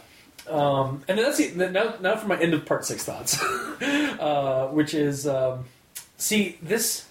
Um, 0.50 1.04
and 1.08 1.18
then 1.18 1.26
that's 1.26 1.38
the, 1.38 1.70
now. 1.70 1.96
Now 2.02 2.16
for 2.18 2.28
my 2.28 2.39
end 2.39 2.54
of 2.56 2.66
part 2.66 2.84
six 2.84 3.06
thoughts, 3.06 3.42
uh, 3.82 4.70
which 4.72 4.96
is 4.96 5.28
um, 5.28 5.66
see 6.18 6.58
this 6.64 7.06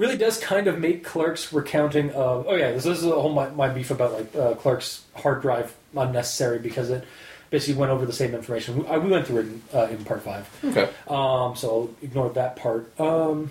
really 0.00 0.16
does 0.16 0.40
kind 0.40 0.66
of 0.66 0.78
make 0.78 1.04
Clark's 1.04 1.52
recounting 1.52 2.10
of 2.12 2.46
oh 2.48 2.54
yeah 2.56 2.72
this, 2.72 2.84
this 2.84 2.98
is 2.98 3.04
a 3.04 3.10
whole 3.10 3.32
my, 3.32 3.50
my 3.50 3.68
beef 3.68 3.90
about 3.90 4.12
like 4.12 4.34
uh, 4.34 4.54
Clark's 4.54 5.04
hard 5.14 5.42
drive 5.42 5.76
unnecessary 5.94 6.58
because 6.58 6.88
it 6.90 7.04
basically 7.50 7.78
went 7.78 7.92
over 7.92 8.06
the 8.06 8.12
same 8.12 8.34
information 8.34 8.78
we, 8.78 8.86
I, 8.86 8.96
we 8.96 9.10
went 9.10 9.26
through 9.26 9.40
it 9.40 9.46
in, 9.46 9.62
uh, 9.74 9.88
in 9.90 10.04
part 10.04 10.22
five. 10.22 10.48
Okay. 10.64 10.88
Um, 11.06 11.54
so 11.54 11.94
ignore 12.00 12.30
that 12.30 12.56
part. 12.56 12.98
Um, 12.98 13.50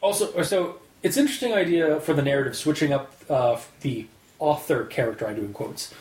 also, 0.00 0.32
or 0.32 0.42
so 0.42 0.80
it's 1.02 1.16
interesting 1.16 1.52
idea 1.52 2.00
for 2.00 2.12
the 2.12 2.22
narrative 2.22 2.56
switching 2.56 2.92
up 2.92 3.12
uh, 3.30 3.58
the 3.82 4.06
author 4.38 4.84
character, 4.84 5.28
I 5.28 5.34
do 5.34 5.42
in 5.42 5.52
quotes, 5.52 5.94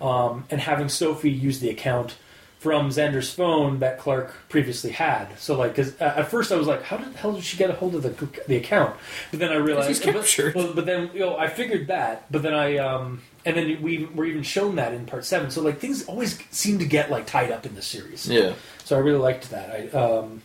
um, 0.00 0.44
and 0.50 0.60
having 0.60 0.90
Sophie 0.90 1.30
use 1.30 1.60
the 1.60 1.70
account 1.70 2.16
from 2.58 2.88
Xander's 2.88 3.32
phone 3.32 3.80
that 3.80 3.98
Clark 3.98 4.34
previously 4.48 4.90
had. 4.90 5.38
So, 5.38 5.58
like, 5.58 5.74
because 5.74 5.96
at 5.98 6.28
first 6.30 6.50
I 6.50 6.56
was 6.56 6.66
like, 6.66 6.82
how 6.82 6.96
did 6.96 7.12
the 7.12 7.18
hell 7.18 7.32
did 7.32 7.44
she 7.44 7.56
get 7.56 7.70
a 7.70 7.74
hold 7.74 7.94
of 7.94 8.02
the 8.02 8.42
the 8.48 8.56
account? 8.56 8.96
But 9.30 9.40
then 9.40 9.52
I 9.52 9.56
realized, 9.56 9.88
He's 9.88 10.00
captured. 10.00 10.54
But, 10.54 10.74
but 10.74 10.86
then 10.86 11.10
you 11.12 11.20
know, 11.20 11.36
I 11.36 11.48
figured 11.48 11.88
that. 11.88 12.30
But 12.30 12.42
then 12.42 12.54
I 12.54 12.78
um, 12.78 13.22
and 13.44 13.56
then 13.56 13.80
we 13.80 14.06
were 14.06 14.24
even 14.24 14.42
shown 14.42 14.76
that 14.76 14.92
in 14.92 15.06
part 15.06 15.24
seven. 15.24 15.50
So 15.50 15.62
like 15.62 15.78
things 15.78 16.04
always 16.06 16.38
seem 16.50 16.78
to 16.80 16.86
get 16.86 17.10
like 17.10 17.26
tied 17.26 17.52
up 17.52 17.64
in 17.64 17.74
the 17.74 17.82
series. 17.82 18.28
Yeah. 18.28 18.54
So 18.84 18.96
I 18.96 19.00
really 19.00 19.18
liked 19.18 19.50
that. 19.50 19.70
I, 19.70 19.96
um, 19.96 20.42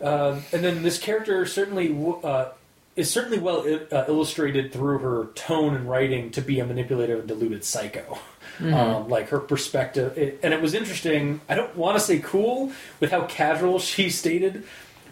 uh, 0.00 0.40
and 0.52 0.62
then 0.62 0.82
this 0.82 0.98
character 0.98 1.46
certainly 1.46 1.96
uh, 2.22 2.50
is 2.96 3.10
certainly 3.10 3.38
well 3.38 3.66
uh, 3.90 4.04
illustrated 4.08 4.72
through 4.72 4.98
her 4.98 5.26
tone 5.34 5.74
and 5.74 5.88
writing 5.88 6.30
to 6.32 6.42
be 6.42 6.60
a 6.60 6.66
manipulative 6.66 7.20
and 7.20 7.28
deluded 7.28 7.64
psycho. 7.64 8.18
Um, 8.62 9.08
like 9.08 9.30
her 9.30 9.40
perspective, 9.40 10.16
it, 10.16 10.38
and 10.42 10.54
it 10.54 10.60
was 10.62 10.74
interesting. 10.74 11.40
I 11.48 11.54
don't 11.54 11.74
want 11.76 11.98
to 11.98 12.04
say 12.04 12.20
cool 12.20 12.70
with 13.00 13.10
how 13.10 13.22
casual 13.26 13.78
she 13.90 14.10
stated 14.10 14.64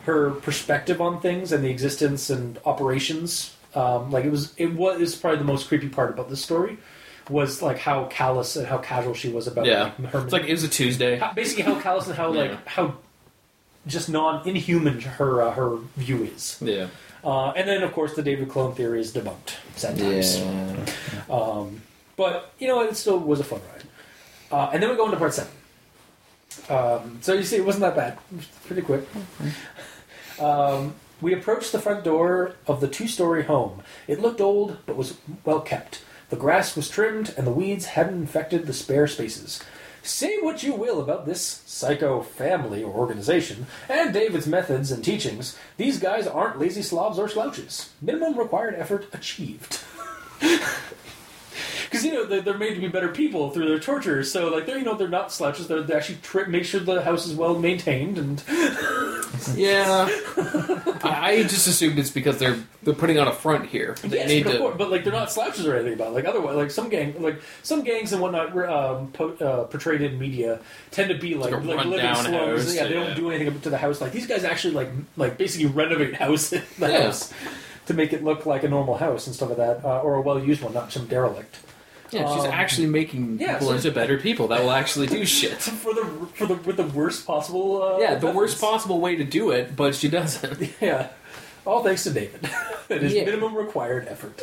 her 0.05 0.31
perspective 0.31 1.01
on 1.01 1.21
things 1.21 1.53
and 1.53 1.63
the 1.65 1.71
existence 1.71 2.31
and 2.31 2.59
operations. 2.65 3.55
Um, 3.75 4.11
like 4.11 4.25
it 4.25 4.31
was, 4.31 4.53
it 4.57 4.75
was, 4.75 4.97
it 4.97 5.01
was 5.01 5.15
probably 5.17 5.39
the 5.39 5.45
most 5.45 5.67
creepy 5.69 5.89
part 5.89 6.11
about 6.11 6.29
this 6.29 6.43
story 6.43 6.77
was 7.31 7.63
like 7.63 7.79
how 7.79 8.05
callous 8.07 8.57
and 8.57 8.67
how 8.67 8.79
casual 8.79 9.15
she 9.15 9.29
was 9.29 9.47
about 9.47 9.65
Yeah. 9.65 9.93
like, 9.99 10.13
her 10.13 10.21
It's 10.25 10.33
like 10.33 10.45
it 10.45 10.51
was 10.51 10.65
a 10.65 10.69
Tuesday. 10.69 11.19
how, 11.19 11.33
basically 11.33 11.63
how 11.63 11.81
callous 11.81 12.07
and 12.09 12.17
how 12.17 12.33
Yeah. 12.35 12.41
like 12.43 12.67
how 12.67 12.95
just 13.87 14.09
non 14.09 14.47
inhuman 14.47 15.01
her 15.01 15.41
uh, 15.43 15.53
her 15.53 15.77
view 15.97 16.25
is. 16.25 16.59
Yeah. 16.61 16.89
Uh, 17.25 17.51
and 17.53 17.69
then 17.69 17.83
of 17.85 17.93
course 17.93 18.15
the 18.15 18.23
David 18.23 18.49
clone 18.49 18.75
theory 18.75 19.01
is 19.01 19.13
debunked 19.15 19.55
sad 19.77 19.99
times. 19.99 20.41
Um, 21.31 21.83
but 22.23 22.53
you 22.59 22.69
know 22.69 22.77
what? 22.77 22.89
It 22.89 22.97
still 22.97 23.19
was 23.19 23.41
a 23.41 23.45
fun 23.45 23.61
ride. 23.73 23.85
Uh, 24.51 24.71
and 24.73 24.83
then 24.83 24.91
we 24.91 24.97
go 24.97 25.07
into 25.07 25.17
part 25.17 25.35
seven. 25.35 25.53
Um, 26.69 27.19
so 27.23 27.33
you 27.33 27.43
see, 27.43 27.57
it 27.57 27.65
wasn't 27.65 27.83
that 27.83 27.97
bad. 27.97 28.19
It 28.31 28.37
was 28.37 28.47
pretty 28.67 28.83
quick. 28.83 29.07
Um, 30.39 30.95
we 31.21 31.33
approached 31.35 31.73
the 31.73 31.79
front 31.79 32.05
door 32.05 32.57
of 32.67 32.81
the 32.81 32.89
two-story 32.89 33.45
home. 33.45 33.83
It 34.07 34.21
looked 34.21 34.41
old, 34.41 34.79
but 34.87 34.97
was 34.97 35.17
well 35.45 35.61
kept. 35.61 36.03
The 36.31 36.37
grass 36.37 36.75
was 36.75 36.89
trimmed, 36.89 37.35
and 37.37 37.47
the 37.47 37.53
weeds 37.53 37.87
hadn't 37.87 38.15
infected 38.15 38.67
the 38.67 38.73
spare 38.73 39.07
spaces. 39.07 39.63
Say 40.03 40.39
what 40.39 40.65
you 40.65 40.75
will 40.75 41.01
about 41.01 41.27
this 41.27 41.63
psycho 41.65 42.23
family 42.23 42.83
or 42.83 42.93
organization, 42.93 43.67
and 43.89 44.13
David's 44.13 44.49
methods 44.49 44.91
and 44.91 45.05
teachings, 45.05 45.57
these 45.77 46.01
guys 46.01 46.27
aren't 46.27 46.59
lazy 46.59 46.83
slobs 46.83 47.19
or 47.21 47.29
slouches. 47.29 47.91
Minimum 48.01 48.37
required 48.37 48.75
effort 48.75 49.07
achieved. 49.13 49.81
Because 52.03 52.05
you 52.05 52.13
know 52.13 52.27
they're, 52.27 52.41
they're 52.41 52.59
made 52.59 52.75
to 52.75 52.81
be 52.81 52.89
better 52.89 53.09
people 53.09 53.51
through 53.51 53.69
their 53.69 53.79
torture, 53.79 54.23
so 54.25 54.49
like 54.49 54.67
they're 54.67 54.79
you 54.79 54.85
know 54.85 54.95
they're 54.97 55.09
not 55.09 55.33
slouches. 55.33 55.69
They're, 55.69 55.83
they 55.83 55.95
actually 55.95 56.19
tri- 56.23 56.45
make 56.47 56.65
sure 56.65 56.81
the 56.81 57.03
house 57.03 57.27
is 57.27 57.35
well 57.35 57.59
maintained, 57.59 58.19
and 58.19 58.43
Yeah. 59.57 60.09
I, 61.05 61.33
I 61.39 61.43
just 61.43 61.67
assumed 61.67 61.99
it's 61.99 62.11
because 62.11 62.39
they're 62.39 62.59
they're 62.83 62.95
putting 62.95 63.19
on 63.19 63.27
a 63.29 63.33
front 63.33 63.67
here. 63.67 63.97
They 64.03 64.19
yes, 64.19 64.29
need 64.29 64.45
but, 64.45 64.51
of 64.51 64.53
to. 64.59 64.63
course, 64.65 64.75
but 64.79 64.91
like 64.91 65.05
they're 65.05 65.13
not 65.13 65.33
slouches 65.33 65.67
or 65.67 65.75
anything 65.75 65.95
about. 65.95 66.09
It. 66.09 66.15
Like 66.15 66.25
otherwise, 66.27 66.57
like 66.57 66.71
some 66.71 66.89
gang, 66.89 67.21
like 67.21 67.41
some 67.63 67.83
gangs 67.83 68.13
and 68.13 68.21
whatnot, 68.23 68.57
um, 68.69 69.09
po- 69.13 69.35
uh, 69.41 69.65
portrayed 69.65 70.03
in 70.03 70.19
media 70.19 70.61
tend 70.91 71.09
to 71.11 71.19
be 71.19 71.35
like 71.35 71.53
like 71.53 71.65
like 71.65 71.77
living 71.87 71.91
run-down 71.93 72.17
slums. 72.17 72.65
house, 72.65 72.75
yeah, 72.75 72.85
they 72.85 72.95
don't 72.95 73.17
do 73.17 73.31
anything 73.31 73.61
to 73.61 73.71
the 73.71 73.79
house. 73.79 74.01
Like 74.01 74.13
these 74.13 74.27
guys 74.27 74.45
actually 74.45 74.75
like 74.75 74.91
like 75.17 75.37
basically 75.39 75.67
renovate 75.67 76.15
house 76.25 76.51
the 76.51 76.63
Yeah. 76.79 77.03
house 77.05 77.33
to 77.87 77.95
make 77.95 78.13
it 78.13 78.23
look 78.23 78.47
like 78.47 78.63
a 78.63 78.69
normal 78.69 78.97
house 78.97 79.27
and 79.27 79.35
stuff 79.35 79.49
like 79.49 79.59
that, 79.59 79.85
uh, 79.85 80.01
or 80.01 80.15
a 80.15 80.21
well 80.21 80.39
used 80.39 80.63
one, 80.63 80.73
not 80.73 80.93
some 80.93 81.07
derelict. 81.07 81.57
Yeah, 82.13 82.35
she's 82.35 82.45
Um, 82.45 82.51
actually 82.51 82.87
making 82.89 83.39
yeah, 83.41 83.55
people 83.55 83.69
so- 83.69 83.75
into 83.75 83.91
better 83.91 84.19
people 84.19 84.49
that 84.49 84.61
will 84.63 84.71
actually 84.73 85.07
do 85.07 85.25
shit. 85.39 85.61
For 85.63 85.95
the 85.95 86.05
for 86.35 86.47
the 86.47 86.55
with 86.57 86.77
the 86.77 86.85
worst 86.85 87.27
possible. 87.27 87.83
Uh, 87.83 87.99
Yeah, 87.99 88.17
the 88.17 88.27
worst 88.27 88.61
methods. 88.61 88.61
possible 88.61 89.01
way 89.01 89.17
to 89.17 89.25
do 89.25 89.51
it, 89.51 89.75
but 89.77 89.95
she 89.95 90.09
doesn't. 90.09 90.71
Yeah. 90.81 91.09
All 91.65 91.83
thanks 91.83 92.03
to 92.05 92.11
David. 92.11 92.49
it 92.89 93.03
is 93.03 93.15
Yeah. 93.15 93.25
minimum 93.25 93.55
required 93.57 94.09
effort. 94.09 94.43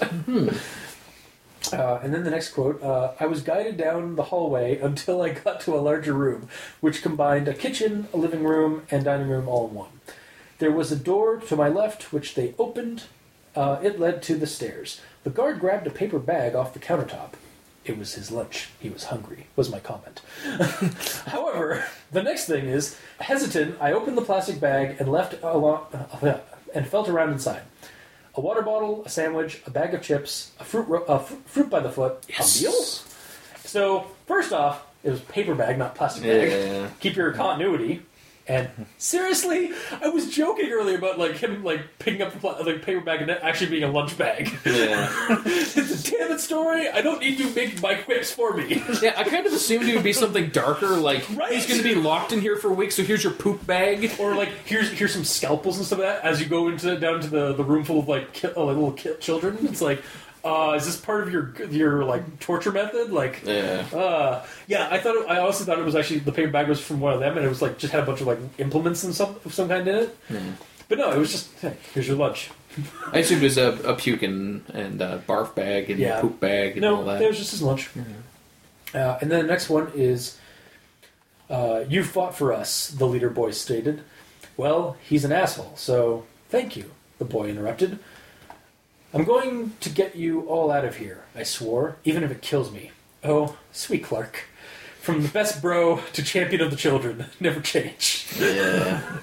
Uh, 1.73 1.99
and 2.01 2.13
then 2.13 2.23
the 2.23 2.31
next 2.31 2.51
quote 2.53 2.81
uh, 2.81 3.11
I 3.19 3.25
was 3.27 3.41
guided 3.41 3.77
down 3.77 4.15
the 4.15 4.23
hallway 4.23 4.79
until 4.79 5.21
I 5.21 5.29
got 5.33 5.59
to 5.61 5.75
a 5.75 5.81
larger 5.81 6.13
room, 6.13 6.47
which 6.79 7.01
combined 7.03 7.47
a 7.47 7.53
kitchen, 7.53 8.07
a 8.13 8.17
living 8.17 8.43
room, 8.43 8.83
and 8.89 9.03
dining 9.03 9.27
room 9.27 9.47
all 9.47 9.67
in 9.67 9.73
one. 9.75 9.89
There 10.59 10.71
was 10.71 10.91
a 10.91 10.95
door 10.95 11.37
to 11.37 11.55
my 11.55 11.67
left, 11.69 12.11
which 12.13 12.33
they 12.35 12.53
opened. 12.57 13.03
Uh, 13.55 13.77
it 13.83 13.99
led 13.99 14.23
to 14.23 14.35
the 14.35 14.47
stairs. 14.47 15.01
The 15.23 15.29
guard 15.29 15.59
grabbed 15.59 15.85
a 15.85 15.89
paper 15.91 16.17
bag 16.19 16.55
off 16.55 16.73
the 16.73 16.79
countertop. 16.79 17.31
It 17.89 17.97
was 17.97 18.13
his 18.13 18.29
lunch. 18.29 18.69
He 18.79 18.87
was 18.91 19.05
hungry, 19.05 19.47
was 19.55 19.71
my 19.71 19.79
comment. 19.79 20.21
However, 21.25 21.83
the 22.11 22.21
next 22.21 22.45
thing 22.45 22.67
is 22.67 22.95
hesitant. 23.19 23.77
I 23.81 23.93
opened 23.93 24.15
the 24.15 24.21
plastic 24.21 24.59
bag 24.59 24.97
and 24.99 25.11
left 25.11 25.41
along, 25.41 25.87
uh, 26.21 26.37
and 26.75 26.87
felt 26.87 27.09
around 27.09 27.31
inside. 27.31 27.63
A 28.35 28.41
water 28.41 28.61
bottle, 28.61 29.03
a 29.05 29.09
sandwich, 29.09 29.63
a 29.65 29.71
bag 29.71 29.95
of 29.95 30.03
chips, 30.03 30.51
a 30.59 30.63
fruit, 30.63 30.87
ro- 30.87 31.03
uh, 31.05 31.17
fr- 31.17 31.33
fruit 31.47 31.69
by 31.71 31.79
the 31.79 31.89
foot, 31.89 32.23
Yes. 32.29 32.59
a 32.59 32.63
meal. 32.63 32.73
So 33.65 34.05
first 34.27 34.53
off, 34.53 34.85
it 35.03 35.09
was 35.09 35.21
paper 35.21 35.55
bag, 35.55 35.79
not 35.79 35.95
plastic 35.95 36.21
bag. 36.23 36.51
Yeah. 36.51 36.89
Keep 36.99 37.15
your 37.15 37.31
continuity. 37.33 38.03
And 38.49 38.67
seriously, 38.97 39.71
I 40.01 40.09
was 40.09 40.29
joking 40.33 40.69
earlier 40.71 40.97
about 40.97 41.19
like 41.19 41.37
him 41.37 41.63
like 41.63 41.81
picking 41.99 42.21
up 42.23 42.33
the 42.33 42.39
pla- 42.39 42.57
like 42.59 42.81
paper 42.81 42.99
bag 43.01 43.21
and 43.21 43.29
actually 43.31 43.69
being 43.69 43.83
a 43.83 43.91
lunch 43.91 44.17
bag. 44.17 44.49
Yeah. 44.65 45.09
it's 45.45 45.77
a 45.77 46.11
damn 46.11 46.31
it 46.31 46.39
story. 46.41 46.89
I 46.89 47.01
don't 47.01 47.19
need 47.19 47.39
you 47.39 47.49
make 47.51 47.81
my 47.81 47.93
quips 47.95 48.31
for 48.31 48.53
me. 48.57 48.83
Yeah, 49.01 49.13
I 49.15 49.23
kind 49.23 49.45
of 49.45 49.53
assumed 49.53 49.87
it 49.87 49.95
would 49.95 50.03
be 50.03 50.11
something 50.13 50.49
darker, 50.49 50.87
like 50.97 51.25
Right. 51.35 51.53
he's 51.53 51.65
going 51.67 51.77
to 51.79 51.83
be 51.83 51.95
locked 51.95 52.33
in 52.33 52.41
here 52.41 52.57
for 52.57 52.69
a 52.69 52.73
week, 52.73 52.91
so 52.91 53.03
here's 53.03 53.23
your 53.23 53.33
poop 53.33 53.65
bag. 53.65 54.11
or 54.19 54.35
like 54.35 54.49
here's 54.65 54.89
here's 54.91 55.13
some 55.13 55.23
scalpels 55.23 55.77
and 55.77 55.85
stuff 55.85 55.99
like 55.99 56.07
that 56.07 56.25
as 56.25 56.41
you 56.41 56.47
go 56.47 56.67
into 56.69 56.99
down 56.99 57.21
to 57.21 57.27
the, 57.29 57.53
the 57.53 57.63
room 57.63 57.83
full 57.83 57.99
of 57.99 58.07
like, 58.09 58.33
ki- 58.33 58.47
uh, 58.47 58.63
like 58.63 58.75
little 58.75 58.91
ki- 58.93 59.13
children. 59.19 59.57
It's 59.61 59.81
like, 59.81 60.01
uh, 60.43 60.73
is 60.77 60.85
this 60.85 60.95
part 60.97 61.21
of 61.23 61.31
your 61.33 61.53
your 61.69 62.03
like 62.05 62.39
torture 62.39 62.71
method? 62.71 63.11
Like, 63.11 63.41
Yeah. 63.45 63.85
uh, 63.93 64.45
yeah, 64.67 64.87
I 64.91 64.99
thought 64.99 65.15
it, 65.15 65.27
I 65.27 65.39
also 65.39 65.63
thought 65.65 65.79
it 65.79 65.85
was 65.85 65.95
actually 65.95 66.19
the 66.19 66.31
paper 66.31 66.51
bag 66.51 66.67
was 66.69 66.79
from 66.79 66.99
one 66.99 67.13
of 67.13 67.19
them, 67.19 67.35
and 67.37 67.45
it 67.45 67.49
was 67.49 67.61
like 67.61 67.77
just 67.77 67.91
had 67.93 68.03
a 68.03 68.05
bunch 68.05 68.21
of 68.21 68.27
like 68.27 68.39
implements 68.57 69.03
and 69.03 69.13
some 69.13 69.35
of 69.45 69.53
some 69.53 69.67
kind 69.67 69.87
in 69.87 69.95
it. 69.95 70.17
But 70.87 70.97
no, 70.97 71.11
it 71.11 71.17
was 71.17 71.31
just 71.31 71.53
hey, 71.59 71.75
here's 71.93 72.07
your 72.07 72.17
lunch. 72.17 72.49
I 73.11 73.19
assumed 73.19 73.41
it 73.41 73.45
was 73.45 73.57
a, 73.57 73.73
a 73.83 73.95
puke 73.95 74.21
and, 74.23 74.63
and 74.73 75.01
uh 75.01 75.17
barf 75.27 75.53
bag 75.55 75.89
and 75.89 75.99
Yeah. 75.99 76.21
poop 76.21 76.39
bag 76.39 76.77
and 76.77 76.85
all 76.85 77.03
No, 77.03 77.05
that. 77.05 77.21
it 77.21 77.27
was 77.27 77.37
just 77.37 77.51
his 77.51 77.61
lunch. 77.61 77.89
Uh, 78.93 79.17
and 79.21 79.29
then 79.29 79.41
the 79.45 79.47
next 79.51 79.69
one 79.69 79.91
is, 79.95 80.37
uh, 81.49 81.83
"You 81.87 82.03
fought 82.03 82.35
for 82.35 82.53
us," 82.53 82.87
the 82.89 83.05
leader 83.05 83.29
boy 83.29 83.51
stated. 83.51 84.01
Well, 84.57 84.97
he's 85.01 85.23
an 85.25 85.31
asshole, 85.31 85.73
so 85.75 86.25
thank 86.49 86.75
you. 86.75 86.91
The 87.17 87.25
boy 87.25 87.49
interrupted. 87.49 87.99
I'm 89.13 89.23
going 89.23 89.73
to 89.79 89.89
get 89.89 90.15
you 90.15 90.41
all 90.41 90.69
out 90.71 90.85
of 90.85 90.97
here. 90.97 91.23
I 91.35 91.43
swore, 91.43 91.97
even 92.05 92.23
if 92.23 92.31
it 92.31 92.41
kills 92.41 92.71
me. 92.71 92.91
Oh, 93.23 93.57
sweet 93.71 94.03
Clark. 94.03 94.45
From 95.01 95.23
the 95.23 95.29
best 95.29 95.61
bro 95.61 96.01
to 96.13 96.23
champion 96.23 96.61
of 96.61 96.69
the 96.71 96.77
children, 96.77 97.25
never 97.39 97.59
change. 97.61 98.27
Yeah. 98.39 99.01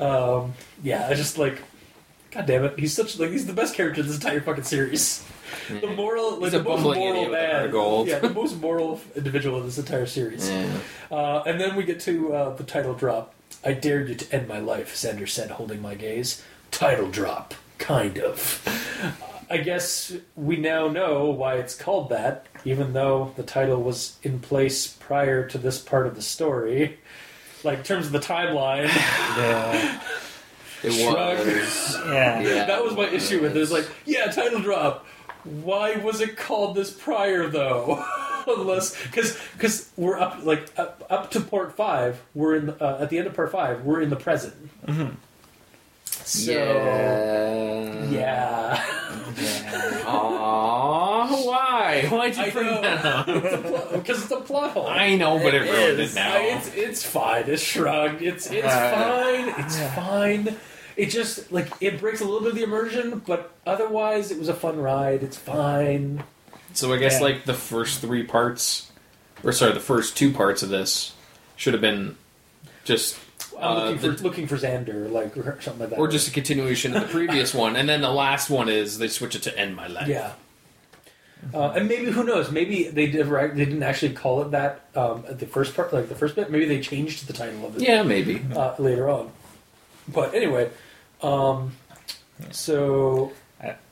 Um, 0.00 0.54
yeah, 0.82 1.06
I 1.08 1.14
just 1.14 1.38
like 1.38 1.58
God 2.32 2.46
damn 2.46 2.64
it, 2.64 2.76
he's 2.78 2.92
such 2.92 3.18
like 3.20 3.30
he's 3.30 3.46
the 3.46 3.52
best 3.52 3.74
character 3.76 4.00
in 4.00 4.06
this 4.08 4.16
entire 4.16 4.40
fucking 4.40 4.64
series. 4.64 5.24
The 5.68 5.86
moral, 5.86 6.32
like 6.40 6.44
He's 6.44 6.52
the 6.52 6.60
a 6.60 6.62
most 6.64 6.76
bumbling 6.76 6.98
moral 7.00 7.14
idiot 7.14 7.30
with 7.30 7.38
a 7.38 7.46
heart 7.52 7.62
man, 7.62 7.70
gold. 7.70 8.08
yeah, 8.08 8.18
the 8.18 8.30
most 8.30 8.60
moral 8.60 9.00
individual 9.14 9.58
in 9.60 9.66
this 9.66 9.78
entire 9.78 10.06
series. 10.06 10.50
Yeah. 10.50 10.66
Uh, 11.10 11.42
and 11.46 11.60
then 11.60 11.76
we 11.76 11.84
get 11.84 12.00
to 12.00 12.32
uh, 12.34 12.56
the 12.56 12.64
title 12.64 12.94
drop. 12.94 13.34
I 13.64 13.74
dare 13.74 14.00
you 14.04 14.14
to 14.16 14.34
end 14.34 14.48
my 14.48 14.58
life, 14.58 14.94
Xander 14.96 15.28
said, 15.28 15.52
holding 15.52 15.80
my 15.80 15.94
gaze. 15.94 16.42
Title 16.72 17.08
drop, 17.10 17.54
kind 17.82 18.18
of. 18.18 19.14
I 19.50 19.58
guess 19.58 20.14
we 20.34 20.56
now 20.56 20.88
know 20.88 21.26
why 21.26 21.56
it's 21.56 21.74
called 21.74 22.08
that, 22.08 22.46
even 22.64 22.94
though 22.94 23.32
the 23.36 23.42
title 23.42 23.82
was 23.82 24.16
in 24.22 24.38
place 24.40 24.86
prior 24.86 25.46
to 25.48 25.58
this 25.58 25.78
part 25.78 26.06
of 26.06 26.14
the 26.14 26.22
story. 26.22 26.98
Like, 27.64 27.78
in 27.78 27.84
terms 27.84 28.06
of 28.06 28.12
the 28.12 28.18
timeline, 28.18 28.84
Yeah. 29.36 30.00
It 30.82 30.92
Shrug. 30.92 31.38
was. 31.38 31.96
Yeah. 32.06 32.40
Yeah. 32.40 32.64
that 32.64 32.82
was 32.82 32.94
my 32.96 33.08
issue 33.08 33.40
with 33.40 33.56
it. 33.56 33.60
It's 33.60 33.70
like, 33.70 33.88
yeah, 34.04 34.26
title 34.30 34.60
drop. 34.60 35.06
Why 35.44 35.96
was 35.96 36.20
it 36.20 36.36
called 36.36 36.74
this 36.74 36.90
prior, 36.90 37.46
though? 37.48 38.04
Unless, 38.46 39.00
because 39.04 39.38
because 39.52 39.90
we're 39.96 40.18
up 40.18 40.44
like 40.44 40.76
up, 40.76 41.04
up 41.08 41.30
to 41.32 41.40
part 41.40 41.76
five, 41.76 42.20
we're 42.34 42.56
in 42.56 42.66
the, 42.66 42.84
uh, 42.84 43.00
at 43.02 43.10
the 43.10 43.18
end 43.18 43.28
of 43.28 43.34
part 43.34 43.52
five, 43.52 43.84
we're 43.84 44.00
in 44.00 44.10
the 44.10 44.16
present. 44.16 44.54
So 46.06 46.50
yeah. 46.52 47.11
Why'd 52.12 52.36
you 52.36 52.42
I 52.44 52.50
bring 52.50 52.66
know. 52.66 52.80
that 52.82 53.04
up? 53.04 53.26
because 53.92 54.22
it's 54.22 54.30
a 54.30 54.40
plot 54.40 54.70
hole. 54.72 54.86
I 54.86 55.16
know, 55.16 55.38
but 55.38 55.54
it, 55.54 55.62
It 55.62 55.70
ruined 55.72 56.00
is. 56.00 56.12
it 56.12 56.14
now. 56.14 56.34
I- 56.34 56.40
It's 56.56 56.74
it's 56.74 57.02
fine. 57.04 57.44
It's 57.48 57.62
shrugged. 57.62 58.22
It's 58.22 58.50
it's 58.50 58.66
Uh, 58.66 58.90
fine. 59.54 59.64
It's 59.64 59.76
fine. 59.94 60.56
It 60.96 61.06
just 61.06 61.50
like 61.52 61.68
it 61.80 61.98
breaks 62.00 62.20
a 62.20 62.24
little 62.24 62.40
bit 62.40 62.50
of 62.50 62.54
the 62.56 62.62
immersion, 62.64 63.22
but 63.26 63.50
otherwise 63.66 64.30
it 64.30 64.38
was 64.38 64.48
a 64.48 64.54
fun 64.54 64.78
ride. 64.78 65.22
It's 65.22 65.36
fine. 65.36 66.22
So 66.74 66.92
I 66.92 66.98
guess 66.98 67.14
Yeah. 67.14 67.20
like 67.26 67.44
the 67.44 67.54
first 67.54 68.00
three 68.00 68.22
parts, 68.24 68.90
or 69.42 69.52
sorry, 69.52 69.72
the 69.72 69.80
first 69.80 70.16
two 70.16 70.32
parts 70.32 70.62
of 70.62 70.68
this 70.68 71.12
should 71.56 71.72
have 71.74 71.80
been 71.82 72.16
just, 72.84 73.16
I'm 73.58 73.64
uh, 73.64 73.84
looking 73.90 73.98
for 74.16 74.22
looking 74.22 74.46
for 74.46 74.56
Xander, 74.56 75.10
like 75.10 75.36
or 75.36 75.58
something 75.60 75.80
like 75.80 75.90
that, 75.90 75.98
or 75.98 76.08
just 76.08 76.28
a 76.28 76.30
continuation 76.30 76.94
of 76.96 77.02
the 77.02 77.08
previous 77.08 77.54
one, 77.64 77.76
and 77.76 77.88
then 77.88 78.00
the 78.00 78.10
last 78.10 78.50
one 78.50 78.68
is 78.68 78.98
they 78.98 79.08
switch 79.08 79.34
it 79.34 79.42
to 79.44 79.58
"End 79.58 79.74
My 79.76 79.86
Life." 79.86 80.08
yeah. 80.08 80.32
Uh, 81.52 81.70
and 81.76 81.88
maybe 81.88 82.10
who 82.10 82.22
knows? 82.24 82.50
Maybe 82.50 82.84
they 82.84 83.06
they 83.06 83.22
didn't 83.22 83.82
actually 83.82 84.12
call 84.14 84.42
it 84.42 84.52
that 84.52 84.80
um, 84.94 85.24
at 85.28 85.38
the 85.40 85.46
first 85.46 85.74
part, 85.74 85.92
like 85.92 86.08
the 86.08 86.14
first 86.14 86.36
bit. 86.36 86.50
Maybe 86.50 86.66
they 86.66 86.80
changed 86.80 87.26
the 87.26 87.32
title 87.32 87.66
of 87.66 87.76
it. 87.76 87.82
yeah, 87.82 88.02
maybe. 88.02 88.40
uh, 88.54 88.74
later 88.78 89.08
on. 89.10 89.30
But 90.08 90.34
anyway, 90.34 90.70
um, 91.22 91.72
so 92.50 93.32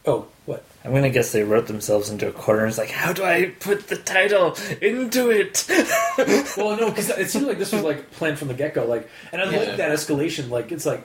oh, 0.06 0.26
what? 0.46 0.64
I'm 0.84 0.92
gonna 0.94 1.10
guess 1.10 1.32
they 1.32 1.42
wrote 1.42 1.66
themselves 1.66 2.08
into 2.10 2.28
a 2.28 2.32
corner. 2.32 2.66
It's 2.66 2.78
like, 2.78 2.90
how 2.90 3.12
do 3.12 3.22
I 3.24 3.52
put 3.60 3.88
the 3.88 3.96
title 3.96 4.56
into 4.80 5.30
it? 5.30 5.66
Well, 6.56 6.76
no, 6.76 6.90
because 6.90 7.08
it 7.10 7.30
seemed 7.30 7.46
like 7.46 7.58
this 7.58 7.72
was 7.72 7.82
like 7.82 8.10
planned 8.12 8.38
from 8.38 8.48
the 8.48 8.54
get 8.54 8.74
go. 8.74 8.84
Like, 8.84 9.08
and 9.32 9.40
I 9.40 9.50
Yeah. 9.50 9.58
like 9.60 9.76
that 9.78 9.90
escalation. 9.90 10.50
Like, 10.50 10.70
it's 10.72 10.84
like, 10.84 11.02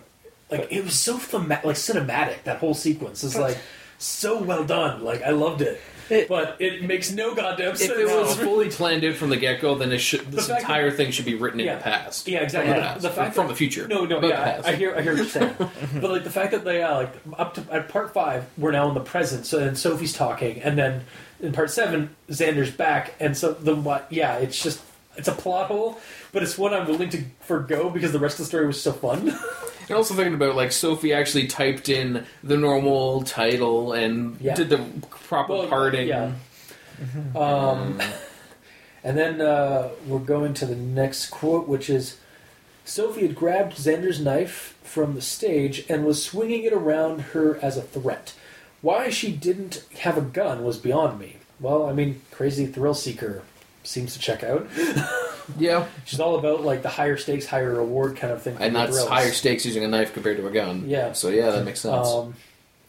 like 0.52 0.68
it 0.72 0.84
was 0.84 0.94
so 0.96 1.18
thema- 1.18 1.62
like 1.64 1.76
cinematic. 1.78 2.44
That 2.44 2.58
whole 2.58 2.74
sequence 2.74 3.24
is 3.24 3.36
like 3.38 3.58
so 3.98 4.42
well 4.42 4.66
done. 4.66 5.04
Like, 5.04 5.22
I 5.24 5.30
loved 5.30 5.62
it. 5.62 5.80
It- 6.10 6.28
but 6.30 6.58
it 6.60 6.84
makes 6.84 7.12
no 7.12 7.34
goddamn 7.34 7.76
sense. 7.76 7.92
If 7.92 7.98
it 7.98 8.06
was 8.08 8.36
fully 8.38 8.70
planned 8.70 9.04
out 9.04 9.16
from 9.16 9.30
the 9.30 9.38
get 9.38 9.60
go, 9.62 9.76
then 9.76 9.92
it 9.92 9.98
should 10.00 10.32
this 10.32 10.48
fact 10.48 10.62
entire 10.62 10.92
thing 10.92 11.12
should 11.12 11.26
be 11.26 11.36
written 11.36 11.60
in 11.60 11.66
the 11.68 11.82
past. 11.82 12.28
Yeah, 12.28 12.40
exactly. 12.42 12.74
From 12.74 12.82
the, 12.82 12.82
The- 12.82 12.88
past. 12.94 13.02
the 13.02 13.10
fact 13.10 13.36
from 13.36 13.48
that- 13.48 13.54
the 13.54 13.58
future. 13.58 13.88
No, 13.88 14.06
no, 14.06 14.22
yeah, 14.22 14.44
past. 14.44 14.68
I, 14.68 14.72
I 14.72 14.76
hear, 14.76 14.96
I 14.96 15.02
hear 15.02 15.14
what 15.14 15.18
you're 15.18 15.26
saying. 15.28 15.56
but 16.02 16.12
like 16.12 16.24
the 16.24 16.30
fact 16.30 16.52
that 16.52 16.64
they, 16.64 16.84
uh, 16.84 16.96
like 16.96 17.14
up 17.38 17.54
to 17.56 17.64
at 17.72 17.90
part 17.90 18.14
five, 18.14 18.46
we're 18.58 18.72
now 18.72 18.88
in 18.90 18.94
the 18.94 19.00
present. 19.00 19.46
So 19.46 19.60
then 19.60 19.76
Sophie's 19.76 20.14
talking, 20.14 20.62
and 20.62 20.78
then 20.78 21.06
in 21.42 21.52
part 21.54 21.72
seven, 21.72 22.16
Xander's 22.30 22.72
back, 22.72 23.14
and 23.20 23.36
so 23.36 23.54
the 23.54 23.76
what? 23.76 24.08
Yeah, 24.12 24.36
it's 24.38 24.62
just 24.62 24.82
it's 25.18 25.28
a 25.28 25.32
plot 25.34 25.68
hole, 25.68 26.00
but 26.34 26.44
it's 26.44 26.58
one 26.58 26.74
I'm 26.74 26.88
willing 26.88 27.10
to 27.10 27.24
forgo 27.42 27.90
because 27.90 28.12
the 28.12 28.20
rest 28.20 28.36
of 28.36 28.46
the 28.46 28.50
story 28.50 28.68
was 28.68 28.82
so 28.82 28.92
fun. 28.92 29.34
And 29.88 29.98
also 29.98 30.14
thinking 30.16 30.34
about 30.34 30.56
like 30.56 30.72
Sophie 30.72 31.14
actually 31.14 31.48
typed 31.48 31.90
in 31.90 32.26
the 32.44 32.58
normal 32.58 33.22
title 33.24 33.94
and 33.94 34.38
Yeah. 34.42 34.56
did 34.56 34.70
the 34.70 34.80
proper 35.10 35.54
Well, 35.54 35.68
parting. 35.68 36.08
yeah. 36.08 36.32
Um, 37.36 38.02
and 39.04 39.18
then 39.18 39.42
uh, 39.42 39.90
we're 40.08 40.20
going 40.20 40.54
to 40.56 40.66
the 40.66 40.76
next 40.76 41.28
quote, 41.30 41.68
which 41.68 41.90
is 41.90 42.18
Sophie 42.84 43.22
had 43.28 43.36
grabbed 43.36 43.74
Xander's 43.78 44.20
knife 44.20 44.76
from 44.84 45.16
the 45.16 45.22
stage 45.22 45.86
and 45.90 46.06
was 46.06 46.24
swinging 46.24 46.64
it 46.64 46.74
around 46.74 47.20
her 47.34 47.58
as 47.62 47.78
a 47.78 47.82
threat. 47.82 48.34
Why 48.82 49.10
she 49.10 49.32
didn't 49.32 49.84
have 50.00 50.18
a 50.18 50.22
gun 50.22 50.64
was 50.64 50.78
beyond 50.78 51.20
me. 51.20 51.38
Well, 51.60 51.88
I 51.88 51.94
mean, 51.94 52.22
crazy 52.32 52.66
thrill 52.68 52.94
seeker 52.94 53.44
seems 53.88 54.14
to 54.14 54.20
check 54.20 54.44
out. 54.44 54.68
Yeah. 55.60 55.88
She's 56.06 56.20
all 56.20 56.38
about 56.38 56.64
like 56.64 56.82
the 56.82 56.90
higher 56.90 57.18
stakes, 57.18 57.46
higher 57.46 57.76
reward 57.76 58.18
kind 58.18 58.34
of 58.34 58.42
thing. 58.42 58.58
And 58.60 58.76
that's 58.76 58.94
thrills. 58.94 59.10
higher 59.10 59.32
stakes 59.32 59.66
using 59.66 59.84
a 59.84 59.88
knife 59.88 60.14
compared 60.14 60.38
to 60.38 60.48
a 60.48 60.52
gun. 60.52 60.90
Yeah. 60.90 61.14
So 61.14 61.30
yeah, 61.30 61.52
that 61.52 61.66
makes 61.66 61.82
sense. 61.82 62.08
Um, 62.08 62.34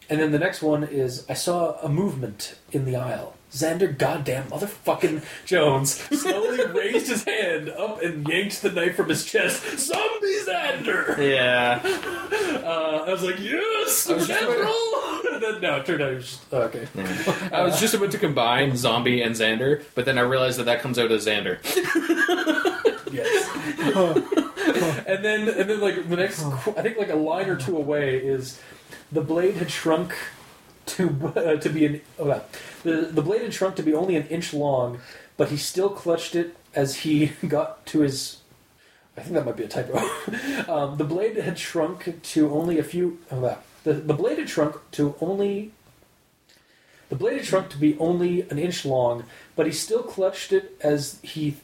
and 0.09 0.19
then 0.19 0.31
the 0.31 0.39
next 0.39 0.61
one 0.61 0.83
is 0.83 1.25
I 1.29 1.33
saw 1.33 1.77
a 1.81 1.87
movement 1.89 2.57
in 2.71 2.85
the 2.85 2.95
aisle. 2.95 3.36
Xander, 3.51 3.97
goddamn 3.97 4.45
motherfucking 4.49 5.23
Jones, 5.45 5.93
slowly 5.93 6.65
raised 6.73 7.07
his 7.07 7.23
hand 7.23 7.69
up 7.69 8.01
and 8.01 8.27
yanked 8.27 8.61
the 8.61 8.71
knife 8.71 8.95
from 8.95 9.09
his 9.09 9.25
chest. 9.25 9.63
Zombie 9.79 10.37
Xander! 10.45 11.17
yeah. 11.17 11.81
Uh, 12.67 13.05
I 13.07 13.11
was 13.11 13.23
like, 13.23 13.39
yes, 13.39 14.09
I 14.09 14.13
was 14.15 14.27
just 14.27 14.39
General! 14.41 14.73
and 15.33 15.41
then, 15.41 15.61
no, 15.61 15.77
it 15.77 15.85
turned 15.85 16.01
out 16.01 16.11
it 16.11 16.15
was 16.15 16.25
just, 16.25 16.41
oh, 16.51 16.61
okay. 16.63 16.85
I 17.53 17.63
was 17.63 17.79
just 17.79 17.93
about 17.93 18.11
to 18.11 18.17
combine 18.17 18.75
Zombie 18.75 19.21
and 19.21 19.33
Xander, 19.33 19.83
but 19.95 20.03
then 20.03 20.17
I 20.17 20.21
realized 20.21 20.59
that 20.59 20.65
that 20.65 20.81
comes 20.81 20.99
out 20.99 21.11
as 21.11 21.25
Xander. 21.25 21.59
Yes. 23.11 23.47
and 25.07 25.23
then, 25.23 25.47
and 25.47 25.69
then, 25.69 25.79
like 25.79 26.09
the 26.09 26.15
next, 26.17 26.43
I 26.43 26.81
think, 26.81 26.97
like 26.97 27.09
a 27.09 27.15
line 27.15 27.49
or 27.49 27.55
two 27.55 27.77
away 27.77 28.17
is 28.17 28.59
the 29.11 29.21
blade 29.21 29.55
had 29.55 29.71
shrunk 29.71 30.13
to 30.87 31.33
uh, 31.35 31.55
to 31.57 31.69
be 31.69 31.85
an 31.85 32.01
oh, 32.19 32.29
uh, 32.29 32.41
the 32.83 33.09
the 33.11 33.21
blade 33.21 33.41
had 33.41 33.53
shrunk 33.53 33.75
to 33.75 33.83
be 33.83 33.93
only 33.93 34.15
an 34.15 34.27
inch 34.27 34.53
long, 34.53 34.99
but 35.35 35.49
he 35.49 35.57
still 35.57 35.89
clutched 35.89 36.35
it 36.35 36.55
as 36.73 36.97
he 36.97 37.27
got 37.47 37.85
to 37.87 38.01
his. 38.01 38.37
I 39.15 39.21
think 39.21 39.33
that 39.33 39.45
might 39.45 39.57
be 39.57 39.63
a 39.63 39.67
typo. 39.67 39.97
um, 40.71 40.97
the 40.97 41.03
blade 41.03 41.37
had 41.37 41.57
shrunk 41.57 42.21
to 42.21 42.51
only 42.51 42.77
a 42.77 42.83
few. 42.83 43.19
Oh, 43.31 43.43
uh, 43.43 43.57
the 43.83 43.93
the 43.93 44.13
blade 44.13 44.37
had 44.37 44.49
shrunk 44.49 44.75
to 44.91 45.15
only. 45.21 45.71
The 47.09 47.15
blade 47.15 47.37
had 47.37 47.45
shrunk 47.45 47.69
to 47.69 47.77
be 47.77 47.97
only 47.99 48.41
an 48.49 48.59
inch 48.59 48.83
long, 48.83 49.23
but 49.55 49.65
he 49.65 49.71
still 49.71 50.03
clutched 50.03 50.51
it 50.51 50.77
as 50.81 51.19
he 51.23 51.55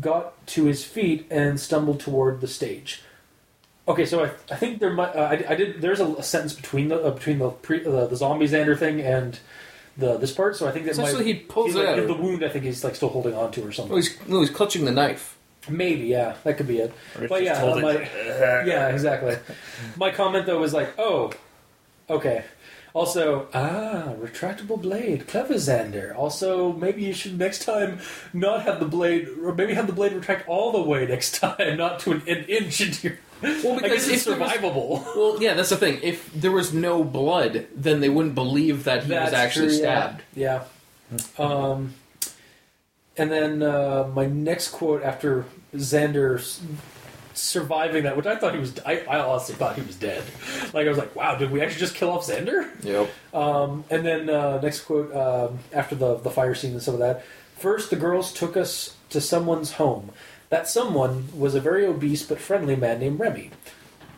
got 0.00 0.46
to 0.46 0.64
his 0.64 0.84
feet 0.84 1.26
and 1.30 1.60
stumbled 1.60 2.00
toward 2.00 2.40
the 2.40 2.48
stage. 2.48 3.02
Okay, 3.88 4.06
so 4.06 4.24
I, 4.24 4.30
I 4.50 4.56
think 4.56 4.78
there 4.78 4.92
might 4.92 5.14
uh, 5.16 5.22
I, 5.32 5.44
I 5.48 5.54
did 5.56 5.80
there's 5.80 5.98
a, 6.00 6.06
a 6.06 6.22
sentence 6.22 6.52
between 6.54 6.88
the 6.88 7.02
uh, 7.02 7.10
between 7.10 7.38
the 7.40 7.50
pre, 7.50 7.84
uh, 7.84 8.06
the 8.06 8.16
zombie 8.16 8.46
Xander 8.46 8.78
thing 8.78 9.00
and 9.00 9.38
the 9.96 10.16
this 10.18 10.32
part, 10.32 10.56
so 10.56 10.68
I 10.68 10.72
think 10.72 10.86
that 10.86 10.96
might 10.96 11.04
Essentially, 11.08 11.32
he 11.32 11.38
pulls 11.40 11.68
he's, 11.68 11.76
it 11.76 11.84
like, 11.84 11.98
out. 11.98 12.06
the 12.06 12.14
wound. 12.14 12.44
I 12.44 12.48
think 12.48 12.64
he's 12.64 12.84
like 12.84 12.94
still 12.94 13.08
holding 13.08 13.34
on 13.34 13.50
to 13.52 13.66
or 13.66 13.72
something. 13.72 13.92
Oh, 13.92 13.96
he's, 13.96 14.16
no, 14.28 14.40
he's 14.40 14.50
clutching 14.50 14.84
the 14.84 14.92
knife. 14.92 15.36
Maybe 15.68 16.06
yeah, 16.06 16.36
that 16.44 16.56
could 16.56 16.66
be 16.68 16.78
it. 16.78 16.92
Or 17.18 17.28
But 17.28 17.42
just 17.42 17.42
yeah, 17.42 17.60
hold 17.60 17.78
it- 17.78 17.82
my- 17.82 17.92
Yeah, 18.66 18.88
exactly. 18.88 19.36
My 19.96 20.10
comment 20.10 20.46
though 20.46 20.58
was 20.60 20.72
like, 20.72 20.94
oh, 20.98 21.32
okay. 22.08 22.44
Also, 22.94 23.48
ah, 23.54 24.12
retractable 24.20 24.80
blade, 24.80 25.26
clever 25.26 25.54
Xander. 25.54 26.14
Also, 26.14 26.72
maybe 26.74 27.02
you 27.02 27.14
should 27.14 27.38
next 27.38 27.64
time 27.64 27.98
not 28.34 28.62
have 28.64 28.80
the 28.80 28.86
blade, 28.86 29.28
or 29.42 29.54
maybe 29.54 29.72
have 29.74 29.86
the 29.86 29.94
blade 29.94 30.12
retract 30.12 30.46
all 30.46 30.72
the 30.72 30.82
way 30.82 31.06
next 31.06 31.34
time, 31.40 31.76
not 31.78 32.00
to 32.00 32.12
an, 32.12 32.22
an 32.26 32.44
inch 32.44 32.80
into 32.80 33.08
your. 33.08 33.18
Well, 33.42 33.80
because 33.80 34.08
it's 34.08 34.24
there 34.24 34.38
was- 34.38 34.50
survivable. 34.52 35.04
well, 35.16 35.42
yeah, 35.42 35.54
that's 35.54 35.70
the 35.70 35.76
thing. 35.76 35.98
If 36.02 36.32
there 36.32 36.52
was 36.52 36.72
no 36.72 37.02
blood, 37.04 37.66
then 37.74 38.00
they 38.00 38.08
wouldn't 38.08 38.34
believe 38.34 38.84
that 38.84 39.04
he 39.04 39.12
was 39.12 39.32
actually 39.32 39.68
true, 39.68 39.76
stabbed. 39.78 40.22
Yeah. 40.34 40.64
yeah. 41.38 41.44
Um, 41.44 41.94
and 43.16 43.30
then 43.30 43.62
uh, 43.62 44.10
my 44.14 44.26
next 44.26 44.68
quote 44.70 45.02
after 45.02 45.44
Xander 45.74 46.38
s- 46.38 46.60
surviving 47.34 48.04
that, 48.04 48.16
which 48.16 48.26
I 48.26 48.36
thought 48.36 48.54
he 48.54 48.60
was, 48.60 48.78
I, 48.86 49.00
I 49.00 49.20
honestly 49.20 49.54
thought 49.54 49.74
he 49.76 49.82
was 49.82 49.96
dead. 49.96 50.22
Like 50.72 50.86
I 50.86 50.88
was 50.88 50.98
like, 50.98 51.14
wow, 51.14 51.34
did 51.36 51.50
we 51.50 51.60
actually 51.60 51.80
just 51.80 51.94
kill 51.94 52.10
off 52.10 52.26
Xander? 52.26 52.68
Yep. 52.84 53.10
Um, 53.34 53.84
and 53.90 54.04
then 54.06 54.30
uh, 54.30 54.60
next 54.60 54.82
quote 54.82 55.14
um, 55.14 55.58
after 55.72 55.94
the 55.94 56.16
the 56.16 56.30
fire 56.30 56.54
scene 56.54 56.72
and 56.72 56.82
some 56.82 56.94
of 56.94 57.00
that. 57.00 57.24
First, 57.58 57.90
the 57.90 57.96
girls 57.96 58.32
took 58.32 58.56
us 58.56 58.96
to 59.10 59.20
someone's 59.20 59.72
home. 59.72 60.10
That 60.52 60.68
someone 60.68 61.28
was 61.34 61.54
a 61.54 61.62
very 61.62 61.86
obese 61.86 62.24
but 62.24 62.38
friendly 62.38 62.76
man 62.76 63.00
named 63.00 63.18
Remy. 63.18 63.52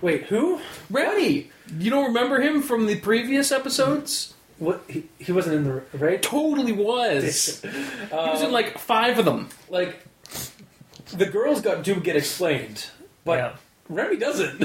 Wait, 0.00 0.24
who? 0.24 0.58
Remy! 0.90 1.52
You 1.78 1.90
don't 1.92 2.06
remember 2.06 2.40
him 2.40 2.60
from 2.60 2.86
the 2.86 2.98
previous 2.98 3.52
episodes? 3.52 4.34
What? 4.58 4.82
He, 4.88 5.04
he 5.20 5.30
wasn't 5.30 5.54
in 5.54 5.62
the 5.62 5.82
right. 5.96 6.20
Totally 6.20 6.72
was. 6.72 7.60
he 7.62 7.68
was 8.10 8.42
in 8.42 8.50
like 8.50 8.78
five 8.78 9.20
of 9.20 9.24
them. 9.24 9.48
Like 9.68 10.04
the 11.12 11.26
girls 11.26 11.60
got 11.60 11.84
do 11.84 11.94
get 12.00 12.16
explained, 12.16 12.86
but 13.24 13.38
Yeah. 13.38 13.56
Remy 13.88 14.16
doesn't. 14.16 14.60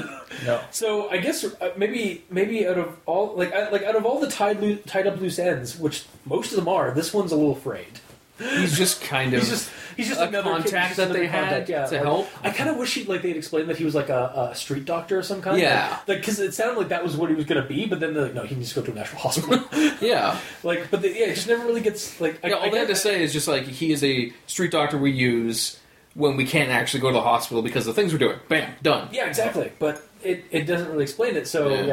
No. 0.46 0.62
So 0.72 1.08
I 1.10 1.18
guess 1.18 1.44
uh, 1.44 1.74
maybe 1.78 2.24
maybe 2.32 2.66
out 2.66 2.80
of 2.80 2.98
all 3.06 3.36
like 3.36 3.54
I, 3.54 3.70
like 3.70 3.84
out 3.84 3.96
of 3.96 4.08
all 4.08 4.20
the 4.20 4.28
tied 4.30 4.60
loo- 4.60 4.78
tied 4.88 5.06
up 5.06 5.20
loose 5.22 5.38
ends, 5.38 5.78
which 5.78 6.06
most 6.26 6.52
of 6.52 6.56
them 6.56 6.68
are, 6.68 6.90
this 6.96 7.14
one's 7.14 7.32
a 7.32 7.36
little 7.36 7.54
frayed. 7.56 8.00
He's 8.40 8.78
just 8.78 9.02
kind 9.02 9.34
of 9.34 9.41
He's 9.41 9.49
just 9.49 9.72
he's 9.98 10.07
just 10.07 10.22
a 10.22 10.28
another 10.28 10.52
contact 10.52 10.95
that 10.95 11.11
they 11.11 11.28
had 11.28 11.68
yeah, 11.68 11.86
to 11.86 11.95
like, 11.95 12.03
help. 12.03 12.28
I 12.41 12.52
kind 12.52 12.70
of 12.70 12.78
wish 12.78 12.94
he 12.94 13.03
like 13.03 13.22
they'd 13.22 13.36
explained 13.36 13.70
that 13.70 13.78
he 13.78 13.84
was 13.84 13.95
like 13.95 14.10
a, 14.10 14.49
a 14.52 14.56
street 14.56 14.86
doctor 14.86 15.20
of 15.20 15.26
some 15.26 15.41
kind. 15.41 15.60
Yeah. 15.60 15.99
like 16.07 16.20
because 16.20 16.40
it 16.40 16.53
sounded 16.53 16.78
like 16.78 16.90
that 16.90 17.03
was 17.03 17.18
what 17.18 17.30
he 17.30 17.36
was 17.36 17.45
going 17.45 17.61
to 17.61 17.68
be, 17.68 17.86
but 17.86 17.99
then 17.99 18.14
they're 18.14 18.24
like, 18.24 18.34
no, 18.34 18.44
he 18.44 18.56
needs 18.56 18.70
to 18.74 18.80
go 18.80 18.86
to 18.86 18.91
a 18.91 18.95
national 18.95 19.22
hospital. 19.22 19.64
yeah. 20.02 20.40
like, 20.64 20.90
but 20.90 21.02
the, 21.02 21.10
yeah, 21.10 21.26
it 21.26 21.36
just 21.36 21.48
never 21.48 21.66
really 21.66 21.82
gets 21.82 22.20
like. 22.22 22.40
I, 22.44 22.49
Yeah, 22.49 22.56
all 22.56 22.64
I 22.64 22.70
they 22.70 22.80
had 22.80 22.88
to 22.88 22.95
say 22.95 23.22
is 23.22 23.34
just 23.34 23.48
like 23.48 23.64
he 23.64 23.91
is 23.91 24.03
a 24.03 24.32
street 24.48 24.72
doctor 24.72 24.98
we 24.98 25.11
use 25.11 25.80
when 26.14 26.38
we 26.38 26.45
can't 26.45 26.70
actually 26.70 27.02
go 27.02 27.10
to 27.10 27.14
the 27.14 27.22
hospital 27.22 27.61
because 27.61 27.86
the 27.86 27.94
things 27.94 28.14
we're 28.14 28.20
doing. 28.20 28.40
Bam, 28.48 28.74
done. 28.82 29.10
Yeah, 29.11 29.28
exactly. 29.28 29.72
But 29.80 30.03
it, 30.24 30.45
it 30.52 30.66
doesn't 30.66 30.90
really 30.90 31.03
explain 31.03 31.36
it. 31.36 31.48
So 31.48 31.70
Yeah. 31.70 31.84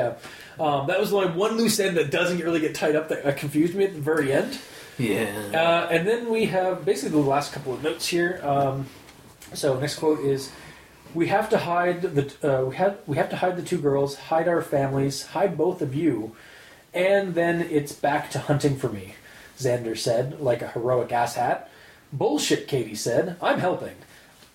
yeah, 0.58 0.64
Um, 0.64 0.86
that 0.86 0.98
was 0.98 1.12
only 1.12 1.30
one 1.30 1.56
loose 1.56 1.78
end 1.78 1.96
that 1.96 2.10
doesn't 2.10 2.38
really 2.38 2.60
get 2.60 2.74
tied 2.74 2.96
up 2.96 3.08
that 3.08 3.36
confused 3.36 3.74
me 3.74 3.84
at 3.84 3.94
the 3.94 4.00
very 4.00 4.32
end. 4.32 4.58
Yeah. 4.98 5.50
Uh, 5.52 5.88
and 5.90 6.06
then 6.06 6.30
we 6.30 6.46
have 6.46 6.84
basically 6.84 7.20
the 7.20 7.28
last 7.28 7.52
couple 7.52 7.74
of 7.74 7.82
notes 7.82 8.06
here. 8.06 8.40
Um, 8.42 8.86
so 9.52 9.78
next 9.78 9.96
quote 9.96 10.20
is: 10.20 10.50
"We 11.14 11.28
have 11.28 11.50
to 11.50 11.58
hide 11.58 12.02
the 12.02 12.32
uh, 12.42 12.64
we 12.64 12.76
have 12.76 12.98
we 13.06 13.16
have 13.16 13.30
to 13.30 13.36
hide 13.36 13.56
the 13.56 13.62
two 13.62 13.78
girls, 13.78 14.16
hide 14.16 14.48
our 14.48 14.62
families, 14.62 15.26
hide 15.26 15.56
both 15.56 15.82
of 15.82 15.94
you, 15.94 16.34
and 16.94 17.34
then 17.34 17.60
it's 17.60 17.92
back 17.92 18.30
to 18.30 18.38
hunting 18.38 18.76
for 18.76 18.88
me." 18.88 19.14
Xander 19.58 19.96
said, 19.96 20.40
like 20.40 20.62
a 20.62 20.68
heroic 20.68 21.08
asshat. 21.08 21.66
"Bullshit," 22.12 22.66
Katie 22.66 22.94
said. 22.94 23.36
"I'm 23.42 23.58
helping." 23.60 23.96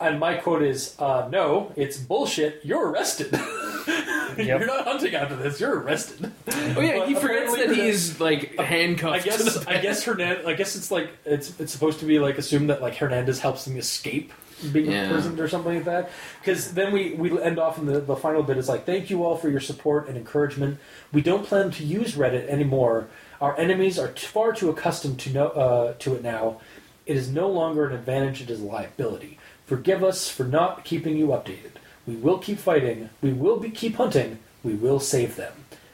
And 0.01 0.19
my 0.19 0.35
quote 0.35 0.63
is, 0.63 0.95
uh, 0.99 1.27
"No, 1.31 1.71
it's 1.75 1.97
bullshit. 1.97 2.61
You're 2.63 2.89
arrested. 2.89 3.31
You're 4.37 4.65
not 4.65 4.85
hunting 4.85 5.13
after 5.15 5.35
this. 5.35 5.59
You're 5.59 5.79
arrested." 5.79 6.31
oh 6.47 6.81
yeah, 6.81 7.05
he 7.05 7.13
forgets 7.13 7.53
apparently 7.53 7.59
that 7.61 7.69
the- 7.69 7.75
he's 7.75 8.19
like 8.19 8.55
handcuffed. 8.59 9.13
I 9.15 9.19
to 9.19 9.23
guess 9.29 9.53
the 9.55 9.69
I 9.69 9.73
bed. 9.73 9.81
guess 9.83 10.03
Hernandez. 10.03 10.45
I 10.45 10.53
guess 10.53 10.75
it's 10.75 10.91
like 10.91 11.09
it's 11.25 11.59
it's 11.59 11.71
supposed 11.71 11.99
to 11.99 12.05
be 12.05 12.19
like 12.19 12.37
assumed 12.37 12.69
that 12.69 12.81
like 12.81 12.95
Hernandez 12.95 13.39
helps 13.39 13.65
them 13.65 13.77
escape 13.77 14.31
being 14.71 14.91
Yeah. 14.91 15.05
imprisoned 15.05 15.39
or 15.39 15.47
something 15.47 15.75
like 15.75 15.85
that. 15.85 16.09
Because 16.39 16.73
then 16.73 16.93
we 16.93 17.13
we 17.13 17.39
end 17.41 17.59
off 17.59 17.77
in 17.77 17.85
the 17.85 17.99
the 17.99 18.15
final 18.15 18.43
bit 18.43 18.57
is 18.57 18.69
like 18.69 18.85
thank 18.85 19.09
you 19.09 19.23
all 19.23 19.35
for 19.37 19.49
your 19.49 19.59
support 19.61 20.07
and 20.07 20.17
encouragement. 20.17 20.79
We 21.11 21.21
don't 21.21 21.45
plan 21.45 21.71
to 21.71 21.83
use 21.83 22.15
Reddit 22.15 22.47
anymore. 22.47 23.07
Our 23.39 23.57
enemies 23.57 23.97
are 23.97 24.09
t- 24.09 24.27
far 24.27 24.53
too 24.53 24.69
accustomed 24.69 25.19
to 25.21 25.29
know 25.31 25.47
uh, 25.47 25.93
to 25.99 26.15
it 26.15 26.23
now. 26.23 26.61
It 27.07 27.17
is 27.17 27.29
no 27.31 27.49
longer 27.49 27.87
an 27.87 27.93
advantage; 27.95 28.41
it 28.43 28.51
is 28.51 28.61
a 28.61 28.65
liability. 28.65 29.39
Forgive 29.71 30.03
us 30.03 30.27
for 30.27 30.43
not 30.43 30.83
keeping 30.83 31.15
you 31.15 31.27
updated. 31.27 31.71
We 32.05 32.15
will 32.15 32.39
keep 32.39 32.57
fighting. 32.57 33.09
We 33.21 33.31
will 33.31 33.57
be 33.57 33.69
keep 33.69 33.95
hunting. 33.95 34.39
We 34.65 34.73
will 34.73 34.99
save 34.99 35.37
them 35.37 35.53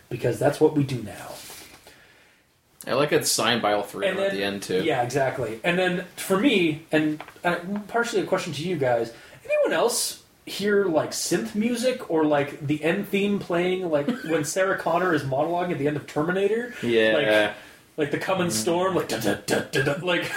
because 0.09 0.39
that's 0.39 0.59
what 0.59 0.75
we 0.75 0.83
do 0.83 1.03
now. 1.03 1.35
I 2.87 2.93
like 2.93 3.11
it 3.11 3.27
signed 3.27 3.61
by 3.61 3.73
all 3.73 3.83
three 3.83 4.07
And 4.07 4.17
of 4.17 4.25
at 4.25 4.31
the 4.31 4.43
end 4.43 4.63
too. 4.63 4.83
Yeah, 4.83 5.03
exactly. 5.03 5.59
And 5.63 5.77
then 5.77 6.05
for 6.15 6.39
me, 6.39 6.87
and 6.91 7.21
uh, 7.43 7.59
partially 7.87 8.23
a 8.23 8.25
question 8.25 8.51
to 8.53 8.67
you 8.67 8.77
guys: 8.77 9.13
anyone 9.45 9.73
else 9.73 10.23
hear 10.47 10.85
like 10.85 11.11
synth 11.11 11.53
music 11.53 12.09
or 12.09 12.25
like 12.25 12.65
the 12.65 12.83
end 12.83 13.09
theme 13.09 13.37
playing, 13.37 13.91
like 13.91 14.07
when 14.23 14.43
Sarah 14.43 14.79
Connor 14.79 15.13
is 15.13 15.21
monologuing 15.21 15.73
at 15.73 15.77
the 15.77 15.87
end 15.87 15.97
of 15.97 16.07
Terminator? 16.07 16.73
Yeah. 16.81 17.13
Like, 17.13 18.07
like 18.07 18.11
the 18.11 18.17
coming 18.17 18.49
storm, 18.49 18.95
like 18.95 19.09
da, 19.09 19.19
da, 19.19 19.35
da, 19.45 19.59
da, 19.71 19.83
da, 19.83 20.03
like. 20.03 20.31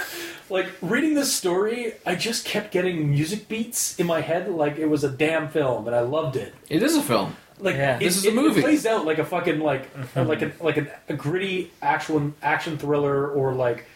Like 0.51 0.67
reading 0.83 1.15
this 1.15 1.33
story, 1.33 1.93
I 2.05 2.15
just 2.17 2.45
kept 2.45 2.73
getting 2.73 3.11
music 3.11 3.49
beats 3.49 3.99
in 3.99 4.07
my 4.07 4.21
head 4.21 4.49
like 4.51 4.79
it 4.79 4.87
was 4.87 5.05
a 5.05 5.09
damn 5.09 5.49
film, 5.49 5.87
and 5.87 5.95
I 5.95 6.01
loved 6.01 6.37
it. 6.37 6.55
It 6.69 6.83
is 6.83 6.97
a 6.97 7.03
film. 7.03 7.37
Like 7.59 7.77
Yeah. 7.77 7.97
it, 7.97 8.01
This 8.01 8.17
is 8.17 8.25
a 8.27 8.29
it- 8.31 8.35
movie. 8.35 8.61
It 8.61 8.65
plays 8.65 8.87
out 8.87 9.05
like 9.07 9.19
a 9.19 9.25
fucking 9.25 9.61
like 9.61 9.93
mm-hmm. 9.95 10.29
like 10.29 10.43
a 10.43 10.53
like 10.61 10.77
a, 10.77 10.87
a 11.09 11.15
gritty 11.15 11.71
actual 11.81 12.33
action 12.43 12.79
thriller 12.79 13.29
or 13.31 13.53
like 13.53 13.87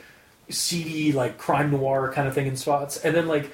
seedy 0.51 1.13
like 1.13 1.39
crime 1.39 1.71
noir 1.71 2.13
kind 2.13 2.29
of 2.29 2.35
thing 2.35 2.47
in 2.47 2.57
spots, 2.57 2.99
and 2.99 3.15
then 3.17 3.27
like 3.27 3.51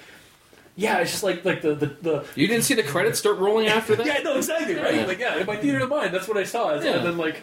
yeah, 0.77 0.99
it's 0.99 1.11
just 1.11 1.23
like 1.23 1.45
like 1.45 1.63
the 1.63 1.75
the, 1.75 1.87
the 1.87 2.25
You 2.35 2.47
didn't 2.49 2.65
see 2.65 2.75
the 2.75 2.83
credits 2.83 3.19
start 3.19 3.39
rolling 3.39 3.69
after 3.69 3.95
that? 3.97 4.07
yeah 4.11 4.19
no 4.23 4.37
exactly 4.37 4.75
right 4.75 4.95
Yeah. 4.95 5.07
like 5.07 5.19
yeah 5.19 5.37
in 5.39 5.47
my 5.47 5.57
theater 5.57 5.81
of 5.85 5.91
mind 5.91 6.13
that's 6.15 6.27
what 6.29 6.37
I 6.37 6.45
saw 6.45 6.75
Yeah. 6.75 6.97
and 6.97 7.07
then 7.07 7.17
like 7.19 7.43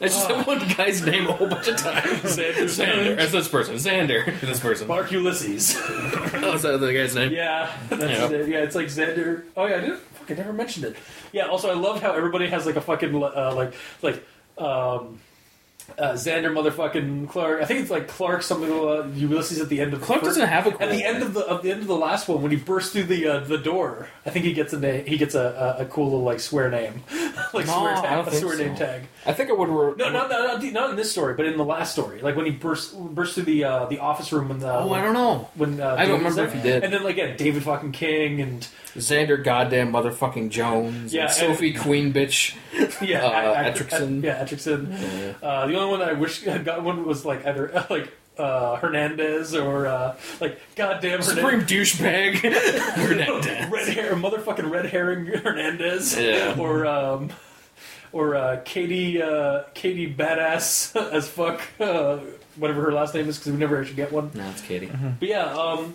I 0.00 0.04
just 0.08 0.26
said 0.26 0.46
one 0.46 0.58
guy's 0.76 1.04
name 1.06 1.26
a 1.28 1.32
whole 1.32 1.46
bunch 1.48 1.68
of 1.68 1.76
times. 1.76 2.04
Xander, 2.36 2.64
Xander. 2.64 3.16
That's 3.16 3.32
this 3.32 3.48
person. 3.48 3.76
Xander. 3.76 4.40
This 4.40 4.58
person. 4.60 4.88
Mark 4.88 5.10
Ulysses 5.12 5.76
Oh, 5.78 6.52
is 6.54 6.62
that 6.62 6.78
the 6.80 6.92
guy's 6.92 7.14
name? 7.14 7.32
yeah 7.32 7.70
that's 7.88 8.02
Yeah. 8.02 8.28
it. 8.30 8.48
yeah 8.48 8.58
it's 8.58 8.74
like 8.74 8.86
Xander 8.88 9.44
oh 9.56 9.66
yeah 9.66 9.76
I 9.76 9.80
didn't 9.80 9.98
fuck 10.00 10.30
I 10.30 10.34
never 10.34 10.52
mentioned 10.52 10.86
it 10.86 10.96
yeah 11.32 11.46
also 11.46 11.70
I 11.70 11.74
love 11.74 12.02
how 12.02 12.12
everybody 12.12 12.48
has 12.48 12.66
like 12.66 12.76
a 12.76 12.80
fucking 12.80 13.14
uh, 13.22 13.52
like 13.54 13.74
like 14.02 14.24
um. 14.58 15.20
Uh, 15.98 16.12
Xander 16.14 16.50
motherfucking 16.50 17.28
Clark. 17.28 17.60
I 17.60 17.66
think 17.66 17.80
it's 17.80 17.90
like 17.90 18.08
Clark 18.08 18.42
something 18.42 18.70
uh, 18.72 19.06
Ulysses 19.14 19.60
at 19.60 19.68
the 19.68 19.80
end 19.80 19.92
of 19.92 20.00
the 20.00 20.06
Clark 20.06 20.22
first- 20.22 20.30
doesn't 20.36 20.48
have 20.48 20.66
a 20.66 20.70
At 20.82 20.90
the 20.90 21.04
end 21.04 21.22
of 21.22 21.34
the 21.34 21.40
of 21.46 21.62
the 21.62 21.70
end 21.70 21.82
of 21.82 21.86
the 21.86 21.94
last 21.96 22.26
one, 22.26 22.40
when 22.42 22.50
he 22.50 22.56
bursts 22.56 22.92
through 22.92 23.04
the 23.04 23.26
uh, 23.28 23.38
the 23.40 23.58
door, 23.58 24.08
I 24.24 24.30
think 24.30 24.44
he 24.46 24.54
gets 24.54 24.72
a 24.72 24.80
name. 24.80 25.04
He 25.06 25.18
gets 25.18 25.34
a, 25.34 25.76
a, 25.78 25.82
a 25.82 25.86
cool 25.86 26.06
little 26.06 26.22
like 26.22 26.40
swear 26.40 26.70
name, 26.70 27.02
like 27.52 27.66
No, 27.66 27.80
swear 27.80 27.94
tag, 27.96 28.02
don't 28.10 28.26
a 28.28 28.30
think 28.30 28.42
swear 28.42 28.56
so. 28.56 28.64
name 28.64 28.76
tag. 28.76 29.02
I 29.26 29.32
think 29.34 29.50
I 29.50 29.52
would. 29.52 29.68
Re- 29.68 29.94
No, 29.98 30.10
not, 30.10 30.30
not 30.30 30.62
not 30.64 30.90
in 30.90 30.96
this 30.96 31.12
story, 31.12 31.34
but 31.34 31.44
in 31.46 31.56
the 31.58 31.64
last 31.64 31.92
story, 31.92 32.20
like 32.22 32.34
when 32.34 32.46
he 32.46 32.52
bursts 32.52 32.92
bursts 32.94 33.34
through 33.34 33.44
the 33.44 33.64
uh, 33.64 33.84
the 33.86 33.98
office 33.98 34.32
room 34.32 34.48
when 34.48 34.60
the 34.60 34.72
Oh, 34.74 34.90
I 34.92 35.02
don't 35.02 35.14
know. 35.14 35.48
when 35.54 35.80
uh, 35.80 35.96
I 35.98 36.06
don't 36.06 36.18
David 36.22 36.30
remember 36.30 36.44
if 36.44 36.52
he 36.54 36.60
did. 36.62 36.82
And 36.82 36.92
then 36.94 37.04
like 37.04 37.16
yeah, 37.16 37.36
David 37.36 37.62
fucking 37.62 37.92
King 37.92 38.40
and 38.40 38.66
Xander 38.96 39.42
goddamn 39.42 39.92
motherfucking 39.92 40.48
Jones. 40.50 41.12
Yeah, 41.12 41.22
and 41.22 41.30
and- 41.30 41.36
Sophie 41.56 41.74
Queen 41.74 42.12
bitch. 42.12 42.56
yeah, 43.02 43.24
Uh, 43.24 43.30
At- 43.30 43.66
At- 43.66 43.74
Attrickson. 43.76 44.22
yeah, 44.22 44.42
Attrickson. 44.44 45.34
Uh, 45.42 45.66
the 45.74 45.80
only 45.80 45.90
one 45.90 46.00
that 46.00 46.08
I 46.08 46.12
wish 46.14 46.46
I 46.46 46.58
got 46.58 46.82
one 46.82 47.04
was 47.04 47.24
like 47.24 47.44
either 47.46 47.86
like 47.90 48.12
uh, 48.38 48.76
Hernandez 48.76 49.54
or 49.54 49.86
uh, 49.86 50.16
like 50.40 50.58
goddamn 50.76 51.22
Supreme 51.22 51.60
Hernandez. 51.60 51.92
douchebag. 51.94 52.34
Hernandez. 52.94 53.70
red 53.70 53.88
hair, 53.88 54.14
motherfucking 54.14 54.70
red 54.70 54.86
herring 54.86 55.26
Hernandez, 55.26 56.18
Yeah. 56.18 56.56
or 56.58 56.86
um, 56.86 57.30
or 58.12 58.34
uh, 58.36 58.60
Katie, 58.64 59.20
uh, 59.22 59.64
Katie 59.74 60.12
badass 60.12 60.94
as 61.12 61.28
fuck, 61.28 61.60
uh, 61.80 62.18
whatever 62.56 62.82
her 62.82 62.92
last 62.92 63.14
name 63.14 63.28
is, 63.28 63.38
because 63.38 63.52
we 63.52 63.58
never 63.58 63.80
actually 63.80 63.96
get 63.96 64.12
one. 64.12 64.30
No, 64.34 64.48
it's 64.50 64.60
Katie. 64.62 64.90
But 65.18 65.28
yeah, 65.28 65.46
um, 65.52 65.94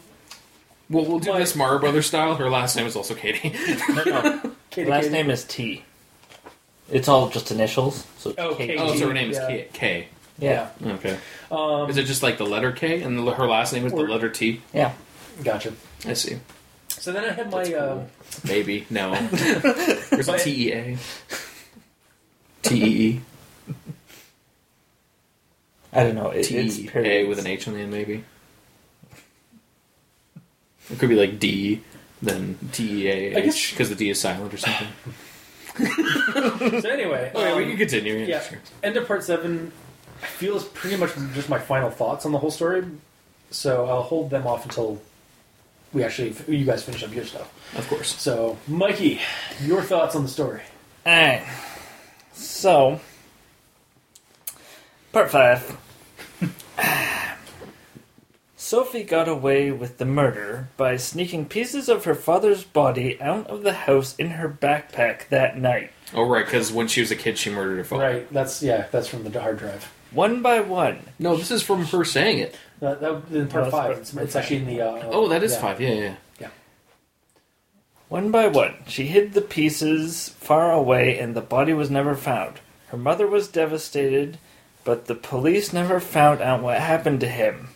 Well, 0.90 1.06
we'll 1.06 1.20
do 1.20 1.32
Like- 1.32 1.40
this 1.42 1.56
Mario 1.56 1.80
Brothers 1.80 2.08
style. 2.08 2.36
Her 2.36 2.50
last 2.50 2.76
name 2.76 2.86
is 2.88 2.96
also 2.96 3.16
Katie. 3.16 3.54
No, 3.90 4.04
no. 4.04 4.52
Katie, 4.70 4.90
Last 4.90 5.04
Katie. 5.04 5.14
name 5.14 5.30
is 5.30 5.44
T. 5.46 5.84
It's 6.92 7.08
all 7.08 7.30
just 7.30 7.52
initials. 7.52 8.06
So 8.18 8.34
Oh, 8.38 8.56
Kate. 8.56 8.70
Kate. 8.72 8.80
oh, 8.80 8.96
so 8.96 9.08
her 9.08 9.14
name 9.14 9.32
is 9.32 9.38
Yeah. 9.38 9.48
K. 9.48 9.68
K. 9.74 10.08
Yeah. 10.40 10.70
Okay. 10.84 11.18
Um, 11.52 11.90
Is 11.90 11.98
it 11.98 12.06
just 12.06 12.24
like 12.24 12.38
the 12.38 12.46
letter 12.46 12.72
K 12.72 13.02
and 13.02 13.18
the, 13.20 13.32
her 13.32 13.46
last 13.48 13.74
name 13.74 13.86
is 13.86 13.94
Or- 13.94 14.06
the 14.08 14.12
letter 14.12 14.30
T? 14.30 14.62
Yeah. 14.74 14.94
gotcha. 15.44 15.74
I 16.08 16.14
see. 16.14 16.40
So 16.88 17.12
then 17.12 17.26
I 17.26 17.32
had 17.34 17.52
my 17.52 17.64
That's 17.64 17.76
uh, 17.76 17.88
cool. 17.96 18.10
Maybe. 18.48 18.86
No. 18.90 19.12
There's 19.32 20.28
a 20.28 20.32
But- 20.34 20.40
T 20.42 20.70
E 20.70 20.74
A. 20.74 20.98
T 22.64 22.84
E 22.84 22.88
E. 23.10 23.22
I 25.92 26.04
don't 26.04 26.16
know. 26.16 26.30
It, 26.30 26.44
T 26.44 26.58
it's 26.58 26.78
E 26.80 26.90
A 26.96 27.26
with 27.26 27.40
an 27.40 27.48
H 27.48 27.68
on 27.68 27.74
the 27.74 27.82
end, 27.82 27.92
maybe. 27.92 28.24
It 30.92 30.98
could 31.00 31.10
be 31.10 31.16
like 31.16 31.40
D, 31.40 31.82
then 32.22 32.58
T 32.72 33.06
E 33.06 33.08
A 33.10 33.38
H, 33.38 33.72
because 33.72 33.90
the 33.90 33.96
D 33.96 34.10
is 34.10 34.20
silent 34.20 34.54
or 34.54 34.58
something. 34.58 34.88
so 36.82 36.90
anyway. 36.90 37.32
Okay, 37.34 37.56
we 37.56 37.64
um, 37.64 37.70
can 37.70 37.78
continue. 37.78 38.26
yeah. 38.26 38.42
sure. 38.42 38.60
end 38.84 38.98
of 38.98 39.08
part 39.08 39.24
seven. 39.24 39.72
I 40.22 40.26
feel 40.26 40.58
is 40.58 40.66
pretty 40.66 40.98
much 40.98 41.16
just 41.34 41.50
my 41.50 41.60
final 41.60 41.90
thoughts 41.90 42.26
on 42.26 42.32
the 42.32 42.38
whole 42.38 42.52
story. 42.52 42.84
So 43.52 43.86
I'll 43.86 44.02
hold 44.02 44.30
them 44.30 44.46
off 44.46 44.66
until 44.66 45.02
we 45.94 46.04
actually 46.04 46.36
you 46.48 46.66
guys 46.66 46.84
finish 46.84 47.04
up 47.04 47.14
your 47.14 47.26
stuff. 47.26 47.52
Of 47.78 47.88
course. 47.88 48.20
So 48.20 48.58
Mikey, 48.68 49.22
your 49.64 49.82
thoughts 49.82 50.16
on 50.16 50.24
the 50.24 50.30
story? 50.30 50.62
Alright. 51.06 51.44
So, 52.34 53.00
part 55.12 55.32
five. 55.32 55.78
Sophie 58.70 59.02
got 59.04 59.28
away 59.28 59.72
with 59.72 59.98
the 59.98 60.06
murder 60.06 60.68
by 60.78 60.96
sneaking 60.96 61.48
pieces 61.48 61.90
of 61.90 62.06
her 62.06 62.14
father's 62.14 62.64
body 62.64 63.20
out 63.20 63.48
of 63.48 63.64
the 63.64 63.74
house 63.74 64.16
in 64.18 64.30
her 64.30 64.48
backpack 64.48 65.28
that 65.30 65.58
night. 65.58 65.90
Oh, 66.14 66.22
right, 66.30 66.46
because 66.46 66.72
when 66.72 66.88
she 66.88 67.02
was 67.02 67.10
a 67.10 67.16
kid, 67.16 67.40
she 67.40 67.50
murdered 67.50 67.78
her 67.78 67.84
father. 67.84 68.04
Right. 68.04 68.32
That's 68.32 68.62
yeah. 68.62 68.86
That's 68.92 69.08
from 69.08 69.24
the 69.24 69.42
hard 69.42 69.58
drive. 69.58 69.92
One 70.12 70.44
by 70.44 70.60
one. 70.60 71.00
No, 71.18 71.36
this 71.36 71.50
is 71.50 71.64
from 71.64 71.84
her 71.86 72.06
saying 72.06 72.38
it. 72.38 72.56
That, 72.80 73.02
that 73.02 73.24
in 73.32 73.46
No, 73.46 73.48
part 73.48 73.64
it's 73.64 73.72
five. 73.72 73.72
part- 73.72 73.98
It's, 73.98 74.14
it's 74.14 74.36
actually 74.36 74.58
in 74.58 74.66
the. 74.68 74.82
Uh, 74.82 75.02
Oh, 75.06 75.28
that 75.30 75.42
is 75.42 75.54
yeah. 75.54 75.62
five. 75.62 75.82
Yeah, 75.82 76.16
yeah. 76.40 76.50
One 78.08 78.30
by 78.30 78.46
one, 78.50 78.76
she 78.86 79.08
hid 79.08 79.34
the 79.34 79.42
pieces 79.42 80.30
far 80.30 80.72
away 80.72 81.18
and 81.18 81.34
the 81.36 81.42
body 81.42 81.74
was 81.74 81.90
never 81.90 82.14
found. 82.14 82.60
Her 82.90 82.98
mother 82.98 83.26
was 83.26 83.48
devastated, 83.48 84.38
but 84.84 85.06
the 85.08 85.16
police 85.16 85.74
never 85.74 86.00
found 86.00 86.40
out 86.42 86.62
what 86.62 86.78
happened 86.80 87.20
to 87.22 87.28
him. 87.28 87.70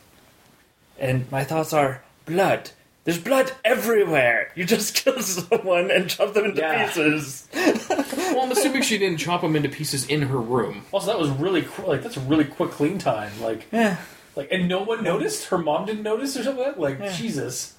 And 1.00 1.30
my 1.32 1.44
thoughts 1.44 1.74
are 1.74 2.02
blood, 2.26 2.72
There's 3.04 3.20
blood 3.20 3.52
everywhere. 3.66 4.52
You 4.56 4.64
just 4.64 4.96
killed 5.04 5.24
someone 5.24 5.92
and 5.92 6.10
chopped 6.10 6.34
them 6.36 6.46
into 6.46 6.62
Yeah. 6.62 6.86
pieces. 6.88 7.48
Well, 7.54 8.42
I'm 8.46 8.52
assuming 8.52 8.82
she 8.84 8.98
didn't 8.98 9.18
chop 9.20 9.42
them 9.42 9.56
into 9.58 9.68
pieces 9.70 10.08
in 10.08 10.22
her 10.24 10.38
room. 10.40 10.86
Also, 10.92 11.08
that 11.08 11.20
was 11.20 11.30
really 11.30 11.64
qu- 11.64 11.86
like 11.86 12.02
that's 12.04 12.16
a 12.18 12.22
really 12.22 12.46
quick 12.46 12.72
clean 12.72 13.00
time. 13.00 13.32
Like, 13.42 13.66
Yeah. 13.72 13.98
like, 14.38 14.50
and 14.52 14.70
no 14.70 14.82
one 14.84 15.04
noticed. 15.04 15.48
Her 15.48 15.58
mom 15.58 15.86
didn't 15.86 16.04
notice 16.04 16.38
or 16.38 16.44
something. 16.44 16.74
Like, 16.78 17.00
Yeah. 17.00 17.12
Jesus, 17.12 17.74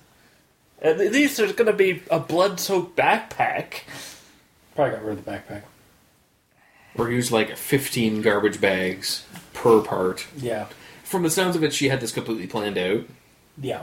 At 0.82 0.98
least 0.98 1.38
there's 1.38 1.52
gonna 1.52 1.72
be 1.72 2.02
a 2.10 2.18
blood-soaked 2.20 2.94
backpack. 2.94 3.84
probably 4.74 4.94
got 4.96 5.04
rid 5.04 5.18
of 5.18 5.24
the 5.24 5.30
backpack. 5.30 5.62
Or 6.96 7.10
used 7.10 7.32
like 7.32 7.56
15 7.56 8.20
garbage 8.20 8.60
bags 8.60 9.24
per 9.54 9.80
part. 9.80 10.26
Yeah, 10.36 10.66
From 11.04 11.22
the 11.22 11.30
sounds 11.30 11.54
of 11.54 11.62
it, 11.62 11.72
she 11.72 11.88
had 11.88 12.00
this 12.00 12.10
completely 12.12 12.46
planned 12.48 12.76
out. 12.78 13.04
yeah. 13.60 13.82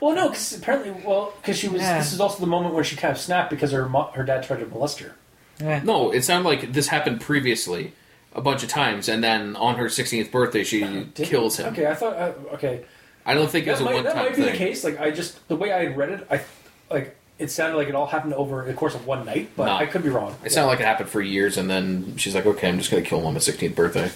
Well, 0.00 0.14
no, 0.14 0.28
because 0.28 0.56
apparently, 0.56 0.92
well, 1.04 1.32
because 1.40 1.58
she 1.58 1.66
was. 1.68 1.82
Yeah. 1.82 1.98
This 1.98 2.12
is 2.12 2.20
also 2.20 2.38
the 2.38 2.46
moment 2.46 2.74
where 2.74 2.84
she 2.84 2.94
kind 2.94 3.10
of 3.10 3.18
snapped 3.18 3.50
because 3.50 3.72
her 3.72 3.88
mo- 3.88 4.10
her 4.14 4.22
dad 4.22 4.44
tried 4.44 4.60
to 4.60 4.66
molest 4.66 5.00
her. 5.00 5.16
Yeah. 5.60 5.80
No, 5.82 6.12
it 6.12 6.22
sounded 6.22 6.48
like 6.48 6.72
this 6.72 6.86
happened 6.88 7.20
previously 7.20 7.92
a 8.32 8.40
bunch 8.40 8.62
of 8.62 8.68
times, 8.68 9.08
and 9.08 9.24
then 9.24 9.56
on 9.56 9.74
her 9.76 9.86
16th 9.86 10.30
birthday, 10.30 10.62
she 10.62 10.80
Did- 10.80 11.14
kills 11.14 11.56
him. 11.56 11.72
Okay, 11.72 11.86
I 11.86 11.94
thought. 11.94 12.14
Uh, 12.14 12.32
okay, 12.54 12.84
I 13.26 13.34
don't 13.34 13.50
think 13.50 13.66
it 13.66 13.70
was 13.70 13.80
that 13.80 13.84
a 13.86 13.86
might, 13.86 13.94
one 13.96 14.04
that 14.04 14.16
might 14.16 14.28
be 14.36 14.42
thing. 14.42 14.52
the 14.52 14.58
case. 14.58 14.84
Like, 14.84 15.00
I 15.00 15.10
just 15.10 15.46
the 15.48 15.56
way 15.56 15.72
I 15.72 15.84
had 15.86 15.96
read 15.96 16.10
it, 16.10 16.26
I 16.30 16.40
like 16.88 17.16
it 17.40 17.50
sounded 17.50 17.76
like 17.76 17.88
it 17.88 17.96
all 17.96 18.06
happened 18.06 18.34
over 18.34 18.64
the 18.64 18.74
course 18.74 18.94
of 18.94 19.04
one 19.04 19.26
night, 19.26 19.50
but 19.56 19.66
Nah. 19.66 19.78
I 19.78 19.86
could 19.86 20.04
be 20.04 20.10
wrong. 20.10 20.36
It 20.44 20.52
sounded 20.52 20.68
like 20.68 20.78
it 20.80 20.86
happened 20.86 21.08
for 21.08 21.20
years, 21.20 21.56
and 21.56 21.68
then 21.68 22.16
she's 22.18 22.36
like, 22.36 22.46
"Okay, 22.46 22.68
I'm 22.68 22.78
just 22.78 22.90
gonna 22.90 23.02
kill 23.02 23.18
him 23.18 23.26
on 23.26 23.32
my 23.34 23.40
16th 23.40 23.74
birthday." 23.74 24.12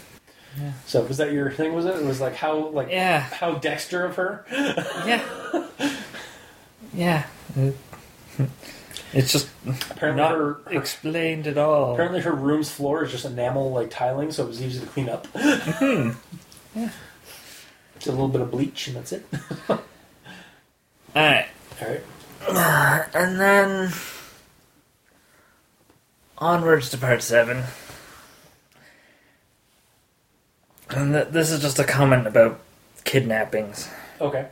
So 0.86 1.02
was 1.02 1.16
that 1.18 1.32
your 1.32 1.50
thing? 1.50 1.74
Was 1.74 1.84
it? 1.86 1.96
It 1.96 2.04
was 2.04 2.20
like 2.20 2.34
how 2.34 2.68
like 2.68 2.88
Yeah. 2.90 3.20
how 3.20 3.52
Dexter 3.54 4.04
of 4.04 4.16
her? 4.16 4.44
Yeah. 4.50 5.22
yeah. 6.94 7.26
It's 9.12 9.32
just 9.32 9.48
Apparently 9.90 10.22
not 10.22 10.32
her, 10.32 10.54
her 10.64 10.72
explained 10.72 11.46
at 11.46 11.56
all. 11.58 11.92
apparently 11.94 12.20
her 12.20 12.32
room's 12.32 12.70
floor 12.70 13.04
is 13.04 13.12
just 13.12 13.24
enamel 13.24 13.70
like 13.72 13.90
tiling, 13.90 14.30
so 14.30 14.44
it 14.44 14.48
was 14.48 14.60
easy 14.62 14.80
to 14.80 14.86
clean 14.86 15.08
up. 15.08 15.26
Mm-hmm. 16.76 16.86
Just 17.94 18.06
a 18.08 18.10
little 18.10 18.28
bit 18.28 18.42
of 18.42 18.50
bleach 18.50 18.88
and 18.88 18.96
that's 18.96 19.12
it. 19.12 19.24
Alright. 21.16 21.46
All 21.80 22.52
right. 22.54 23.06
And 23.14 23.40
then 23.40 23.90
onwards 26.38 26.90
to 26.90 26.98
part 26.98 27.22
seven. 27.22 27.62
And 30.90 31.12
th- 31.12 31.28
this 31.28 31.50
is 31.50 31.60
just 31.60 31.78
a 31.78 31.84
comment 31.84 32.26
about 32.26 32.60
kidnappings. 33.04 33.88
Okay. 34.20 34.46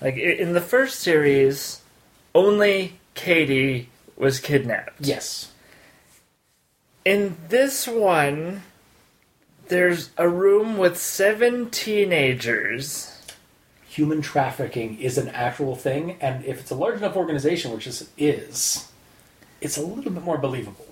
Like 0.00 0.14
i- 0.14 0.18
in 0.18 0.52
the 0.52 0.60
first 0.60 1.00
series, 1.00 1.80
only 2.34 2.98
Katie 3.14 3.88
was 4.16 4.38
kidnapped. 4.40 4.94
Yes. 5.00 5.50
In 7.04 7.36
this 7.48 7.86
one, 7.88 8.62
there's 9.68 10.10
a 10.16 10.28
room 10.28 10.78
with 10.78 10.98
seven 10.98 11.70
teenagers. 11.70 13.14
Human 13.88 14.22
trafficking 14.22 14.98
is 15.00 15.18
an 15.18 15.28
actual 15.30 15.74
thing, 15.74 16.16
and 16.20 16.44
if 16.44 16.60
it's 16.60 16.70
a 16.70 16.74
large 16.74 16.98
enough 16.98 17.16
organization, 17.16 17.72
which 17.72 17.86
is 17.86 18.08
is, 18.16 18.88
it's 19.60 19.76
a 19.76 19.80
little 19.82 20.12
bit 20.12 20.22
more 20.22 20.38
believable 20.38 20.86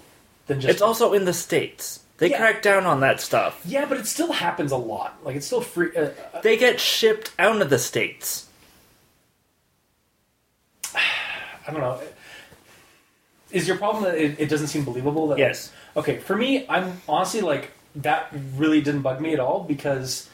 than 0.47 0.61
just. 0.61 0.73
It's 0.73 0.83
also 0.83 1.13
in 1.13 1.25
the 1.25 1.33
states. 1.33 2.01
They 2.19 2.31
Yeah. 2.31 2.39
crack 2.39 2.63
down 2.63 2.87
on 2.87 3.01
that 3.01 3.21
stuff. 3.21 3.61
yeah, 3.65 3.85
but 3.85 3.99
it 3.99 4.07
still 4.07 4.33
happens 4.33 4.73
a 4.73 4.77
lot. 4.77 5.19
Like 5.23 5.37
it's 5.37 5.47
still 5.47 5.61
free. 5.61 5.91
Uh, 5.97 6.11
uh, 6.33 6.41
They 6.41 6.57
get 6.57 6.81
shipped 6.81 7.31
out 7.39 7.61
of 7.61 7.71
the 7.71 7.79
states. 7.79 8.47
I 10.95 11.73
don't 11.73 11.81
know. 11.81 12.01
Is 13.51 13.69
your 13.69 13.77
problem 13.77 14.05
that 14.05 14.17
it, 14.17 14.39
it 14.41 14.49
doesn't 14.49 14.69
seem 14.69 14.85
believable? 14.85 15.29
That, 15.29 15.39
Yes. 15.39 15.73
Okay, 15.97 16.19
for 16.19 16.37
me, 16.37 16.67
I'm 16.69 17.01
honestly 17.09 17.41
like 17.41 17.71
that. 17.97 18.33
Really 18.57 18.81
didn't 18.81 19.03
bug 19.03 19.21
me 19.21 19.33
at 19.33 19.41
all 19.41 19.63
because 19.65 20.29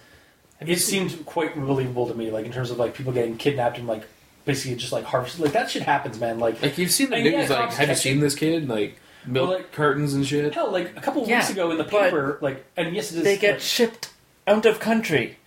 it 0.60 0.76
seemed 0.78 1.24
quite 1.26 1.54
believable 1.54 2.06
to 2.08 2.14
me. 2.14 2.30
Like 2.30 2.46
in 2.46 2.52
terms 2.52 2.70
of 2.70 2.78
like 2.78 2.94
people 2.94 3.12
getting 3.12 3.36
kidnapped 3.36 3.78
and 3.78 3.86
like 3.86 4.04
basically 4.44 4.76
just 4.76 4.92
like 4.92 5.04
harvested. 5.04 5.40
Like 5.40 5.52
that 5.52 5.70
shit 5.70 5.82
happens, 5.82 6.18
man. 6.18 6.38
Like 6.38 6.62
Like 6.62 6.78
you've 6.78 6.90
seen 6.90 7.10
the 7.10 7.16
And 7.16 7.24
yeah, 7.26 7.40
news. 7.40 7.50
like, 7.50 7.72
have 7.74 7.88
you 7.88 7.94
seen 7.94 8.20
this 8.20 8.34
kid? 8.34 8.68
Like 8.68 8.98
milk 9.26 9.48
Well, 9.48 9.58
like- 9.58 9.72
curtains 9.72 10.14
and 10.14 10.26
shit. 10.26 10.54
hell, 10.54 10.70
like 10.70 10.96
a 10.96 11.00
couple 11.00 11.26
Yeah, 11.26 11.38
weeks 11.38 11.50
ago 11.50 11.70
in 11.70 11.78
the 11.78 11.84
paper, 11.84 12.38
like 12.40 12.64
and 12.76 12.94
yes, 12.94 13.12
it 13.12 13.18
is. 13.18 13.24
They 13.24 13.36
get 13.36 13.52
like, 13.54 13.60
shipped 13.60 14.10
out 14.46 14.66
of 14.66 14.80
country. 14.80 15.38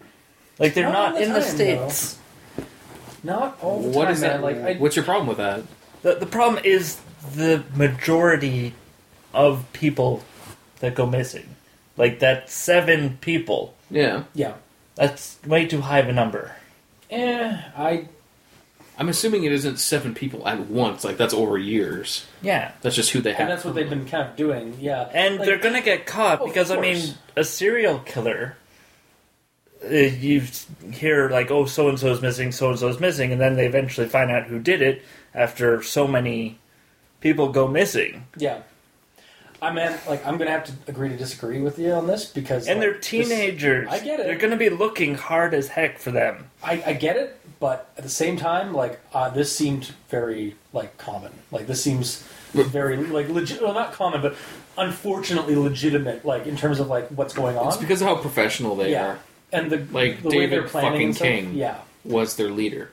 Like 0.59 0.73
they're 0.73 0.85
Not 0.89 0.93
not 1.11 1.15
the 1.15 1.23
in 1.23 1.33
the 1.33 1.39
time, 1.41 1.49
states. 1.49 2.17
not 3.23 3.57
all 3.61 3.81
the 3.81 3.89
What 3.89 4.05
time, 4.05 4.13
is 4.13 4.21
man. 4.21 4.29
that? 4.29 4.41
Like 4.43 4.57
I, 4.57 4.73
What's 4.75 4.95
your 4.95 5.05
problem 5.05 5.27
with 5.27 5.37
that? 5.37 5.63
The 6.01 6.15
the 6.15 6.25
problem 6.25 6.63
is 6.63 6.99
the 7.35 7.63
majority 7.75 8.73
of 9.33 9.65
people 9.73 10.23
that 10.79 10.95
go 10.95 11.05
missing. 11.05 11.55
Like 11.97 12.19
that 12.19 12.49
seven 12.49 13.17
people. 13.21 13.73
Yeah, 13.89 14.23
yeah. 14.33 14.53
That's 14.95 15.37
way 15.45 15.65
too 15.65 15.81
high 15.81 15.99
of 15.99 16.07
a 16.07 16.13
number. 16.13 16.51
Eh, 17.11 17.57
I 17.77 18.07
I'm 18.97 19.09
assuming 19.09 19.43
it 19.43 19.51
isn't 19.51 19.77
seven 19.79 20.13
people 20.13 20.47
at 20.47 20.67
once. 20.67 21.03
Like 21.03 21.17
that's 21.17 21.33
over 21.33 21.57
years. 21.57 22.25
Yeah. 22.41 22.71
That's 22.81 22.95
just 22.95 23.11
who 23.11 23.21
they 23.21 23.31
have. 23.33 23.41
and 23.41 23.49
that's 23.49 23.65
what 23.65 23.75
they've 23.75 23.89
been 23.89 24.07
kind 24.07 24.27
of 24.29 24.35
doing. 24.35 24.77
Yeah, 24.79 25.09
And 25.13 25.37
Like, 25.37 25.45
they're 25.47 25.57
gonna 25.57 25.81
get 25.81 26.05
caught 26.05 26.39
Of 26.41 26.47
because 26.47 26.71
I 26.71 26.79
mean, 26.79 27.15
a 27.35 27.43
serial 27.43 27.99
killer. 27.99 28.55
Uh, 29.83 29.89
you 29.95 30.41
hear 30.91 31.29
like, 31.29 31.51
oh, 31.51 31.65
so 31.65 31.89
and 31.89 31.99
so 31.99 32.11
is 32.11 32.21
missing, 32.21 32.51
so 32.51 32.69
and 32.69 32.79
so 32.79 32.87
is 32.87 32.99
missing, 32.99 33.31
and 33.31 33.39
then 33.39 33.55
they 33.55 33.67
eventually 33.67 34.07
find 34.07 34.31
out 34.31 34.45
who 34.45 34.57
did 34.59 34.81
it 34.81 35.03
after 35.33 35.83
so 35.83 36.07
many 36.07 36.57
people 37.21 37.49
go 37.49 37.67
missing, 37.67 38.25
Yeah. 38.37 38.59
I 39.61 39.71
mean, 39.73 39.91
like, 40.07 40.25
I'm 40.25 40.37
gonna 40.37 40.51
have 40.51 40.65
to 40.65 40.71
agree 40.87 41.09
to 41.09 41.17
disagree 41.17 41.59
with 41.59 41.79
you 41.79 41.91
on 41.91 42.07
this 42.07 42.25
because, 42.25 42.67
and 42.67 42.79
like, 42.79 42.85
they're 42.89 42.97
this- 42.97 43.05
teenagers. 43.07 43.87
I 43.89 43.99
get 43.99 44.19
it. 44.19 44.25
They're 44.27 44.37
gonna 44.37 44.57
be 44.57 44.69
looking 44.69 45.15
hard 45.15 45.53
as 45.53 45.67
heck 45.67 45.97
for 45.97 46.11
them. 46.11 46.49
I, 46.63 46.83
I 46.85 46.93
get 46.93 47.15
it, 47.17 47.39
but 47.65 47.89
at 47.97 48.03
the 48.03 48.11
same 48.11 48.37
time, 48.37 48.75
like, 48.75 48.99
uh, 49.11 49.27
this 49.31 49.51
seemed 49.57 49.85
very 50.09 50.53
like 50.71 50.99
common. 50.99 51.31
Like, 51.49 51.65
this 51.65 51.81
seems 51.81 52.21
very 52.53 52.95
like 52.95 53.27
legit. 53.27 53.59
Well, 53.59 53.73
not 53.73 53.91
common, 53.91 54.21
but 54.21 54.35
unfortunately 54.77 55.55
legitimate. 55.55 56.23
Like, 56.23 56.45
in 56.45 56.57
terms 56.57 56.79
of 56.79 56.89
like 56.89 57.07
what's 57.07 57.33
going 57.33 57.57
on. 57.57 57.69
It's 57.69 57.77
because 57.77 58.03
of 58.03 58.07
how 58.07 58.17
professional 58.17 58.75
they 58.75 58.91
yeah, 58.91 59.07
are. 59.07 59.19
and 59.51 59.71
the 59.71 59.77
Like 59.91 60.21
the 60.21 60.29
David 60.29 60.69
fucking 60.69 61.13
stuff, 61.13 61.27
King. 61.27 61.55
Yeah, 61.55 61.79
Was 62.03 62.35
their 62.35 62.51
leader, 62.51 62.91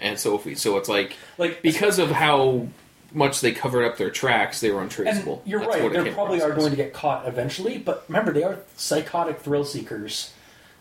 and 0.00 0.18
Sophie. 0.18 0.56
So 0.56 0.76
it's 0.78 0.88
like 0.88 1.14
like 1.38 1.62
because 1.62 2.00
of 2.00 2.10
how 2.10 2.66
much 3.12 3.40
they 3.40 3.52
covered 3.52 3.84
up 3.84 3.98
their 3.98 4.10
tracks, 4.10 4.58
they 4.60 4.72
were 4.72 4.82
And 4.82 4.90
untraceable. 4.90 5.44
you're 5.46 5.60
That's 5.60 5.78
right. 5.78 5.92
They 5.92 6.10
probably 6.10 6.42
are 6.42 6.56
going 6.56 6.70
to 6.70 6.76
get 6.76 6.92
caught 6.92 7.28
eventually. 7.28 7.78
But 7.78 8.04
remember, 8.08 8.32
they 8.32 8.42
are 8.42 8.58
psychotic 8.76 9.38
thrill 9.38 9.64
seekers 9.64 10.32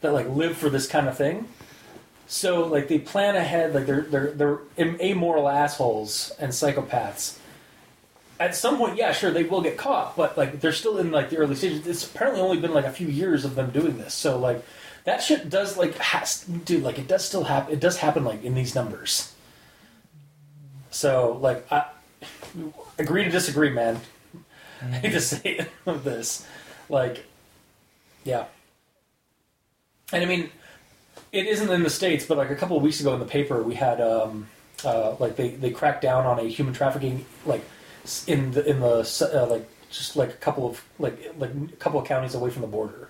that 0.02 0.12
like 0.12 0.28
live 0.28 0.58
for 0.58 0.72
this 0.72 0.88
kind 0.88 1.08
of 1.08 1.16
thing. 1.16 1.50
So 2.28 2.66
like 2.66 2.88
they 2.90 3.00
plan 3.00 3.36
ahead. 3.36 3.74
Like 3.74 3.86
they're 3.86 4.02
they're 4.02 4.32
they're 4.32 4.60
amoral 4.78 5.48
assholes 5.48 6.32
and 6.40 6.52
psychopaths. 6.52 7.40
At 8.40 8.54
some 8.54 8.78
point, 8.78 8.98
yeah, 8.98 9.14
sure, 9.14 9.32
they 9.32 9.44
will 9.44 9.62
get 9.62 9.78
caught, 9.78 10.16
but 10.16 10.38
like 10.38 10.60
they're 10.60 10.74
still 10.74 11.00
in 11.00 11.10
like 11.10 11.30
the 11.30 11.38
early 11.38 11.56
stages. 11.56 11.88
It's 11.88 12.06
apparently 12.06 12.42
only 12.42 12.60
been 12.60 12.74
like 12.74 12.86
a 12.86 12.92
few 12.92 13.08
years 13.08 13.46
of 13.46 13.56
them 13.56 13.72
doing 13.72 13.98
this. 13.98 14.14
So 14.14 14.38
like 14.38 14.64
that 15.06 15.24
shit 15.24 15.50
does 15.50 15.78
like 15.78 15.96
has 15.98 16.44
dude 16.44 16.84
like 16.84 17.00
it 17.00 17.08
does 17.08 17.26
still 17.26 17.46
happen. 17.46 17.74
It 17.74 17.80
does 17.80 17.98
happen 17.98 18.24
like 18.26 18.44
in 18.44 18.54
these 18.54 18.76
numbers. 18.76 19.34
So 20.92 21.40
like 21.42 21.66
I 21.72 21.86
agree 23.00 23.24
to 23.24 23.30
disagree, 23.30 23.70
man. 23.70 24.02
I 24.82 24.86
hate 24.86 25.14
to 25.14 25.22
say 25.22 25.42
it 25.44 25.70
this. 26.04 26.46
Like, 26.90 27.26
yeah. 28.24 28.46
And 30.14 30.24
I 30.24 30.26
mean, 30.26 30.52
it 31.32 31.48
isn't 31.48 31.70
in 31.70 31.84
the 31.84 31.90
States, 31.90 32.26
but 32.26 32.38
like 32.38 32.50
a 32.50 32.56
couple 32.56 32.78
of 32.78 32.84
weeks 32.84 33.00
ago 33.00 33.14
in 33.14 33.20
the 33.20 33.26
paper, 33.26 33.64
we 33.64 33.76
had, 33.76 34.02
um, 34.02 34.48
uh, 34.84 35.16
like, 35.20 35.36
they, 35.36 35.50
they 35.50 35.72
cracked 35.72 36.02
down 36.02 36.26
on 36.26 36.40
a 36.40 36.44
human 36.44 36.74
trafficking, 36.74 37.26
like, 37.46 37.64
in 38.28 38.52
the, 38.52 38.66
in 38.66 38.80
the, 38.80 39.30
uh, 39.34 39.48
like, 39.48 39.70
just 39.90 40.16
like 40.16 40.30
a 40.30 40.34
couple 40.34 40.68
of, 40.70 40.84
like, 41.00 41.34
like 41.38 41.52
a 41.52 41.76
couple 41.78 42.00
of 42.00 42.08
counties 42.08 42.36
away 42.36 42.50
from 42.50 42.62
the 42.62 42.68
border. 42.68 43.10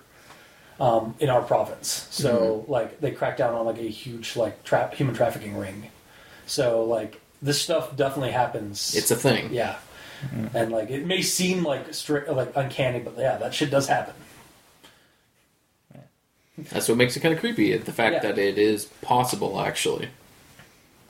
Um, 0.80 1.16
in 1.18 1.28
our 1.28 1.42
province, 1.42 2.06
so 2.12 2.64
like 2.68 3.00
they 3.00 3.10
cracked 3.10 3.38
down 3.38 3.52
on 3.52 3.66
like 3.66 3.78
a 3.78 3.88
huge 3.88 4.36
like 4.36 4.62
tra- 4.62 4.94
human 4.94 5.12
trafficking 5.12 5.58
ring. 5.58 5.90
So 6.46 6.84
like 6.84 7.20
this 7.42 7.60
stuff 7.60 7.96
definitely 7.96 8.30
happens. 8.30 8.94
It's 8.94 9.10
a 9.10 9.16
thing. 9.16 9.52
Yeah. 9.52 9.78
And 10.54 10.70
like 10.70 10.88
it 10.90 11.04
may 11.04 11.20
seem 11.22 11.64
like 11.64 11.88
stri- 11.88 12.32
like 12.32 12.52
uncanny, 12.54 13.00
but 13.00 13.18
yeah, 13.18 13.38
that 13.38 13.54
shit 13.54 13.72
does 13.72 13.88
happen. 13.88 14.14
That's 16.70 16.88
what 16.88 16.96
makes 16.98 17.16
it 17.16 17.20
kind 17.20 17.32
of 17.34 17.40
creepy. 17.40 17.76
The 17.76 17.92
fact 17.92 18.14
Yeah. 18.14 18.20
that 18.32 18.38
it 18.38 18.58
is 18.58 18.86
possible, 19.02 19.60
actually. 19.60 20.08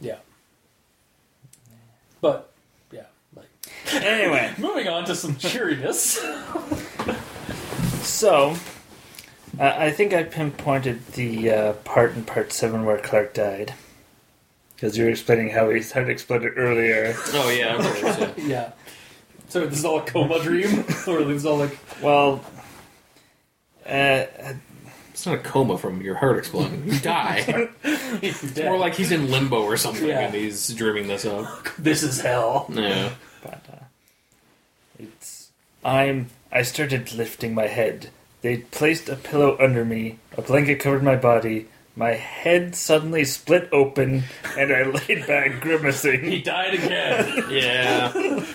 Yeah. 0.01 0.16
But 2.20 2.51
yeah, 2.93 3.05
like 3.35 3.47
Anyway, 3.95 4.53
moving 4.59 4.89
on 4.89 5.05
to 5.07 5.15
some 5.15 5.37
cheeriness. 5.37 6.19
so 8.03 8.57
uh, 9.59 9.75
I 9.77 9.91
think 9.91 10.12
I 10.12 10.23
pinpointed 10.25 11.07
the 11.12 11.51
uh, 11.51 11.73
part 11.85 12.15
in 12.15 12.25
part 12.25 12.53
seven 12.53 12.85
where 12.85 12.99
Clark 12.99 13.35
died. 13.35 13.75
Because 14.75 14.97
you 14.97 15.05
were 15.05 15.11
explaining 15.11 15.51
how 15.51 15.70
he 15.70 15.83
had 15.83 16.09
explained 16.09 16.45
it 16.45 16.53
earlier. 16.57 17.15
Oh 17.33 17.51
yeah, 17.51 17.77
of 17.77 17.85
course. 18.01 18.19
Yeah. 18.19 18.47
Yeah. 18.47 18.73
So 19.49 19.66
this 19.66 19.79
is 19.79 19.85
all 19.85 19.99
a 19.99 20.03
coma 20.05 20.41
dream, 20.43 20.81
or 21.07 21.25
this 21.25 21.37
is 21.37 21.47
all 21.47 21.57
like 21.59 21.79
Well, 22.03 22.45
uh, 23.87 24.27
It's 25.19 25.27
not 25.27 25.35
a 25.35 25.39
coma 25.39 25.77
from 25.77 26.01
your 26.01 26.15
heart 26.15 26.39
exploding. 26.39 26.85
You 26.86 27.01
die. 27.01 27.70
it's 27.82 28.57
More 28.57 28.78
like 28.78 28.95
he's 28.95 29.11
in 29.11 29.28
limbo 29.32 29.65
or 29.65 29.77
something, 29.77 30.07
Yeah. 30.07 30.20
and 30.20 30.32
he's 30.32 30.69
dreaming 30.69 31.09
this 31.09 31.24
up. 31.24 31.66
this 31.78 32.05
is 32.05 32.20
hell. 32.20 32.66
Yeah. 32.73 33.11
but 33.43 33.61
uh, 33.69 33.85
it's 34.97 35.51
I'm. 35.85 36.31
I 36.53 36.62
started 36.62 37.12
lifting 37.12 37.53
my 37.53 37.66
head. 37.66 38.11
They 38.43 38.59
placed 38.59 39.09
a 39.09 39.16
pillow 39.16 39.57
under 39.59 39.85
me. 39.85 40.20
A 40.36 40.43
blanket 40.43 40.78
covered 40.78 41.03
my 41.03 41.16
body. 41.16 41.66
My 41.99 42.12
head 42.15 42.77
suddenly 42.77 43.25
split 43.25 43.69
open, 43.73 44.23
and 44.57 44.73
I 44.73 44.85
laid 44.85 45.27
back 45.27 45.61
grimacing. 45.61 46.20
He 46.31 46.41
grimacing. 46.41 46.43
died 46.45 46.75
again. 46.75 47.45
Yeah. 47.51 48.09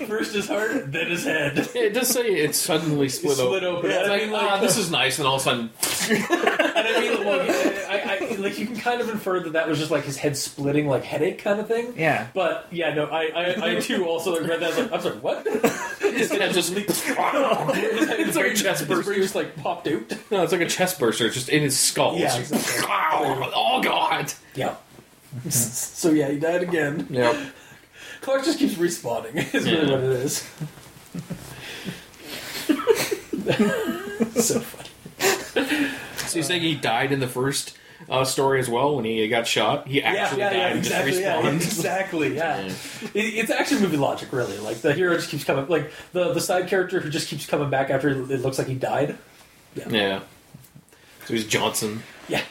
First 0.07 0.33
his 0.33 0.47
heart, 0.47 0.89
then 0.93 1.09
his 1.09 1.25
head. 1.25 1.57
It 1.75 1.93
does 1.93 2.07
say 2.07 2.21
it 2.25 2.55
suddenly 2.55 3.09
split, 3.09 3.35
Split 3.35 3.65
open. 3.65 3.91
It's 3.91 4.07
I 4.07 4.11
like, 4.11 4.21
mean, 4.21 4.31
like, 4.31 4.49
ah, 4.49 4.59
this 4.61 4.77
is 4.77 4.89
nice, 4.89 5.17
and 5.19 5.27
all 5.27 5.35
of 5.35 5.41
a 5.41 5.43
sudden, 5.43 5.69
And 6.09 6.87
I 6.87 6.99
mean, 7.01 7.25
well, 7.25 7.45
yeah, 7.45 7.87
I, 7.89 8.02
I, 8.31 8.35
like 8.39 8.57
you 8.59 8.65
can 8.65 8.75
kind 8.75 9.01
of 9.01 9.09
infer 9.09 9.39
that 9.41 9.53
that 9.53 9.67
was 9.67 9.79
just 9.79 9.91
like 9.91 10.03
his 10.03 10.17
head 10.17 10.35
splitting, 10.37 10.87
like 10.87 11.03
headache 11.03 11.39
kind 11.39 11.59
of 11.59 11.67
thing. 11.67 11.93
Yeah. 11.97 12.27
But 12.33 12.67
yeah, 12.71 12.93
no, 12.93 13.05
I, 13.05 13.25
I, 13.35 13.71
I 13.71 13.79
too 13.79 14.05
also 14.05 14.39
read 14.39 14.59
that. 14.59 14.63
I 14.63 14.67
was 14.67 14.77
like, 14.77 14.91
I'm 14.93 15.01
sorry, 15.01 15.17
what? 15.17 15.47
his 15.99 16.31
head 16.31 16.53
just 16.53 16.73
it's 16.75 18.35
like 18.35 18.45
a 18.51 18.53
chest 18.55 18.87
burst. 18.87 19.07
just 19.07 19.35
like 19.35 19.55
popped 19.57 19.87
out. 19.87 20.11
no, 20.31 20.43
it's 20.43 20.51
like 20.51 20.61
a 20.61 20.67
chest 20.67 20.99
burster, 20.99 21.25
it's 21.27 21.35
just 21.35 21.49
in 21.49 21.61
his 21.63 21.77
skull. 21.77 22.17
Yeah, 22.17 22.25
It's 22.37 22.49
just- 22.49 22.51
exactly. 22.53 23.49
oh 23.55 23.81
god. 23.81 24.33
Yeah. 24.55 24.75
so 25.49 26.11
yeah, 26.11 26.29
he 26.29 26.39
died 26.39 26.61
again. 26.63 27.07
Yep. 27.09 27.35
Clark 28.21 28.45
just 28.45 28.59
keeps 28.59 28.75
respawning. 28.75 29.53
Is 29.53 29.65
really 29.69 29.91
what 29.91 29.99
it 30.03 30.11
is. 30.11 30.47
so 34.45 34.59
funny. 34.59 34.89
So 36.27 36.37
you're 36.37 36.43
saying 36.43 36.61
he 36.61 36.75
died 36.75 37.11
in 37.11 37.19
the 37.19 37.27
first 37.27 37.77
uh, 38.09 38.23
story 38.25 38.59
as 38.59 38.69
well 38.69 38.95
when 38.95 39.05
he 39.05 39.27
got 39.27 39.47
shot? 39.47 39.87
He 39.87 40.01
actually 40.03 40.39
yeah, 40.39 40.49
died 40.49 40.57
yeah, 40.57 40.67
and 40.67 40.77
exactly. 40.79 41.11
just 41.11 41.21
Yeah, 41.21 41.41
respawned. 41.41 41.55
exactly. 41.55 42.35
Yeah, 42.35 42.61
Yeah. 42.61 42.73
It, 43.13 43.19
it's 43.35 43.51
actually 43.51 43.81
movie 43.81 43.97
logic, 43.97 44.31
really. 44.31 44.57
Like 44.57 44.77
the 44.81 44.93
hero 44.93 45.15
just 45.15 45.29
keeps 45.29 45.43
coming, 45.43 45.67
like 45.67 45.91
the 46.11 46.33
the 46.33 46.41
side 46.41 46.67
character 46.67 46.99
who 46.99 47.09
just 47.09 47.27
keeps 47.27 47.45
coming 47.45 47.69
back 47.69 47.89
after 47.89 48.09
it 48.09 48.41
looks 48.41 48.57
like 48.57 48.67
he 48.67 48.75
died. 48.75 49.17
Yeah. 49.89 50.21
So 51.25 51.33
he's 51.33 51.47
Johnson 51.47 52.03
Yeah, 52.27 52.41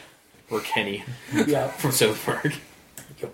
or 0.49 0.59
Kenny 0.61 1.03
yeah. 1.47 1.67
from 1.77 1.91
South 1.91 2.23
Park. 2.25 2.53
Yep. 3.21 3.33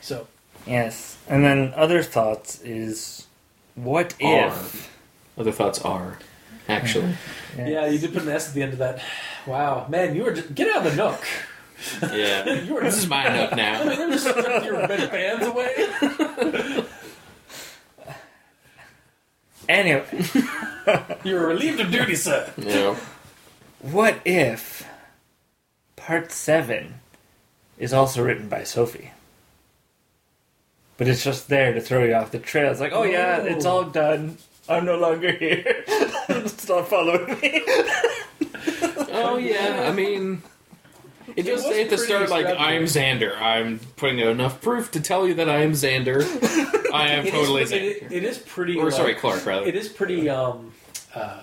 So 0.00 0.26
Yes. 0.66 1.16
And 1.28 1.44
then 1.44 1.72
other 1.76 2.02
thoughts 2.02 2.60
is, 2.62 3.26
what 3.74 4.14
Are. 4.22 4.48
if? 4.48 4.90
Other 5.38 5.52
thoughts 5.52 5.78
are 5.82 6.18
actually. 6.68 7.14
yeah, 7.56 7.86
you 7.86 7.98
did 7.98 8.12
put 8.12 8.22
an 8.22 8.28
S 8.28 8.48
at 8.48 8.54
the 8.54 8.62
end 8.62 8.72
of 8.74 8.78
that. 8.78 9.02
Wow, 9.46 9.86
man, 9.88 10.14
you 10.14 10.24
were 10.24 10.32
just, 10.32 10.54
get 10.54 10.68
out 10.76 10.86
of 10.86 10.96
the 10.96 10.96
nook. 11.02 11.24
Yeah. 12.12 12.44
You 12.64 12.74
were 12.74 12.80
This 12.82 12.98
is 12.98 13.08
my 13.08 13.28
nook 13.28 13.54
now. 13.56 13.82
You 13.92 14.06
were 14.06 14.12
just 14.12 14.28
stripping 14.28 14.64
your 14.64 14.74
red 14.74 15.10
bands 15.10 15.46
away. 15.46 16.84
Anyway, 19.68 20.04
You 21.24 21.34
were 21.34 21.46
relieved 21.48 21.80
of 21.80 21.90
duty, 21.90 22.14
sir. 22.14 22.50
Yeah. 22.56 22.96
what 23.82 24.16
if 24.24 24.86
part 25.96 26.32
seven 26.32 26.94
is 27.78 27.92
also 27.92 28.22
written 28.24 28.48
by 28.48 28.64
Sophie? 28.64 29.10
But 30.96 31.06
it's 31.06 31.22
just 31.22 31.48
there 31.48 31.72
to 31.74 31.80
throw 31.80 32.02
you 32.04 32.14
off 32.14 32.30
the 32.32 32.38
trail. 32.38 32.70
It's 32.72 32.80
like, 32.80 32.92
oh 32.92 33.02
yeah, 33.04 33.40
Oh. 33.42 33.44
it's 33.46 33.64
all 33.66 33.84
done. 33.84 34.38
I'm 34.68 34.84
no 34.84 34.96
longer 34.98 35.32
here. 35.32 35.84
Stop 36.46 36.88
following 36.88 37.38
me. 37.40 37.62
Oh 39.10 39.36
yeah. 39.40 39.86
I 39.88 39.92
mean, 39.92 40.42
it 41.36 41.44
just 41.46 41.64
was 41.66 41.74
say 41.74 41.82
at 41.84 41.90
the 41.90 41.96
pretty 41.96 42.12
start 42.12 42.30
like 42.30 42.46
I'm. 42.46 42.82
Xander. 42.84 43.36
I'm 43.40 43.78
putting 43.96 44.20
out 44.22 44.28
enough 44.28 44.60
proof 44.60 44.90
to 44.92 45.00
tell 45.00 45.26
you 45.26 45.34
that 45.34 45.48
I 45.48 45.62
am 45.62 45.72
Xander. 45.72 46.22
I 46.92 47.08
am 47.08 47.20
It 47.26 47.28
is- 47.28 47.32
totally 47.32 47.62
it- 47.62 47.68
Xander. 48.02 48.12
it 48.12 48.24
is 48.24 48.38
pretty. 48.38 48.76
or 48.78 48.84
like- 48.86 48.92
sorry, 48.94 49.14
Clark 49.14 49.44
rather. 49.46 49.66
It 49.66 49.74
is 49.76 49.88
pretty 49.88 50.28
um, 50.28 50.72
uh, 51.14 51.42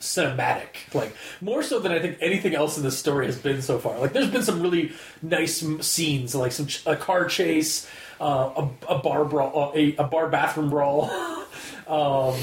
cinematic, 0.00 0.92
like 0.94 1.14
more 1.40 1.62
so 1.62 1.78
than 1.78 1.92
I 1.92 1.98
think 2.00 2.18
anything 2.20 2.54
else 2.54 2.76
in 2.76 2.82
this 2.82 2.98
story 2.98 3.26
has 3.26 3.38
been 3.38 3.62
so 3.62 3.78
far. 3.78 3.98
Like, 3.98 4.12
there's 4.12 4.30
been 4.30 4.42
some 4.42 4.60
really 4.60 4.92
nice 5.22 5.62
m- 5.62 5.80
scenes, 5.82 6.34
like 6.34 6.52
some 6.52 6.66
ch- 6.66 6.82
a 6.86 6.94
car 6.96 7.24
chase, 7.26 7.88
uh, 8.20 8.50
a, 8.88 8.94
a 8.94 8.98
bar 8.98 9.24
brawl, 9.24 9.70
uh, 9.74 9.78
a, 9.78 9.96
a 9.96 10.04
bar 10.04 10.28
bathroom 10.28 10.68
brawl, 10.70 11.04
um, 11.86 12.34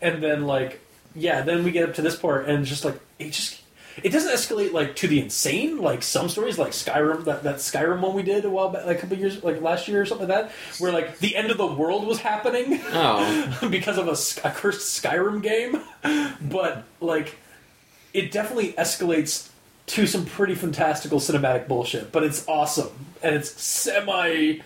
and 0.00 0.22
then 0.22 0.46
like 0.46 0.80
yeah, 1.14 1.40
then 1.40 1.64
we 1.64 1.70
get 1.70 1.88
up 1.88 1.94
to 1.96 2.02
this 2.02 2.16
part, 2.16 2.48
and 2.48 2.64
just 2.64 2.84
like 2.84 3.00
it 3.18 3.30
just. 3.32 3.62
It 4.02 4.10
doesn't 4.10 4.30
escalate 4.30 4.74
like 4.74 4.94
to 4.96 5.08
the 5.08 5.18
insane, 5.22 5.78
like 5.78 6.02
some 6.02 6.28
stories, 6.28 6.58
like 6.58 6.72
Skyrim, 6.72 7.24
that, 7.24 7.44
that 7.44 7.56
Skyrim 7.56 8.02
one 8.02 8.14
we 8.14 8.22
did 8.22 8.44
a 8.44 8.50
while 8.50 8.68
back, 8.68 8.84
like 8.84 8.98
a 8.98 9.00
couple 9.00 9.16
years, 9.16 9.42
like 9.42 9.62
last 9.62 9.88
year 9.88 10.02
or 10.02 10.04
something 10.04 10.28
like 10.28 10.48
that, 10.48 10.52
where 10.78 10.92
like 10.92 11.18
the 11.20 11.34
end 11.34 11.50
of 11.50 11.56
the 11.56 11.66
world 11.66 12.06
was 12.06 12.20
happening 12.20 12.78
Oh. 12.92 13.58
because 13.70 13.96
of 13.96 14.06
a 14.06 14.50
cursed 14.50 15.02
Skyrim 15.02 15.42
game, 15.42 15.80
but 16.42 16.84
like 17.00 17.38
it 18.12 18.30
definitely 18.30 18.74
escalates 18.74 19.48
to 19.86 20.06
some 20.06 20.26
pretty 20.26 20.54
fantastical 20.54 21.18
cinematic 21.18 21.66
bullshit. 21.66 22.12
But 22.12 22.22
it's 22.22 22.46
awesome 22.46 23.06
and 23.22 23.34
it's 23.34 23.50
semi 23.62 24.58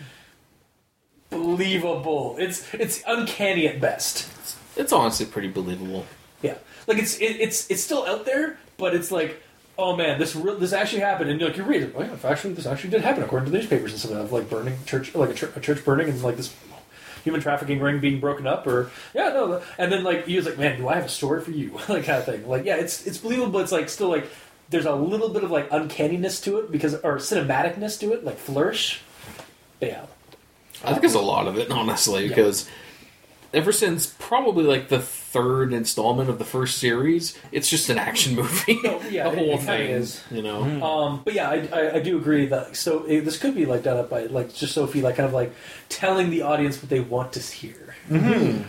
believable. 1.30 2.34
It's 2.38 2.66
it's 2.74 3.02
uncanny 3.06 3.68
at 3.68 3.80
best. 3.80 4.28
It's 4.76 4.92
honestly 4.92 5.26
pretty 5.26 5.48
believable. 5.48 6.06
Yeah, 6.42 6.54
like 6.86 6.98
it's 6.98 7.18
it, 7.18 7.36
it's 7.40 7.70
it's 7.70 7.82
still 7.82 8.06
out 8.06 8.24
there, 8.24 8.58
but 8.76 8.94
it's 8.94 9.10
like. 9.10 9.42
Oh 9.78 9.96
man, 9.96 10.18
this 10.18 10.36
re- 10.36 10.56
this 10.58 10.74
actually 10.74 11.00
happened, 11.00 11.30
and 11.30 11.40
like 11.40 11.56
you 11.56 11.62
read 11.62 11.82
it. 11.82 11.94
Oh 11.96 12.02
yeah, 12.02 12.14
actually, 12.24 12.52
this 12.52 12.66
actually 12.66 12.90
did 12.90 13.00
happen 13.00 13.22
according 13.22 13.46
to 13.46 13.50
the 13.50 13.56
newspapers 13.56 13.92
and 13.92 14.00
stuff 14.00 14.12
of 14.12 14.30
like 14.30 14.50
burning 14.50 14.76
church, 14.84 15.14
like 15.14 15.30
a, 15.30 15.32
chur- 15.32 15.52
a 15.56 15.60
church 15.60 15.82
burning, 15.86 16.06
and 16.10 16.22
like 16.22 16.36
this 16.36 16.54
human 17.24 17.40
trafficking 17.40 17.80
ring 17.80 17.98
being 17.98 18.20
broken 18.20 18.46
up, 18.46 18.66
or 18.66 18.90
yeah, 19.14 19.30
no, 19.30 19.62
and 19.78 19.90
then 19.90 20.04
like 20.04 20.26
he 20.26 20.36
was 20.36 20.44
like, 20.44 20.58
man, 20.58 20.76
do 20.76 20.86
I 20.86 20.96
have 20.96 21.06
a 21.06 21.08
story 21.08 21.40
for 21.40 21.50
you, 21.52 21.70
like 21.88 22.04
kind 22.04 22.18
of 22.18 22.26
thing. 22.26 22.46
Like 22.46 22.66
yeah, 22.66 22.76
it's 22.76 23.06
it's 23.06 23.16
believable, 23.16 23.52
but 23.52 23.62
it's 23.62 23.72
like 23.72 23.88
still 23.88 24.10
like 24.10 24.26
there's 24.68 24.84
a 24.84 24.94
little 24.94 25.30
bit 25.30 25.44
of 25.44 25.50
like 25.50 25.70
uncanniness 25.70 26.42
to 26.42 26.58
it 26.58 26.70
because 26.70 26.94
or 26.96 27.16
cinematicness 27.16 27.98
to 28.00 28.12
it, 28.12 28.22
like 28.22 28.36
flourish. 28.36 29.00
But 29.78 29.88
yeah, 29.88 30.06
I 30.84 30.92
think 30.92 31.04
it's 31.04 31.14
a 31.14 31.20
lot 31.20 31.48
of 31.48 31.56
it, 31.56 31.70
honestly, 31.70 32.26
Yeah. 32.26 32.34
Because 33.50 33.62
ever 33.62 33.72
since 33.72 34.06
probably 34.18 34.64
like 34.64 34.88
the 34.88 34.98
third 35.00 35.72
installment 35.72 36.28
of 36.30 36.38
the 36.38 36.44
first 36.44 36.78
series, 36.78 37.36
it's 37.52 37.68
just 37.68 37.88
an 37.88 37.98
action 37.98 38.34
movie. 38.34 38.78
No, 38.82 39.00
yeah, 39.10 39.24
the 39.30 39.32
it- 39.32 39.38
whole 39.38 39.48
it 39.54 39.56
kinda 39.58 39.64
thing 39.64 39.90
is. 39.90 40.22
You 40.30 40.42
know, 40.42 40.62
Um, 40.84 41.22
but 41.24 41.34
yeah, 41.34 41.48
I, 41.50 41.68
I, 41.72 41.94
I 41.96 42.00
do 42.00 42.16
agree 42.18 42.46
that 42.46 42.76
so 42.76 43.04
eh, 43.04 43.20
this 43.20 43.38
could 43.38 43.54
be 43.54 43.66
like 43.66 43.82
done 43.82 43.96
up 43.98 44.10
by 44.10 44.24
like 44.26 44.52
just 44.54 44.74
Sophie, 44.74 45.02
like 45.02 45.16
kind 45.16 45.26
of 45.26 45.32
like 45.34 45.52
telling 45.88 46.30
the 46.30 46.42
audience 46.42 46.80
what 46.82 46.90
they 46.90 47.00
want 47.00 47.32
to 47.34 47.40
hear. 47.40 47.94
Mm-hmm. 48.08 48.62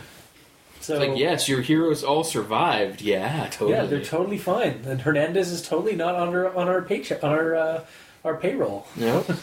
So 0.82 0.96
It's 0.96 1.08
like 1.10 1.18
yes, 1.20 1.48
your 1.48 1.62
heroes 1.62 2.04
all 2.04 2.24
survived. 2.24 3.02
Yeah, 3.02 3.48
totally. 3.52 3.72
yeah, 3.74 3.86
they're 3.86 4.04
totally 4.04 4.40
fine, 4.40 4.82
and 4.88 5.00
Hernandez 5.02 5.52
is 5.52 5.62
totally 5.62 5.96
not 5.96 6.16
on 6.16 6.30
our 6.30 6.56
on 6.56 6.68
our 6.68 6.82
paycheck 6.82 7.24
on 7.24 7.32
our 7.32 7.56
uh, 7.56 7.84
our 8.26 8.36
payroll. 8.38 8.88
Yep. 8.98 9.26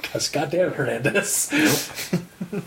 Because 0.00 0.28
goddamn 0.28 0.72
Hernandez. 0.72 1.50
But 2.50 2.60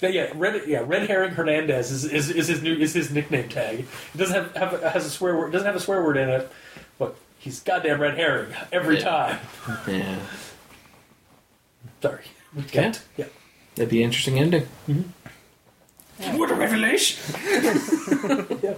yeah, 0.00 0.30
red 0.34 0.62
yeah 0.66 0.82
red 0.86 1.08
herring 1.08 1.30
Hernandez 1.32 1.90
is, 1.90 2.04
is, 2.04 2.30
is 2.30 2.48
his 2.48 2.62
new 2.62 2.74
is 2.74 2.92
his 2.92 3.10
nickname 3.10 3.48
tag. 3.48 3.80
It 4.14 4.18
doesn't 4.18 4.34
have, 4.54 4.72
have 4.72 4.82
has 4.92 5.06
a 5.06 5.10
swear 5.10 5.36
word 5.36 5.52
doesn't 5.52 5.66
have 5.66 5.76
a 5.76 5.80
swear 5.80 6.02
word 6.04 6.16
in 6.16 6.28
it, 6.28 6.50
but 6.98 7.16
he's 7.38 7.60
goddamn 7.60 8.00
red 8.00 8.16
herring 8.16 8.52
every 8.72 8.98
Yeah. 8.98 9.04
time. 9.04 9.38
yeah, 9.88 10.18
Sorry, 12.02 12.24
Yeah. 12.72 12.92
yeah. 13.16 13.24
that'd 13.76 13.90
be 13.90 13.98
an 14.02 14.04
interesting 14.04 14.38
ending. 14.38 14.66
What 16.34 16.50
a 16.50 16.54
revelation! 16.54 17.18
Yeah. 18.62 18.74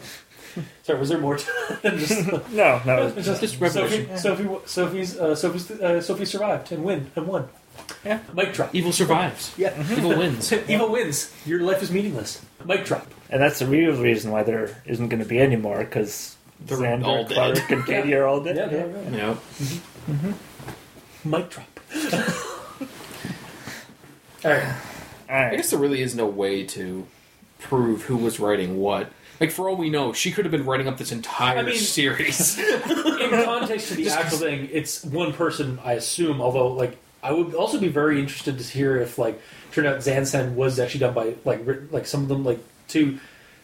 Sorry, 0.84 0.98
was 0.98 1.10
there 1.10 1.18
more 1.18 1.36
to 1.36 1.78
than 1.82 1.98
just 1.98 2.26
No, 2.50 2.80
no. 2.86 3.10
just, 3.10 3.42
Just 3.42 3.60
revelation. 3.60 4.16
Sophie, 4.16 4.44
Sophie, 4.44 4.58
Sophie's, 4.64 5.18
uh, 5.18 5.34
Sophie's, 5.34 5.70
uh, 5.70 6.00
Sophie 6.00 6.24
survived 6.24 6.72
and 6.72 6.82
win 6.82 7.10
and 7.14 7.26
won. 7.26 7.48
Yeah. 8.04 8.20
Mic 8.34 8.52
drop. 8.52 8.74
Evil 8.74 8.92
survives. 8.92 9.52
Yeah. 9.56 9.70
Mm-hmm. 9.72 9.92
Evil 9.98 10.18
wins. 10.18 10.52
Evil 10.68 10.90
wins. 10.90 11.32
Your 11.44 11.60
life 11.60 11.82
is 11.82 11.90
meaningless. 11.90 12.44
Mic 12.64 12.84
drop. 12.84 13.06
And 13.30 13.40
that's 13.42 13.58
the 13.58 13.66
real 13.66 13.94
reason 14.00 14.30
why 14.30 14.42
there 14.44 14.80
isn't 14.86 15.08
going 15.08 15.22
to 15.22 15.28
be 15.28 15.38
any 15.40 15.56
more, 15.56 15.78
because 15.78 16.36
They're 16.60 16.78
Xander, 16.78 17.04
all 17.04 17.24
dead. 17.24 17.34
Clark, 17.56 17.70
and 17.70 17.84
Katie 17.86 18.14
are 18.14 18.24
all 18.26 18.40
dead. 18.40 18.56
Yeah, 18.56 18.70
yeah, 18.70 18.86
yeah. 19.10 19.26
Yep. 19.28 19.36
Mm-hmm. 20.10 21.30
Mic 21.30 21.50
drop. 21.50 21.80
All 24.44 24.50
right. 24.52 24.76
All 25.28 25.36
I 25.36 25.56
guess 25.56 25.70
there 25.70 25.78
really 25.80 26.02
is 26.02 26.14
no 26.14 26.26
way 26.26 26.64
to 26.66 27.06
prove 27.58 28.02
who 28.02 28.16
was 28.16 28.38
writing 28.38 28.78
what. 28.78 29.10
Like 29.40 29.50
for 29.50 29.68
all 29.68 29.76
we 29.76 29.90
know, 29.90 30.12
she 30.12 30.30
could 30.30 30.44
have 30.44 30.52
been 30.52 30.64
writing 30.64 30.86
up 30.86 30.98
this 30.98 31.10
entire 31.12 31.58
I 31.58 31.62
mean- 31.62 31.76
series. 31.76 32.58
In 32.58 33.44
context 33.44 33.88
to 33.88 33.94
the 33.96 34.08
actual 34.10 34.38
thing, 34.38 34.68
it's 34.72 35.04
one 35.04 35.32
person, 35.32 35.78
I 35.84 35.94
assume. 35.94 36.40
Although, 36.40 36.68
like, 36.68 36.96
I 37.26 37.32
would 37.32 37.54
also 37.54 37.80
be 37.80 37.88
very 37.88 38.20
interested 38.20 38.58
to 38.58 38.64
hear 38.64 38.96
if 38.96 39.18
like 39.18 39.40
turned 39.72 39.86
out 39.86 39.98
ZandSand 39.98 40.54
was 40.54 40.78
actually 40.78 41.00
done 41.00 41.14
by 41.14 41.34
like 41.44 41.66
written, 41.66 41.88
like 41.90 42.06
some 42.06 42.22
of 42.22 42.28
them 42.28 42.44
like 42.44 42.60
to 42.88 43.18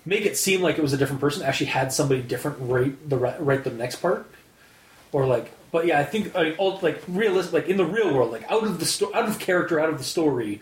make 0.04 0.26
it 0.26 0.36
seem 0.36 0.62
like 0.62 0.78
it 0.78 0.82
was 0.82 0.92
a 0.92 0.96
different 0.96 1.20
person 1.20 1.42
actually 1.42 1.66
had 1.66 1.92
somebody 1.92 2.20
different 2.22 2.58
write 2.60 3.08
the 3.08 3.16
write 3.16 3.62
the 3.62 3.70
next 3.70 3.96
part 3.96 4.28
or 5.12 5.26
like 5.26 5.52
but 5.70 5.86
yeah 5.86 6.00
I 6.00 6.04
think 6.04 6.34
I 6.34 6.42
mean, 6.42 6.54
all, 6.58 6.80
like 6.82 7.00
realistic 7.06 7.52
like 7.52 7.68
in 7.68 7.76
the 7.76 7.86
real 7.86 8.12
world 8.12 8.32
like 8.32 8.50
out 8.50 8.64
of 8.64 8.80
the 8.80 8.86
sto- 8.86 9.14
out 9.14 9.28
of 9.28 9.38
character 9.38 9.78
out 9.78 9.90
of 9.90 9.98
the 9.98 10.04
story 10.04 10.60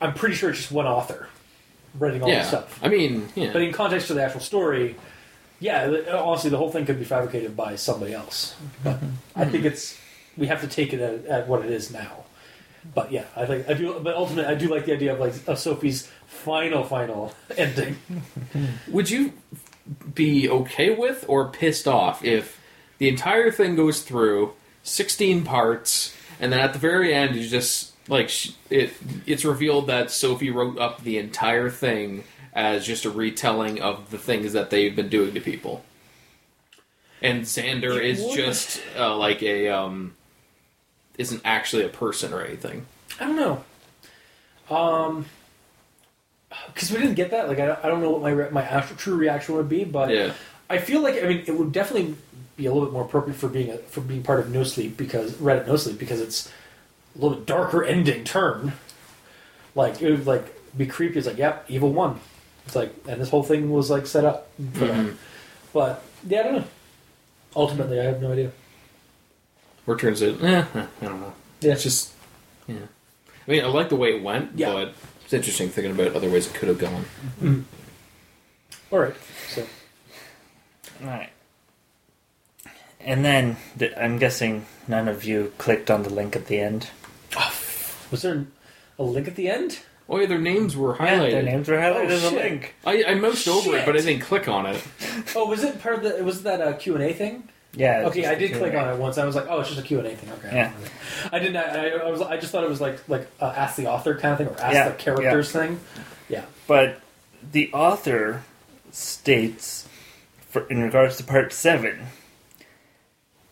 I'm 0.00 0.14
pretty 0.14 0.34
sure 0.34 0.48
it's 0.50 0.60
just 0.60 0.72
one 0.72 0.86
author 0.86 1.28
writing 1.98 2.22
all 2.22 2.28
yeah. 2.30 2.38
this 2.38 2.48
stuff 2.48 2.80
I 2.82 2.88
mean, 2.88 3.28
yeah. 3.34 3.52
but 3.52 3.60
in 3.60 3.72
context 3.72 4.06
to 4.06 4.14
the 4.14 4.22
actual 4.22 4.40
story, 4.40 4.96
yeah, 5.60 5.90
honestly, 6.12 6.50
the 6.50 6.56
whole 6.56 6.70
thing 6.70 6.86
could 6.86 6.98
be 6.98 7.04
fabricated 7.04 7.56
by 7.56 7.76
somebody 7.76 8.14
else. 8.14 8.54
But 8.84 8.96
mm-hmm. 8.96 9.10
I 9.34 9.44
think 9.44 9.64
it's 9.64 9.97
we 10.38 10.46
have 10.46 10.60
to 10.62 10.68
take 10.68 10.92
it 10.94 11.00
at, 11.00 11.26
at 11.26 11.48
what 11.48 11.64
it 11.64 11.70
is 11.70 11.90
now. 11.92 12.24
But 12.94 13.12
yeah, 13.12 13.24
I 13.36 13.44
think 13.44 13.68
I 13.68 13.74
do. 13.74 13.98
But 14.00 14.14
ultimately, 14.16 14.50
I 14.50 14.54
do 14.54 14.68
like 14.68 14.86
the 14.86 14.92
idea 14.94 15.12
of 15.12 15.20
like 15.20 15.34
of 15.46 15.58
Sophie's 15.58 16.10
final, 16.26 16.84
final 16.84 17.34
ending. 17.56 17.96
Would 18.88 19.10
you 19.10 19.32
be 20.14 20.48
okay 20.48 20.94
with 20.94 21.24
or 21.28 21.48
pissed 21.50 21.88
off 21.88 22.24
if 22.24 22.60
the 22.98 23.08
entire 23.08 23.50
thing 23.50 23.74
goes 23.74 24.02
through 24.02 24.52
16 24.82 25.44
parts 25.44 26.14
and 26.40 26.52
then 26.52 26.60
at 26.60 26.72
the 26.74 26.78
very 26.78 27.14
end 27.14 27.34
you 27.36 27.48
just 27.48 27.92
like 28.06 28.30
it 28.70 28.92
it's 29.26 29.44
revealed 29.46 29.86
that 29.86 30.10
Sophie 30.10 30.50
wrote 30.50 30.78
up 30.78 31.02
the 31.04 31.16
entire 31.18 31.70
thing 31.70 32.24
as 32.52 32.86
just 32.86 33.04
a 33.06 33.10
retelling 33.10 33.80
of 33.80 34.10
the 34.10 34.18
things 34.18 34.52
that 34.52 34.68
they've 34.70 34.94
been 34.94 35.08
doing 35.08 35.32
to 35.34 35.40
people. 35.40 35.84
And 37.22 37.42
Xander 37.44 37.96
It 37.96 38.04
is 38.04 38.22
would- 38.22 38.36
just 38.36 38.82
uh, 38.96 39.16
like 39.16 39.42
a 39.42 39.68
um 39.68 40.14
isn't 41.18 41.42
actually 41.44 41.84
a 41.84 41.88
person 41.88 42.32
or 42.32 42.40
anything. 42.42 42.86
I 43.20 43.24
don't 43.24 43.36
know. 43.36 43.64
Um, 44.74 45.26
because 46.72 46.90
we 46.90 46.98
didn't 46.98 47.14
get 47.14 47.30
that. 47.32 47.48
Like, 47.48 47.58
I, 47.58 47.76
I 47.82 47.88
don't 47.88 48.00
know 48.00 48.10
what 48.10 48.22
my 48.22 48.30
re- 48.30 48.50
my 48.50 48.62
actual 48.62 48.96
true 48.96 49.14
reaction 49.16 49.54
would 49.56 49.68
be, 49.68 49.84
but 49.84 50.10
Yeah. 50.10 50.32
I 50.70 50.78
feel 50.78 51.02
like 51.02 51.22
I 51.22 51.26
mean 51.26 51.44
it 51.46 51.56
would 51.58 51.72
definitely 51.72 52.14
be 52.56 52.66
a 52.66 52.72
little 52.72 52.86
bit 52.86 52.92
more 52.92 53.04
appropriate 53.04 53.36
for 53.36 53.48
being 53.48 53.70
a, 53.70 53.78
for 53.78 54.00
being 54.00 54.22
part 54.22 54.40
of 54.40 54.50
No 54.52 54.64
Sleep 54.64 54.96
because 54.96 55.32
Reddit 55.34 55.66
No 55.66 55.76
Sleep 55.76 55.98
because 55.98 56.20
it's 56.20 56.50
a 57.16 57.20
little 57.22 57.36
bit 57.38 57.46
darker 57.46 57.84
ending 57.84 58.24
turn. 58.24 58.72
Like 59.74 60.00
it 60.02 60.10
would 60.10 60.26
like 60.26 60.54
be 60.76 60.86
creepy. 60.86 61.18
It's 61.18 61.26
like 61.26 61.38
yep, 61.38 61.64
evil 61.68 61.92
one. 61.92 62.20
It's 62.66 62.76
like 62.76 62.92
and 63.08 63.20
this 63.20 63.30
whole 63.30 63.42
thing 63.42 63.70
was 63.70 63.90
like 63.90 64.06
set 64.06 64.24
up 64.24 64.50
for. 64.74 64.86
Mhm. 64.86 65.14
But 65.72 66.02
yeah, 66.26 66.40
I 66.40 66.42
don't 66.44 66.54
know. 66.56 66.64
Ultimately, 67.56 68.00
I 68.00 68.04
have 68.04 68.20
no 68.20 68.32
idea. 68.32 68.52
Where 69.88 69.96
it 69.96 70.00
turns 70.02 70.22
out, 70.22 70.44
eh, 70.44 70.64
I 70.74 70.86
don't 71.06 71.18
know. 71.22 71.32
Yeah, 71.62 71.72
It's 71.72 71.82
just, 71.82 72.12
yeah. 72.66 72.76
I 73.46 73.50
mean, 73.50 73.64
I 73.64 73.68
like 73.68 73.88
the 73.88 73.96
way 73.96 74.14
it 74.14 74.22
went, 74.22 74.50
Yeah. 74.54 74.74
but 74.74 74.92
it's 75.24 75.32
interesting 75.32 75.70
thinking 75.70 75.92
about 75.98 76.14
other 76.14 76.28
ways 76.28 76.46
it 76.46 76.52
could 76.52 76.68
have 76.68 76.76
gone. 76.78 77.06
Mm-hmm. 77.40 77.60
all 78.92 78.98
right. 78.98 79.14
So 79.48 79.66
Alright. 81.02 81.30
And 83.00 83.24
then, 83.24 83.56
th- 83.78 83.94
I'm 83.96 84.18
guessing 84.18 84.66
none 84.86 85.08
of 85.08 85.24
you 85.24 85.54
clicked 85.56 85.90
on 85.90 86.02
the 86.02 86.10
link 86.10 86.36
at 86.36 86.48
the 86.48 86.60
end. 86.60 86.90
Oh, 87.34 87.58
was 88.10 88.20
there 88.20 88.44
a 88.98 89.02
link 89.02 89.26
at 89.26 89.36
the 89.36 89.48
end? 89.48 89.78
Oh, 90.06 90.18
yeah, 90.20 90.26
their 90.26 90.38
names 90.38 90.76
were 90.76 90.94
Yeah, 90.96 91.06
highlighted. 91.18 91.30
their 91.30 91.42
names 91.44 91.68
were 91.68 91.76
highlighted 91.78 92.10
Oh, 92.10 92.14
as 92.14 92.24
a 92.24 92.28
shit. 92.30 92.42
link. 92.44 92.74
I, 92.84 93.04
I 93.04 93.14
moused 93.14 93.48
over 93.48 93.74
it, 93.74 93.86
but 93.86 93.94
I 93.96 94.00
Shit. 94.00 94.06
didn't 94.06 94.22
click 94.24 94.48
on 94.48 94.66
it. 94.66 94.84
Oh, 95.34 95.48
was 95.48 95.64
it 95.64 95.80
part 95.80 95.94
of 95.94 96.02
the? 96.18 96.22
Was 96.22 96.42
that 96.42 96.60
a 96.60 96.74
Q 96.74 96.94
and 96.96 97.04
A 97.04 97.14
thing? 97.14 97.48
Yeah. 97.78 98.06
Okay, 98.06 98.26
I 98.26 98.34
did 98.34 98.54
click 98.54 98.74
on 98.74 98.88
it 98.92 98.98
once. 98.98 99.18
I 99.18 99.24
was 99.24 99.36
like, 99.36 99.46
oh, 99.48 99.60
it's 99.60 99.68
just 99.68 99.80
a 99.80 99.84
Q 99.84 99.98
and 99.98 100.08
A 100.08 100.16
thing. 100.16 100.32
Okay. 100.32 100.50
Yeah. 100.52 100.72
I 101.30 101.38
didn't. 101.38 101.56
I, 101.56 101.90
I 101.90 102.10
was. 102.10 102.20
I 102.20 102.36
just 102.36 102.50
thought 102.50 102.64
it 102.64 102.68
was 102.68 102.80
like 102.80 103.08
like 103.08 103.28
uh, 103.40 103.54
ask 103.56 103.76
the 103.76 103.86
author 103.86 104.16
kind 104.16 104.32
of 104.32 104.38
thing 104.38 104.48
or 104.48 104.60
ask 104.60 104.74
Yeah, 104.74 104.88
the 104.88 104.96
characters 104.96 105.52
thing. 105.52 105.78
Yeah. 106.28 106.44
But 106.66 107.00
the 107.52 107.72
author 107.72 108.42
states, 108.90 109.88
for, 110.40 110.66
in 110.66 110.82
regards 110.82 111.18
to 111.18 111.24
part 111.24 111.52
seven, 111.52 112.08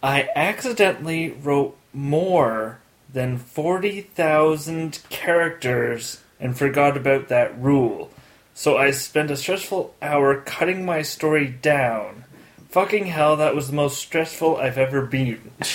I 0.03 0.29
accidentally 0.35 1.31
wrote 1.31 1.77
more 1.93 2.81
than 3.13 3.39
40,000 3.39 4.99
characters 5.09 6.21
and 6.39 6.59
forgot 6.59 6.97
about 6.97 7.29
that 7.29 7.59
rule. 7.59 8.11
So 8.53 8.77
I 8.77 8.91
spent 8.91 9.31
a 9.31 9.37
stressful 9.37 9.95
hour 10.03 10.41
cutting 10.41 10.85
my 10.85 11.03
story 11.03 11.47
down. 11.47 12.25
Fucking 12.77 13.07
hell, 13.07 13.37
that 13.37 13.55
was 13.55 13.69
the 13.69 13.75
most 13.75 13.97
stressful 13.97 14.59
I've 14.59 14.77
ever 14.77 15.01
been. 15.01 15.41
Wait, 15.61 15.67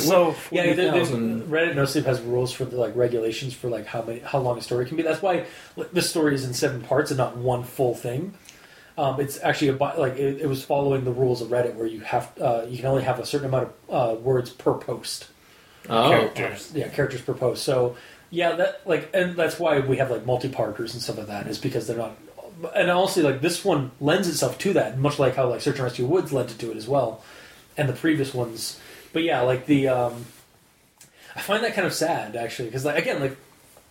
so, 0.00 0.34
Yeah, 0.50 0.72
the, 0.72 0.90
the, 0.90 1.44
Reddit 1.46 1.76
No 1.76 1.84
Sleep 1.84 2.04
has 2.04 2.20
rules 2.20 2.50
for 2.50 2.64
the, 2.64 2.76
like 2.78 2.96
regulations 2.96 3.54
for 3.54 3.70
like 3.70 3.86
how 3.86 4.02
many 4.02 4.18
how 4.18 4.40
long 4.40 4.58
a 4.58 4.60
story 4.60 4.86
can 4.86 4.96
be. 4.96 5.04
That's 5.04 5.22
why 5.22 5.46
like, 5.76 5.92
this 5.92 6.10
story 6.10 6.34
is 6.34 6.44
in 6.44 6.52
seven 6.52 6.82
parts 6.82 7.12
and 7.12 7.18
not 7.18 7.36
one 7.36 7.62
full 7.62 7.94
thing. 7.94 8.34
Um, 8.98 9.20
it's 9.20 9.40
actually 9.40 9.68
a, 9.68 9.76
like 9.76 10.14
it, 10.14 10.40
it 10.40 10.48
was 10.48 10.64
following 10.64 11.04
the 11.04 11.12
rules 11.12 11.42
of 11.42 11.50
Reddit 11.50 11.76
where 11.76 11.86
you 11.86 12.00
have 12.00 12.32
uh, 12.40 12.66
you 12.68 12.78
can 12.78 12.86
only 12.86 13.04
have 13.04 13.20
a 13.20 13.24
certain 13.24 13.46
amount 13.46 13.72
of 13.88 14.18
uh, 14.18 14.20
words 14.20 14.50
per 14.50 14.74
post. 14.74 15.28
Oh, 15.88 16.10
characters. 16.10 16.72
Yeah, 16.74 16.88
characters 16.88 17.20
per 17.20 17.34
post. 17.34 17.62
So 17.62 17.94
yeah, 18.30 18.56
that 18.56 18.80
like, 18.84 19.10
and 19.14 19.36
that's 19.36 19.60
why 19.60 19.78
we 19.78 19.98
have 19.98 20.10
like 20.10 20.26
multi-parters 20.26 20.92
and 20.92 21.00
stuff 21.00 21.18
like 21.18 21.28
that. 21.28 21.46
Is 21.46 21.58
because 21.58 21.86
they're 21.86 21.98
not. 21.98 22.16
And 22.74 22.90
honestly, 22.90 23.22
like 23.22 23.40
this 23.40 23.64
one 23.64 23.90
lends 24.00 24.28
itself 24.28 24.58
to 24.58 24.72
that, 24.74 24.98
much 24.98 25.18
like 25.18 25.36
how 25.36 25.48
like 25.48 25.60
Search 25.60 25.76
and 25.76 25.84
Rescue 25.84 26.06
Woods 26.06 26.32
led 26.32 26.48
to 26.48 26.70
it 26.70 26.76
as 26.76 26.86
well, 26.88 27.22
and 27.76 27.88
the 27.88 27.92
previous 27.94 28.34
ones. 28.34 28.78
But 29.12 29.22
yeah, 29.22 29.40
like 29.42 29.66
the, 29.66 29.88
um, 29.88 30.26
I 31.34 31.40
find 31.40 31.64
that 31.64 31.74
kind 31.74 31.86
of 31.86 31.92
sad 31.94 32.36
actually, 32.36 32.68
because 32.68 32.84
like 32.84 32.98
again, 32.98 33.20
like, 33.20 33.36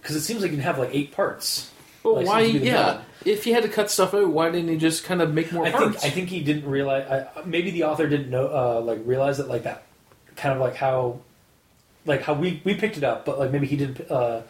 because 0.01 0.15
it 0.15 0.21
seems 0.21 0.41
like 0.41 0.51
you 0.51 0.57
can 0.57 0.63
have 0.63 0.77
like 0.77 0.91
eight 0.93 1.11
parts. 1.11 1.71
But 2.03 2.13
Like, 2.13 2.27
why? 2.27 2.41
seems 2.43 2.53
to 2.53 2.59
be 2.59 2.65
the 2.65 2.71
Yeah. 2.71 2.83
villain. 2.91 3.05
If 3.25 3.43
he 3.43 3.51
had 3.51 3.63
to 3.63 3.69
cut 3.69 3.91
stuff 3.91 4.13
out, 4.13 4.29
why 4.29 4.49
didn't 4.49 4.69
he 4.69 4.77
just 4.77 5.03
kind 5.03 5.21
of 5.21 5.33
make 5.33 5.51
more 5.51 5.65
I 5.65 5.71
parts? 5.71 6.01
think 6.01 6.05
I 6.05 6.09
think 6.15 6.29
he 6.29 6.39
didn't 6.41 6.69
realize. 6.69 7.05
I, 7.35 7.41
maybe 7.45 7.71
the 7.71 7.83
author 7.83 8.07
didn't 8.07 8.29
know, 8.29 8.47
uh, 8.47 8.79
like 8.81 9.01
realize 9.03 9.37
that 9.39 9.49
like 9.49 9.63
that, 9.63 9.83
kind 10.37 10.53
of 10.55 10.61
like 10.61 10.75
how, 10.75 11.19
like 12.05 12.21
how 12.21 12.33
we 12.33 12.61
we 12.63 12.75
picked 12.75 12.95
it 12.97 13.03
up, 13.03 13.25
but 13.25 13.37
like 13.39 13.51
maybe 13.51 13.67
he 13.67 13.75
didn't. 13.75 14.09
Uh, 14.09 14.41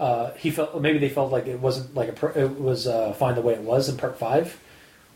uh, 0.00 0.32
he 0.34 0.50
felt 0.50 0.80
maybe 0.80 0.98
they 0.98 1.08
felt 1.10 1.30
like 1.30 1.46
it 1.46 1.60
wasn't 1.60 1.94
like 1.94 2.08
a 2.08 2.12
per, 2.12 2.30
it 2.30 2.58
was 2.60 2.86
uh, 2.88 3.12
fine 3.12 3.34
the 3.36 3.40
way 3.42 3.52
it 3.54 3.60
was 3.62 3.88
in 3.88 3.96
part 3.96 4.18
five, 4.18 4.58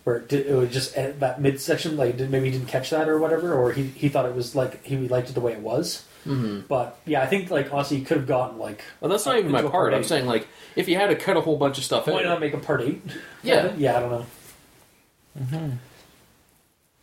where 0.04 0.16
it, 0.16 0.28
did, 0.28 0.46
it 0.46 0.54
was 0.54 0.70
just 0.70 0.94
at 0.96 1.18
that 1.20 1.40
midsection 1.40 1.96
like 1.96 2.18
did, 2.18 2.30
maybe 2.30 2.46
he 2.46 2.52
didn't 2.52 2.68
catch 2.68 2.90
that 2.90 3.08
or 3.08 3.18
whatever, 3.18 3.54
or 3.54 3.72
he 3.72 3.84
he 3.84 4.08
thought 4.08 4.26
it 4.26 4.34
was 4.34 4.54
like 4.54 4.84
he 4.84 4.96
liked 5.08 5.30
it 5.30 5.32
the 5.32 5.40
way 5.40 5.52
it 5.52 5.60
was. 5.60 6.04
hmm 6.24 6.60
But 6.68 6.98
yeah, 7.06 7.22
I 7.22 7.26
think 7.26 7.50
like 7.50 7.72
honestly, 7.72 7.96
he 7.98 8.04
could 8.04 8.18
have 8.18 8.26
gotten 8.26 8.58
like 8.58 8.82
Well, 9.00 9.10
that's 9.10 9.26
not 9.26 9.36
Uh, 9.36 9.38
even 9.40 9.52
my 9.52 9.62
part. 9.62 9.72
part 9.72 9.94
I'm 9.94 10.04
saying 10.04 10.26
like 10.26 10.46
if 10.76 10.86
you 10.88 10.96
had 10.96 11.08
to 11.08 11.16
cut 11.16 11.36
a 11.36 11.40
whole 11.40 11.56
bunch 11.56 11.78
of 11.78 11.84
stuff 11.84 12.06
why 12.06 12.18
out. 12.20 12.24
not 12.24 12.40
make 12.40 12.54
a 12.54 12.58
part 12.58 12.82
eight? 12.82 13.02
Yeah. 13.42 13.72
yeah, 13.76 13.96
I 13.96 14.00
don't 14.00 14.10
know. 14.10 14.26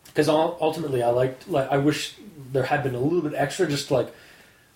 Because 0.06 0.28
ultimately, 0.28 1.02
I 1.02 1.08
liked 1.10 1.48
like 1.48 1.70
I 1.70 1.78
wish 1.78 2.16
there 2.52 2.64
had 2.64 2.82
been 2.82 2.94
a 2.94 3.00
little 3.00 3.22
bit 3.22 3.34
extra, 3.34 3.66
just 3.66 3.88
to, 3.88 3.94
like 3.94 4.14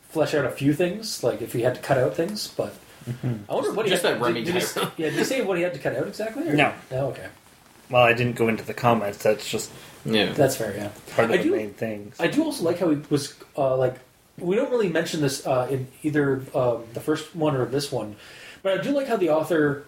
flesh 0.09 0.33
out 0.35 0.45
a 0.45 0.51
few 0.51 0.73
things, 0.73 1.23
like 1.23 1.43
if 1.43 1.53
he 1.53 1.63
had 1.63 1.75
to 1.75 1.81
cut 1.81 1.99
out 1.99 2.15
things. 2.15 2.49
But 2.49 2.75
I 3.49 3.55
wonder 3.55 3.73
what 3.73 3.87
he 3.87 3.91
Just 3.91 4.03
had 4.05 4.17
that 4.17 4.21
Remy 4.21 4.43
did, 4.45 4.55
did 4.55 4.63
he. 4.63 4.81
Yeah, 5.03 5.11
did 5.11 5.19
he 5.19 5.25
say 5.25 5.41
what 5.43 5.57
he 5.57 5.63
had 5.63 5.75
to 5.75 5.79
cut 5.81 5.95
out 5.97 6.07
exactly? 6.09 6.49
or- 6.49 6.55
No. 6.55 6.73
No. 6.91 7.07
Okay, 7.09 7.27
well, 7.91 8.03
I 8.03 8.13
didn't 8.13 8.37
go 8.37 8.49
into 8.49 8.65
the 8.65 8.75
comments. 8.75 9.19
That's 9.23 9.49
just 9.49 9.71
Yeah. 10.05 10.33
that's 10.33 10.57
fair. 10.57 10.75
Yeah. 10.77 10.89
part 11.15 11.27
of 11.27 11.35
I 11.35 11.37
the 11.39 11.43
do- 11.45 11.57
main 11.57 11.73
things. 11.73 12.17
I 12.19 12.27
do 12.27 12.43
also 12.45 12.65
like 12.65 12.79
how 12.79 12.91
he 12.91 12.99
was 13.11 13.35
uh, 13.57 13.77
like. 13.77 13.95
We 14.39 14.55
don't 14.55 14.71
really 14.71 14.91
mention 14.91 15.23
this 15.23 15.47
uh, 15.47 15.67
in 15.71 15.87
either 16.03 16.43
um, 16.55 16.85
the 16.93 17.01
first 17.01 17.35
one 17.35 17.57
or 17.57 17.65
this 17.65 17.91
one, 17.91 18.17
but 18.63 18.79
I 18.79 18.83
do 18.83 18.91
like 18.91 19.07
how 19.07 19.17
the 19.17 19.31
author, 19.31 19.85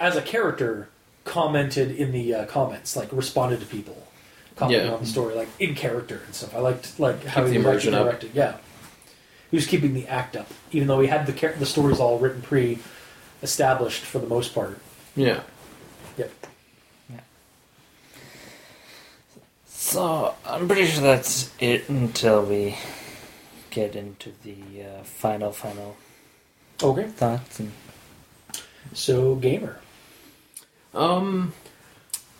as 0.00 0.16
a 0.16 0.22
character, 0.22 0.88
commented 1.24 1.92
in 1.92 2.10
the 2.10 2.34
uh, 2.34 2.46
comments, 2.46 2.96
like 2.96 3.08
responded 3.12 3.60
to 3.60 3.66
people, 3.66 4.08
commenting 4.56 4.86
Yeah. 4.88 4.94
on 4.94 5.00
the 5.00 5.06
story, 5.06 5.34
like 5.36 5.48
in 5.60 5.76
character 5.76 6.22
and 6.26 6.34
stuff. 6.34 6.56
I 6.56 6.58
liked 6.58 6.98
like 6.98 7.22
how 7.24 7.44
Keep 7.44 7.52
he 7.52 7.58
the 7.58 7.68
was 7.68 7.76
actually 7.76 7.96
up. 7.98 8.04
directed. 8.06 8.30
Yeah, 8.34 8.54
he 9.50 9.56
was 9.56 9.66
keeping 9.66 9.94
the 9.94 10.06
act 10.06 10.36
up, 10.36 10.48
even 10.72 10.88
though 10.88 11.00
he 11.00 11.08
had 11.08 11.26
the 11.26 11.32
char- 11.32 11.54
the 11.58 11.66
stories 11.66 11.98
all 12.00 12.18
written 12.18 12.42
pre-established 12.42 14.02
for 14.02 14.18
the 14.18 14.26
most 14.26 14.54
part. 14.54 14.78
Yeah. 15.16 15.40
Yep. 16.16 16.32
Yeah. 17.10 17.20
So 19.66 20.34
I'm 20.44 20.66
pretty 20.66 20.86
sure 20.86 21.02
that's 21.02 21.50
it 21.60 21.88
until 21.88 22.44
we 22.44 22.76
get 23.70 23.94
into 23.96 24.32
the 24.42 24.84
uh, 24.84 25.02
final, 25.04 25.52
final 25.52 25.96
Okay. 26.82 27.04
thoughts. 27.08 27.60
And 27.60 27.72
So 28.92 29.34
gamer, 29.36 29.78
Um. 30.94 31.52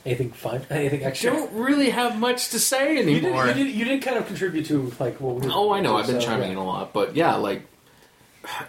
Anything 0.08 0.30
fun? 0.32 0.62
Anything 0.70 1.04
extra? 1.04 1.30
Don't 1.30 1.52
really 1.52 1.90
have 1.90 2.18
much 2.18 2.48
to 2.50 2.58
say 2.58 2.96
You 2.98 3.04
did, 3.04 3.24
anymore. 3.24 3.46
you, 3.48 3.54
did, 3.54 3.74
you 3.74 3.84
did 3.84 4.02
kind 4.02 4.16
of 4.16 4.26
contribute 4.26 4.66
to 4.66 4.92
like 4.98 5.20
what 5.20 5.36
we 5.36 5.46
were 5.46 5.52
Oh, 5.54 5.72
I 5.72 5.80
know. 5.80 5.96
I've 5.96 6.06
been 6.06 6.20
so, 6.20 6.26
chiming 6.26 6.46
yeah. 6.48 6.52
in 6.52 6.58
a 6.58 6.64
lot, 6.64 6.92
but 6.92 7.14
yeah, 7.14 7.36
like 7.36 7.62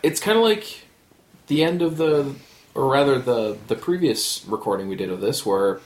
it's 0.03 0.20
kind 0.20 0.38
of 0.38 0.44
like 0.44 0.84
the 1.48 1.64
end 1.64 1.82
of 1.82 1.98
the, 1.98 2.36
or 2.76 2.90
rather 2.91 3.20
the 3.20 3.57
the 3.68 3.76
previous 3.76 4.45
recording 4.45 4.88
we 4.90 4.95
did 4.95 5.10
of 5.10 5.22
this, 5.22 5.45
where 5.45 5.80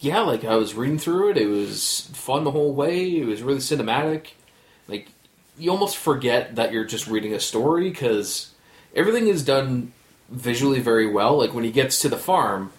yeah, 0.00 0.20
like 0.20 0.44
I 0.44 0.56
was 0.56 0.74
reading 0.74 0.98
through 0.98 1.30
it. 1.30 1.36
It 1.36 1.46
was 1.46 2.08
fun 2.12 2.44
the 2.44 2.50
whole 2.50 2.72
way. 2.74 3.16
It 3.16 3.26
was 3.26 3.42
really 3.42 3.58
cinematic. 3.60 4.28
Like 4.88 5.08
you 5.58 5.70
almost 5.70 5.96
forget 5.96 6.56
that 6.56 6.72
you're 6.72 6.84
just 6.84 7.06
reading 7.06 7.32
a 7.32 7.40
story 7.40 7.90
because 7.90 8.52
everything 8.94 9.26
is 9.28 9.42
done 9.44 9.92
visually 10.28 10.80
very 10.80 11.06
well. 11.10 11.38
Like 11.38 11.54
when 11.54 11.64
he 11.64 11.70
gets 11.70 12.00
to 12.02 12.08
the 12.08 12.16
farm, 12.18 12.72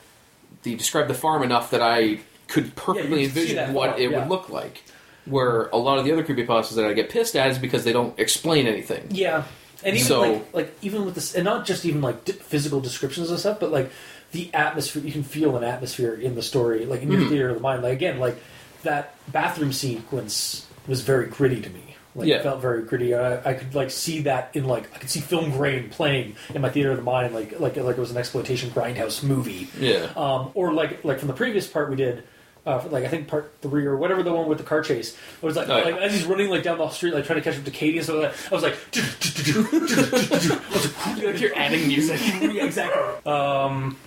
they 0.71 0.75
described 0.75 1.09
the 1.09 1.13
farm 1.13 1.43
enough 1.43 1.71
that 1.71 1.81
I 1.81 2.19
could 2.47 2.75
perfectly 2.75 3.19
see 3.19 3.39
envision 3.41 3.73
what 3.73 3.91
farm, 3.91 4.01
it 4.01 4.11
yeah. 4.11 4.19
would 4.19 4.29
look 4.29 4.49
like. 4.49 4.83
Where 5.25 5.67
a 5.67 5.77
lot 5.77 5.97
of 5.97 6.05
the 6.05 6.13
other 6.13 6.23
creepypastas 6.23 6.75
that 6.75 6.85
I 6.85 6.93
get 6.93 7.09
pissed 7.09 7.35
at 7.35 7.49
is 7.51 7.57
because 7.59 7.83
they 7.83 7.91
don't 7.91 8.17
explain 8.17 8.65
anything. 8.67 9.07
Yeah, 9.09 9.43
and 9.83 9.95
even 9.95 10.07
So- 10.07 10.21
like 10.21 10.53
like 10.53 10.77
even 10.81 11.03
with 11.05 11.15
this, 11.15 11.35
and 11.35 11.43
not 11.43 11.65
just 11.65 11.83
even 11.85 12.01
like 12.01 12.23
d- 12.23 12.31
physical 12.31 12.79
descriptions 12.79 13.29
and 13.29 13.37
stuff, 13.39 13.59
but 13.59 13.71
like 13.71 13.91
the 14.31 14.53
atmosphere. 14.53 15.01
You 15.03 15.11
can 15.11 15.23
feel 15.23 15.57
an 15.57 15.63
atmosphere 15.65 16.13
in 16.13 16.35
the 16.35 16.41
story, 16.41 16.85
like 16.85 17.01
in 17.01 17.11
your 17.11 17.21
Mhm. 17.21 17.29
theater 17.29 17.49
of 17.49 17.55
the 17.55 17.61
mind. 17.61 17.83
Like 17.83 17.93
again, 17.93 18.19
like 18.19 18.37
that 18.83 19.15
bathroom 19.31 19.73
sequence 19.73 20.65
was 20.87 21.01
very 21.01 21.27
gritty 21.27 21.59
to 21.61 21.69
me. 21.69 21.86
Like 22.17 22.27
Yeah. 22.27 22.37
it 22.37 22.43
felt 22.43 22.59
very 22.61 22.81
gritty. 22.83 23.13
I, 23.15 23.51
I 23.51 23.53
could 23.53 23.73
like 23.75 23.91
see 23.91 24.21
that 24.21 24.49
in 24.55 24.65
like 24.65 24.93
I 24.93 24.97
could 24.97 25.09
see 25.09 25.19
film 25.21 25.51
grain 25.51 25.89
playing 25.89 26.35
in 26.53 26.61
my 26.61 26.69
theater 26.69 26.91
of 26.91 26.97
the 26.97 27.03
mind, 27.03 27.33
like 27.33 27.59
like 27.59 27.77
like 27.77 27.97
it 27.97 27.99
was 28.01 28.11
an 28.11 28.17
exploitation 28.17 28.71
grindhouse 28.71 29.23
movie. 29.23 29.69
Yeah. 29.79 30.09
Um, 30.17 30.51
or 30.55 30.73
like 30.73 31.03
like 31.05 31.19
from 31.19 31.27
the 31.29 31.33
previous 31.35 31.67
part 31.67 31.89
we 31.91 31.95
did, 31.95 32.23
uh, 32.65 32.83
like 32.89 33.03
I 33.05 33.07
think 33.07 33.27
part 33.27 33.53
three 33.61 33.85
or 33.85 33.95
whatever 33.95 34.23
the 34.23 34.33
one 34.33 34.47
with 34.49 34.57
the 34.57 34.63
car 34.63 34.81
chase. 34.81 35.13
It 35.13 35.45
was 35.45 35.55
like, 35.55 35.69
Oh, 35.69 35.77
yeah. 35.77 35.83
like 35.85 35.95
as 36.01 36.11
he's 36.13 36.25
running 36.25 36.49
like 36.49 36.63
down 36.63 36.79
the 36.79 36.89
street, 36.89 37.13
like 37.13 37.25
trying 37.25 37.37
to 37.37 37.43
catch 37.43 37.57
up 37.57 37.63
to 37.65 37.71
Katie 37.71 37.97
and 37.99 38.03
stuff 38.03 38.17
like 38.17 38.33
that. 38.33 38.51
I 38.51 38.55
was 38.55 38.63
like, 38.63 38.75
I 38.95 40.69
was 40.71 40.91
like, 41.17 41.23
like 41.23 41.39
you're 41.41 41.55
adding 41.55 41.87
music. 41.87 42.19
yeah, 42.41 42.65
exactly. 42.65 43.31
Um, 43.31 43.97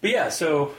but 0.00 0.10
yeah, 0.10 0.28
so 0.30 0.74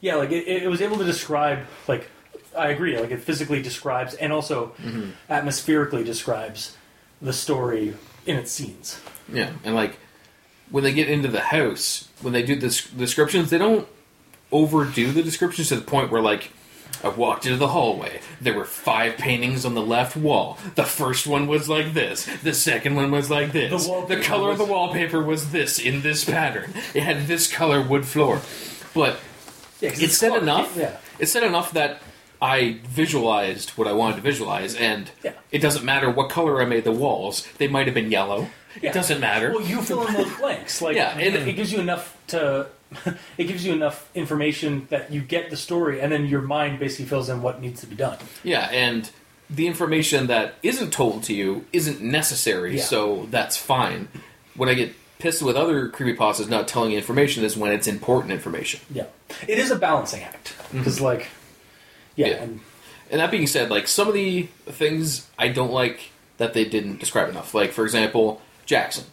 yeah, 0.00 0.16
like 0.16 0.30
it, 0.30 0.46
it 0.46 0.68
was 0.68 0.80
able 0.80 0.98
to 0.98 1.04
describe 1.04 1.60
like 1.88 2.08
I 2.56 2.68
agree, 2.68 2.98
like 2.98 3.10
it 3.10 3.20
physically 3.20 3.62
describes 3.62 4.14
and 4.14 4.32
also 4.32 4.72
mm-hmm. 4.80 5.10
atmospherically 5.28 6.04
describes 6.04 6.76
the 7.20 7.32
story 7.32 7.94
in 8.26 8.36
its 8.36 8.50
scenes. 8.50 9.00
Yeah, 9.32 9.50
and 9.64 9.74
like 9.74 9.98
when 10.70 10.84
they 10.84 10.92
get 10.92 11.08
into 11.08 11.28
the 11.28 11.40
house, 11.40 12.08
when 12.20 12.32
they 12.32 12.42
do 12.42 12.56
the 12.56 12.68
descriptions, 12.96 13.50
they 13.50 13.58
don't 13.58 13.86
overdo 14.50 15.12
the 15.12 15.22
descriptions 15.22 15.68
to 15.68 15.76
the 15.76 15.82
point 15.82 16.10
where 16.10 16.20
like 16.22 16.50
I 17.02 17.08
walked 17.08 17.46
into 17.46 17.58
the 17.58 17.68
hallway. 17.68 18.20
There 18.40 18.54
were 18.54 18.64
five 18.64 19.16
paintings 19.16 19.64
on 19.64 19.74
the 19.74 19.82
left 19.82 20.16
wall. 20.16 20.58
The 20.76 20.84
first 20.84 21.26
one 21.26 21.46
was 21.46 21.68
like 21.68 21.94
this. 21.94 22.26
The 22.42 22.54
second 22.54 22.94
one 22.94 23.10
was 23.10 23.30
like 23.30 23.52
this. 23.52 23.86
The 23.86 24.06
The, 24.06 24.20
color 24.20 24.50
of 24.50 24.58
the 24.58 24.64
wallpaper 24.64 25.20
was 25.20 25.50
this 25.50 25.78
in 25.78 26.02
this 26.02 26.24
pattern. 26.24 26.72
It 26.94 27.02
had 27.02 27.26
this 27.26 27.50
color 27.50 27.82
wood 27.82 28.06
floor. 28.06 28.40
But 28.94 29.18
Yeah, 29.80 29.90
said 29.90 30.40
enough. 30.40 30.76
Yeah. 30.76 30.96
It 31.18 31.26
said 31.26 31.42
enough 31.42 31.72
that 31.72 32.00
I 32.42 32.78
visualized 32.84 33.70
what 33.70 33.86
I 33.86 33.92
wanted 33.92 34.16
to 34.16 34.22
visualize, 34.22 34.74
and 34.74 35.10
Yeah. 35.22 35.32
it 35.52 35.60
doesn't 35.60 35.84
matter 35.84 36.10
what 36.10 36.28
color 36.28 36.60
I 36.60 36.64
made 36.64 36.82
the 36.82 36.90
walls. 36.92 37.46
They 37.58 37.68
might 37.68 37.86
have 37.86 37.94
been 37.94 38.10
yellow. 38.10 38.48
Yeah. 38.82 38.90
It 38.90 38.94
doesn't 38.94 39.20
matter. 39.20 39.52
Well, 39.52 39.64
you 39.64 39.80
fill 39.80 40.04
in 40.06 40.14
those 40.14 40.32
blanks. 40.36 40.82
Like, 40.82 40.96
Yeah, 40.96 41.16
it, 41.18 41.34
and- 41.36 41.48
it 41.48 41.52
gives 41.54 41.72
you 41.72 41.78
enough 41.78 42.16
to. 42.28 42.66
It 43.38 43.44
gives 43.44 43.64
you 43.64 43.72
enough 43.72 44.10
information 44.14 44.86
that 44.90 45.10
you 45.10 45.22
get 45.22 45.48
the 45.48 45.56
story, 45.56 46.00
and 46.00 46.12
then 46.12 46.26
your 46.26 46.42
mind 46.42 46.78
basically 46.78 47.06
fills 47.06 47.30
in 47.30 47.40
what 47.40 47.58
needs 47.60 47.80
to 47.80 47.86
be 47.86 47.96
done. 47.96 48.18
Yeah, 48.44 48.68
and 48.70 49.08
the 49.48 49.66
information 49.66 50.26
that 50.26 50.54
isn't 50.62 50.92
told 50.92 51.22
to 51.24 51.32
you 51.32 51.64
isn't 51.72 52.02
necessary, 52.02 52.76
Yeah. 52.76 52.82
so 52.82 53.28
that's 53.30 53.56
fine. 53.56 54.08
When 54.56 54.68
I 54.68 54.74
get 54.74 54.94
pissed 55.18 55.42
with 55.42 55.56
other 55.56 55.88
creepypastas 55.88 56.48
not 56.50 56.68
telling 56.68 56.90
you 56.90 56.98
information 56.98 57.44
is 57.44 57.56
when 57.56 57.72
it's 57.72 57.86
important 57.86 58.32
information. 58.32 58.80
Yeah, 58.92 59.06
it 59.48 59.58
is 59.58 59.70
a 59.70 59.76
balancing 59.76 60.22
act 60.22 60.54
because, 60.72 60.96
mm-hmm. 60.96 61.04
like, 61.04 61.28
yeah, 62.16 62.26
Yeah. 62.28 62.42
and 62.42 62.60
And 63.10 63.20
that 63.20 63.30
being 63.30 63.46
said, 63.46 63.70
like 63.70 63.88
some 63.88 64.08
of 64.08 64.14
the 64.14 64.48
things 64.66 65.28
I 65.38 65.48
don't 65.48 65.72
like 65.72 66.10
that 66.38 66.54
they 66.54 66.64
didn't 66.64 66.98
describe 66.98 67.28
enough. 67.28 67.54
Like 67.54 67.72
for 67.72 67.84
example, 67.84 68.40
Jackson. 68.66 69.04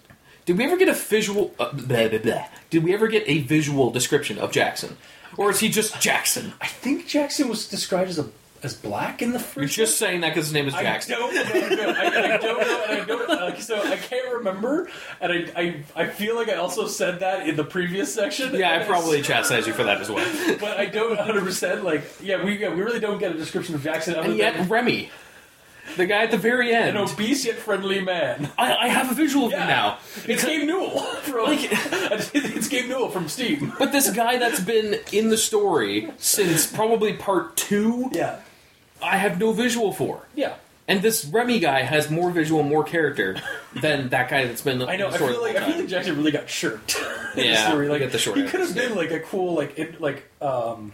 Did 0.45 0.57
we 0.57 0.63
ever 0.65 0.77
get 0.77 0.89
a 0.89 0.93
visual? 0.93 1.53
Uh, 1.59 1.71
blah, 1.73 2.07
blah, 2.07 2.17
blah. 2.17 2.45
Did 2.69 2.84
we 2.84 2.93
ever 2.93 3.07
get 3.07 3.23
a 3.27 3.39
visual 3.39 3.91
description 3.91 4.39
of 4.39 4.51
Jackson, 4.51 4.97
or 5.38 5.51
is 5.51 5.59
he 5.59 5.69
just 5.69 6.01
Jackson? 6.01 6.53
I 6.59 6.65
think 6.67 7.05
Jackson 7.07 7.47
was 7.49 7.67
described 7.67 8.09
as 8.09 8.17
a 8.17 8.30
as 8.64 8.73
black 8.73 9.22
in 9.22 9.31
the 9.31 9.40
first. 9.40 9.57
You're 9.77 9.86
just 9.88 9.98
saying 9.98 10.22
that 10.22 10.30
because 10.30 10.45
his 10.48 10.53
name 10.53 10.68
is 10.68 10.73
I 10.73 10.84
Jackson. 10.84 11.18
don't 11.18 11.34
know. 11.34 11.41
I, 11.41 12.34
I 12.34 12.38
don't 12.38 12.60
know, 12.61 12.84
and 12.90 13.02
I 13.02 13.06
don't. 13.06 13.30
Uh, 13.30 13.60
so 13.60 13.81
I 13.81 13.95
can't 13.95 14.34
remember, 14.36 14.90
and 15.22 15.31
I, 15.31 15.52
I 15.56 15.84
I 16.03 16.07
feel 16.07 16.36
like 16.36 16.49
I 16.49 16.56
also 16.56 16.88
said 16.88 17.19
that 17.22 17.48
in 17.48 17.56
the 17.56 17.64
previous 17.64 18.14
section. 18.14 18.53
Yeah, 18.56 18.80
I 18.81 18.84
probably 18.88 19.22
chastised 19.22 19.68
you 19.68 19.73
for 19.73 19.84
that 19.84 20.02
as 20.02 20.10
well. 20.10 20.57
but 20.60 20.77
I 20.77 20.86
don't 20.88 21.15
100 21.18 21.44
percent 21.44 21.84
like. 21.84 22.03
Yeah, 22.22 22.44
we 22.44 22.57
yeah, 22.57 22.69
we 22.73 22.81
really 22.81 22.99
don't 22.99 23.18
get 23.19 23.31
a 23.31 23.38
description 23.38 23.76
of 23.76 23.84
Jackson. 23.84 24.15
Other 24.15 24.30
And 24.30 24.38
yet, 24.38 24.56
than 24.56 24.68
Remy, 24.68 25.10
the 25.98 26.06
guy 26.06 26.23
at 26.23 26.31
the 26.31 26.38
very 26.38 26.73
end, 26.73 26.90
an 26.90 26.98
obese 26.98 27.45
yet 27.45 27.56
friendly 27.56 28.02
man. 28.02 28.52
I, 28.57 28.76
I 28.76 28.88
have 28.90 29.10
a 29.11 29.14
visual 29.15 29.45
of 29.48 29.52
Yeah. 29.52 29.61
him 29.61 29.68
now. 29.68 29.98
It's 30.27 30.44
Gabe 30.45 30.68
Newell 30.68 30.99
from. 31.23 31.45
Like- 31.45 31.60
it's 31.72 32.68
Gabe 32.68 32.90
Newell 32.90 33.10
from 33.10 33.27
Steam. 33.30 33.73
But 33.80 33.91
this 33.91 34.11
guy 34.11 34.38
that's 34.38 34.60
been 34.60 34.99
in 35.11 35.30
the 35.30 35.38
story 35.38 36.11
since 36.18 36.68
probably 36.68 37.14
part 37.14 37.56
two, 37.57 38.10
Yeah, 38.14 38.40
I 39.01 39.17
have 39.17 39.39
no 39.39 39.51
visual 39.53 39.91
for. 39.93 40.21
yeah. 40.35 40.55
And 40.88 41.03
this 41.03 41.23
Remy 41.26 41.59
guy 41.59 41.84
has 41.84 42.09
more 42.09 42.31
visual, 42.31 42.63
more 42.63 42.84
character 42.84 43.38
than 43.80 44.09
that 44.09 44.27
guy 44.27 44.45
that's 44.45 44.61
been. 44.63 44.81
I 44.81 44.95
know. 44.95 45.09
I 45.09 45.17
feel 45.19 45.39
like 45.39 45.55
I 45.55 45.67
feel 45.69 45.80
like 45.81 45.88
Jackson 45.88 46.17
really 46.17 46.31
got 46.31 46.49
shirked. 46.49 46.95
in 47.35 47.41
the 47.41 47.45
Yeah, 47.49 47.67
story. 47.69 47.88
like 47.89 47.99
get 47.99 48.11
the 48.11 48.17
short 48.17 48.38
he 48.38 48.43
could 48.47 48.59
have 48.61 48.73
been 48.73 48.95
like 48.95 49.11
a 49.11 49.19
cool 49.19 49.53
like 49.53 49.77
in, 49.77 49.95
like 49.99 50.23
um 50.41 50.93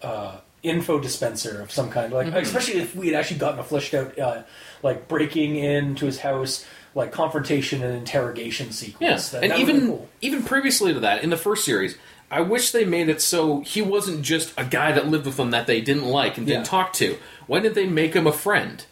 uh 0.00 0.38
info 0.62 0.98
dispenser 0.98 1.60
of 1.60 1.70
some 1.70 1.90
kind. 1.90 2.14
Like 2.14 2.28
Mm-hmm. 2.28 2.36
especially 2.36 2.80
if 2.80 2.96
we 2.96 3.08
had 3.08 3.16
actually 3.20 3.38
gotten 3.40 3.58
a 3.60 3.64
fleshed 3.64 3.92
out 3.92 4.18
uh, 4.18 4.42
like 4.82 5.06
breaking 5.06 5.56
into 5.56 6.06
his 6.06 6.20
house, 6.20 6.64
like 6.94 7.12
confrontation 7.12 7.82
and 7.82 7.94
interrogation 7.94 8.72
sequence. 8.72 9.00
Yes, 9.02 9.30
That- 9.32 9.44
and 9.44 9.52
even 9.60 9.86
cool. 9.86 10.08
even 10.22 10.42
previously 10.44 10.94
to 10.94 11.00
that, 11.00 11.22
in 11.22 11.28
the 11.28 11.36
first 11.36 11.66
series, 11.66 11.98
I 12.30 12.40
wish 12.40 12.70
they 12.72 12.84
made 12.84 13.08
it 13.08 13.20
so 13.20 13.60
he 13.60 13.80
wasn't 13.82 14.22
just 14.22 14.52
a 14.56 14.64
guy 14.64 14.92
that 14.92 15.06
lived 15.08 15.26
with 15.26 15.36
them 15.36 15.50
that 15.52 15.66
they 15.66 15.80
didn't 15.80 16.06
like 16.06 16.36
and 16.38 16.46
didn't 16.46 16.62
Yeah. 16.64 16.68
talk 16.68 16.92
to. 16.94 17.18
Why 17.46 17.60
didn't 17.60 17.74
they 17.74 17.86
make 17.86 18.14
him 18.14 18.26
a 18.26 18.32
friend? 18.32 18.84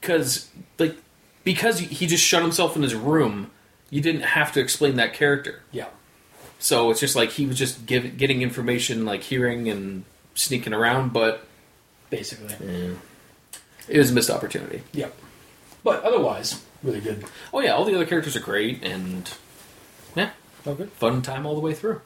Because 0.00 0.48
like 0.78 0.96
because 1.44 1.78
he 1.80 2.06
just 2.06 2.24
shut 2.24 2.42
himself 2.42 2.74
in 2.76 2.82
his 2.82 2.94
room, 2.94 3.50
you 3.90 4.00
didn't 4.00 4.22
have 4.22 4.52
to 4.52 4.60
explain 4.60 4.96
that 4.96 5.12
character. 5.14 5.62
yeah. 5.70 5.86
So 6.58 6.90
it's 6.92 7.00
just 7.00 7.16
like 7.16 7.30
he 7.30 7.44
was 7.46 7.58
just 7.58 7.86
give, 7.86 8.16
getting 8.16 8.40
information, 8.42 9.04
like 9.04 9.22
hearing 9.24 9.68
and 9.68 10.04
sneaking 10.34 10.72
around, 10.72 11.12
but 11.12 11.44
Basically, 12.08 12.54
it 13.88 13.98
was 13.98 14.10
a 14.10 14.14
missed 14.14 14.30
opportunity. 14.30 14.82
Yep. 14.92 15.12
But 15.82 16.04
otherwise, 16.04 16.60
really 16.84 17.00
good. 17.00 17.24
Oh 17.52 17.60
yeah, 17.60 17.72
all 17.72 17.84
the 17.84 17.94
other 17.96 18.06
characters 18.06 18.36
are 18.36 18.40
great, 18.40 18.84
and 18.84 19.28
yeah, 20.14 20.30
good. 20.64 20.90
fun 20.92 21.22
time 21.22 21.46
all 21.46 21.54
the 21.54 21.60
way 21.60 21.74
through. 21.74 22.00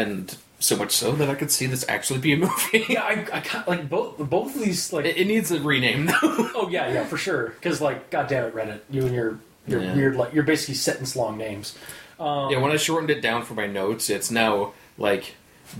And 0.00 0.36
so 0.58 0.76
much 0.76 0.92
so 0.92 1.12
that 1.12 1.28
I 1.28 1.34
could 1.34 1.50
see 1.50 1.66
this 1.66 1.84
actually 1.88 2.20
be 2.20 2.32
a 2.32 2.36
movie. 2.36 2.84
Yeah, 2.88 3.02
I, 3.02 3.26
I 3.32 3.40
can't, 3.40 3.66
like 3.66 3.88
both 3.90 4.16
both 4.18 4.54
of 4.54 4.62
these 4.62 4.92
like 4.92 5.04
it, 5.04 5.16
it 5.16 5.26
needs 5.26 5.50
a 5.50 5.60
rename 5.60 6.06
though. 6.06 6.14
Oh 6.54 6.68
yeah, 6.70 6.92
yeah, 6.92 7.04
for 7.04 7.16
sure. 7.16 7.48
Because 7.50 7.80
like, 7.80 8.10
goddamn 8.10 8.44
it, 8.46 8.54
Reddit, 8.54 8.80
you 8.90 9.02
and 9.06 9.14
your 9.14 9.38
your 9.66 9.82
Yeah. 9.82 9.94
weird 9.94 10.16
like 10.16 10.32
you're 10.32 10.44
basically 10.44 10.74
sentence 10.74 11.16
long 11.16 11.36
names. 11.36 11.76
Um, 12.20 12.50
yeah, 12.50 12.58
when 12.60 12.70
I 12.72 12.76
shortened 12.76 13.10
it 13.10 13.20
down 13.20 13.42
for 13.42 13.54
my 13.54 13.66
notes, 13.66 14.08
it's 14.08 14.30
now 14.30 14.72
like 14.98 15.34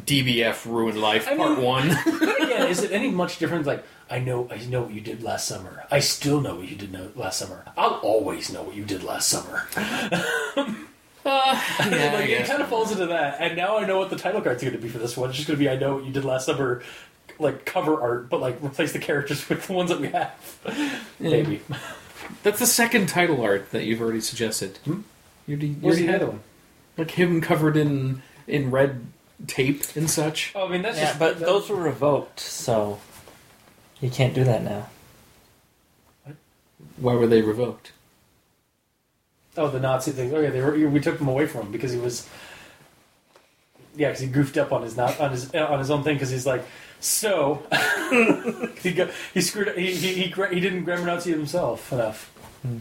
DBF 0.06 0.66
Ruined 0.66 1.01
Life 1.01 1.28
I 1.28 1.36
Part 1.36 1.59
mean- 1.59 1.64
One. 1.64 1.90
Again, 2.06 2.68
is 2.68 2.82
it 2.82 2.90
any 2.93 3.10
much 3.10 3.39
different? 3.39 3.64
Like, 3.66 3.84
I 4.10 4.18
know, 4.18 4.48
I 4.51 4.56
know 4.66 4.82
what 4.82 4.93
you 4.93 5.01
did 5.01 5.22
last 5.22 5.47
summer. 5.47 5.84
I 5.90 6.01
still 6.01 6.40
know 6.40 6.56
what 6.56 6.68
you 6.68 6.74
did 6.76 6.93
last 7.16 7.39
summer. 7.39 7.64
I'll 7.76 8.01
always 8.02 8.52
know 8.52 8.62
what 8.64 8.74
you 8.74 8.84
did 8.84 9.05
last 9.05 9.28
summer. 9.28 9.66
Uh, 11.24 11.60
yeah, 11.90 12.12
like, 12.14 12.28
it 12.28 12.46
kind 12.46 12.62
of 12.62 12.68
falls 12.68 12.90
into 12.92 13.06
that. 13.06 13.36
And 13.40 13.56
now 13.56 13.76
I 13.78 13.86
know 13.86 13.98
what 13.98 14.10
the 14.10 14.16
title 14.16 14.40
card's 14.40 14.62
going 14.62 14.74
to 14.74 14.80
be 14.80 14.88
for 14.88 14.98
this 14.98 15.16
one. 15.16 15.28
It's 15.30 15.36
just 15.38 15.48
going 15.48 15.58
to 15.58 15.64
be 15.64 15.68
I 15.70 15.76
know 15.76 15.96
what 15.96 16.04
you 16.04 16.12
did 16.12 16.24
last 16.24 16.46
summer, 16.46 16.82
like 17.38 17.64
cover 17.64 18.00
art, 18.00 18.28
but 18.28 18.40
like 18.40 18.62
replace 18.62 18.92
the 18.92 18.98
characters 18.98 19.48
with 19.48 19.66
the 19.66 19.72
ones 19.72 19.90
that 19.90 20.00
we 20.00 20.08
have. 20.08 20.58
Maybe. 21.20 21.60
That's 22.42 22.58
the 22.58 22.66
second 22.66 23.08
title 23.08 23.40
art 23.42 23.70
that 23.72 23.84
you've 23.84 24.00
already 24.00 24.20
suggested. 24.20 24.78
Hmm? 24.84 25.00
You 25.46 25.54
already, 25.56 25.66
you 25.68 25.76
already 25.84 26.06
the 26.06 26.12
had 26.12 26.22
other 26.22 26.30
one? 26.32 26.40
like 26.96 27.10
him 27.12 27.40
covered 27.40 27.76
in 27.76 28.22
in 28.46 28.70
red 28.70 29.06
tape 29.46 29.82
and 29.96 30.08
such. 30.10 30.52
Oh, 30.54 30.66
I 30.66 30.70
mean 30.70 30.82
that's 30.82 30.98
Yeah, 30.98 31.06
just. 31.06 31.18
but 31.18 31.38
that- 31.40 31.46
those 31.46 31.68
were 31.68 31.76
revoked, 31.76 32.38
so 32.40 33.00
you 34.00 34.10
can't 34.10 34.34
do 34.34 34.44
that 34.44 34.62
now. 34.62 34.88
Why 36.96 37.14
were 37.14 37.26
they 37.26 37.42
revoked? 37.42 37.92
Oh, 39.56 39.68
the 39.68 39.80
Nazi 39.80 40.12
thing. 40.12 40.34
Oh 40.34 40.40
yeah, 40.40 40.50
they 40.50 40.60
were, 40.62 40.72
we 40.88 41.00
took 41.00 41.18
him 41.20 41.28
away 41.28 41.46
from 41.46 41.62
him 41.66 41.72
because 41.72 41.92
he 41.92 41.98
was. 41.98 42.28
Yeah, 43.94 44.08
because 44.08 44.20
he 44.22 44.28
goofed 44.28 44.56
up 44.56 44.72
on 44.72 44.82
his 44.82 44.96
not 44.96 45.20
on 45.20 45.30
his 45.32 45.54
on 45.54 45.78
his 45.78 45.90
own 45.90 46.02
thing 46.02 46.14
because 46.16 46.30
he's 46.30 46.46
like, 46.46 46.64
so 47.00 47.62
he 48.82 48.92
go, 48.92 49.10
he 49.34 49.40
screwed 49.42 49.68
up, 49.68 49.76
he 49.76 49.94
he 49.94 50.14
he, 50.14 50.30
gra- 50.30 50.52
he 50.54 50.60
didn't 50.60 50.84
grammar 50.84 51.02
enunciate 51.02 51.36
himself 51.36 51.92
enough. 51.92 52.32
Hmm. 52.62 52.78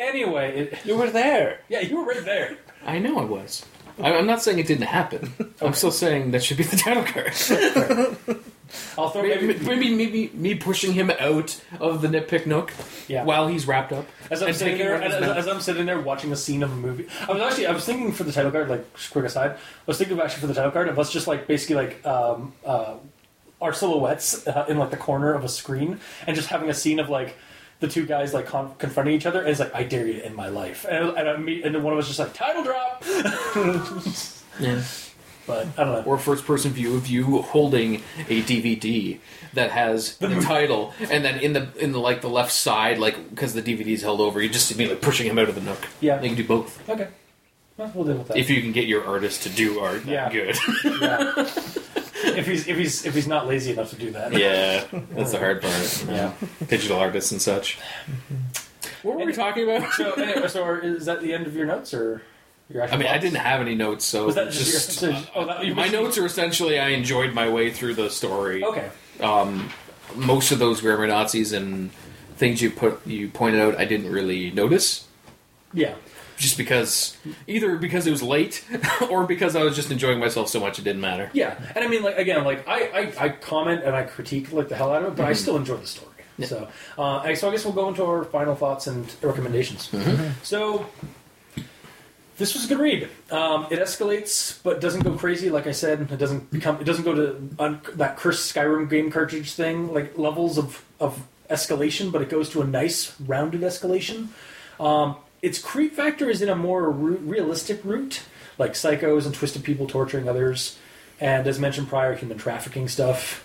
Anyway, 0.00 0.58
it, 0.72 0.78
You 0.86 0.96
were 0.96 1.10
there. 1.10 1.60
yeah, 1.68 1.80
you 1.80 1.98
were 1.98 2.04
right 2.04 2.24
there. 2.24 2.56
I 2.84 2.98
know 2.98 3.18
I 3.18 3.24
was. 3.24 3.64
I- 4.02 4.14
I'm 4.14 4.26
not 4.26 4.42
saying 4.42 4.58
it 4.58 4.66
didn't 4.66 4.86
happen. 4.86 5.34
I'm 5.60 5.74
still 5.74 5.90
saying 5.90 6.30
that 6.30 6.42
should 6.42 6.56
be 6.56 6.64
the 6.64 6.76
title 6.76 7.04
card. 7.04 8.40
I'll 8.98 9.10
throw 9.10 9.22
Maybe, 9.22 9.46
maybe, 9.46 9.64
maybe, 9.64 9.94
maybe 9.94 10.30
me 10.34 10.54
pushing 10.54 10.92
him 10.92 11.10
out 11.20 11.60
of 11.80 12.02
the 12.02 12.08
nitpick 12.08 12.46
nook 12.46 12.72
Yeah. 13.08 13.24
while 13.24 13.46
he's 13.48 13.66
wrapped 13.66 13.92
up. 13.92 14.06
As 14.30 14.42
I'm 14.42 14.48
and 14.48 14.56
sitting 14.56 14.74
taking 14.74 14.86
there, 14.86 14.94
one 14.98 15.04
of 15.06 15.12
as, 15.12 15.24
his 15.24 15.36
as, 15.36 15.46
meds. 15.46 15.54
I'm 15.54 15.60
sitting 15.60 15.86
there 15.86 16.00
watching 16.00 16.32
a 16.32 16.36
scene 16.36 16.62
of 16.62 16.72
a 16.72 16.76
movie, 16.76 17.06
I 17.28 17.32
was 17.32 17.42
actually 17.42 17.66
I 17.66 17.72
was 17.72 17.84
thinking 17.84 18.12
for 18.12 18.24
the 18.24 18.32
title 18.32 18.50
card, 18.50 18.68
like 18.68 18.84
quick 19.12 19.24
aside, 19.24 19.52
I 19.52 19.56
was 19.86 19.98
thinking 19.98 20.18
of 20.18 20.24
actually 20.24 20.40
for 20.40 20.46
the 20.48 20.54
title 20.54 20.70
card 20.72 20.88
of 20.88 20.98
us 20.98 21.12
just 21.12 21.26
like 21.26 21.46
basically 21.46 21.76
like 21.76 22.04
um, 22.06 22.52
uh, 22.64 22.94
our 23.62 23.72
silhouettes 23.72 24.46
uh, 24.46 24.66
in 24.68 24.78
like 24.78 24.90
the 24.90 24.96
corner 24.96 25.32
of 25.32 25.44
a 25.44 25.48
screen, 25.48 26.00
and 26.26 26.34
just 26.36 26.48
having 26.48 26.68
a 26.68 26.74
scene 26.74 26.98
of 26.98 27.08
like 27.08 27.36
the 27.80 27.88
two 27.88 28.04
guys 28.06 28.32
like 28.34 28.46
con- 28.46 28.74
confronting 28.78 29.14
each 29.14 29.26
other, 29.26 29.40
and 29.40 29.48
it's 29.50 29.60
like 29.60 29.74
I 29.74 29.82
dare 29.84 30.06
you 30.06 30.14
to 30.14 30.24
end 30.26 30.34
my 30.34 30.48
life, 30.48 30.84
and 30.88 31.10
and, 31.16 31.28
I, 31.28 31.36
me- 31.36 31.62
and 31.62 31.74
then 31.74 31.82
one 31.82 31.92
of 31.92 31.98
us 31.98 32.06
just 32.06 32.18
like 32.18 32.34
title 32.34 32.64
drop, 32.64 33.04
Yeah. 34.60 34.82
But 35.46 35.66
I 35.78 35.84
don't 35.84 35.92
know. 35.92 36.02
Or 36.04 36.18
first 36.18 36.44
person 36.44 36.72
view 36.72 36.96
of 36.96 37.06
you 37.06 37.42
holding 37.42 37.96
a 38.28 38.42
DVD 38.42 39.18
that 39.54 39.70
has 39.70 40.16
the, 40.18 40.40
title, 40.42 40.92
and 41.10 41.24
then 41.24 41.38
in 41.40 41.52
the 41.52 41.68
in 41.78 41.92
the 41.92 41.98
like 42.00 42.20
the 42.20 42.28
left 42.28 42.52
side, 42.52 42.98
like 42.98 43.30
because 43.30 43.54
the 43.54 43.62
DVD 43.62 43.88
is 43.88 44.02
held 44.02 44.20
over, 44.20 44.40
you 44.42 44.48
just 44.48 44.66
see 44.68 44.74
me 44.76 44.88
like 44.88 45.00
pushing 45.00 45.26
him 45.26 45.38
out 45.38 45.48
of 45.48 45.54
the 45.54 45.60
nook. 45.60 45.86
Yeah. 46.00 46.20
you 46.20 46.28
can 46.28 46.36
do 46.36 46.44
both 46.44 46.88
Okay, 46.88 47.08
well, 47.76 47.90
we'll 47.94 48.04
deal 48.04 48.16
with 48.16 48.28
that. 48.28 48.36
if 48.36 48.50
you 48.50 48.60
can 48.60 48.72
get 48.72 48.86
your 48.86 49.06
artist 49.06 49.42
to 49.44 49.48
do 49.48 49.80
art. 49.80 50.04
that 50.06 50.10
Yeah. 50.10 50.30
good. 50.32 50.56
yeah. 51.00 51.32
if 52.36 52.46
he's 52.46 52.66
if 52.66 52.76
he's 52.76 53.06
if 53.06 53.14
he's 53.14 53.28
not 53.28 53.46
lazy 53.46 53.70
enough 53.72 53.90
to 53.90 53.96
do 53.96 54.10
that. 54.12 54.32
yeah, 54.32 54.84
that's 55.12 55.32
the 55.32 55.38
hard 55.38 55.62
part. 55.62 56.00
you 56.02 56.06
know, 56.12 56.34
Digital 56.68 56.98
artists 56.98 57.30
and 57.32 57.40
such. 57.40 57.78
What 59.02 59.18
were 59.18 59.24
we 59.26 59.32
talking 59.32 59.62
about? 59.70 59.92
So 59.92 60.12
anyway, 60.12 60.48
so 60.48 60.64
are- 60.64 60.80
is 60.80 61.06
that 61.06 61.20
the 61.22 61.32
end 61.32 61.46
of 61.46 61.54
your 61.54 61.66
notes 61.66 61.94
or 61.94 62.02
your 62.02 62.16
actual? 62.16 62.22
I 62.74 62.96
mean, 62.96 63.06
I 63.06 63.18
didn't 63.18 63.36
have 63.38 63.60
any 63.60 63.74
notes, 63.76 64.04
so 64.04 64.26
Was 64.26 64.34
that 64.34 64.50
just, 64.50 64.72
just 64.90 65.02
your? 65.02 65.12
So, 65.14 65.22
oh, 65.36 65.46
that, 65.46 65.74
my 65.76 65.86
notes 65.88 66.18
are 66.18 66.26
essentially 66.26 66.78
I 66.80 66.88
enjoyed 66.88 67.32
my 67.32 67.48
way 67.48 67.70
through 67.70 67.94
the 67.94 68.10
story. 68.10 68.64
Okay. 68.64 68.90
Um, 69.20 69.70
most 70.16 70.50
of 70.52 70.58
those 70.58 70.80
grammar 70.80 71.06
Nazis 71.06 71.52
and 71.52 71.90
things 72.36 72.60
you 72.60 72.70
put 72.70 73.06
you 73.06 73.28
pointed 73.28 73.60
out, 73.60 73.78
I 73.78 73.84
didn't 73.84 74.10
really 74.10 74.50
notice, 74.50 75.06
Yeah. 75.72 75.94
just 76.36 76.58
because 76.58 77.16
either 77.46 77.76
because 77.76 78.06
it 78.06 78.10
was 78.10 78.22
late 78.22 78.64
or 79.10 79.24
because 79.26 79.54
I 79.56 79.62
was 79.62 79.76
just 79.76 79.90
enjoying 79.92 80.18
myself 80.18 80.48
so 80.48 80.58
much 80.60 80.78
it 80.78 80.82
didn't 80.84 81.00
matter. 81.00 81.30
Yeah, 81.32 81.56
and 81.74 81.84
I 81.84 81.88
mean, 81.88 82.02
like 82.02 82.18
again, 82.18 82.44
like 82.44 82.66
I, 82.68 83.12
I, 83.18 83.24
I 83.26 83.28
comment 83.30 83.84
and 83.84 83.94
I 83.94 84.02
critique 84.02 84.52
like 84.52 84.68
the 84.68 84.74
hell 84.76 84.92
out 84.92 85.02
of 85.02 85.12
it, 85.12 85.16
but 85.16 85.22
I 85.24 85.30
Mm-hmm. 85.30 85.34
still 85.40 85.56
enjoy 85.56 85.76
the 85.76 85.86
story. 85.86 86.12
So, 86.44 86.68
uh, 86.98 87.34
so 87.36 87.48
I 87.48 87.52
guess 87.52 87.64
we'll 87.64 87.72
go 87.74 87.88
into 87.88 88.04
our 88.04 88.24
final 88.24 88.54
thoughts 88.54 88.86
and 88.88 89.06
recommendations. 89.22 89.88
Mm-hmm. 89.90 90.32
So, 90.42 90.84
this 92.36 92.54
was 92.54 92.64
a 92.66 92.68
good 92.68 92.78
read. 92.78 93.08
Um, 93.30 93.66
it 93.70 93.78
escalates, 93.78 94.62
but 94.62 94.80
doesn't 94.80 95.02
go 95.02 95.16
crazy. 95.16 95.48
Like 95.48 95.66
I 95.66 95.72
said, 95.72 96.02
it 96.10 96.18
doesn't 96.18 96.50
become. 96.50 96.80
It 96.80 96.84
doesn't 96.84 97.04
go 97.04 97.14
to 97.14 97.48
un- 97.58 97.80
that 97.94 98.16
cursed 98.16 98.54
Skyrim 98.54 98.90
game 98.90 99.10
cartridge 99.10 99.54
thing, 99.54 99.92
like 99.92 100.18
levels 100.18 100.58
of 100.58 100.84
of 101.00 101.26
escalation, 101.48 102.12
but 102.12 102.22
it 102.22 102.28
goes 102.28 102.50
to 102.50 102.60
a 102.60 102.66
nice 102.66 103.18
rounded 103.20 103.62
escalation. 103.62 104.28
Um, 104.78 105.16
its 105.42 105.58
creep 105.58 105.94
factor 105.94 106.28
is 106.28 106.42
in 106.42 106.48
a 106.48 106.56
more 106.56 106.90
ru- 106.90 107.16
realistic 107.18 107.80
route, 107.84 108.22
like 108.58 108.72
psychos 108.72 109.24
and 109.24 109.34
twisted 109.34 109.64
people 109.64 109.86
torturing 109.86 110.28
others, 110.28 110.78
and 111.20 111.46
as 111.46 111.58
mentioned 111.58 111.88
prior, 111.88 112.14
human 112.14 112.38
trafficking 112.38 112.88
stuff. 112.88 113.42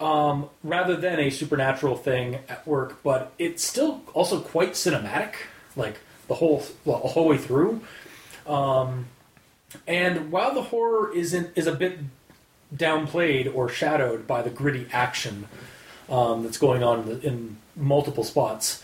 Um, 0.00 0.50
rather 0.64 0.96
than 0.96 1.20
a 1.20 1.30
supernatural 1.30 1.94
thing 1.94 2.40
at 2.48 2.66
work, 2.66 3.00
but 3.04 3.32
it's 3.38 3.62
still 3.62 4.02
also 4.14 4.40
quite 4.40 4.72
cinematic, 4.72 5.34
like 5.76 6.00
the 6.32 6.36
whole 6.36 6.62
well, 6.86 7.00
the 7.02 7.08
whole 7.08 7.28
way 7.28 7.36
through. 7.36 7.82
Um, 8.46 9.06
and 9.86 10.32
while 10.32 10.54
the 10.54 10.62
horror 10.62 11.12
isn't 11.14 11.50
is 11.56 11.66
a 11.66 11.74
bit 11.74 11.98
downplayed 12.74 13.54
or 13.54 13.68
shadowed 13.68 14.26
by 14.26 14.40
the 14.40 14.48
gritty 14.48 14.86
action 14.92 15.46
um, 16.08 16.42
that's 16.42 16.56
going 16.56 16.82
on 16.82 17.00
in, 17.00 17.06
the, 17.06 17.26
in 17.26 17.56
multiple 17.76 18.24
spots, 18.24 18.82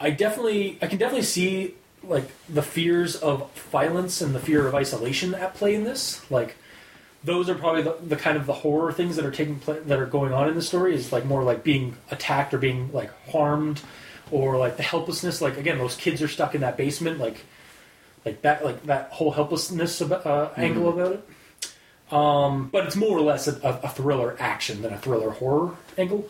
I 0.00 0.10
definitely 0.10 0.78
I 0.82 0.88
can 0.88 0.98
definitely 0.98 1.26
see 1.26 1.74
like 2.02 2.28
the 2.48 2.62
fears 2.62 3.14
of 3.14 3.52
violence 3.70 4.20
and 4.20 4.34
the 4.34 4.40
fear 4.40 4.66
of 4.66 4.74
isolation 4.74 5.34
at 5.34 5.54
play 5.54 5.76
in 5.76 5.84
this. 5.84 6.28
Like 6.28 6.56
those 7.22 7.48
are 7.48 7.54
probably 7.54 7.82
the, 7.82 7.96
the 8.02 8.16
kind 8.16 8.36
of 8.36 8.46
the 8.46 8.54
horror 8.54 8.92
things 8.92 9.14
that 9.14 9.24
are 9.24 9.30
taking 9.30 9.60
that 9.66 9.98
are 9.98 10.06
going 10.06 10.32
on 10.32 10.48
in 10.48 10.56
the 10.56 10.62
story 10.62 10.92
is 10.94 11.12
like 11.12 11.24
more 11.24 11.44
like 11.44 11.62
being 11.62 11.96
attacked 12.10 12.52
or 12.52 12.58
being 12.58 12.90
like 12.92 13.12
harmed 13.28 13.80
or 14.30 14.56
like 14.58 14.76
the 14.76 14.82
helplessness 14.82 15.40
like 15.40 15.56
again 15.56 15.78
those 15.78 15.96
kids 15.96 16.22
are 16.22 16.28
stuck 16.28 16.54
in 16.54 16.60
that 16.60 16.76
basement 16.76 17.18
like 17.18 17.44
like 18.24 18.42
that 18.42 18.64
like 18.64 18.82
that 18.84 19.10
whole 19.10 19.30
helplessness 19.30 20.00
about, 20.00 20.26
uh, 20.26 20.50
angle 20.56 20.88
about 20.88 21.12
it. 21.12 22.12
Um, 22.12 22.68
but 22.72 22.86
it's 22.86 22.96
more 22.96 23.16
or 23.16 23.20
less 23.20 23.46
a, 23.46 23.54
a, 23.62 23.80
a 23.84 23.88
thriller 23.88 24.36
action 24.38 24.82
than 24.82 24.92
a 24.92 24.98
thriller 24.98 25.30
horror 25.30 25.76
angle. 25.96 26.28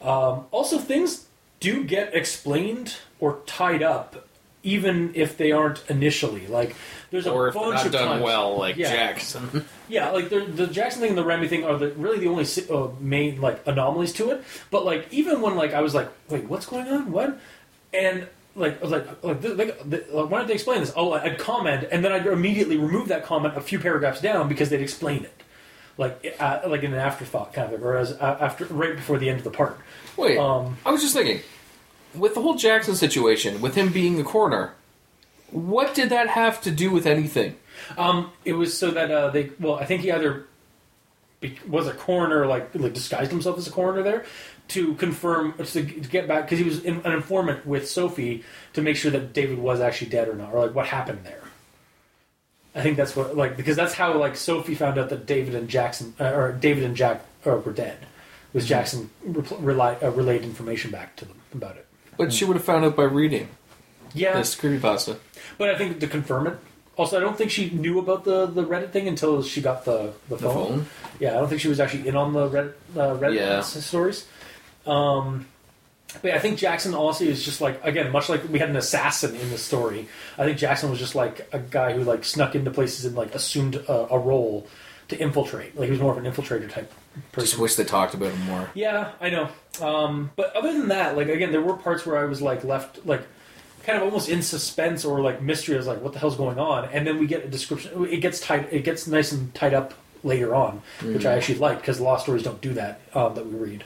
Um, 0.00 0.46
also 0.50 0.78
things 0.78 1.26
do 1.60 1.84
get 1.84 2.14
explained 2.14 2.96
or 3.20 3.40
tied 3.46 3.82
up 3.82 4.27
even 4.62 5.12
if 5.14 5.36
they 5.36 5.52
aren't 5.52 5.82
initially 5.88 6.46
like 6.46 6.74
there's 7.10 7.26
a 7.26 7.32
Or 7.32 7.48
if 7.48 7.54
bunch 7.54 7.74
not 7.76 7.86
of 7.86 7.92
done 7.92 8.08
times- 8.08 8.22
well, 8.22 8.58
like 8.58 8.76
Yeah. 8.76 8.90
Jackson. 8.92 9.64
yeah, 9.88 10.10
like 10.10 10.28
the, 10.28 10.40
the 10.40 10.66
Jackson 10.66 11.00
thing 11.00 11.10
and 11.10 11.18
the 11.18 11.24
Remy 11.24 11.48
thing 11.48 11.64
are 11.64 11.78
the, 11.78 11.88
really 11.92 12.18
the 12.18 12.26
only 12.28 12.44
uh, 12.70 12.88
main 13.00 13.40
like 13.40 13.66
anomalies 13.66 14.12
to 14.14 14.30
it. 14.32 14.44
But 14.70 14.84
like 14.84 15.06
even 15.10 15.40
when 15.40 15.56
like 15.56 15.72
I 15.74 15.80
was 15.80 15.94
like, 15.94 16.08
wait, 16.28 16.44
what's 16.44 16.66
going 16.66 16.86
on? 16.88 17.10
What? 17.12 17.38
And 17.94 18.26
like 18.54 18.78
I 18.80 18.82
was 18.82 18.90
like, 18.90 19.22
like, 19.24 19.42
like, 19.42 19.78
like 19.86 20.06
why 20.10 20.38
don't 20.38 20.48
they 20.48 20.54
explain 20.54 20.80
this? 20.80 20.92
Oh, 20.96 21.12
I'd 21.12 21.38
comment, 21.38 21.88
and 21.92 22.04
then 22.04 22.10
I'd 22.12 22.26
immediately 22.26 22.76
remove 22.76 23.08
that 23.08 23.24
comment 23.24 23.56
a 23.56 23.60
few 23.60 23.78
paragraphs 23.78 24.20
down 24.20 24.48
because 24.48 24.68
they'd 24.68 24.80
explain 24.82 25.22
it, 25.24 25.42
like 25.96 26.36
uh, 26.40 26.60
like 26.66 26.82
in 26.82 26.92
an 26.92 26.98
afterthought 26.98 27.54
kind 27.54 27.72
of, 27.72 27.82
or 27.84 27.96
as 27.96 28.12
uh, 28.12 28.36
after 28.40 28.64
right 28.66 28.96
before 28.96 29.16
the 29.18 29.30
end 29.30 29.38
of 29.38 29.44
the 29.44 29.50
part. 29.52 29.78
Wait, 30.16 30.36
Um, 30.36 30.76
I 30.84 30.90
was 30.90 31.00
just 31.02 31.14
thinking, 31.14 31.40
with 32.18 32.34
the 32.34 32.42
whole 32.42 32.54
Jackson 32.54 32.94
situation, 32.94 33.60
with 33.60 33.74
him 33.74 33.92
being 33.92 34.16
the 34.16 34.24
coroner, 34.24 34.74
what 35.50 35.94
did 35.94 36.10
that 36.10 36.28
have 36.28 36.60
to 36.62 36.70
do 36.70 36.90
with 36.90 37.06
anything? 37.06 37.56
Um, 37.96 38.32
it 38.44 38.54
was 38.54 38.76
so 38.76 38.90
that 38.90 39.10
uh, 39.10 39.30
they 39.30 39.50
well, 39.58 39.76
I 39.76 39.84
think 39.84 40.02
he 40.02 40.10
either 40.10 40.46
be, 41.40 41.58
was 41.66 41.86
a 41.86 41.94
coroner, 41.94 42.46
like 42.46 42.74
like 42.74 42.92
disguised 42.92 43.30
himself 43.30 43.58
as 43.58 43.66
a 43.66 43.70
coroner 43.70 44.02
there 44.02 44.24
to 44.68 44.94
confirm 44.94 45.54
to, 45.54 45.64
to 45.64 45.82
get 45.82 46.28
back 46.28 46.44
because 46.44 46.58
he 46.58 46.64
was 46.64 46.84
in, 46.84 47.00
an 47.04 47.12
informant 47.12 47.66
with 47.66 47.88
Sophie 47.88 48.44
to 48.74 48.82
make 48.82 48.96
sure 48.96 49.10
that 49.10 49.32
David 49.32 49.58
was 49.58 49.80
actually 49.80 50.10
dead 50.10 50.28
or 50.28 50.34
not, 50.34 50.52
or 50.52 50.66
like 50.66 50.74
what 50.74 50.86
happened 50.86 51.20
there. 51.24 51.42
I 52.74 52.82
think 52.82 52.96
that's 52.96 53.16
what 53.16 53.36
like 53.36 53.56
because 53.56 53.76
that's 53.76 53.94
how 53.94 54.16
like 54.18 54.36
Sophie 54.36 54.74
found 54.74 54.98
out 54.98 55.08
that 55.08 55.26
David 55.26 55.54
and 55.54 55.68
Jackson 55.68 56.14
uh, 56.20 56.32
or 56.32 56.52
David 56.52 56.84
and 56.84 56.96
Jack 56.96 57.24
uh, 57.46 57.56
were 57.56 57.72
dead. 57.72 57.98
Was 58.52 58.66
Jackson 58.66 59.10
repl- 59.26 59.60
reli- 59.60 60.02
uh, 60.02 60.10
relayed 60.10 60.42
information 60.42 60.90
back 60.90 61.16
to 61.16 61.24
them 61.24 61.36
about 61.52 61.76
it? 61.76 61.87
But 62.18 62.32
she 62.32 62.44
would 62.44 62.56
have 62.56 62.64
found 62.64 62.84
out 62.84 62.94
by 62.96 63.04
reading 63.04 63.48
Yeah, 64.12 64.36
this 64.36 64.54
creepypasta. 64.54 65.16
but 65.56 65.70
I 65.70 65.78
think 65.78 66.00
to 66.00 66.06
confirm 66.06 66.46
it. 66.48 66.58
Also, 66.96 67.16
I 67.16 67.20
don't 67.20 67.38
think 67.38 67.50
she 67.52 67.70
knew 67.70 68.00
about 68.00 68.24
the, 68.24 68.46
the 68.46 68.64
Reddit 68.64 68.90
thing 68.90 69.06
until 69.06 69.40
she 69.44 69.60
got 69.60 69.84
the, 69.84 70.12
the, 70.28 70.36
phone. 70.36 70.68
phone? 70.68 70.86
Yeah, 71.20 71.30
I 71.30 71.34
don't 71.34 71.48
think 71.48 71.60
she 71.60 71.68
was 71.68 71.78
actually 71.78 72.08
in 72.08 72.16
on 72.16 72.32
the 72.32 72.48
Reddit, 72.48 72.72
uh, 72.96 73.16
Reddit 73.16 73.36
Yeah. 73.36 73.60
stories. 73.62 74.26
Um, 74.84 75.46
but 76.22 76.28
yeah, 76.28 76.36
I 76.36 76.38
think 76.40 76.58
Jackson 76.58 76.94
also 76.94 77.24
is 77.24 77.44
just 77.44 77.60
like 77.60 77.84
again, 77.84 78.10
much 78.10 78.28
like 78.28 78.48
we 78.48 78.58
had 78.58 78.70
an 78.70 78.76
assassin 78.76 79.36
in 79.36 79.50
the 79.50 79.58
story. 79.58 80.08
I 80.38 80.44
think 80.44 80.58
Jackson 80.58 80.90
was 80.90 80.98
just 80.98 81.14
like 81.14 81.46
a 81.52 81.58
guy 81.58 81.92
who 81.92 82.02
like 82.02 82.24
snuck 82.24 82.54
into 82.54 82.70
places 82.70 83.04
and 83.04 83.14
like 83.14 83.34
assumed 83.34 83.76
a, 83.76 83.92
a 84.14 84.18
role 84.18 84.66
to 85.08 85.18
infiltrate. 85.20 85.76
Like 85.76 85.84
he 85.84 85.90
was 85.92 86.00
more 86.00 86.16
of 86.16 86.24
an 86.24 86.30
infiltrator 86.30 86.68
type 86.70 86.90
person. 87.32 87.46
Just 87.46 87.58
wish 87.58 87.74
they 87.74 87.84
talked 87.84 88.14
about 88.14 88.32
him 88.32 88.40
more. 88.46 88.70
Yeah, 88.74 89.12
I 89.20 89.30
know. 89.30 89.48
Um, 89.80 90.30
but 90.36 90.54
other 90.56 90.72
than 90.72 90.88
that, 90.88 91.16
like 91.16 91.28
again, 91.28 91.52
there 91.52 91.62
were 91.62 91.74
parts 91.74 92.04
where 92.06 92.18
I 92.18 92.24
was 92.24 92.42
like 92.42 92.64
left 92.64 93.04
like 93.06 93.22
kind 93.84 93.96
of 93.96 94.04
almost 94.04 94.28
in 94.28 94.42
suspense 94.42 95.04
or 95.04 95.20
like 95.20 95.40
mystery. 95.40 95.74
I 95.74 95.78
was 95.78 95.86
like, 95.86 96.02
what 96.02 96.12
the 96.12 96.18
hell's 96.18 96.36
going 96.36 96.58
on? 96.58 96.86
And 96.92 97.06
then 97.06 97.18
we 97.18 97.26
get 97.26 97.44
a 97.44 97.48
description. 97.48 98.06
It 98.06 98.18
gets 98.18 98.40
tied. 98.40 98.68
It 98.70 98.84
gets 98.84 99.06
nice 99.06 99.32
and 99.32 99.54
tied 99.54 99.74
up 99.74 99.94
later 100.24 100.54
on, 100.54 100.82
which 101.02 101.24
I 101.24 101.34
actually 101.34 101.58
like 101.58 101.80
because 101.80 102.00
law 102.00 102.16
stories 102.18 102.42
don't 102.42 102.60
do 102.60 102.74
that 102.74 103.00
um, 103.14 103.34
that 103.34 103.46
we 103.46 103.54
read. 103.54 103.84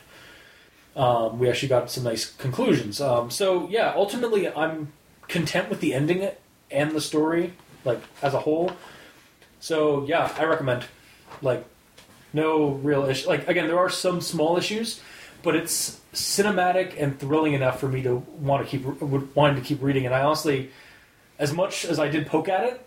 Um, 0.97 1.39
we 1.39 1.49
actually 1.49 1.69
got 1.69 1.91
some 1.91 2.05
nice 2.05 2.27
conclusions. 2.27 3.01
Um, 3.01 3.31
so 3.31 3.69
yeah, 3.69 3.93
ultimately, 3.95 4.49
I'm 4.49 4.93
content 5.29 5.71
with 5.71 5.81
the 5.81 5.95
ending 5.95 6.29
and 6.71 6.91
the 6.93 7.01
story, 7.01 7.55
like 7.85 8.01
as 8.23 8.35
a 8.35 8.41
whole. 8.41 8.73
So 9.61 10.05
yeah, 10.07 10.35
I 10.37 10.45
recommend. 10.45 10.85
Like 11.41 11.65
no 12.33 12.71
real 12.71 13.05
issue. 13.05 13.29
Like 13.29 13.49
again, 13.49 13.67
there 13.67 13.79
are 13.79 13.91
some 13.91 14.21
small 14.21 14.57
issues, 14.57 15.01
but 15.43 15.57
it's 15.57 16.01
cinematic 16.13 17.01
and 17.01 17.19
thrilling 17.19 17.55
enough 17.55 17.81
for 17.81 17.89
me 17.89 18.03
to 18.03 18.17
want 18.39 18.65
to 18.65 18.71
keep 18.71 18.85
would 19.01 19.35
wanting 19.35 19.57
to 19.57 19.63
keep 19.63 19.83
reading. 19.83 20.07
And 20.07 20.15
I 20.15 20.23
honestly, 20.23 20.71
as 21.39 21.53
much 21.53 21.85
as 21.85 21.99
I 21.99 22.09
did 22.09 22.27
poke 22.27 22.49
at 22.49 22.65
it, 22.65 22.87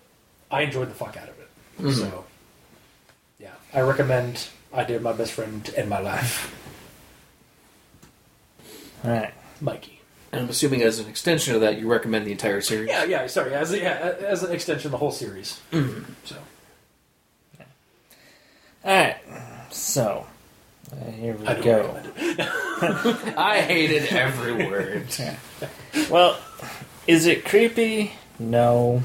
I 0.52 0.62
enjoyed 0.62 0.90
the 0.90 0.96
fuck 0.96 1.18
out 1.18 1.30
of 1.30 1.40
it. 1.40 1.50
Mm-hmm. 1.80 1.92
So, 1.92 2.26
yeah, 3.40 3.54
I 3.74 3.82
recommend. 3.82 4.48
I 4.74 4.84
did 4.84 5.02
my 5.02 5.14
best 5.14 5.32
friend 5.32 5.64
to 5.66 5.80
end 5.80 5.90
my 5.90 6.00
life, 6.00 6.54
All 9.06 9.12
right. 9.12 9.34
Mikey. 9.62 10.02
And 10.32 10.42
I'm 10.44 10.50
assuming 10.50 10.82
as 10.82 11.00
an 11.00 11.08
extension 11.08 11.56
of 11.56 11.62
that, 11.62 11.80
you 11.80 11.88
recommend 11.90 12.28
the 12.28 12.32
entire 12.32 12.60
series. 12.60 12.90
Yeah, 12.90 13.06
yeah. 13.06 13.28
Sorry, 13.28 13.54
as 13.54 13.72
a, 13.72 13.80
yeah, 13.80 14.16
as 14.20 14.44
an 14.44 14.52
extension, 14.52 14.88
of 14.88 14.92
the 14.92 14.98
whole 14.98 15.12
series. 15.12 15.62
Mm-hmm. 15.72 16.12
So 16.26 16.36
All 18.86 18.96
right. 18.96 19.18
So, 19.72 20.26
Uh, 20.92 21.12
here 21.12 21.34
we 21.36 21.48
I 21.48 21.60
go. 21.62 22.00
I 23.38 23.62
hated 23.62 24.06
every 24.14 24.66
word. 24.68 25.08
Well, 26.12 26.38
is 27.08 27.26
it 27.26 27.46
creepy? 27.46 28.12
No. 28.38 29.02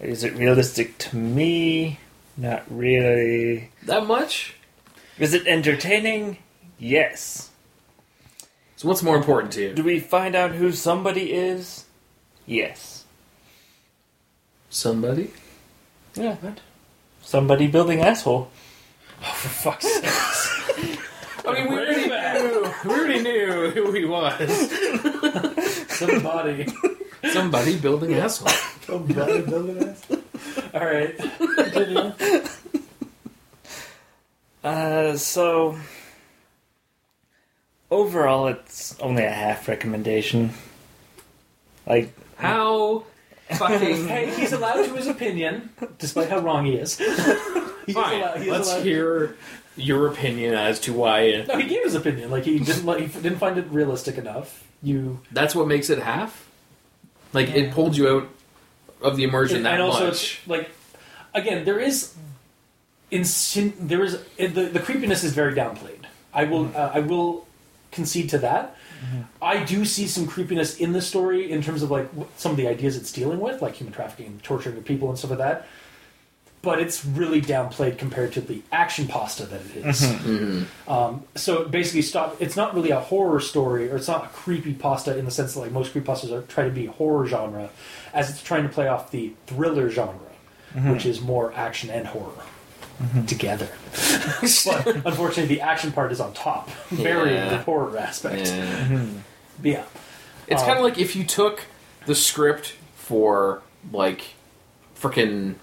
Is 0.00 0.24
it 0.24 0.34
realistic 0.34 0.98
to 0.98 1.16
me? 1.16 1.98
Not 2.36 2.64
really. 2.68 3.70
that 3.84 4.04
much? 4.06 4.54
Is 5.18 5.32
it 5.32 5.46
entertaining? 5.46 6.38
Yes. 6.78 7.50
So 8.76 8.88
what's 8.88 9.02
more 9.02 9.16
important 9.16 9.52
to 9.54 9.62
you? 9.62 9.72
Do 9.74 9.84
we 9.84 10.00
find 10.00 10.34
out 10.34 10.50
who 10.52 10.72
somebody 10.72 11.32
is? 11.32 11.84
Yes. 12.46 13.04
Somebody? 14.70 15.30
Yeah. 16.14 16.36
Somebody 17.22 17.68
building 17.68 18.00
asshole. 18.00 18.50
Oh, 19.24 19.32
for 19.34 19.48
fuck's 19.48 19.86
sake. 19.86 20.98
I 21.46 21.52
mean, 21.54 21.68
we 21.70 21.76
Bring 21.76 21.88
already 21.88 22.08
back. 22.08 22.34
knew. 22.42 22.72
We 22.84 22.90
already 23.00 23.22
knew 23.22 23.70
who 23.70 23.92
he 23.92 24.04
was. 24.04 25.88
Somebody. 25.88 26.66
Somebody 27.32 27.78
building 27.78 28.14
asshole. 28.14 28.48
Somebody 28.82 29.42
building 29.42 29.78
us. 29.88 30.02
All 30.74 30.84
right. 30.84 31.16
Continue. 31.16 32.12
Uh, 34.64 35.16
so 35.16 35.76
overall, 37.90 38.46
it's 38.48 38.98
only 39.00 39.24
a 39.24 39.30
half 39.30 39.68
recommendation. 39.68 40.50
Like, 41.86 42.12
How 42.36 43.04
fucking 43.58 44.06
Hey, 44.08 44.32
he's 44.34 44.52
allowed 44.52 44.84
to 44.84 44.94
his 44.94 45.06
opinion, 45.06 45.70
despite 45.98 46.28
how 46.28 46.38
wrong 46.40 46.64
he 46.66 46.74
is. 46.74 46.98
He 47.84 47.90
is 47.90 47.96
fine? 47.96 48.20
allowed- 48.20 48.36
he 48.38 48.44
is 48.44 48.48
Let's 48.52 48.68
allowed- 48.72 48.82
hear 48.84 49.36
your 49.76 50.06
opinion 50.06 50.54
as 50.54 50.78
to 50.80 50.92
why. 50.92 51.44
No, 51.48 51.56
he 51.58 51.66
gave 51.66 51.82
his 51.82 51.96
opinion. 51.96 52.30
Like 52.30 52.44
he 52.44 52.60
didn't 52.60 52.84
like, 52.86 53.00
he 53.00 53.20
didn't 53.20 53.38
find 53.38 53.58
it 53.58 53.66
realistic 53.70 54.18
enough. 54.18 54.62
You 54.84 55.18
That's 55.32 55.54
what 55.56 55.66
makes 55.66 55.90
it 55.90 55.98
half. 55.98 56.48
Like 57.32 57.48
it 57.48 57.72
pulled 57.72 57.96
you 57.96 58.08
out 58.08 58.28
of 59.00 59.16
the 59.16 59.24
immersion 59.24 59.56
and, 59.58 59.66
that 59.66 59.74
and 59.74 59.82
also 59.82 60.04
much. 60.06 60.38
it's 60.38 60.46
like 60.48 60.70
again 61.34 61.64
there 61.64 61.80
is 61.80 62.14
insin- 63.10 63.74
there 63.80 64.04
is 64.04 64.18
the 64.38 64.48
the 64.72 64.78
creepiness 64.80 65.24
is 65.24 65.32
very 65.34 65.54
downplayed. 65.54 66.04
I 66.32 66.44
will 66.44 66.66
Mm-hmm. 66.66 66.76
uh, 66.76 66.90
I 66.94 67.00
will 67.00 67.46
concede 67.90 68.30
to 68.30 68.38
that. 68.38 68.76
I 69.40 69.64
do 69.64 69.84
see 69.84 70.06
some 70.06 70.26
creepiness 70.26 70.76
in 70.76 70.92
the 70.92 71.02
story 71.02 71.50
in 71.50 71.62
terms 71.62 71.82
of 71.82 71.90
like 71.90 72.08
some 72.36 72.52
of 72.52 72.56
the 72.56 72.68
ideas 72.68 72.96
it's 72.96 73.12
dealing 73.12 73.40
with, 73.40 73.62
like 73.62 73.74
human 73.74 73.92
trafficking, 73.92 74.40
torturing 74.42 74.76
of 74.76 74.84
people, 74.84 75.08
and 75.08 75.18
stuff 75.18 75.30
like 75.30 75.38
that. 75.38 75.66
But 76.62 76.78
it's 76.78 77.04
really 77.04 77.42
downplayed 77.42 77.98
compared 77.98 78.32
to 78.34 78.40
the 78.40 78.62
action 78.70 79.08
pasta 79.08 79.46
that 79.46 79.60
it 79.60 79.76
is. 79.84 80.00
Mm-hmm. 80.02 80.90
Um, 80.90 81.24
so 81.34 81.64
basically, 81.64 82.02
stop. 82.02 82.36
It's 82.40 82.56
not 82.56 82.74
really 82.74 82.90
a 82.90 83.00
horror 83.00 83.40
story, 83.40 83.90
or 83.90 83.96
it's 83.96 84.06
not 84.06 84.26
a 84.26 84.28
creepy 84.28 84.74
pasta 84.74 85.18
in 85.18 85.24
the 85.24 85.32
sense 85.32 85.54
that 85.54 85.60
like 85.60 85.72
most 85.72 85.90
creepy 85.90 86.06
pastas 86.06 86.30
are 86.30 86.42
try 86.42 86.64
to 86.64 86.70
be 86.70 86.86
horror 86.86 87.26
genre, 87.26 87.70
as 88.14 88.30
it's 88.30 88.42
trying 88.42 88.62
to 88.62 88.68
play 88.68 88.86
off 88.86 89.10
the 89.10 89.32
thriller 89.46 89.90
genre, 89.90 90.30
which 90.92 91.04
is 91.04 91.20
more 91.20 91.52
action 91.54 91.90
and 91.90 92.06
horror 92.06 92.44
together. 93.26 93.68
but 94.64 94.86
unfortunately, 95.06 95.46
the 95.54 95.60
action 95.60 95.92
part 95.92 96.12
is 96.12 96.20
on 96.20 96.32
top, 96.34 96.70
burying 96.90 97.36
Yeah. 97.36 97.48
the 97.50 97.58
horror 97.58 97.96
aspect. 97.98 98.48
Yeah. 98.48 99.04
Yeah. 99.62 99.84
It's 100.48 100.60
Um, 100.62 100.66
kind 100.66 100.78
of 100.78 100.84
like 100.84 100.98
if 100.98 101.14
you 101.16 101.24
took 101.24 101.64
the 102.06 102.14
script 102.14 102.74
for 102.96 103.62
like 103.92 104.22
freaking 105.00 105.54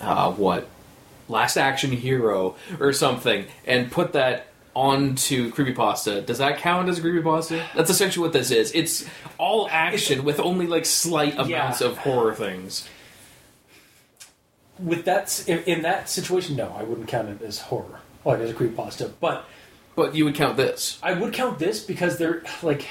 uh, 0.00 0.30
what 0.32 0.68
Last 1.28 1.56
Action 1.56 1.92
Hero 1.92 2.56
or 2.80 2.92
something 2.92 3.46
and 3.66 3.90
put 3.90 4.12
that 4.14 4.46
onto 4.74 5.52
creepypasta. 5.52 6.24
Does 6.24 6.38
that 6.38 6.58
count 6.58 6.88
as 6.88 6.98
a 6.98 7.02
creepypasta? 7.02 7.62
That's 7.74 7.90
essentially 7.90 8.22
what 8.24 8.32
this 8.32 8.50
is. 8.50 8.72
It's 8.74 9.04
all 9.38 9.68
action 9.70 10.24
with 10.24 10.40
only 10.40 10.66
like 10.66 10.86
slight 10.86 11.34
amounts 11.38 11.80
Yeah. 11.80 11.88
of 11.88 11.98
horror 11.98 12.34
things. 12.34 12.88
With 14.82 15.04
that, 15.04 15.44
in, 15.46 15.58
in 15.64 15.82
that 15.82 16.08
situation, 16.08 16.56
no, 16.56 16.74
I 16.76 16.82
wouldn't 16.82 17.08
count 17.08 17.28
it 17.28 17.42
as 17.42 17.60
horror, 17.60 18.00
like 18.24 18.40
as 18.40 18.50
a 18.50 18.54
creepy 18.54 18.74
pasta. 18.74 19.10
But 19.20 19.44
But 19.94 20.14
you 20.14 20.24
would 20.24 20.34
count 20.34 20.56
this. 20.56 20.98
I 21.02 21.12
would 21.12 21.32
count 21.32 21.58
this 21.58 21.84
because 21.84 22.18
they're 22.18 22.42
like 22.62 22.86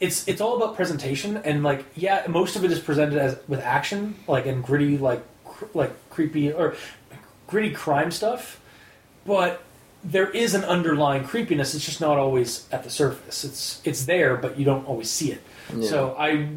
it's 0.00 0.26
it's 0.26 0.40
all 0.40 0.56
about 0.56 0.74
presentation 0.74 1.36
and 1.38 1.62
like 1.62 1.84
yeah, 1.94 2.24
most 2.28 2.56
of 2.56 2.64
it 2.64 2.72
is 2.72 2.80
presented 2.80 3.18
as 3.18 3.38
with 3.46 3.60
action, 3.60 4.16
like 4.26 4.46
and 4.46 4.64
gritty 4.64 4.98
like 4.98 5.22
cr- 5.44 5.66
like 5.74 6.10
creepy 6.10 6.52
or 6.52 6.74
gritty 7.46 7.70
crime 7.70 8.10
stuff, 8.10 8.60
but 9.26 9.62
there 10.02 10.30
is 10.30 10.54
an 10.54 10.64
underlying 10.64 11.24
creepiness. 11.24 11.74
It's 11.74 11.84
just 11.84 12.00
not 12.00 12.16
always 12.16 12.66
at 12.72 12.84
the 12.84 12.90
surface. 12.90 13.44
It's 13.44 13.80
it's 13.84 14.06
there, 14.06 14.36
but 14.36 14.58
you 14.58 14.64
don't 14.64 14.86
always 14.86 15.10
see 15.10 15.32
it. 15.32 15.42
Yeah. 15.76 15.88
So 15.88 16.16
I, 16.18 16.48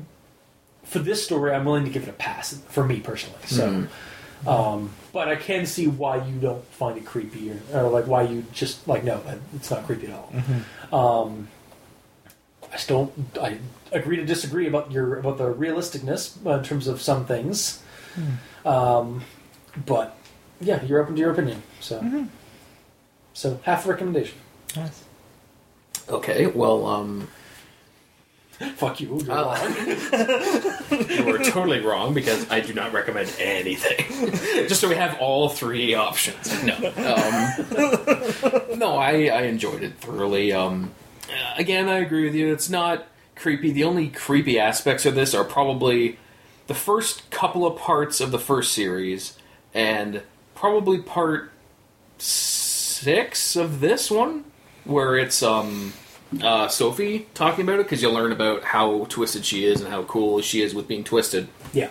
for 0.84 1.00
this 1.00 1.24
story, 1.24 1.54
I'm 1.54 1.66
willing 1.66 1.86
to 1.86 1.90
give 1.90 2.04
it 2.04 2.10
a 2.10 2.14
pass 2.14 2.54
for 2.70 2.84
me 2.86 3.00
personally. 3.00 3.40
So, 3.46 3.88
um, 4.48 4.92
but 5.12 5.28
I 5.28 5.36
can 5.36 5.66
see 5.66 5.88
why 5.88 6.26
you 6.26 6.40
don't 6.40 6.64
find 6.66 6.98
it 6.98 7.06
creepy 7.06 7.52
or, 7.52 7.60
or 7.74 7.90
like 7.90 8.08
why 8.08 8.24
you 8.24 8.46
just 8.52 8.88
like 8.88 9.04
no, 9.04 9.22
it's 9.56 9.72
not 9.72 9.86
creepy 9.86 10.08
at 10.08 10.14
all. 10.92 11.24
Um, 11.26 11.48
I 12.72 12.78
still 12.78 13.14
I 13.42 13.60
agree 13.92 14.18
to 14.18 14.26
disagree 14.26 14.68
about 14.68 14.92
your 14.92 15.18
about 15.18 15.38
the 15.38 15.54
realisticness 15.54 16.44
uh, 16.46 16.58
in 16.58 16.64
terms 16.64 16.88
of 16.88 17.02
some 17.02 17.26
things. 17.26 17.82
Um, 18.66 19.24
but 19.86 20.16
yeah, 20.62 20.84
you're 20.84 21.02
open 21.02 21.16
to 21.16 21.20
your 21.22 21.32
opinion. 21.32 21.62
So, 21.80 22.28
so 23.34 23.60
half 23.64 23.88
recommendation. 23.88 24.38
Yes. 24.76 25.04
Okay, 26.10 26.48
well, 26.48 26.86
um, 26.86 27.28
Fuck 28.76 28.99
you. 29.02 29.19
You're 29.26 29.31
Uh, 29.31 29.45
wrong. 29.45 29.60
you 31.18 31.26
were 31.26 31.40
totally 31.40 31.80
wrong 31.81 32.14
because 32.14 32.49
I 32.52 32.60
do 32.60 32.73
not 32.73 32.94
recommend 32.94 33.34
anything. 33.40 34.31
Just 34.68 34.81
so 34.81 34.88
we 34.90 34.95
have 34.95 35.18
all 35.19 35.49
three 35.49 35.94
options. 35.95 36.64
No, 36.64 36.76
um, 36.76 37.53
no, 38.80 38.95
I, 38.98 39.27
I 39.27 39.41
enjoyed 39.44 39.84
it 39.84 39.94
thoroughly. 39.99 40.52
Um, 40.53 40.91
uh, 41.30 41.53
again, 41.57 41.88
I 41.90 41.98
agree 41.99 42.23
with 42.26 42.35
you. 42.35 42.52
It's 42.53 42.69
not 42.69 43.06
creepy. 43.35 43.72
The 43.72 43.84
only 43.84 44.10
creepy 44.10 44.60
aspects 44.60 45.06
of 45.06 45.15
this 45.15 45.34
are 45.34 45.44
probably 45.44 46.18
the 46.68 46.73
first 46.76 47.30
couple 47.31 47.65
of 47.65 47.77
parts 47.77 48.22
of 48.22 48.31
the 48.31 48.40
first 48.40 48.73
series, 48.73 49.38
and 49.73 50.22
probably 50.56 50.99
part 51.02 51.52
six 52.18 53.56
of 53.56 53.80
this 53.80 54.10
one, 54.10 54.45
where 54.85 55.18
it's 55.18 55.44
um 55.44 55.94
uh, 56.42 56.68
Sophie 56.68 57.28
talking 57.34 57.64
about 57.64 57.80
it 57.80 57.84
because 57.84 58.02
you'll 58.02 58.14
learn 58.14 58.32
about 58.32 58.64
how 58.64 59.06
twisted 59.10 59.46
she 59.46 59.66
is 59.66 59.82
and 59.82 59.90
how 59.90 60.04
cool 60.04 60.42
she 60.42 60.62
is 60.62 60.74
with 60.74 60.88
being 60.88 61.04
twisted. 61.04 61.48
yeah, 61.74 61.90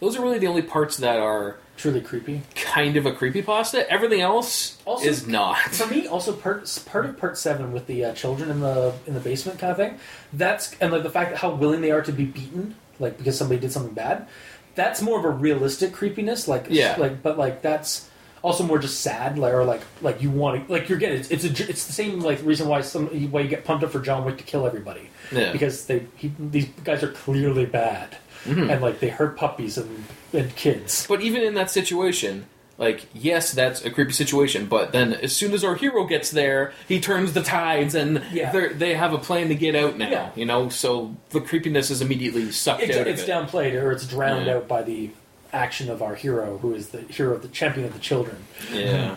Those 0.00 0.16
are 0.16 0.22
really 0.22 0.38
the 0.38 0.46
only 0.46 0.62
parts 0.62 0.96
that 0.98 1.18
are 1.20 1.56
truly 1.76 2.00
creepy. 2.00 2.42
kind 2.54 2.96
of 2.96 3.06
a 3.06 3.12
creepy 3.12 3.40
pasta. 3.42 3.88
Everything 3.90 4.20
else 4.20 4.78
Also- 4.84 5.06
is 5.06 5.26
not. 5.26 5.58
For 5.58 5.86
me, 5.86 6.06
also 6.06 6.32
part 6.32 6.82
part 6.86 7.06
of 7.06 7.18
part 7.18 7.38
seven 7.38 7.72
with 7.72 7.86
the 7.86 8.04
uh, 8.06 8.12
children 8.14 8.50
in 8.50 8.60
the 8.60 8.92
in 9.06 9.14
the 9.14 9.20
basement 9.20 9.58
kind 9.58 9.70
of 9.70 9.76
thing. 9.76 9.98
That's 10.32 10.74
and 10.80 10.92
like 10.92 11.02
the 11.02 11.10
fact 11.10 11.30
that 11.30 11.38
how 11.38 11.50
willing 11.54 11.80
they 11.80 11.90
are 11.90 12.02
to 12.02 12.12
be 12.12 12.24
beaten, 12.24 12.74
like 12.98 13.16
because 13.18 13.38
somebody 13.38 13.60
did 13.60 13.72
something 13.72 13.94
bad. 13.94 14.26
That's 14.74 15.00
more 15.02 15.18
of 15.18 15.24
a 15.24 15.30
realistic 15.30 15.92
creepiness, 15.92 16.46
like 16.48 16.66
Yeah. 16.68 16.96
like 16.98 17.22
but 17.22 17.38
like 17.38 17.62
that's 17.62 18.08
also 18.42 18.64
more 18.64 18.78
just 18.78 19.00
sad, 19.00 19.38
like 19.38 19.52
or 19.52 19.64
like 19.64 19.82
like 20.02 20.22
you 20.22 20.30
want 20.30 20.66
to 20.66 20.72
like 20.72 20.88
you're 20.88 20.98
getting 20.98 21.18
it's 21.20 21.30
it's, 21.30 21.44
a, 21.44 21.68
it's 21.68 21.86
the 21.86 21.92
same 21.92 22.20
like 22.20 22.40
reason 22.44 22.68
why 22.68 22.80
some 22.80 23.06
why 23.30 23.40
you 23.40 23.48
get 23.48 23.64
pumped 23.64 23.84
up 23.84 23.90
for 23.90 24.00
John 24.00 24.24
Wick 24.24 24.38
to 24.38 24.44
kill 24.44 24.66
everybody 24.66 25.10
Yeah. 25.32 25.52
because 25.52 25.86
they 25.86 26.06
he, 26.16 26.32
these 26.38 26.66
guys 26.84 27.02
are 27.02 27.12
clearly 27.12 27.66
bad 27.66 28.16
Mm-hmm. 28.46 28.70
and 28.70 28.80
like 28.80 29.00
they 29.00 29.10
hurt 29.10 29.36
puppies 29.36 29.76
and 29.76 30.04
and 30.32 30.56
kids. 30.56 31.06
But 31.06 31.20
even 31.20 31.42
in 31.42 31.52
that 31.54 31.70
situation, 31.70 32.46
like, 32.78 33.04
yes, 33.12 33.52
that's 33.52 33.84
a 33.84 33.90
creepy 33.90 34.12
situation, 34.12 34.64
but 34.64 34.92
then 34.92 35.12
as 35.12 35.36
soon 35.36 35.52
as 35.52 35.62
our 35.62 35.74
hero 35.74 36.06
gets 36.06 36.30
there, 36.30 36.72
he 36.88 36.98
turns 37.00 37.34
the 37.34 37.42
tides 37.42 37.94
and 37.94 38.22
Yeah. 38.32 38.68
they 38.72 38.94
have 38.94 39.12
a 39.12 39.18
plan 39.18 39.48
to 39.48 39.54
get 39.54 39.76
out 39.76 39.98
now, 39.98 40.08
Yeah. 40.08 40.30
you 40.34 40.46
know? 40.46 40.70
So 40.70 41.14
the 41.28 41.42
creepiness 41.42 41.90
is 41.90 42.00
immediately 42.00 42.50
sucked 42.50 42.82
it's, 42.82 42.96
out 42.96 43.06
it's 43.06 43.22
of 43.24 43.28
it. 43.28 43.30
downplayed 43.32 43.74
or 43.74 43.92
it's 43.92 44.06
drowned 44.06 44.48
out 44.48 44.66
by 44.66 44.82
the 44.82 45.10
action 45.52 45.90
of 45.90 46.02
our 46.02 46.14
hero, 46.14 46.58
who 46.58 46.74
is 46.74 46.90
the 46.90 47.00
hero 47.02 47.34
of 47.34 47.42
the 47.42 47.48
champion 47.48 47.86
of 47.86 47.92
the 47.92 47.98
children. 48.00 48.36
Yeah. 48.72 49.16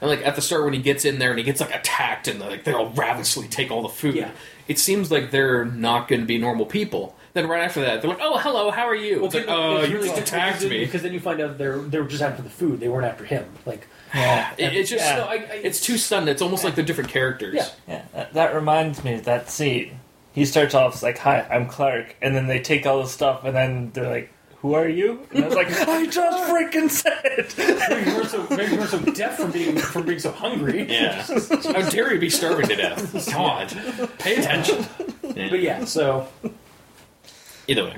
And 0.00 0.10
like 0.10 0.26
at 0.26 0.34
the 0.36 0.42
start 0.42 0.64
when 0.64 0.74
he 0.74 0.80
gets 0.82 1.04
in 1.04 1.18
there 1.18 1.30
and 1.30 1.38
he 1.38 1.44
gets 1.44 1.60
like 1.60 1.74
attacked 1.74 2.28
and 2.28 2.38
like 2.40 2.64
they'll 2.64 2.90
ravenously 2.90 3.48
take 3.48 3.70
all 3.70 3.82
the 3.82 3.88
food. 3.88 4.14
Yeah. 4.14 4.30
It 4.68 4.78
seems 4.78 5.10
like 5.10 5.30
they're 5.30 5.64
not 5.64 6.08
going 6.08 6.20
to 6.20 6.26
be 6.26 6.38
normal 6.38 6.66
people. 6.66 7.16
Then 7.34 7.48
right 7.48 7.62
after 7.62 7.82
that, 7.82 8.00
they're 8.00 8.10
like, 8.10 8.20
"Oh, 8.22 8.38
hello, 8.38 8.70
how 8.70 8.86
are 8.88 8.94
you?" 8.94 9.24
it's 9.24 9.34
like, 9.34 9.44
"Oh, 9.46 9.76
uh, 9.76 9.80
it's 9.80 9.88
you 9.90 9.96
really 9.96 10.08
just 10.08 10.16
because 10.16 10.28
attacked 10.32 10.60
then- 10.60 10.70
me." 10.70 10.84
because 10.86 11.02
then 11.02 11.12
you 11.12 11.20
find 11.20 11.40
out 11.40 11.58
they're 11.58 11.78
they 11.78 11.98
were 11.98 12.06
just 12.08 12.22
after 12.22 12.42
the 12.42 12.48
food. 12.50 12.80
They 12.80 12.88
weren't 12.88 13.06
after 13.06 13.24
him. 13.24 13.44
Like 13.66 13.86
Yeah. 14.14 14.52
It, 14.58 14.74
it's 14.74 14.90
just 14.90 15.04
Yeah. 15.04 15.16
No, 15.16 15.24
I- 15.24 15.32
I- 15.34 15.60
it's 15.62 15.80
too 15.80 15.98
sudden. 15.98 16.28
It's 16.28 16.40
almost 16.42 16.64
like 16.64 16.74
they're 16.74 16.84
different 16.84 17.10
characters. 17.10 17.54
Yeah. 17.54 17.68
Yeah, 17.86 18.02
that, 18.14 18.32
that 18.34 18.54
reminds 18.54 19.04
me 19.04 19.14
of 19.14 19.24
that 19.24 19.50
scene. 19.50 20.00
He 20.32 20.44
starts 20.46 20.74
off 20.74 21.02
like, 21.02 21.18
"Hi, 21.18 21.46
I'm 21.50 21.66
Clark," 21.68 22.16
and 22.22 22.34
then 22.34 22.46
they 22.46 22.60
take 22.60 22.86
all 22.86 23.02
the 23.02 23.08
stuff, 23.08 23.44
and 23.44 23.54
then 23.54 23.90
they're 23.94 24.10
like, 24.10 24.32
who 24.62 24.74
are 24.74 24.88
you? 24.88 25.20
And 25.32 25.44
I 25.44 25.48
was 25.48 25.56
like, 25.56 25.70
I 25.88 26.06
just 26.06 26.50
freaking 26.50 26.90
said. 26.90 27.54
maybe 27.90 28.10
you 28.10 28.16
weren't 28.16 28.30
so 28.30 28.46
maybe 28.50 28.72
you 28.72 28.78
weren't 28.78 28.90
so 28.90 28.98
deaf 29.00 29.36
from 29.36 29.50
being 29.50 29.76
from 29.76 30.06
being 30.06 30.18
so 30.18 30.32
hungry. 30.32 30.86
Yeah. 30.90 31.22
How 31.22 31.88
dare 31.88 32.12
you 32.14 32.20
be 32.20 32.30
starving 32.30 32.66
to 32.68 32.76
death? 32.76 33.28
Come 33.30 33.42
on. 33.42 33.68
Pay 34.18 34.36
attention. 34.36 34.86
But 35.22 35.60
yeah, 35.60 35.84
so 35.84 36.28
Either 37.68 37.84
way. 37.84 37.96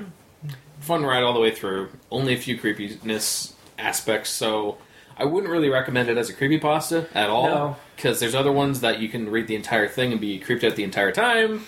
Fun 0.79 1.05
ride 1.05 1.23
all 1.23 1.33
the 1.33 1.39
way 1.39 1.51
through. 1.53 1.89
Only 2.09 2.33
a 2.33 2.37
few 2.37 2.57
creepiness 2.57 3.53
aspects, 3.77 4.29
so 4.29 4.77
I 5.17 5.25
wouldn't 5.25 5.51
really 5.51 5.69
recommend 5.69 6.09
it 6.09 6.17
as 6.17 6.29
a 6.29 6.33
creepy 6.33 6.57
pasta 6.57 7.07
at 7.13 7.29
all. 7.29 7.45
No. 7.47 7.75
Because 7.95 8.19
there's 8.19 8.33
other 8.35 8.51
ones 8.51 8.81
that 8.81 8.99
you 8.99 9.09
can 9.09 9.29
read 9.29 9.47
the 9.47 9.55
entire 9.55 9.87
thing 9.87 10.11
and 10.11 10.21
be 10.21 10.39
creeped 10.39 10.63
out 10.63 10.75
the 10.75 10.83
entire 10.83 11.11
time. 11.11 11.65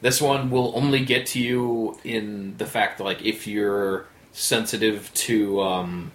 This 0.00 0.20
one 0.20 0.50
will 0.50 0.72
only 0.74 1.04
get 1.04 1.26
to 1.28 1.40
you 1.40 1.98
in 2.04 2.56
the 2.56 2.66
fact 2.66 2.98
that, 2.98 3.04
like, 3.04 3.22
if 3.22 3.46
you're 3.46 4.06
sensitive 4.34 5.10
to 5.14 5.62
um, 5.62 6.12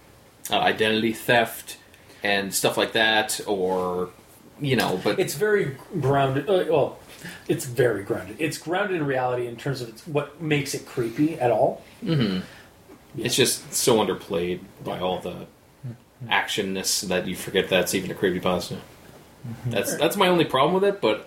uh, 0.50 0.58
identity 0.58 1.12
theft 1.12 1.78
and 2.22 2.54
stuff 2.54 2.76
like 2.76 2.92
that, 2.92 3.40
or, 3.46 4.10
you 4.60 4.76
know, 4.76 5.00
but 5.02 5.18
it's 5.18 5.34
very 5.34 5.76
grounded. 6.00 6.48
Uh, 6.48 6.64
well, 6.68 6.98
it's 7.48 7.64
very 7.64 8.04
grounded. 8.04 8.36
It's 8.38 8.58
grounded 8.58 8.98
in 8.98 9.06
reality 9.06 9.46
in 9.46 9.56
terms 9.56 9.80
of 9.80 9.88
it's 9.88 10.06
what 10.06 10.40
makes 10.40 10.74
it 10.74 10.86
creepy 10.86 11.40
at 11.40 11.50
all. 11.50 11.82
It's 13.18 13.34
just 13.34 13.72
so 13.74 13.96
underplayed 13.96 14.60
by 14.84 15.00
all 15.00 15.18
the 15.18 15.46
actionness 16.28 17.08
that 17.08 17.26
you 17.26 17.34
forget 17.34 17.68
that's 17.68 17.94
even 17.94 18.10
a 18.10 18.14
creepypasta. 18.14 18.76
That's 19.66 19.96
that's 19.96 20.16
my 20.16 20.28
only 20.28 20.44
problem 20.44 20.74
with 20.74 20.84
it, 20.84 21.00
but 21.00 21.26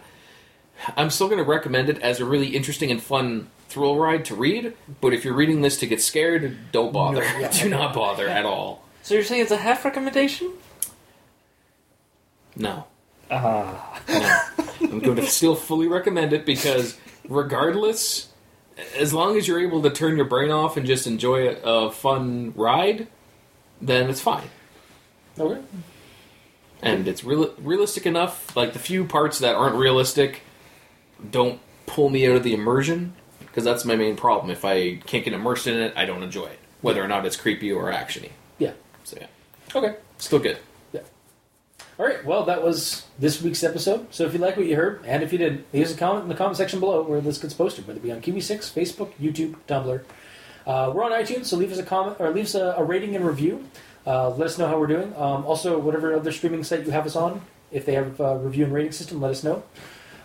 I'm 0.95 1.09
still 1.09 1.27
going 1.27 1.43
to 1.43 1.49
recommend 1.49 1.89
it 1.89 1.99
as 1.99 2.19
a 2.19 2.25
really 2.25 2.55
interesting 2.55 2.91
and 2.91 3.01
fun 3.01 3.49
thrill 3.73 3.97
ride 3.97 4.25
to 4.25 4.35
read. 4.35 4.73
But 5.01 5.13
if 5.13 5.25
you're 5.25 5.33
reading 5.33 5.61
this 5.61 5.77
to 5.77 5.87
get 5.87 6.01
scared, 6.01 6.71
don't 6.71 6.93
bother. 6.93 7.21
No, 7.21 7.39
yeah. 7.39 7.51
Do 7.63 7.69
not 7.69 7.93
bother 7.93 8.27
at 8.27 8.45
all. 8.45 8.83
So 9.01 9.15
you're 9.15 9.23
saying 9.23 9.41
it's 9.41 9.51
a 9.51 9.57
half 9.57 9.83
recommendation? 9.83 10.53
No. 12.55 12.85
Ah. 13.31 14.01
No. 14.07 14.39
I'm 14.81 14.99
going 14.99 15.15
to 15.17 15.25
still 15.25 15.55
fully 15.55 15.87
recommend 15.87 16.33
it 16.33 16.45
because, 16.45 16.97
regardless, 17.27 18.29
as 18.97 19.13
long 19.13 19.37
as 19.37 19.47
you're 19.47 19.59
able 19.59 19.81
to 19.81 19.89
turn 19.89 20.15
your 20.15 20.25
brain 20.25 20.51
off 20.51 20.77
and 20.77 20.85
just 20.85 21.07
enjoy 21.07 21.49
a, 21.49 21.87
a 21.87 21.91
fun 21.91 22.53
ride, 22.55 23.07
then 23.81 24.09
it's 24.09 24.21
fine. 24.21 24.49
Okay. 25.39 25.61
and 26.83 27.07
it's 27.07 27.23
real, 27.23 27.53
realistic 27.57 28.05
enough. 28.05 28.55
Like 28.55 28.73
the 28.73 28.79
few 28.79 29.03
parts 29.05 29.39
that 29.39 29.55
aren't 29.55 29.75
realistic 29.75 30.41
don't 31.31 31.59
pull 31.87 32.09
me 32.09 32.27
out 32.27 32.35
of 32.35 32.43
the 32.43 32.53
immersion 32.53 33.15
because 33.53 33.63
that's 33.63 33.85
my 33.85 33.95
main 33.95 34.15
problem. 34.15 34.49
If 34.49 34.65
I 34.65 34.95
can't 34.95 35.23
get 35.23 35.33
immersed 35.33 35.67
in 35.67 35.77
it, 35.77 35.93
I 35.95 36.05
don't 36.05 36.23
enjoy 36.23 36.45
it, 36.47 36.57
whether 36.81 37.03
or 37.03 37.07
not 37.07 37.23
it's 37.27 37.35
creepy 37.35 37.71
or 37.71 37.91
actiony. 37.91 38.31
Yeah. 38.57 38.71
So 39.03 39.17
yeah, 39.21 39.27
Okay. 39.75 39.95
still 40.17 40.39
good. 40.39 40.57
All 41.99 42.07
right. 42.07 42.25
Well, 42.25 42.45
that 42.45 42.63
was 42.63 43.05
this 43.19 43.39
week's 43.39 43.63
episode. 43.63 44.11
So 44.11 44.25
if 44.25 44.33
you 44.33 44.39
like 44.39 44.57
what 44.57 44.65
you 44.65 44.75
heard, 44.75 45.01
and 45.05 45.21
if 45.21 45.31
you 45.31 45.37
did, 45.37 45.63
leave 45.71 45.85
us 45.85 45.93
a 45.93 45.97
comment 45.97 46.23
in 46.23 46.29
the 46.29 46.33
comment 46.33 46.57
section 46.57 46.79
below 46.79 47.03
where 47.03 47.21
this 47.21 47.37
gets 47.37 47.53
posted, 47.53 47.85
whether 47.85 47.99
it 47.99 48.03
be 48.03 48.11
on 48.11 48.19
Kiwi6, 48.19 48.73
Facebook, 48.73 49.11
YouTube, 49.21 49.55
Tumblr. 49.67 50.01
Uh, 50.65 50.91
we're 50.91 51.03
on 51.03 51.11
iTunes, 51.11 51.45
so 51.45 51.55
leave 51.55 51.71
us 51.71 51.77
a 51.77 51.83
comment 51.83 52.17
or 52.19 52.31
leave 52.31 52.45
us 52.45 52.55
a, 52.55 52.73
a 52.79 52.83
rating 52.83 53.15
and 53.15 53.23
review. 53.23 53.63
Uh, 54.07 54.29
let 54.31 54.47
us 54.47 54.57
know 54.57 54.67
how 54.67 54.79
we're 54.79 54.87
doing. 54.87 55.13
Um, 55.15 55.45
also, 55.45 55.77
whatever 55.77 56.15
other 56.15 56.31
streaming 56.31 56.63
site 56.63 56.83
you 56.83 56.91
have 56.91 57.05
us 57.05 57.15
on, 57.15 57.41
if 57.71 57.85
they 57.85 57.93
have 57.93 58.19
a 58.19 58.39
review 58.39 58.63
and 58.65 58.73
rating 58.73 58.91
system, 58.91 59.21
let 59.21 59.29
us 59.29 59.43
know. 59.43 59.61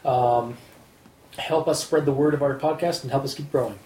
Um, 0.06 0.56
help 1.38 1.68
us 1.68 1.82
spread 1.82 2.04
the 2.04 2.12
word 2.12 2.34
of 2.34 2.42
our 2.42 2.58
podcast 2.58 3.02
and 3.02 3.10
help 3.10 3.24
us 3.24 3.34
keep 3.34 3.50
growing. 3.50 3.78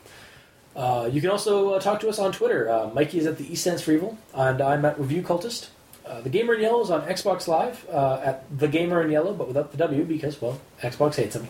Uh, 0.74 1.08
you 1.12 1.20
can 1.20 1.30
also 1.30 1.74
uh, 1.74 1.80
talk 1.80 2.00
to 2.00 2.08
us 2.08 2.18
on 2.18 2.32
Twitter. 2.32 2.70
Uh, 2.70 2.88
Mikey 2.94 3.18
is 3.18 3.26
at 3.26 3.36
the 3.38 3.50
East 3.52 3.62
Stands 3.62 3.82
for 3.82 3.92
Evil, 3.92 4.18
and 4.34 4.60
I'm 4.60 4.84
at 4.84 4.98
Review 4.98 5.22
Cultist. 5.22 5.68
Uh, 6.04 6.20
the 6.20 6.28
Gamer 6.30 6.54
in 6.54 6.60
Yellow 6.60 6.82
is 6.82 6.90
on 6.90 7.02
Xbox 7.02 7.46
Live 7.46 7.86
uh, 7.88 8.20
at 8.24 8.58
The 8.58 8.66
Gamer 8.66 9.02
in 9.02 9.10
Yellow, 9.10 9.32
but 9.34 9.46
without 9.46 9.70
the 9.70 9.78
W 9.78 10.02
because, 10.04 10.40
well, 10.42 10.60
Xbox 10.80 11.14
hates 11.14 11.36
them. 11.36 11.48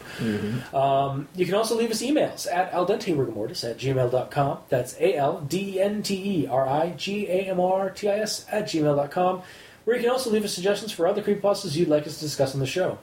Um, 0.74 1.28
you 1.34 1.46
can 1.46 1.54
also 1.54 1.74
leave 1.74 1.90
us 1.90 2.02
emails 2.02 2.46
at 2.52 2.70
aldenterigamortis 2.72 3.68
at 3.68 3.78
gmail.com. 3.78 4.58
That's 4.68 4.94
a 5.00 5.14
l 5.16 5.40
d 5.40 5.80
n 5.80 6.02
t 6.02 6.42
e 6.42 6.46
r 6.46 6.66
i 6.68 6.90
g 6.90 7.26
a 7.28 7.44
m 7.46 7.60
r 7.60 7.88
t 7.90 8.10
i 8.10 8.18
s 8.18 8.44
at 8.52 8.64
gmail.com, 8.64 9.42
where 9.84 9.96
you 9.96 10.02
can 10.02 10.10
also 10.10 10.30
leave 10.30 10.44
us 10.44 10.52
suggestions 10.52 10.92
for 10.92 11.06
other 11.06 11.22
creepypastas 11.22 11.74
you'd 11.74 11.88
like 11.88 12.06
us 12.06 12.18
to 12.18 12.24
discuss 12.24 12.52
on 12.52 12.60
the 12.60 12.66
show. 12.66 12.98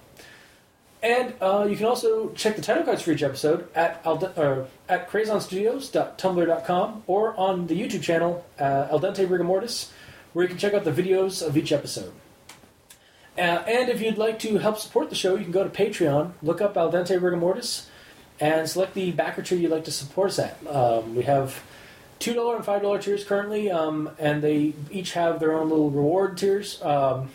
And 1.01 1.33
uh, 1.39 1.65
you 1.69 1.77
can 1.77 1.85
also 1.85 2.29
check 2.31 2.57
the 2.57 2.61
title 2.61 2.83
cards 2.83 3.01
for 3.01 3.11
each 3.11 3.23
episode 3.23 3.69
at 3.73 4.03
Alde- 4.03 4.37
or 4.37 4.67
at 4.89 5.09
crazonstudios.tumblr.com 5.09 7.03
or 7.07 7.39
on 7.39 7.67
the 7.67 7.79
YouTube 7.79 8.01
channel 8.01 8.45
uh, 8.59 8.87
Al 8.91 8.99
Dente 8.99 9.25
Rigamortis, 9.25 9.91
where 10.33 10.43
you 10.43 10.49
can 10.49 10.57
check 10.57 10.73
out 10.73 10.83
the 10.83 10.91
videos 10.91 11.45
of 11.45 11.55
each 11.55 11.71
episode. 11.71 12.11
Uh, 13.37 13.63
and 13.65 13.87
if 13.89 14.01
you'd 14.01 14.17
like 14.17 14.39
to 14.39 14.57
help 14.57 14.77
support 14.77 15.09
the 15.09 15.15
show, 15.15 15.35
you 15.35 15.43
can 15.43 15.53
go 15.53 15.63
to 15.63 15.69
Patreon, 15.69 16.33
look 16.41 16.59
up 16.59 16.75
Al 16.75 16.91
Dente 16.91 17.17
Rigamortis, 17.17 17.85
and 18.41 18.69
select 18.69 18.93
the 18.93 19.11
backer 19.11 19.41
tier 19.41 19.57
you'd 19.57 19.71
like 19.71 19.85
to 19.85 19.91
support 19.91 20.31
us 20.31 20.39
at. 20.39 20.57
Um, 20.67 21.15
we 21.15 21.23
have 21.23 21.63
$2 22.19 22.55
and 22.57 22.65
$5 22.65 23.01
tiers 23.01 23.23
currently, 23.23 23.71
um, 23.71 24.09
and 24.19 24.41
they 24.41 24.73
each 24.91 25.13
have 25.13 25.39
their 25.39 25.53
own 25.53 25.69
little 25.69 25.89
reward 25.89 26.37
tiers, 26.37 26.81
um, 26.81 27.29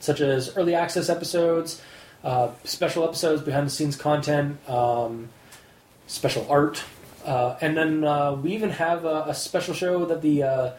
such 0.00 0.20
as 0.22 0.56
early 0.56 0.74
access 0.74 1.10
episodes, 1.10 1.82
uh, 2.24 2.50
special 2.64 3.04
episodes, 3.04 3.42
behind 3.42 3.66
the 3.66 3.70
scenes 3.70 3.96
content, 3.96 4.58
um, 4.68 5.28
special 6.06 6.46
art, 6.50 6.82
uh, 7.24 7.56
and 7.60 7.76
then 7.76 8.04
uh, 8.04 8.32
we 8.34 8.52
even 8.52 8.70
have 8.70 9.04
a, 9.04 9.24
a 9.28 9.34
special 9.34 9.74
show 9.74 10.04
that 10.06 10.22
the 10.22 10.42
uh, 10.42 10.70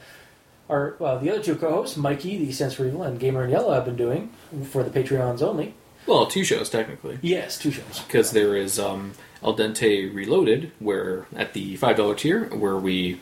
our 0.70 0.96
uh, 1.02 1.18
the 1.18 1.30
other 1.30 1.42
two 1.44 1.56
co-hosts, 1.56 1.98
Mikey, 1.98 2.38
the 2.46 2.52
Sense 2.52 2.74
for 2.76 2.86
Evil, 2.86 3.04
and 3.04 3.20
Gamer 3.20 3.44
in 3.46 3.50
Yellow, 3.50 3.74
have 3.74 3.86
been 3.86 3.96
doing 3.96 4.30
for 4.72 4.84
the 4.84 4.90
Patreons 4.90 5.42
only. 5.42 5.74
Well, 6.06 6.28
two 6.28 6.44
shows 6.44 6.70
technically, 6.70 7.18
Yes, 7.22 7.58
two 7.58 7.72
shows. 7.72 8.02
because 8.06 8.32
there 8.32 8.58
is 8.58 8.78
um, 8.78 9.14
Al 9.42 9.56
Dente 9.56 10.14
Reloaded, 10.14 10.72
where 10.80 11.28
at 11.36 11.54
the 11.54 11.76
five 11.78 11.96
dollar 11.98 12.16
tier, 12.16 12.46
where 12.50 12.78
we 12.78 13.20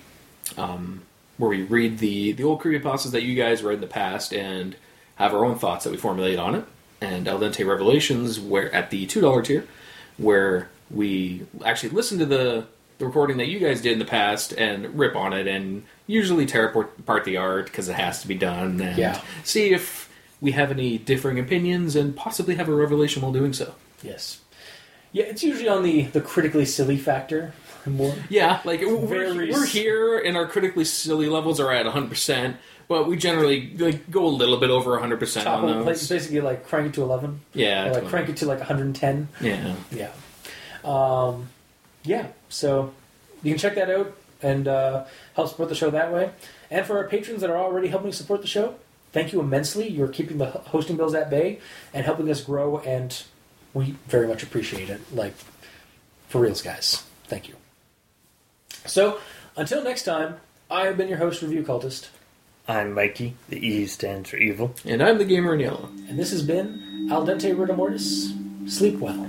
um, 0.57 1.03
where 1.37 1.49
we 1.49 1.61
read 1.63 1.99
the 1.99 2.31
the 2.33 2.43
old 2.43 2.61
creepypastas 2.61 3.11
that 3.11 3.21
you 3.23 3.35
guys 3.35 3.61
read 3.63 3.75
in 3.75 3.81
the 3.81 3.87
past 3.87 4.33
and 4.33 4.75
have 5.15 5.33
our 5.33 5.45
own 5.45 5.57
thoughts 5.59 5.83
that 5.83 5.91
we 5.91 5.97
formulate 5.97 6.39
on 6.39 6.55
it, 6.55 6.65
and 7.01 7.27
Al 7.27 7.39
Dente 7.39 7.65
Revelations, 7.67 8.39
where 8.39 8.73
at 8.73 8.89
the 8.91 9.05
two 9.07 9.19
dollar 9.21 9.41
tier, 9.41 9.65
where 10.17 10.69
we 10.89 11.45
actually 11.65 11.89
listen 11.89 12.19
to 12.19 12.25
the 12.25 12.65
the 12.99 13.05
recording 13.07 13.37
that 13.37 13.47
you 13.47 13.57
guys 13.59 13.81
did 13.81 13.93
in 13.93 13.99
the 13.99 14.05
past 14.05 14.51
and 14.53 14.97
rip 14.99 15.15
on 15.15 15.33
it 15.33 15.47
and 15.47 15.83
usually 16.05 16.45
tear 16.45 16.67
apart 16.67 17.25
the 17.25 17.35
art 17.35 17.65
because 17.65 17.89
it 17.89 17.95
has 17.95 18.21
to 18.21 18.27
be 18.27 18.35
done 18.35 18.79
and 18.79 18.95
Yeah. 18.95 19.19
see 19.43 19.71
if 19.73 20.07
we 20.39 20.51
have 20.51 20.69
any 20.69 20.99
differing 20.99 21.39
opinions 21.39 21.95
and 21.95 22.15
possibly 22.15 22.55
have 22.55 22.69
a 22.69 22.75
revelation 22.75 23.23
while 23.23 23.31
doing 23.31 23.53
so. 23.53 23.73
Yes. 24.03 24.41
Yeah, 25.13 25.23
it's 25.23 25.41
usually 25.43 25.67
on 25.67 25.81
the, 25.81 26.03
the 26.03 26.21
critically 26.21 26.63
silly 26.65 26.97
factor 26.97 27.53
more. 27.87 28.13
Yeah, 28.29 28.59
like 28.65 28.81
we're, 28.81 29.33
we're 29.51 29.65
here 29.65 30.19
and 30.19 30.37
our 30.37 30.47
critically 30.47 30.85
silly 30.85 31.25
levels 31.27 31.59
are 31.59 31.71
at 31.71 31.87
100%, 31.87 32.55
but 32.91 33.07
we 33.07 33.15
generally 33.15 33.71
like 33.77 34.11
go 34.11 34.25
a 34.25 34.27
little 34.27 34.57
bit 34.57 34.69
over 34.69 34.99
100% 34.99 35.43
Top 35.43 35.63
on 35.63 35.69
of, 35.69 35.75
like, 35.77 35.95
those. 35.95 36.09
basically 36.09 36.41
like 36.41 36.67
crank 36.67 36.87
it 36.87 36.93
to 36.95 37.01
11. 37.03 37.39
Yeah, 37.53 37.87
Or 37.87 37.93
like 37.93 38.07
crank 38.07 38.27
it 38.27 38.35
to 38.37 38.45
like 38.45 38.59
110. 38.59 39.29
Yeah. 39.39 39.75
Yeah. 39.91 40.11
Um, 40.83 41.47
yeah, 42.03 42.27
so 42.49 42.91
you 43.43 43.51
can 43.53 43.57
check 43.59 43.75
that 43.75 43.89
out 43.89 44.13
and 44.41 44.67
uh, 44.67 45.05
help 45.35 45.47
support 45.47 45.69
the 45.69 45.75
show 45.75 45.89
that 45.91 46.11
way. 46.11 46.31
And 46.69 46.85
for 46.85 46.97
our 46.97 47.07
patrons 47.07 47.39
that 47.39 47.49
are 47.49 47.55
already 47.57 47.87
helping 47.87 48.11
support 48.11 48.41
the 48.41 48.47
show, 48.47 48.75
thank 49.13 49.31
you 49.31 49.39
immensely. 49.39 49.87
You're 49.87 50.09
keeping 50.09 50.37
the 50.37 50.47
hosting 50.47 50.97
bills 50.97 51.13
at 51.15 51.29
bay 51.29 51.59
and 51.93 52.03
helping 52.05 52.29
us 52.29 52.41
grow, 52.41 52.79
and 52.79 53.23
we 53.73 53.95
very 54.07 54.27
much 54.27 54.43
appreciate 54.43 54.89
it. 54.89 54.99
Like, 55.15 55.33
for 56.27 56.41
reals, 56.41 56.61
guys. 56.61 57.03
Thank 57.25 57.47
you. 57.47 57.55
So, 58.85 59.19
until 59.55 59.81
next 59.81 60.03
time, 60.03 60.37
I 60.69 60.87
have 60.87 60.97
been 60.97 61.07
your 61.07 61.19
host, 61.19 61.41
Review 61.41 61.63
Cultist, 61.63 62.09
I'm 62.67 62.93
Mikey. 62.93 63.35
The 63.49 63.65
E 63.65 63.85
stands 63.87 64.29
for 64.29 64.37
evil. 64.37 64.73
And 64.85 65.01
I'm 65.01 65.17
the 65.17 65.25
gamer 65.25 65.53
in 65.53 65.59
yellow. 65.61 65.89
and 66.07 66.17
this 66.17 66.31
has 66.31 66.43
been 66.43 67.07
Al 67.11 67.25
Dente 67.25 67.57
Rigor 67.57 67.75
Mortis. 67.75 68.33
Sleep 68.67 68.99
well. 68.99 69.27